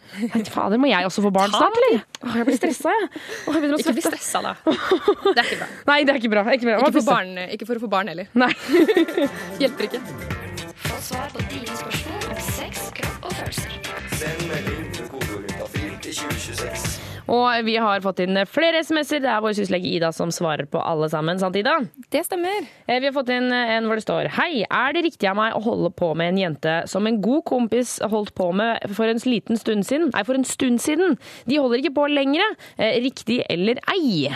Fader, 0.54 0.84
må 0.86 0.92
jeg 0.94 1.10
også 1.10 1.26
få 1.26 1.34
barn 1.34 1.58
snart, 1.58 1.82
eller? 1.82 2.06
Åh, 2.28 2.38
jeg 2.38 2.50
blir 2.52 2.60
stressa, 2.62 2.94
jeg. 2.94 3.10
Å, 3.48 3.56
jeg 3.58 3.74
Ikke 3.82 3.96
bli 3.98 4.06
stressa, 4.06 4.44
da. 4.46 4.54
Det 5.34 5.42
er 5.42 5.50
ikke 5.50 5.62
bra. 5.64 5.70
Nei, 5.90 6.00
det 6.06 6.14
er 6.14 6.22
ikke 6.22 6.34
bra. 6.36 6.46
Ikke, 6.54 6.70
bra. 6.70 6.78
Ikke 6.78 7.00
for, 7.00 7.10
barn, 7.10 7.34
ikke 7.58 7.70
for 7.72 7.82
å 7.82 7.86
få 7.88 7.90
barn 7.98 8.14
heller. 8.14 8.30
Nei. 8.38 8.54
Hjelper 9.64 9.90
ikke. 9.90 10.04
Få 10.88 11.02
svar 11.10 11.34
på 11.34 11.42
dine 11.50 11.74
spørsmål 11.74 12.07
Send 14.18 14.48
melding 14.50 14.86
med 14.94 15.10
kodeord 15.12 15.46
til 16.02 16.14
2026. 16.16 16.96
Og 17.28 17.66
vi 17.68 17.74
har 17.82 18.00
fått 18.06 18.22
inn 18.24 18.38
flere 18.48 18.80
SMS-er. 18.86 19.20
Det 19.24 19.28
er 19.30 19.42
vår 19.44 19.56
syslege 19.58 19.90
Ida 19.98 20.14
som 20.16 20.30
svarer 20.32 20.64
på 20.72 20.80
alle 20.80 21.10
sammen. 21.12 21.40
Sant, 21.42 21.58
Ida? 21.60 21.74
Det 22.14 22.22
stemmer. 22.24 22.66
Eh, 22.88 23.00
Vi 23.04 23.10
har 23.10 23.14
fått 23.16 23.30
inn 23.36 23.50
en 23.52 23.88
hvor 23.90 24.00
det 24.00 24.06
står 24.06 24.30
Hei, 24.38 24.64
er 24.64 24.94
det 24.96 25.04
riktig 25.10 25.28
av 25.30 25.36
meg 25.40 25.54
å 25.58 25.62
holde 25.66 25.92
på 25.92 26.14
med 26.16 26.32
en 26.32 26.40
jente 26.46 26.76
som 26.88 27.06
en 27.10 27.20
god 27.22 27.44
kompis 27.50 27.98
holdt 28.08 28.32
på 28.38 28.48
med 28.56 28.80
for 28.96 29.12
en 29.12 29.20
liten 29.28 29.60
stund 29.60 29.84
siden? 29.88 30.10
Nei, 30.16 30.24
for 30.24 30.40
en 30.40 30.48
stund 30.48 30.80
siden. 30.84 31.18
De 31.46 31.60
holder 31.60 31.84
ikke 31.84 31.96
på 32.00 32.08
lenger. 32.14 32.56
Eh, 32.78 32.96
Riktig 33.04 33.42
eller 33.50 33.82
ei? 33.94 34.30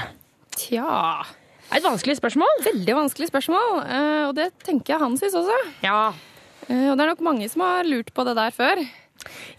Tja 0.57 1.23
et 1.71 1.85
vanskelig 1.87 2.17
spørsmål. 2.19 2.57
Veldig 2.67 2.93
vanskelig 2.97 3.29
spørsmål, 3.31 3.77
eh, 3.87 4.23
og 4.27 4.35
det 4.35 4.49
tenker 4.67 4.97
jeg 4.97 4.99
han 4.99 5.15
synes 5.17 5.37
også. 5.39 5.59
Ja. 5.87 6.09
Eh, 6.67 6.89
Og 6.91 6.97
det 6.97 7.05
er 7.05 7.13
nok 7.15 7.21
mange 7.23 7.47
som 7.49 7.61
har 7.63 7.87
lurt 7.87 8.11
på 8.13 8.25
det 8.27 8.35
der 8.35 8.51
før. 8.51 8.83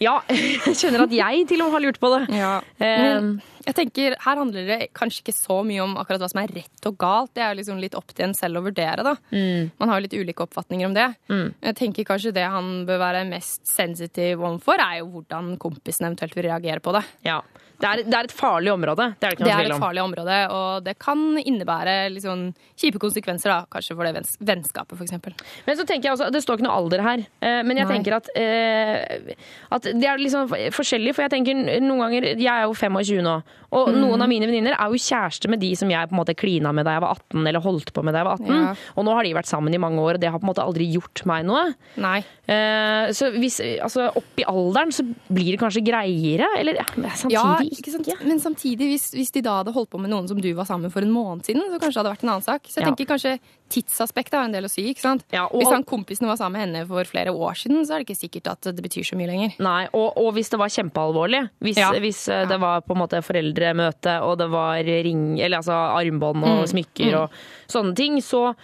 Ja, 0.03 0.19
jeg 0.29 0.75
kjenner 0.79 1.05
at 1.05 1.13
jeg 1.15 1.47
til 1.49 1.61
og 1.63 1.69
med 1.69 1.75
har 1.77 1.83
lurt 1.85 1.99
på 2.01 2.09
det. 2.13 2.21
Ja. 2.37 2.53
Eh, 2.79 3.03
Men 3.03 3.29
jeg 3.65 3.75
tenker, 3.77 4.15
Her 4.19 4.39
handler 4.41 4.67
det 4.67 4.79
kanskje 4.97 5.21
ikke 5.23 5.35
så 5.37 5.59
mye 5.65 5.83
om 5.85 5.95
akkurat 6.01 6.19
hva 6.23 6.29
som 6.31 6.41
er 6.43 6.51
rett 6.55 6.89
og 6.89 6.97
galt. 6.99 7.33
Det 7.33 7.43
er 7.45 7.53
jo 7.53 7.59
liksom 7.61 7.79
litt 7.81 7.95
opp 7.95 8.11
til 8.13 8.25
en 8.27 8.35
selv 8.37 8.59
å 8.59 8.65
vurdere. 8.65 9.03
da. 9.07 9.15
Mm. 9.31 9.71
Man 9.79 9.89
har 9.89 9.99
jo 9.99 10.05
litt 10.07 10.17
ulike 10.19 10.43
oppfatninger 10.47 10.89
om 10.89 10.93
det. 10.97 11.07
Jeg 11.29 11.75
tenker 11.79 12.07
kanskje 12.09 12.33
Det 12.35 12.43
han 12.49 12.85
bør 12.89 12.99
være 12.99 13.25
mest 13.29 13.63
sensitiv 13.69 14.41
overfor, 14.43 14.79
er 14.83 14.99
jo 15.01 15.09
hvordan 15.15 15.53
kompisen 15.61 16.09
eventuelt 16.09 16.35
vil 16.35 16.49
reagere 16.49 16.83
på 16.83 16.93
det. 16.97 17.03
Ja. 17.25 17.39
Det 17.83 17.89
er, 17.89 18.01
det 18.07 18.15
er 18.15 18.27
et 18.29 18.33
farlig 18.33 18.71
område. 18.71 19.09
Det 19.19 19.27
er 19.27 19.35
det 19.35 19.43
Det 19.43 19.51
er 19.51 19.67
et 19.67 19.81
farlig 19.81 20.03
område, 20.03 20.37
og 20.55 20.85
det 20.85 20.93
kan 21.03 21.19
innebære 21.41 21.95
sånn 22.23 22.45
kjipe 22.79 23.01
konsekvenser, 23.03 23.51
da, 23.51 23.67
kanskje 23.71 23.97
for 23.97 24.07
det 24.07 24.13
venns 24.15 24.37
vennskapet, 24.39 24.95
f.eks. 24.95 25.43
Men 25.67 25.79
så 25.79 25.85
tenker 25.89 26.09
jeg 26.09 26.15
også, 26.15 26.29
Det 26.31 26.43
står 26.45 26.59
ikke 26.59 26.67
noe 26.69 26.77
alder 26.79 27.03
her, 27.03 27.25
eh, 27.43 27.59
men 27.67 27.81
jeg 27.81 27.89
Nei. 27.89 27.97
tenker 27.97 28.15
at, 28.15 28.29
eh, 28.39 29.35
at 29.75 29.89
det 29.89 30.07
er 30.07 30.21
liksom 30.21 30.47
forskjellig. 30.75 31.15
For 31.17 31.25
jeg 31.25 31.33
tenker 31.35 31.59
noen 31.83 32.05
ganger 32.05 32.29
Jeg 32.31 32.47
er 32.53 32.63
jo 32.63 32.77
25 32.77 33.19
nå, 33.25 33.35
og 33.73 33.91
mm. 33.91 33.99
noen 33.99 34.23
av 34.23 34.31
mine 34.31 34.47
venninner 34.47 34.77
er 34.77 34.93
jo 34.93 35.01
kjæreste 35.03 35.51
med 35.51 35.59
de 35.63 35.73
som 35.75 35.91
jeg 35.91 36.09
på 36.09 36.15
en 36.15 36.21
måte 36.21 36.37
klina 36.39 36.71
med 36.75 36.87
da 36.87 36.95
jeg 36.95 37.03
var 37.03 37.17
18, 37.17 37.43
eller 37.51 37.67
holdt 37.67 37.91
på 37.95 38.05
med 38.05 38.15
da 38.15 38.23
jeg 38.23 38.29
var 38.29 38.39
18. 38.39 38.53
Ja. 38.53 38.71
Og 38.95 39.07
nå 39.07 39.17
har 39.17 39.27
de 39.27 39.35
vært 39.35 39.51
sammen 39.51 39.75
i 39.75 39.81
mange 39.81 39.99
år, 40.03 40.15
og 40.15 40.23
det 40.23 40.31
har 40.31 40.39
på 40.39 40.47
en 40.47 40.53
måte 40.53 40.63
aldri 40.63 40.87
gjort 40.93 41.25
meg 41.29 41.43
noe. 41.49 41.65
Nei. 41.99 42.19
Eh, 42.47 43.11
så 43.17 43.33
hvis, 43.35 43.59
altså, 43.83 44.07
opp 44.19 44.39
i 44.39 44.47
alderen 44.47 44.93
så 44.95 45.03
blir 45.03 45.53
det 45.53 45.61
kanskje 45.61 45.83
greiere, 45.83 46.47
eller 46.59 46.79
Ja, 46.83 47.13
samtidig 47.17 47.72
ikke 47.79 47.91
sant? 47.93 48.07
Men 48.23 48.39
samtidig, 48.39 48.87
hvis, 48.93 49.11
hvis 49.15 49.31
de 49.31 49.41
da 49.41 49.57
hadde 49.61 49.73
holdt 49.73 49.89
på 49.89 49.99
med 49.99 50.09
noen 50.13 50.27
som 50.27 50.39
du 50.39 50.47
var 50.53 50.65
sammen 50.69 50.83
med 50.87 50.93
for 50.93 51.01
en 51.01 51.11
måned 51.13 51.43
siden, 51.47 51.61
så 51.71 51.79
kanskje 51.81 51.93
det 51.97 52.01
hadde 52.03 52.13
vært 52.15 52.23
en 52.23 52.29
annen 52.33 52.45
sak. 52.45 52.63
Så 52.67 52.79
jeg 52.79 52.85
Ja. 52.85 52.91
tenker 52.91 53.05
kanskje 53.13 53.39
tidsaspektet 53.73 54.33
har 54.37 54.45
en 54.45 54.51
del 54.53 54.65
å 54.65 54.69
si. 54.69 54.83
ikke 54.93 55.01
sant? 55.01 55.23
og- 55.33 55.51
hvis 55.61 55.71
han 55.71 55.83
kompisen 55.83 56.27
var 56.27 56.35
sammen 56.37 56.53
med 56.53 56.61
henne 56.67 56.87
for 56.87 57.03
flere 57.05 57.33
år 57.33 57.53
siden, 57.57 57.81
så 57.85 57.95
er 57.95 58.03
det 58.03 58.07
ikke 58.07 58.21
sikkert 58.29 58.51
at 58.51 58.61
det 58.75 58.83
betyr 58.83 59.03
så 59.03 59.15
mye 59.17 59.27
lenger. 59.27 59.55
Nei, 59.59 59.87
og, 59.93 60.13
og 60.17 60.33
hvis 60.35 60.49
det 60.49 60.59
var 60.59 60.67
kjempealvorlig, 60.69 61.49
hvis, 61.61 61.77
Ja. 61.77 61.91
hvis 61.93 62.27
ja. 62.27 62.45
det 62.45 62.59
var 62.59 62.81
på 62.81 62.91
en 62.95 63.01
måte 63.01 63.21
foreldremøte, 63.23 64.21
og 64.21 64.37
det 64.37 64.49
var 64.49 64.75
ring, 64.83 65.39
eller 65.39 65.57
altså 65.57 65.73
armbånd 65.73 66.43
og 66.43 66.63
Mm, 66.63 66.67
smykker 66.69 67.11
mm. 67.11 67.21
og 67.23 67.29
sånne 67.67 67.95
ting, 67.95 68.17
så, 68.21 68.55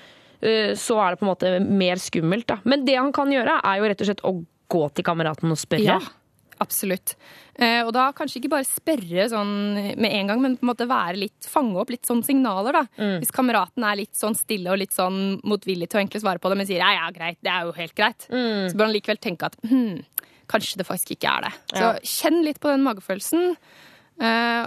eh, 0.41 0.73
så 0.75 0.95
er 1.01 1.11
det 1.15 1.19
på 1.19 1.25
en 1.27 1.33
måte 1.35 1.67
mer 1.67 1.95
skummelt. 1.95 2.45
Da. 2.47 2.57
Men 2.63 2.85
det 2.85 2.95
han 2.95 3.11
kan 3.11 3.27
gjøre, 3.27 3.59
er 3.63 3.77
jo 3.79 3.83
rett 3.89 4.01
og 4.01 4.07
slett 4.07 4.21
å 4.23 4.45
gå 4.69 4.93
til 4.93 5.03
kameraten 5.03 5.49
og 5.51 5.57
spørre. 5.57 5.83
Ja, 5.83 5.99
absolutt. 6.59 7.15
Eh, 7.59 7.81
og 7.85 7.91
da 7.95 8.09
kanskje 8.15 8.39
ikke 8.41 8.51
bare 8.53 8.67
spørre 8.67 9.25
sånn 9.31 9.51
med 9.99 10.11
en 10.11 10.27
gang, 10.31 10.41
men 10.43 10.57
på 10.57 10.63
en 10.65 10.71
måte 10.71 10.87
være 10.89 11.17
litt, 11.19 11.47
fange 11.49 11.75
opp 11.81 11.89
litt 11.93 12.05
sånn 12.07 12.23
signaler, 12.25 12.73
da. 12.73 12.83
Mm. 12.99 13.17
Hvis 13.23 13.31
kameraten 13.35 13.83
er 13.87 13.99
litt 14.01 14.15
sånn 14.19 14.35
stille 14.37 14.71
og 14.71 14.79
litt 14.81 14.95
sånn 14.95 15.39
motvillig 15.43 15.89
til 15.89 15.99
å 15.99 16.03
egentlig 16.03 16.21
svare 16.23 16.39
på 16.43 16.49
det, 16.51 16.57
men 16.61 16.67
sier 16.69 16.83
ja, 16.83 16.91
ja, 16.99 17.09
greit, 17.15 17.37
det 17.43 17.51
er 17.51 17.67
jo 17.67 17.75
helt 17.79 17.95
greit, 17.95 18.27
Mm. 18.29 18.69
så 18.71 18.75
bør 18.79 18.85
han 18.89 18.95
likevel 18.95 19.19
tenke 19.19 19.45
at 19.49 19.55
hm, 19.67 20.03
kanskje 20.49 20.77
det 20.81 20.87
faktisk 20.87 21.11
ikke 21.17 21.29
er 21.37 21.41
det. 21.49 21.53
Så 21.73 21.83
Ja. 21.83 21.93
kjenn 22.03 22.43
litt 22.43 22.59
på 22.59 22.69
den 22.71 22.83
magefølelsen. 22.83 23.55
Eh, 24.19 24.65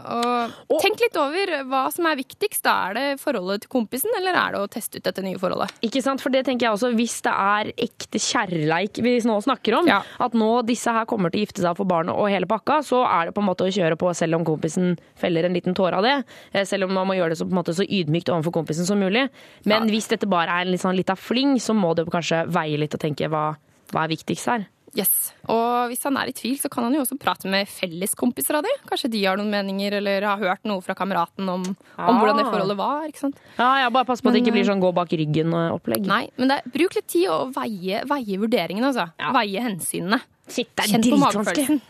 og 0.72 0.80
tenk 0.82 1.00
litt 1.04 1.16
over 1.20 1.52
hva 1.68 1.82
som 1.92 2.06
er 2.08 2.16
viktigst. 2.18 2.62
Da 2.64 2.74
er 2.88 2.94
det 2.96 3.04
forholdet 3.22 3.64
til 3.64 3.72
kompisen, 3.72 4.10
eller 4.18 4.36
er 4.38 4.52
det 4.56 4.60
å 4.62 4.68
teste 4.72 4.98
ut 4.98 5.04
dette 5.04 5.22
nye 5.24 5.38
forholdet? 5.40 5.72
Ikke 5.86 6.02
sant, 6.04 6.20
for 6.24 6.30
det 6.34 6.44
tenker 6.46 6.66
jeg 6.68 6.76
også, 6.76 6.92
Hvis 6.96 7.18
det 7.26 7.32
er 7.32 7.72
ekte 7.86 8.18
kjærleik 8.22 9.00
vi 9.02 9.14
nå 9.28 9.36
snakker 9.44 9.78
om, 9.80 9.86
at 10.26 10.32
nå 10.38 10.50
disse 10.66 10.90
her 10.92 11.04
kommer 11.10 11.30
til 11.30 11.40
å 11.42 11.44
gifte 11.46 11.62
seg 11.64 11.76
for 11.76 11.84
barnet 11.88 12.14
og 12.16 12.28
hele 12.32 12.46
pakka, 12.50 12.80
så 12.86 13.02
er 13.06 13.26
det 13.30 13.34
på 13.36 13.40
en 13.44 13.48
måte 13.50 13.64
å 13.68 13.72
kjøre 13.72 13.96
på 14.00 14.14
selv 14.14 14.36
om 14.40 14.44
kompisen 14.44 14.96
feller 15.20 15.44
en 15.48 15.54
liten 15.54 15.74
tåre 15.74 16.00
av 16.00 16.02
det. 16.06 16.16
eh, 16.52 16.64
Selv 16.64 16.84
om 16.88 16.94
man 16.94 17.06
må 17.06 17.14
gjøre 17.18 17.30
det 17.36 17.38
så, 17.42 17.46
måte, 17.46 17.74
så 17.76 17.84
ydmykt 17.84 18.28
overfor 18.32 18.52
kompisen 18.62 18.86
som 18.88 18.98
mulig. 18.98 19.28
Men 19.66 19.88
hvis 19.92 20.08
dette 20.08 20.26
bare 20.28 20.48
er 20.50 20.66
en 20.66 20.72
litt 20.72 20.80
sånn 20.82 20.96
lita 20.96 21.14
fling, 21.16 21.58
så 21.60 21.74
må 21.76 21.94
du 21.94 22.04
kanskje 22.06 22.46
veie 22.48 22.78
litt 22.80 22.94
og 22.94 23.00
tenke 23.00 23.28
hva, 23.28 23.56
hva 23.92 24.04
er 24.06 24.12
viktigst 24.16 24.46
her. 24.48 24.66
Yes. 24.92 25.32
Og 25.48 25.88
hvis 25.88 26.02
han 26.04 26.16
er 26.20 26.28
i 26.28 26.34
tvil, 26.36 26.58
så 26.60 26.68
kan 26.68 26.84
han 26.84 26.92
jo 26.92 27.00
også 27.00 27.16
prate 27.20 27.48
med 27.48 27.68
felleskompiser 27.70 28.58
av 28.58 28.66
de. 28.66 28.72
Kanskje 28.90 29.08
de 29.14 29.22
har 29.24 29.38
noen 29.40 29.48
meninger, 29.52 29.94
eller 30.02 30.26
har 30.28 30.36
hørt 30.42 30.66
noe 30.68 30.82
fra 30.84 30.92
kameraten 30.98 31.48
om, 31.48 31.64
om 31.96 32.18
hvordan 32.20 32.36
det 32.42 32.44
forholdet 32.50 32.76
var. 32.76 33.06
ikke 33.08 33.22
sant? 33.24 33.40
Ja, 33.56 33.70
ja, 33.80 33.88
Bare 33.94 34.04
pass 34.10 34.20
på 34.20 34.28
at 34.28 34.36
det 34.36 34.42
ikke 34.44 34.52
blir 34.58 34.66
eh, 34.66 34.68
sånn 34.68 34.82
gå 34.84 34.90
bak 34.92 35.14
ryggen-opplegg. 35.16 36.04
Nei, 36.10 36.26
men 36.36 36.52
det, 36.52 36.60
er- 36.60 36.74
bruk 36.76 36.98
litt 36.98 37.08
tid 37.08 37.30
og 37.32 37.54
veie, 37.56 38.02
veie 38.10 38.38
vurderingene, 38.44 38.92
altså. 38.92 39.08
Veie 39.38 39.64
hensynene. 39.64 40.20
det 40.52 40.66
er 40.76 40.92
Kjenn 40.92 41.08
på 41.08 41.22
magefølelsen. 41.24 41.80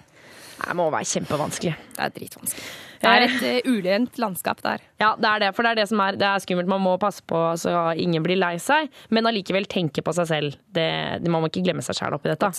Det 0.63 0.75
må 0.79 0.87
være 0.95 1.09
kjempevanskelig. 1.11 1.75
Det 1.99 2.07
er 2.07 2.15
dritvanskelig. 2.15 2.67
Det 3.03 3.13
er 3.13 3.27
et 3.27 3.65
uh, 3.67 3.73
urent 3.73 4.21
landskap 4.23 4.63
der. 4.65 4.85
Ja, 5.03 5.15
det 5.19 5.29
er 5.29 5.45
det. 5.45 5.51
For 5.57 5.67
det 5.67 5.73
er 5.73 5.83
det 5.83 5.89
som 5.91 6.03
er, 6.05 6.19
det 6.19 6.29
er 6.29 6.45
skummelt. 6.45 6.71
Man 6.71 6.85
må 6.85 6.95
passe 7.03 7.25
på 7.27 7.41
så 7.61 7.75
ingen 7.99 8.23
blir 8.25 8.39
lei 8.39 8.55
seg, 8.63 8.93
men 9.11 9.27
allikevel 9.29 9.67
tenke 9.71 10.05
på 10.05 10.15
seg 10.17 10.31
selv. 10.31 10.61
Det, 10.73 10.87
man 11.27 11.43
må 11.43 11.51
ikke 11.51 11.65
glemme 11.67 11.85
seg 11.85 11.99
sjæl 11.99 12.17
oppi 12.17 12.31
dette. 12.33 12.53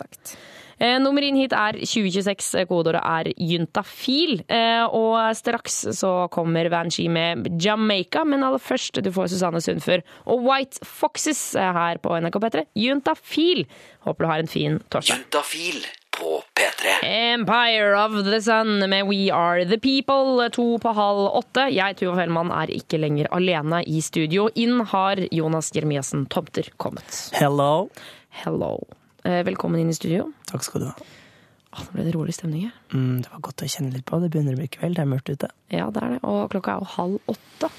Eh, 0.83 0.97
nummer 1.01 1.23
inn 1.25 1.37
hit 1.37 1.53
er 1.55 1.77
2026. 1.79 2.65
Kodeordet 2.69 3.01
er 3.03 3.31
juntafil. 3.37 4.41
Eh, 4.47 4.83
og 4.83 5.31
straks 5.37 5.79
så 5.99 6.13
kommer 6.33 6.69
Vanshee 6.73 7.11
med 7.13 7.47
Jamaica, 7.61 8.25
men 8.27 8.45
aller 8.45 8.61
først 8.61 9.01
du 9.03 9.11
får 9.13 9.31
Susanne 9.33 9.63
Sundfør 9.63 10.03
og 10.25 10.45
White 10.47 10.83
Foxes 10.87 11.53
eh, 11.55 11.73
her 11.79 12.01
på 12.03 12.15
NRK 12.19 12.39
P3. 12.43 12.67
Juntafil. 12.85 13.67
Håper 14.07 14.25
du 14.25 14.31
har 14.33 14.43
en 14.43 14.55
fin 14.57 14.79
torsdag. 14.89 15.23
Juntafil 15.23 15.83
på 16.19 16.43
P3. 16.55 16.91
Empire 17.33 17.95
of 18.05 18.11
the 18.25 18.41
Sun 18.41 18.89
med 18.89 19.07
We 19.07 19.31
Are 19.33 19.65
The 19.65 19.77
People, 19.79 20.49
to 20.49 20.65
på 20.79 20.93
halv 20.93 21.29
åtte. 21.39 21.67
Jeg, 21.73 21.97
Tuva 21.99 22.15
Fellmann, 22.21 22.51
er 22.53 22.71
ikke 22.73 22.99
lenger 23.01 23.29
alene 23.33 23.81
i 23.89 24.01
studio. 24.05 24.47
Inn 24.55 24.81
har 24.93 25.21
Jonas 25.33 25.71
Jeremiassen 25.75 26.25
Tomter 26.31 26.69
kommet. 26.77 27.29
Hello. 27.39 27.89
Hello. 28.43 28.75
Eh, 29.23 29.41
Velkommen 29.47 29.81
inn 29.81 29.89
i 29.93 29.97
studio. 29.97 30.29
Takk 30.49 30.65
skal 30.67 30.83
du 30.85 30.89
ha. 30.91 30.95
Nå 31.73 31.87
ble 31.95 32.03
det 32.05 32.13
rolig 32.13 32.35
stemning 32.37 32.67
her. 32.67 32.75
Mm, 32.93 33.23
det 33.25 33.31
var 33.33 33.41
godt 33.47 33.63
å 33.65 33.69
kjenne 33.69 33.95
litt 33.95 34.05
på. 34.05 34.19
Det 34.21 34.29
begynner 34.33 34.53
å 34.53 34.61
bli 34.61 34.69
kveld. 34.75 34.99
Det 34.99 35.05
er 35.05 35.09
mørkt 35.09 35.31
ute. 35.33 35.49
Ja, 35.73 35.87
det 35.89 36.03
er 36.05 36.15
det. 36.15 36.19
Og 36.29 36.43
klokka 36.53 36.75
er 36.75 36.83
jo 36.83 36.91
halv 36.97 37.33
åtte. 37.33 37.71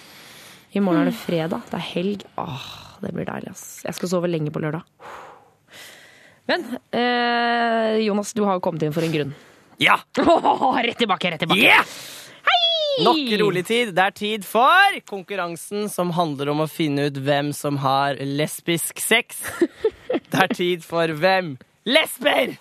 I 0.74 0.82
morgen 0.82 1.04
er 1.04 1.12
det 1.12 1.18
fredag. 1.20 1.62
Det 1.70 1.78
er 1.78 1.86
helg. 1.92 2.24
Åh, 2.42 2.64
det 3.04 3.12
blir 3.14 3.28
deilig, 3.28 3.52
ass. 3.54 3.66
Jeg 3.86 3.94
skal 4.00 4.10
sove 4.16 4.30
lenge 4.32 4.50
på 4.50 4.62
lørdag. 4.64 4.82
Men 6.46 6.64
eh, 6.92 8.04
Jonas, 8.04 8.32
du 8.32 8.42
har 8.44 8.58
jo 8.58 8.64
kommet 8.64 8.84
inn 8.84 8.94
for 8.94 9.06
en 9.06 9.14
grunn. 9.14 9.32
Ja! 9.80 9.98
rett 10.84 10.98
tilbake, 10.98 11.30
rett 11.30 11.44
tilbake. 11.44 11.64
Yeah! 11.64 11.96
Nok 13.02 13.32
rolig 13.40 13.64
tid. 13.66 13.90
Det 13.94 14.02
er 14.04 14.14
tid 14.14 14.44
for 14.46 14.98
konkurransen 15.08 15.88
som 15.90 16.12
handler 16.14 16.52
om 16.52 16.62
å 16.62 16.68
finne 16.70 17.08
ut 17.08 17.18
hvem 17.26 17.50
som 17.56 17.80
har 17.82 18.20
lesbisk 18.22 19.02
sex. 19.02 19.42
Det 20.30 20.42
er 20.42 20.54
tid 20.54 20.86
for 20.86 21.10
Hvem 21.10 21.56
lesber? 21.86 22.54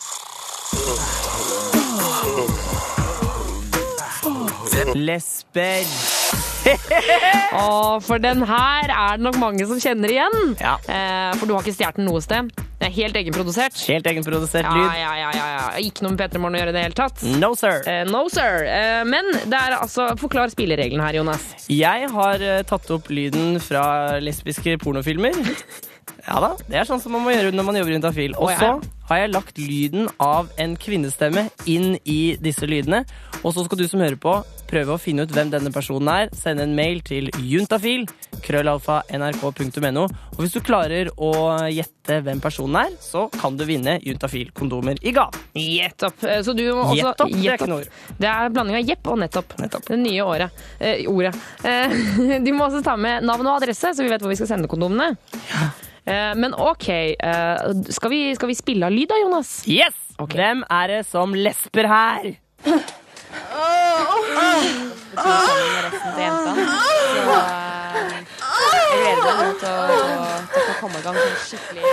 Lesber. 4.97 6.22
Å, 7.59 7.63
for 8.03 8.21
den 8.23 8.43
her 8.47 8.89
er 8.89 9.17
det 9.19 9.25
nok 9.25 9.39
mange 9.41 9.65
som 9.69 9.79
kjenner 9.81 10.11
igjen. 10.13 10.53
Eh, 10.59 11.31
for 11.39 11.49
du 11.49 11.55
har 11.55 11.65
ikke 11.65 11.75
stjålet 11.75 11.99
den 11.99 12.07
noe 12.09 12.21
sted. 12.23 12.51
Det 12.83 12.89
er 12.89 12.95
helt 12.97 13.15
egenprodusert. 13.15 13.77
Helt 13.87 14.07
egenprodusert 14.11 14.67
lyd. 14.67 14.89
ja, 14.99 15.11
ja, 15.15 15.29
ja, 15.31 15.45
ja. 15.53 15.67
Ikke 15.79 16.03
noe 16.03 16.15
med 16.15 16.23
P3 16.23 16.41
Morgen 16.41 16.57
å 16.57 16.63
gjøre 16.63 16.73
i 16.73 16.75
det 16.75 16.85
hele 16.87 16.97
tatt. 16.97 17.23
No, 17.39 17.53
sir. 17.59 17.79
Eh, 17.87 18.03
no, 18.09 18.25
sir. 18.33 18.65
Eh, 18.67 19.03
men 19.07 19.29
det 19.47 19.59
er 19.59 19.77
altså 19.77 20.09
Forklar 20.19 20.51
spillereglene 20.51 21.05
her, 21.05 21.19
Jonas. 21.21 21.47
Jeg 21.71 22.09
har 22.11 22.43
eh, 22.43 22.59
tatt 22.67 22.91
opp 22.95 23.07
lyden 23.13 23.55
fra 23.63 24.19
lesbiske 24.23 24.75
pornofilmer. 24.83 25.39
Ja 26.23 26.39
da, 26.39 26.53
Det 26.69 26.77
er 26.79 26.87
sånn 26.87 27.01
som 27.03 27.11
man 27.11 27.25
må 27.25 27.33
gjøre 27.33 27.51
når 27.51 27.65
man 27.67 27.75
jobber 27.75 27.91
i 27.91 27.95
Juntafil. 27.97 28.35
Og 28.39 28.51
så 28.55 28.69
har 29.09 29.17
jeg 29.19 29.31
lagt 29.33 29.57
lyden 29.59 30.05
av 30.23 30.47
en 30.61 30.77
kvinnestemme 30.79 31.49
inn 31.67 31.97
i 32.07 32.35
disse 32.39 32.63
lydene. 32.69 33.01
Og 33.43 33.51
så 33.51 33.65
skal 33.65 33.81
du 33.81 33.83
som 33.91 33.99
hører 33.99 34.15
på, 34.15 34.37
prøve 34.71 34.95
å 34.95 35.01
finne 35.01 35.25
ut 35.27 35.33
hvem 35.35 35.51
denne 35.51 35.73
personen 35.75 36.07
er. 36.13 36.31
Send 36.31 36.63
en 36.63 36.71
mail 36.77 37.01
til 37.03 37.27
juntafil. 37.43 38.05
Krøllalfa 38.43 39.01
nrk.no. 39.11 40.05
Og 40.07 40.39
hvis 40.39 40.55
du 40.55 40.61
klarer 40.63 41.11
å 41.19 41.33
gjette 41.67 42.21
hvem 42.23 42.39
personen 42.43 42.79
er, 42.85 42.95
så 43.03 43.25
kan 43.35 43.59
du 43.59 43.65
vinne 43.67 43.97
Juntafil-kondomer 44.03 45.03
i 45.03 45.11
gave. 45.15 45.43
Gjett 45.59 46.07
opp. 46.07 46.23
Eh, 46.23 46.39
Så 46.43 46.55
du 46.55 46.63
må 46.71 46.87
også 46.87 46.97
Gjett 47.01 47.21
opp, 47.27 47.31
det 47.35 47.47
er 47.51 47.59
ikke 47.59 47.69
noe 47.71 47.83
ord. 47.83 48.01
Det 48.19 48.31
er 48.31 48.49
blanding 48.55 48.79
av 48.79 48.89
jepp 48.95 49.07
og 49.11 49.19
nettopp. 49.19 49.55
Det 49.91 49.99
nye 49.99 50.23
året. 50.23 50.65
Eh, 50.79 51.03
ordet. 51.11 51.35
Eh, 51.63 51.95
du 52.47 52.51
må 52.55 52.69
også 52.71 52.83
ta 52.87 52.95
med 52.95 53.27
navn 53.27 53.47
og 53.47 53.59
adresse, 53.61 53.91
så 53.91 54.03
vi 54.03 54.11
vet 54.11 54.23
hvor 54.23 54.31
vi 54.31 54.39
skal 54.39 54.55
sende 54.55 54.71
kondomene. 54.71 55.13
Eh, 55.51 55.89
men 56.35 56.55
OK, 56.59 56.89
eh, 56.89 57.67
skal, 57.95 58.11
vi, 58.11 58.21
skal 58.35 58.51
vi 58.51 58.57
spille 58.57 58.87
av 58.87 58.95
lyd 58.95 59.11
da, 59.11 59.19
Jonas? 59.23 59.63
Yes! 59.69 59.95
Hvem 60.19 60.63
er 60.69 60.91
det 60.91 61.01
som 61.09 61.33
lesper 61.35 61.87
her? 61.89 62.33
Oh, 62.63 62.79
oh, 63.53 64.33
oh, 65.17 65.23
oh. 65.23 65.63
eh, 68.53 68.93
jeg 68.93 69.15
gleder 69.15 69.37
meg 69.39 69.55
til 69.61 69.69
å, 69.69 69.77
til 70.53 70.63
å, 70.63 70.75
komme 70.79 70.99
i 70.99 71.03
gang 71.05 71.17
sånn 71.17 71.39
skikkelig 71.47 71.83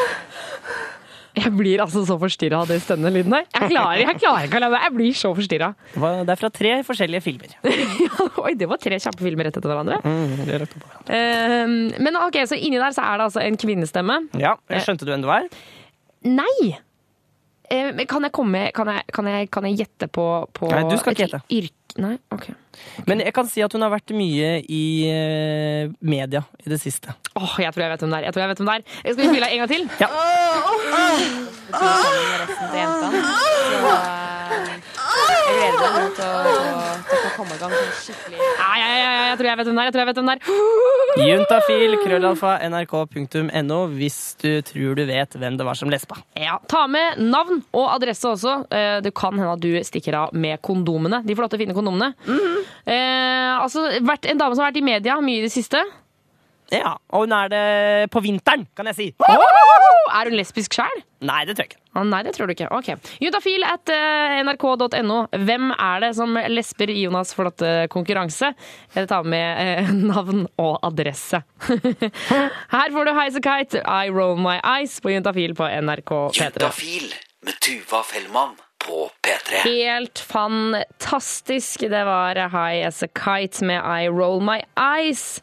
Jeg 1.38 1.52
blir 1.54 1.82
altså 1.84 2.02
så 2.08 2.16
forstyrra 2.20 2.62
av 2.64 2.70
den 2.70 2.80
stønnende 2.82 3.22
her. 3.22 3.46
Jeg 3.54 3.70
klarer, 3.70 4.02
jeg 4.02 4.18
klarer 4.18 4.48
ikke 4.48 4.58
å 4.58 4.62
la 4.64 4.70
være. 4.72 4.88
Jeg 4.88 4.96
blir 4.96 5.16
så 5.20 5.30
forstyrra. 5.36 5.70
Det 5.94 6.34
er 6.34 6.40
fra 6.40 6.50
tre 6.54 6.72
forskjellige 6.86 7.22
filmer. 7.24 7.54
Oi, 8.44 8.54
det 8.58 8.68
var 8.70 8.82
tre 8.82 8.98
kjappe 9.02 9.22
filmer 9.22 9.48
rett 9.48 9.60
etter 9.60 9.70
hverandre. 9.70 10.00
Mm, 10.02 10.36
det 10.42 10.56
er 10.56 10.64
lagt 10.64 10.76
opp. 10.78 10.92
Uh, 11.06 11.74
men 12.02 12.20
ok, 12.26 12.42
så 12.50 12.58
inni 12.58 12.80
der 12.82 12.96
så 12.96 13.06
er 13.06 13.20
det 13.20 13.28
altså 13.30 13.44
en 13.44 13.58
kvinnestemme. 13.60 14.22
Ja, 14.40 14.56
Skjønte 14.82 15.06
du 15.06 15.14
hvem 15.14 15.24
det 15.26 15.30
var? 15.30 15.50
Nei! 16.26 16.74
Eh, 17.70 17.90
men 17.94 18.06
kan 18.10 18.24
jeg 18.26 18.32
komme 18.34 18.64
Kan 18.74 18.88
jeg, 18.90 19.04
kan 19.14 19.28
jeg, 19.30 19.50
kan 19.54 19.66
jeg 19.68 19.84
gjette 19.84 20.08
på, 20.10 20.24
på 20.56 20.70
Nei, 20.72 20.82
du 20.90 20.96
skal 20.98 21.14
ikke 21.14 21.28
gjette. 21.28 21.42
Yrke? 21.54 21.76
Nei, 21.98 22.14
ok. 22.30 22.44
Men 23.10 23.18
jeg 23.24 23.34
kan 23.34 23.48
si 23.50 23.62
at 23.64 23.72
hun 23.74 23.82
har 23.82 23.90
vært 23.90 24.12
mye 24.14 24.50
i 24.62 24.84
uh, 25.10 25.90
media 26.06 26.44
i 26.62 26.70
det 26.70 26.78
siste. 26.78 27.10
Åh, 27.34 27.56
jeg 27.64 27.74
tror 27.74 27.82
jeg 27.82 27.90
vet 27.90 28.04
hvem 28.04 28.14
det 28.14 28.20
er. 28.20 28.26
Jeg 28.28 28.36
tror 28.36 28.44
jeg 28.44 28.52
vet 28.52 28.62
hvem 28.62 28.70
det 28.70 28.76
er. 28.76 28.84
Skal 29.00 29.18
vi 29.18 29.26
spille 29.32 29.48
en 29.50 29.58
gang 29.58 29.70
til? 29.74 29.82
Ja. 29.98 30.08
Oh, 30.14 30.16
oh, 31.74 31.98
jentene. 32.78 33.18
Jeg 35.30 35.56
gleder 35.56 35.80
meg 35.80 36.00
nå 36.00 36.10
til 36.16 36.50
til 37.10 37.26
å, 37.26 37.30
komme 37.36 37.54
i 37.56 37.60
gang 37.60 37.72
skikkelig 38.00 38.38
Ja, 38.40 38.70
ja, 38.80 38.88
ja, 38.90 38.96
ja, 39.00 39.22
jeg 39.30 39.38
tror 39.40 39.48
jeg 39.50 39.58
vet 39.60 39.68
hvem 39.68 39.78
det 39.78 39.82
er. 39.82 39.88
Jeg 39.88 39.94
tror 39.94 40.02
jeg 40.02 40.08
vet 40.10 40.18
hvem 40.20 40.28
det 40.30 40.34
er. 40.36 41.28
Juntafil, 41.30 41.96
krøllalfa, 42.04 42.52
nrk.no 42.70 43.78
hvis 43.94 44.18
du 44.42 44.50
tror 44.66 44.98
du 44.98 45.04
vet 45.08 45.36
hvem 45.40 45.56
det 45.58 45.66
var 45.66 45.78
som 45.78 45.90
lespa. 45.92 46.18
Ja, 46.38 46.58
Ta 46.70 46.84
med 46.90 47.20
navn 47.22 47.62
og 47.76 47.88
adresse 47.94 48.28
også. 48.30 48.56
Eh, 48.70 48.98
Det 49.04 49.14
kan 49.16 49.38
hende 49.38 49.54
at 49.56 49.62
du 49.62 49.70
stikker 49.86 50.18
av 50.24 50.34
med 50.36 50.60
kondomene. 50.62 51.22
De 51.26 51.36
flotte, 51.38 51.58
fine 51.60 51.74
kondomene. 51.76 52.12
Mhm. 52.26 52.60
eh, 52.86 53.56
altså, 53.60 53.86
vært, 54.06 54.28
En 54.30 54.38
dame 54.38 54.54
som 54.54 54.64
har 54.64 54.72
vært 54.72 54.82
i 54.82 54.86
media 54.86 55.18
mye 55.20 55.40
i 55.40 55.46
det 55.48 55.52
siste. 55.54 55.82
Ja, 56.70 56.94
Og 57.10 57.24
hun 57.24 57.32
er 57.34 57.48
det 57.50 58.10
på 58.14 58.22
vinteren, 58.22 58.66
kan 58.78 58.86
jeg 58.90 58.96
si. 58.96 59.06
Er 59.20 60.28
hun 60.30 60.36
lesbisk 60.38 60.74
sjæl? 60.76 61.02
Nei, 61.26 61.42
det 61.44 61.56
tror 61.56 61.66
jeg 61.66 61.72
ikke. 61.72 61.80
Ah, 61.98 62.04
nei, 62.06 62.20
det 62.22 62.32
tror 62.36 62.46
du 62.48 62.54
ikke. 62.54 62.68
Ok. 62.72 62.88
Juntafil 63.20 63.64
at 63.66 63.90
eh, 63.92 64.38
nrk.no. 64.46 65.18
Hvem 65.34 65.72
er 65.74 66.04
det 66.04 66.12
som 66.16 66.38
lesber 66.54 66.92
i 66.94 67.00
Jonas' 67.02 67.34
flotte 67.36 67.72
konkurranse? 67.92 68.52
Jeg 68.94 69.10
tar 69.10 69.26
med 69.26 69.60
eh, 69.82 69.92
navn 70.12 70.46
og 70.62 70.78
adresse. 70.86 71.42
Her 72.74 72.94
får 72.94 73.10
du 73.10 73.12
Highasakite, 73.18 73.82
I 73.84 74.08
Roll 74.14 74.38
My 74.40 74.58
Eyes 74.62 75.00
på 75.02 75.12
Juntafil 75.12 75.54
på 75.58 75.68
NRK 75.82 76.14
P3. 76.30 76.40
Juntafil 76.46 77.12
med 77.46 77.60
Tuva 77.64 78.04
Fellmann 78.06 78.56
på 78.86 79.10
P3. 79.22 79.60
Helt 79.64 80.18
fantastisk. 80.18 81.80
Det 81.90 82.04
var 82.08 82.40
High 82.52 82.86
As 82.86 83.02
A 83.02 83.08
Kite 83.08 83.64
med 83.68 83.80
I 83.84 84.08
Roll 84.08 84.40
My 84.44 84.60
Eyes 84.76 85.40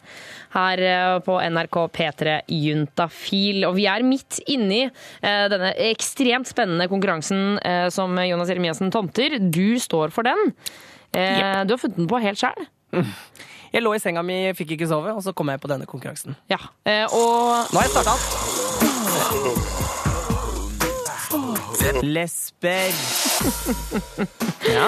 her 0.55 0.81
eh, 0.81 1.19
på 1.25 1.37
NRK 1.41 1.77
P3 1.97 2.37
Juntafil. 2.47 3.65
Og 3.67 3.75
vi 3.77 3.87
er 3.89 4.05
midt 4.07 4.39
inni 4.49 4.85
eh, 4.87 5.45
denne 5.51 5.73
ekstremt 5.89 6.49
spennende 6.49 6.89
konkurransen 6.91 7.59
eh, 7.59 7.87
som 7.93 8.17
Jonas 8.23 8.49
Jeremiassen 8.53 8.93
tomter. 8.93 9.37
Du 9.39 9.77
står 9.79 10.15
for 10.15 10.27
den. 10.27 10.53
Yep. 11.17 11.67
Du 11.67 11.73
har 11.73 11.79
funnet 11.81 12.01
den 12.01 12.09
på 12.09 12.19
helt 12.21 12.41
sjæl. 12.41 12.67
Jeg 13.73 13.83
lå 13.83 13.93
i 13.95 13.99
senga 14.01 14.23
mi, 14.23 14.39
fikk 14.57 14.77
ikke 14.77 14.87
sove, 14.89 15.11
og 15.13 15.23
så 15.25 15.33
kom 15.35 15.51
jeg 15.51 15.59
på 15.61 15.69
denne 15.71 15.85
konkurransen. 15.89 16.37
Ja, 16.49 16.59
eh, 16.87 17.03
og 17.11 17.67
Nå 17.73 17.81
har 17.81 17.89
jeg 17.89 17.95
starta. 17.97 18.15
Lesber. 22.01 22.93
Ja. 24.65 24.87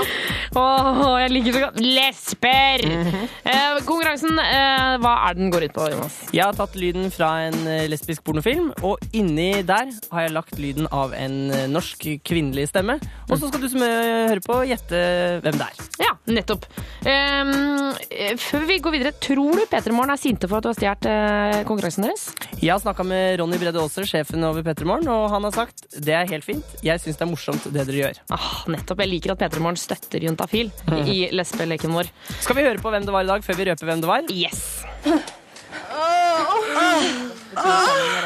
Åh, 0.57 1.01
jeg 1.21 1.31
liker 1.33 1.53
så 1.55 1.61
godt 1.67 1.79
Lesber! 1.83 2.83
eh, 2.89 3.77
konkurransen, 3.85 4.39
eh, 4.41 4.95
hva 5.03 5.13
er 5.27 5.37
den 5.37 5.51
går 5.53 5.67
ut 5.67 5.75
på, 5.75 5.85
Jonas? 5.93 6.17
Jeg 6.33 6.43
har 6.47 6.57
tatt 6.57 6.75
lyden 6.79 7.11
fra 7.13 7.29
en 7.47 7.59
eh, 7.69 7.85
lesbisk 7.91 8.23
pornofilm, 8.25 8.71
og 8.85 8.97
inni 9.15 9.61
der 9.67 9.91
har 10.11 10.25
jeg 10.25 10.33
lagt 10.35 10.57
lyden 10.59 10.89
av 10.95 11.13
en 11.17 11.37
eh, 11.53 11.67
norsk 11.69 12.07
kvinnelig 12.25 12.69
stemme. 12.71 12.97
Og 13.29 13.35
så 13.37 13.49
skal 13.51 13.61
du 13.63 13.69
som 13.71 13.83
eh, 13.85 14.31
hører 14.31 14.43
på, 14.45 14.57
gjette 14.69 15.03
hvem 15.45 15.59
det 15.61 15.67
er. 15.69 15.85
Ja, 16.01 16.15
nettopp. 16.33 16.65
Ehm, 17.07 17.93
eh, 18.09 18.33
før 18.41 18.65
vi 18.69 18.79
går 18.83 18.95
videre, 18.97 19.13
tror 19.21 19.53
du 19.59 19.65
P3 19.69 19.93
Morgen 19.93 20.15
er 20.15 20.21
sinte 20.21 20.49
for 20.49 20.59
at 20.59 20.65
du 20.65 20.71
har 20.71 20.79
stjålet 20.79 21.67
konkurransen 21.69 22.07
deres? 22.07 22.29
Jeg 22.59 22.73
har 22.73 22.81
snakka 22.83 23.05
med 23.07 23.37
Ronny 23.39 23.59
Brede 23.61 23.79
Aaser, 23.83 24.07
sjefen 24.09 24.43
over 24.47 24.65
P3 24.65 24.87
Morgen, 24.89 25.07
og 25.13 25.29
han 25.33 25.45
har 25.45 25.53
sagt 25.55 25.85
det 25.99 26.15
er 26.15 26.29
helt 26.31 26.45
fint. 26.47 26.75
Jeg 26.85 27.01
syns 27.03 27.19
det 27.19 27.25
er 27.25 27.29
morsomt 27.31 27.65
det 27.69 27.85
dere 27.85 27.99
gjør. 28.01 28.19
Ah, 28.33 28.63
nettopp. 28.71 29.03
Jeg 29.05 29.11
liker 29.13 29.33
at 29.35 29.41
P3 29.43 29.61
Morgen 29.61 29.68
støtter 29.77 30.23
Juntafil 30.25 30.71
i 31.05 31.29
lesbeleken 31.35 31.93
vår. 31.93 32.09
Skal 32.39 32.57
vi 32.57 32.65
høre 32.65 32.81
på 32.81 32.89
hvem 32.93 33.05
det 33.05 33.13
var 33.13 33.27
i 33.27 33.29
dag, 33.29 33.43
før 33.45 33.59
vi 33.59 33.69
røper 33.69 33.91
hvem 33.91 34.01
det 34.01 34.09
var? 34.09 34.25
Yes. 34.33 34.63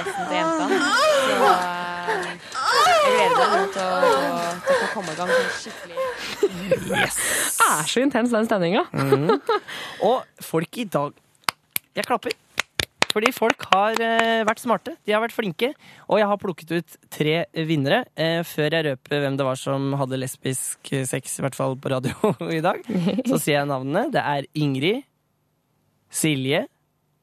resten 0.03 0.27
til 0.29 0.37
jentene. 0.37 0.77
Så 2.53 2.79
jeg 2.83 3.15
gleder 3.17 3.51
meg 3.53 3.73
til 3.73 3.83
å, 3.83 4.13
til 4.67 4.75
å 4.75 4.89
komme 4.93 5.13
i 5.13 5.17
gang 5.19 5.33
skikkelig 5.57 5.97
Yes. 6.93 7.17
Er 7.63 7.89
så 7.89 8.03
intens, 8.03 8.33
den 8.33 8.47
stemninga. 8.47 8.85
Mm. 8.93 9.29
Og 10.09 10.23
folk 10.43 10.79
i 10.81 10.85
dag 10.89 11.13
Jeg 11.93 12.07
klapper. 12.07 12.33
Fordi 13.13 13.29
folk 13.35 13.67
har 13.71 13.99
eh, 14.01 14.41
vært 14.47 14.61
smarte. 14.63 14.95
De 15.05 15.13
har 15.13 15.21
vært 15.21 15.35
flinke. 15.35 15.69
Og 16.09 16.17
jeg 16.17 16.29
har 16.31 16.39
plukket 16.41 16.71
ut 16.73 16.95
tre 17.13 17.35
vinnere 17.69 18.03
eh, 18.17 18.41
før 18.47 18.73
jeg 18.79 18.87
røper 18.89 19.21
hvem 19.23 19.37
det 19.37 19.45
var 19.47 19.59
som 19.59 19.93
hadde 19.99 20.17
lesbisk 20.21 20.93
eh, 20.95 21.05
sex, 21.09 21.37
i 21.37 21.45
hvert 21.45 21.57
fall 21.57 21.77
på 21.77 21.93
radio 21.93 22.33
i 22.57 22.61
dag. 22.65 22.81
Så 23.29 23.37
sier 23.37 23.59
jeg 23.59 23.69
navnene. 23.69 24.07
Det 24.13 24.23
er 24.33 24.49
Ingrid, 24.57 25.03
Silje 26.13 26.65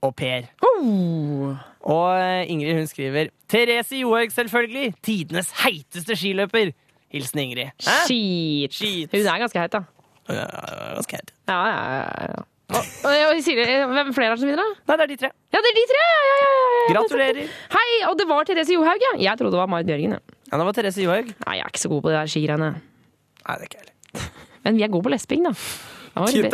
og 0.06 0.14
Per. 0.16 0.46
Og 0.80 2.06
eh, 2.14 2.50
Ingrid 2.54 2.78
hun 2.78 2.88
skriver 2.88 3.32
Therese 3.50 3.98
Johaug, 4.00 4.30
selvfølgelig! 4.32 4.94
Tidenes 5.04 5.50
heiteste 5.64 6.16
skiløper! 6.16 6.70
Hilsen 7.10 7.42
Ingrid. 7.42 7.74
Skit. 8.06 9.10
Hun 9.10 9.26
er 9.26 9.42
ganske 9.42 9.58
heit, 9.58 9.74
da. 9.74 9.82
Ja, 10.30 10.46
ganske 10.94 11.18
heit. 11.18 11.32
Ja, 11.50 11.58
ja, 11.66 11.80
ja, 11.90 12.30
ja. 12.30 12.44
Og, 12.70 12.84
og, 13.10 13.40
Silje, 13.42 13.66
hvem 13.90 14.12
flere 14.14 14.34
er 14.34 14.40
som 14.40 14.50
vinner, 14.50 14.62
da? 14.62 14.82
Nei, 14.90 14.96
det 14.98 15.06
er 15.06 15.12
de 15.12 15.18
tre. 15.24 15.30
Ja, 15.50 15.62
det 15.62 15.70
er 15.72 15.78
de 15.78 15.86
tre! 15.90 16.02
Ja, 16.06 16.18
ja, 16.26 16.40
ja. 16.40 16.82
Gratulerer. 16.94 17.54
Hei, 17.74 17.86
og 18.10 18.18
det 18.20 18.26
var 18.30 18.46
Therese 18.48 18.76
Johaug, 18.76 19.06
ja. 19.06 19.14
Jeg 19.26 19.40
trodde 19.40 19.56
det 19.56 19.62
var 19.62 19.70
Marit 19.70 19.90
Bjørgen. 19.90 20.18
Ja. 20.18 20.36
Ja, 20.50 20.58
det 20.58 20.66
var 20.68 20.76
Therese 20.78 21.06
Johaug. 21.06 21.32
Nei, 21.46 21.56
jeg 21.58 21.66
er 21.66 21.72
ikke 21.74 21.82
så 21.82 21.92
god 21.92 22.04
på 22.04 22.12
de 22.12 22.18
der 22.18 22.30
skigreiene. 22.30 22.74
Nei, 22.76 23.56
det 23.56 23.56
er 23.56 23.70
ikke 23.70 23.82
heller. 23.82 24.28
Men 24.66 24.76
vi 24.76 24.84
er 24.84 24.92
gode 24.92 25.08
på 25.08 25.14
lesping, 25.14 25.48
da. 25.48 25.54
Det 26.10 26.50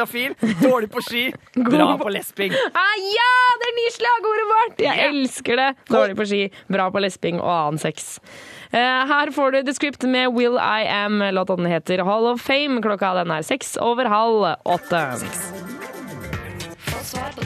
dårlig 0.61 0.91
på 0.93 1.01
ski, 1.01 1.23
bra 1.73 1.87
på 1.97 2.11
lesping. 2.13 2.53
Ah, 2.53 2.97
ja, 3.01 3.31
det 3.57 3.71
er 3.71 3.75
nye 3.79 3.93
slagordet 3.95 4.47
vårt! 4.51 4.83
Jeg 4.85 5.09
elsker 5.09 5.61
det. 5.61 5.69
Dårlig 5.89 6.17
på 6.19 6.27
ski, 6.29 6.43
bra 6.69 6.91
på 6.93 7.03
lesping 7.03 7.41
og 7.41 7.51
annen 7.51 7.81
sex. 7.81 8.19
Eh, 8.71 9.03
her 9.09 9.33
får 9.33 9.57
du 9.57 9.63
The 9.63 9.77
Script 9.77 10.05
med 10.05 10.37
Will 10.37 10.61
I 10.61 10.85
Am. 10.93 11.25
Låta 11.33 11.57
heter 11.57 12.05
Hall 12.05 12.29
of 12.35 12.45
Fame. 12.45 12.83
Klokka 12.85 13.15
den 13.23 13.33
er 13.33 13.47
seks 13.47 13.77
over 13.81 14.13
halv 14.13 14.53
åtte. 14.77 15.07
Få 15.25 15.66
svar 17.07 17.33
på 17.37 17.43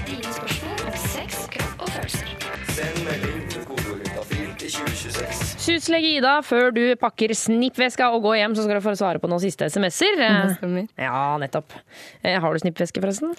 Syslege 5.60 6.08
Ida, 6.16 6.38
før 6.40 6.70
du 6.72 6.80
pakker 6.96 7.34
snippveska 7.36 8.06
og 8.14 8.22
går 8.24 8.38
hjem, 8.38 8.54
så 8.56 8.62
skal 8.64 8.78
du 8.78 8.84
få 8.84 8.94
svare 8.96 9.20
på 9.20 9.28
noen 9.28 9.42
siste 9.42 9.66
SMS-er. 9.68 10.22
Ja, 10.96 11.36
nettopp. 11.42 11.74
Eh, 12.24 12.38
Har 12.40 12.54
du 12.56 12.62
snippveske, 12.62 13.02
forresten? 13.02 13.34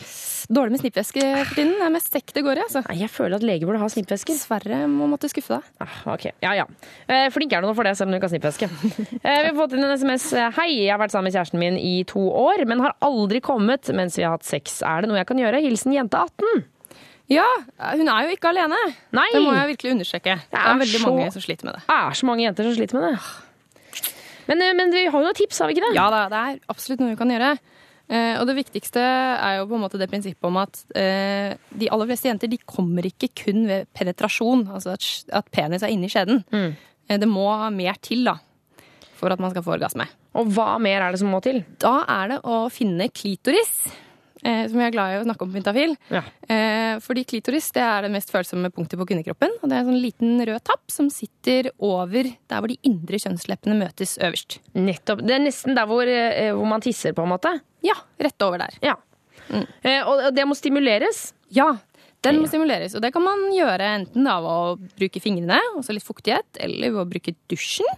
Dårlig 0.54 0.76
med 0.76 0.84
snippveske 0.84 1.24
for 1.48 1.56
tiden. 1.58 1.72
Det 1.80 1.88
er 1.88 1.94
mest 1.96 2.14
sekk 2.14 2.30
det 2.38 2.44
går 2.46 2.62
i. 2.62 2.66
altså. 2.68 2.84
Nei, 2.86 3.00
Jeg 3.02 3.10
føler 3.10 3.40
at 3.40 3.48
leger 3.50 3.66
burde 3.66 3.82
ha 3.82 3.90
snippvesker. 3.90 4.38
Dessverre 4.38 4.84
må 4.92 5.08
måtte 5.10 5.32
skuffe 5.34 5.58
deg. 5.58 5.72
Ah, 5.82 5.96
ok, 6.14 6.28
ja 6.46 6.52
ja. 6.62 6.68
Eh, 7.10 7.26
Flink 7.34 7.56
er 7.58 7.66
du 7.66 7.72
nå 7.72 7.74
for 7.80 7.90
det, 7.90 7.96
selv 7.98 8.12
om 8.12 8.14
du 8.14 8.20
ikke 8.20 8.30
har 8.30 8.36
snippveske. 8.36 8.70
Eh, 9.26 9.42
Vi 9.42 9.50
har 9.50 9.58
fått 9.58 9.74
inn 9.74 9.84
en 9.88 9.98
SMS. 9.98 10.28
Hei, 10.60 10.70
jeg 10.86 10.92
har 10.94 11.02
vært 11.02 11.16
sammen 11.16 11.32
med 11.32 11.36
kjæresten 11.40 11.60
min 11.62 11.78
i 11.82 12.04
to 12.10 12.22
år, 12.22 12.62
men 12.70 12.86
har 12.86 12.94
aldri 13.02 13.42
kommet 13.42 13.90
mens 13.98 14.18
vi 14.22 14.28
har 14.28 14.38
hatt 14.38 14.46
sex. 14.46 14.84
Er 14.86 15.02
det 15.02 15.10
noe 15.10 15.18
jeg 15.24 15.30
kan 15.34 15.42
gjøre? 15.42 15.62
Hilsen 15.66 15.98
jente 15.98 16.22
18. 16.22 16.70
Ja, 17.32 17.48
hun 17.96 18.10
er 18.12 18.28
jo 18.28 18.36
ikke 18.36 18.50
alene. 18.52 18.78
Nei. 19.16 19.28
Det 19.32 19.42
må 19.46 19.54
jeg 19.56 19.70
virkelig 19.76 19.94
understreke. 19.96 20.34
Det 20.52 20.60
er 20.60 20.68
er 20.74 20.80
veldig 20.82 21.00
så- 21.00 21.08
mange 21.08 21.32
som 21.32 21.42
sliter 21.46 21.64
med 21.70 21.78
det. 21.78 21.84
Det 21.88 21.96
er 21.98 22.18
så 22.20 22.26
mange 22.28 22.44
jenter 22.44 22.68
som 22.68 22.76
sliter 22.76 23.00
med 23.00 23.08
det. 23.08 23.20
Men, 24.50 24.62
eh, 24.62 24.74
men 24.74 24.92
vi 24.92 25.06
har 25.06 25.12
jo 25.22 25.26
noen 25.28 25.38
tips, 25.38 25.60
har 25.60 25.68
vi 25.70 25.76
ikke 25.76 25.86
det? 25.90 25.96
Ja 25.96 26.10
da, 26.12 26.26
det 26.28 26.40
er 26.42 26.60
absolutt 26.74 27.00
noe 27.00 27.14
vi 27.14 27.20
kan 27.22 27.30
gjøre. 27.32 27.52
Eh, 28.12 28.36
og 28.42 28.48
det 28.50 28.58
viktigste 28.58 29.00
er 29.00 29.60
jo 29.62 29.68
på 29.70 29.78
en 29.78 29.84
måte 29.86 29.98
det 29.98 30.10
prinsippet 30.12 30.44
om 30.44 30.58
at 30.60 30.82
eh, 31.00 31.54
de 31.72 31.88
aller 31.88 32.10
fleste 32.10 32.28
jenter 32.28 32.50
de 32.52 32.58
kommer 32.68 33.06
ikke 33.08 33.30
kun 33.46 33.66
ved 33.70 33.88
penetrasjon, 33.96 34.66
altså 34.68 34.92
at, 34.98 35.06
at 35.32 35.52
penis 35.56 35.84
er 35.84 35.94
inni 35.94 36.10
skjeden. 36.12 36.44
Mm. 36.52 36.76
Eh, 37.08 37.18
det 37.22 37.30
må 37.30 37.48
mer 37.72 37.96
til 38.04 38.26
da, 38.28 38.36
for 39.16 39.32
at 39.32 39.40
man 39.40 39.52
skal 39.54 39.64
få 39.64 39.78
orgasme. 39.80 40.10
Og 40.36 40.48
hva 40.52 40.78
mer 40.82 41.02
er 41.06 41.12
det 41.16 41.20
som 41.20 41.32
må 41.32 41.40
til? 41.44 41.64
Da 41.80 42.02
er 42.08 42.34
det 42.34 42.42
å 42.44 42.66
finne 42.72 43.08
klitoris. 43.12 43.88
Eh, 44.42 44.64
som 44.72 44.80
jeg 44.82 44.90
er 44.90 44.96
glad 44.96 45.14
i 45.14 45.20
å 45.20 45.26
snakke 45.26 45.46
om 45.46 45.52
på. 45.54 45.96
Ja. 46.10 46.22
Eh, 46.50 46.96
fordi 47.04 47.26
klitoris 47.30 47.70
det 47.76 47.84
er 47.86 48.08
det 48.08 48.12
mest 48.14 48.32
følsomme 48.34 48.72
punktet 48.74 48.98
på 49.00 49.06
kvinnekroppen. 49.12 49.54
Og 49.62 49.70
det 49.70 49.78
er 49.78 49.84
en 49.84 49.92
sånn 49.92 50.02
liten 50.02 50.42
rød 50.50 50.64
tapp 50.66 50.94
som 50.94 51.12
sitter 51.14 51.70
over 51.78 52.26
der 52.26 52.64
hvor 52.64 52.72
de 52.72 52.80
indre 52.88 53.22
kjønnsleppene 53.22 53.78
møtes 53.78 54.18
øverst. 54.18 54.60
Nettopp. 54.74 55.22
Det 55.28 55.38
er 55.38 55.46
nesten 55.46 55.78
der 55.78 55.90
hvor, 55.90 56.10
eh, 56.10 56.52
hvor 56.58 56.68
man 56.70 56.82
tisser, 56.82 57.14
på 57.14 57.26
en 57.26 57.34
måte. 57.36 57.54
Ja, 57.86 57.98
rett 58.22 58.48
over 58.48 58.62
der. 58.66 58.82
Ja. 58.82 58.98
Mm. 59.52 59.66
Og 60.08 60.18
og 60.28 60.36
det 60.36 60.46
må 60.48 60.56
stimuleres. 60.56 61.34
Ja, 61.52 61.74
den 62.22 62.38
må 62.42 62.48
stimuleres. 62.50 62.94
Og 62.96 63.02
det 63.02 63.12
kan 63.14 63.24
man 63.26 63.48
gjøre 63.54 63.88
enten 63.98 64.28
av 64.30 64.46
å 64.46 64.58
bruke 64.78 65.22
fingrene, 65.24 65.58
altså 65.76 65.96
litt 65.96 66.06
fuktighet, 66.06 66.60
eller 66.62 66.94
ved 66.94 67.02
å 67.02 67.10
bruke 67.10 67.34
dusjen. 67.50 67.90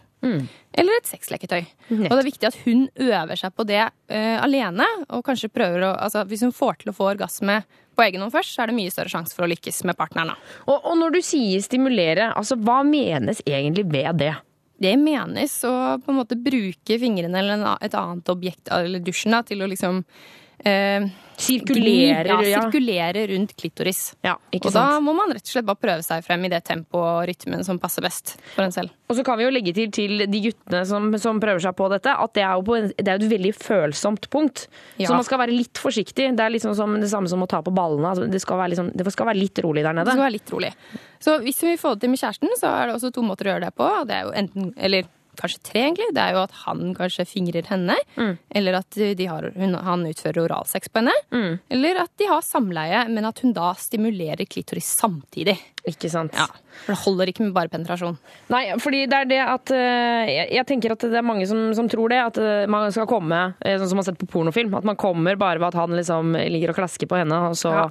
Eller 0.73 0.97
et 0.97 1.09
sexleketøy. 1.09 1.61
Nett. 1.63 2.09
Og 2.09 2.15
det 2.15 2.21
er 2.21 2.29
viktig 2.29 2.49
at 2.49 2.59
hun 2.63 2.87
øver 3.05 3.39
seg 3.39 3.53
på 3.53 3.65
det 3.69 3.81
uh, 3.83 4.37
alene. 4.41 4.87
Og 5.13 5.23
kanskje 5.27 5.51
prøver 5.53 5.85
å 5.89 5.93
altså 5.93 6.23
Hvis 6.29 6.45
hun 6.45 6.55
får 6.55 6.81
til 6.81 6.93
å 6.93 6.95
få 6.97 7.11
orgasme 7.11 7.61
på 7.93 8.05
egen 8.07 8.23
hånd 8.23 8.33
først, 8.33 8.55
så 8.55 8.63
er 8.63 8.71
det 8.71 8.77
mye 8.79 8.93
større 8.93 9.11
sjanse 9.11 9.35
for 9.37 9.45
å 9.45 9.51
lykkes 9.51 9.83
med 9.85 9.97
partneren. 9.99 10.33
Og, 10.65 10.79
og 10.79 10.95
når 10.97 11.17
du 11.17 11.21
sier 11.25 11.61
stimulere, 11.61 12.31
altså 12.33 12.57
hva 12.57 12.79
menes 12.87 13.43
egentlig 13.45 13.85
ved 13.91 14.23
det? 14.23 14.33
Det 14.83 14.95
menes 14.99 15.53
å 15.67 15.73
på 16.01 16.11
en 16.11 16.17
måte 16.17 16.39
bruke 16.39 16.97
fingrene 16.99 17.39
eller 17.39 17.67
et 17.85 17.93
annet 17.95 18.31
objekt, 18.33 18.71
eller 18.73 19.03
dusjen, 19.03 19.35
da, 19.35 19.43
til 19.45 19.61
å 19.61 19.69
liksom 19.69 20.01
eh, 20.69 21.11
Sirkulerer, 21.37 22.25
ja, 22.25 22.43
ja. 22.45 22.61
sirkulerer 22.61 23.27
rundt 23.27 23.55
klitoris. 23.57 24.13
Ja, 24.21 24.35
og 24.37 24.67
da 24.73 24.99
må 25.03 25.15
man 25.17 25.31
rett 25.33 25.45
og 25.47 25.51
slett 25.55 25.65
bare 25.65 25.81
prøve 25.81 26.05
seg 26.05 26.23
frem 26.25 26.45
i 26.45 26.51
det 26.51 26.61
tempoet 26.67 27.03
og 27.03 27.23
rytmen 27.29 27.65
som 27.65 27.79
passer 27.81 28.05
best 28.05 28.35
for 28.53 28.65
en 28.65 28.75
selv. 28.75 28.93
Og 29.09 29.17
så 29.17 29.25
kan 29.25 29.39
vi 29.39 29.47
jo 29.47 29.53
legge 29.53 29.73
til 29.75 29.91
til 29.93 30.25
de 30.29 30.41
guttene 30.45 30.83
som, 30.89 31.09
som 31.21 31.41
prøver 31.43 31.63
seg 31.65 31.75
på 31.77 31.89
dette, 31.91 32.13
at 32.13 32.35
det 32.37 32.45
er 32.45 32.53
jo 32.53 32.65
på 32.69 32.77
en, 32.77 32.91
det 32.93 33.07
er 33.07 33.17
jo 33.17 33.25
et 33.25 33.33
veldig 33.33 33.53
følsomt 33.57 34.29
punkt. 34.33 34.67
Ja. 35.01 35.09
Så 35.09 35.17
man 35.17 35.25
skal 35.27 35.41
være 35.43 35.55
litt 35.57 35.81
forsiktig. 35.81 36.29
Det 36.37 36.45
er 36.45 36.53
liksom 36.53 36.77
som 36.77 36.95
det 37.01 37.09
samme 37.11 37.31
som 37.31 37.43
å 37.43 37.49
ta 37.49 37.63
på 37.65 37.73
ballene. 37.73 38.13
Altså, 38.13 38.29
det, 38.29 38.43
skal 38.43 38.61
liksom, 38.73 38.93
det 38.93 39.09
skal 39.13 39.31
være 39.31 39.41
litt 39.41 39.63
rolig 39.65 39.83
der 39.83 39.91
Det 39.91 40.03
nede. 40.03 40.15
skal 40.15 40.27
være 40.27 40.37
litt 40.37 40.53
rolig. 40.53 40.71
Så 41.23 41.39
hvis 41.43 41.65
vi 41.65 41.75
får 41.81 41.97
det 41.97 42.05
til 42.05 42.13
med 42.13 42.21
kjæresten, 42.23 42.55
så 42.61 42.71
er 42.77 42.87
det 42.87 42.97
også 42.99 43.13
to 43.15 43.25
måter 43.25 43.49
å 43.49 43.55
gjøre 43.55 43.67
det 43.67 43.75
på. 43.79 43.89
Det 44.07 44.19
er 44.19 44.25
jo 44.29 44.33
enten, 44.43 44.71
eller 44.77 45.11
kanskje 45.39 45.61
tre, 45.69 45.85
egentlig. 45.87 46.09
Det 46.15 46.23
er 46.23 46.37
jo 46.37 46.43
at 46.43 46.55
han 46.63 46.93
kanskje 46.97 47.27
fingrer 47.29 47.67
henne, 47.69 47.97
eller 48.53 48.79
at 48.79 48.99
de 49.17 49.27
har, 49.29 49.49
hun, 49.57 49.77
han 49.87 50.07
utfører 50.09 50.43
oralsex 50.45 50.91
på 50.91 51.03
henne. 51.03 51.57
Eller 51.73 52.03
at 52.05 52.11
de 52.21 52.29
har 52.29 52.43
samleie, 52.45 53.05
men 53.09 53.27
at 53.29 53.43
hun 53.43 53.55
da 53.55 53.71
stimulerer 53.79 54.47
klitoris 54.49 54.93
samtidig. 54.99 55.57
Ikke 55.83 56.07
sant? 56.07 56.31
Ja, 56.37 56.45
For 56.85 56.93
det 56.93 56.99
holder 57.01 57.29
ikke 57.29 57.43
med 57.43 57.55
bare 57.55 57.67
penetrasjon. 57.71 58.15
Nei, 58.53 58.61
fordi 58.79 59.01
det 59.11 59.17
er 59.17 59.27
det 59.27 59.39
at 59.43 59.71
eh, 59.75 60.29
Jeg, 60.31 60.45
jeg 60.55 60.67
tenker 60.69 60.93
at 60.95 61.03
det 61.11 61.17
er 61.19 61.25
mange 61.27 61.47
som, 61.49 61.59
som 61.75 61.89
tror 61.91 62.13
det. 62.13 62.21
At 62.23 62.39
eh, 62.39 62.63
man 62.71 62.87
skal 62.95 63.07
komme, 63.09 63.41
eh, 63.59 63.75
sånn 63.75 63.91
som 63.91 63.99
man 63.99 64.05
har 64.05 64.13
sett 64.13 64.21
på 64.21 64.29
pornofilm. 64.31 64.71
At 64.79 64.87
man 64.87 64.99
kommer 64.99 65.35
bare 65.39 65.59
ved 65.59 65.67
at 65.73 65.79
han 65.81 65.95
liksom 65.97 66.37
ligger 66.39 66.71
og 66.71 66.79
klasker 66.79 67.09
på 67.11 67.19
henne, 67.19 67.39
og 67.49 67.57
så 67.59 67.89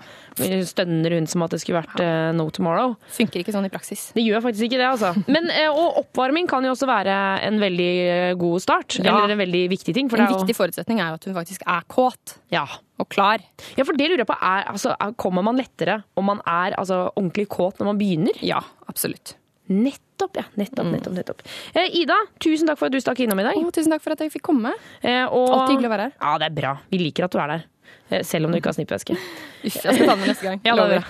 stønner 0.72 1.18
hun 1.18 1.28
som 1.28 1.45
at 1.45 1.53
det 1.53 1.61
skulle 1.61 1.82
vært 1.82 2.01
ja. 2.01 2.32
no 2.32 2.49
tomorrow. 2.55 2.97
Funker 3.12 3.43
ikke 3.43 3.53
sånn 3.53 3.68
i 3.68 3.72
praksis. 3.72 4.09
Det 4.16 4.24
gjør 4.24 4.40
faktisk 4.47 4.70
ikke 4.70 4.80
det, 4.80 4.88
altså. 4.88 5.12
Men, 5.28 5.53
og 5.68 6.01
oppvarming 6.07 6.49
kan 6.49 6.64
jo 6.64 6.72
også 6.72 6.88
være 6.88 7.16
en 7.47 7.59
veldig 7.62 7.91
eh, 8.05 8.30
god 8.41 8.62
start. 8.64 8.99
Ja. 9.01 9.16
Eller 9.16 9.35
en 9.35 9.43
veldig 9.43 9.64
viktig 9.72 9.95
ting. 9.97 10.11
For 10.12 10.20
en 10.20 10.30
viktig 10.33 10.57
forutsetning 10.59 11.03
er 11.03 11.12
jo 11.12 11.20
at 11.20 11.28
hun 11.28 11.37
faktisk 11.37 11.66
er 11.66 11.87
kåt. 11.93 12.39
Ja. 12.53 12.66
Og 13.03 13.09
klar. 13.12 13.43
Ja, 13.78 13.87
for 13.89 13.97
det 13.99 14.11
lurer 14.11 14.24
jeg 14.24 14.30
på. 14.30 14.39
Er, 14.39 14.66
altså, 14.72 14.97
er, 14.99 15.14
kommer 15.20 15.45
man 15.47 15.59
lettere 15.61 16.03
om 16.18 16.28
man 16.30 16.43
er 16.47 16.76
altså, 16.78 17.07
ordentlig 17.14 17.49
kåt 17.53 17.80
når 17.80 17.93
man 17.93 18.03
begynner? 18.03 18.43
Ja, 18.45 18.61
absolutt. 18.91 19.37
Nettopp, 19.72 20.37
ja. 20.37 20.45
Nettopp, 20.59 20.89
nettopp, 20.93 21.14
nettopp. 21.16 21.43
Eh, 21.72 22.01
Ida, 22.03 22.18
tusen 22.43 22.68
takk 22.68 22.80
for 22.80 22.91
at 22.91 22.95
du 22.95 23.01
stakk 23.03 23.22
innom 23.24 23.41
i 23.41 23.47
dag. 23.47 23.59
tusen 23.74 23.95
takk 23.95 24.05
for 24.05 24.14
at 24.14 24.24
jeg 24.24 24.35
fikk 24.35 24.47
komme. 24.51 24.74
Eh, 25.01 25.24
og... 25.24 25.49
Alltid 25.49 25.76
hyggelig 25.76 25.91
å 25.91 25.95
være 25.97 26.09
her. 26.09 26.16
Ja, 26.18 26.33
det 26.43 26.51
er 26.51 26.57
bra. 26.61 26.74
Vi 26.93 27.01
liker 27.01 27.28
at 27.28 27.35
du 27.35 27.41
er 27.43 27.55
der. 27.57 27.68
Eh, 28.12 28.22
Selv 28.28 28.46
om 28.46 28.52
du 28.52 28.58
ikke 28.60 28.68
har 28.72 28.76
snippveske. 28.76 29.16
Uff, 29.64 29.76
jeg 29.78 29.94
skal 29.94 30.06
ta 30.08 30.14
den 30.18 30.26
neste 30.28 30.44
gang. 30.48 30.60
Ja, 30.66 30.74
bra. 30.76 31.02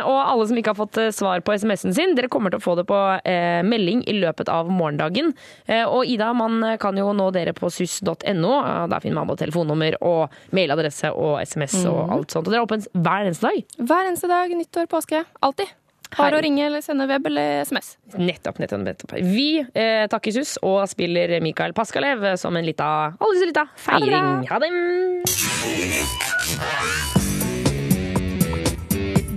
Og 0.10 0.18
alle 0.20 0.46
som 0.48 0.58
ikke 0.60 0.72
har 0.72 0.78
fått 0.78 0.98
eh, 1.02 1.10
svar 1.14 1.42
på 1.44 1.54
SMS-en 1.58 1.94
sin, 1.96 2.14
dere 2.16 2.30
kommer 2.32 2.52
til 2.54 2.60
å 2.60 2.64
få 2.64 2.76
det 2.78 2.86
på 2.88 2.98
eh, 3.28 3.60
melding 3.66 4.02
i 4.08 4.14
løpet 4.20 4.48
av 4.52 4.70
morgendagen. 4.72 5.32
Eh, 5.66 5.84
og 5.86 6.06
Ida, 6.08 6.30
man 6.36 6.62
kan 6.82 6.96
jo 6.98 7.10
nå 7.16 7.30
dere 7.34 7.52
på 7.56 7.70
suss.no. 7.72 8.54
Der 8.90 9.02
finner 9.02 9.20
man 9.20 9.30
både 9.30 9.44
telefonnummer 9.44 9.98
og 10.06 10.34
mailadresse 10.56 11.12
og 11.12 11.40
SMS 11.44 11.80
og 11.84 12.00
Mhm. 12.00 12.12
alt 12.16 12.30
sånt. 12.32 12.46
Og 12.46 12.52
dere 12.54 12.62
er 12.62 12.66
åpent 12.68 12.86
hver 12.94 13.26
eneste 13.28 13.48
dag. 13.50 13.64
Hver 13.90 14.08
eneste 14.08 14.28
dag, 14.30 14.50
nyttår, 14.56 14.86
påske. 14.90 15.24
Alltid. 15.42 15.68
Bare 16.16 16.38
å 16.38 16.42
ringe 16.42 16.64
eller 16.66 16.82
sende 16.84 17.06
web 17.10 17.26
eller 17.30 17.60
SMS. 17.66 17.94
Nettopp, 18.18 18.58
nettopp, 18.62 18.82
nettopp. 18.82 19.14
Vi 19.22 19.60
eh, 19.62 20.06
takker 20.10 20.34
sus 20.34 20.56
og 20.66 20.82
spiller 20.90 21.36
Mikael 21.44 21.74
Paskalev 21.76 22.36
som 22.40 22.56
en 22.58 22.66
lita, 22.66 23.14
aldri 23.18 23.38
så 23.42 23.50
lita 23.52 23.66
feiring. 23.78 24.48
Ha 24.50 24.58
det! 24.62 24.70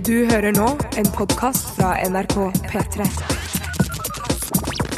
Du 0.04 0.26
hører 0.28 0.52
nå 0.52 0.66
en 1.00 1.06
podkast 1.16 1.70
fra 1.78 1.94
NRK 2.04 2.36
P3. 2.68 3.06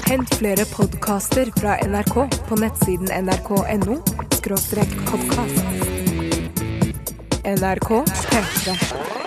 Hent 0.07 0.35
flere 0.39 0.64
podkaster 0.70 1.53
fra 1.61 1.77
NRK 1.87 2.16
på 2.49 2.59
nettsiden 2.59 3.11
nrk.no 3.27 4.01
podkast. 5.11 5.62
NRK 7.47 8.03
P3. 8.33 9.26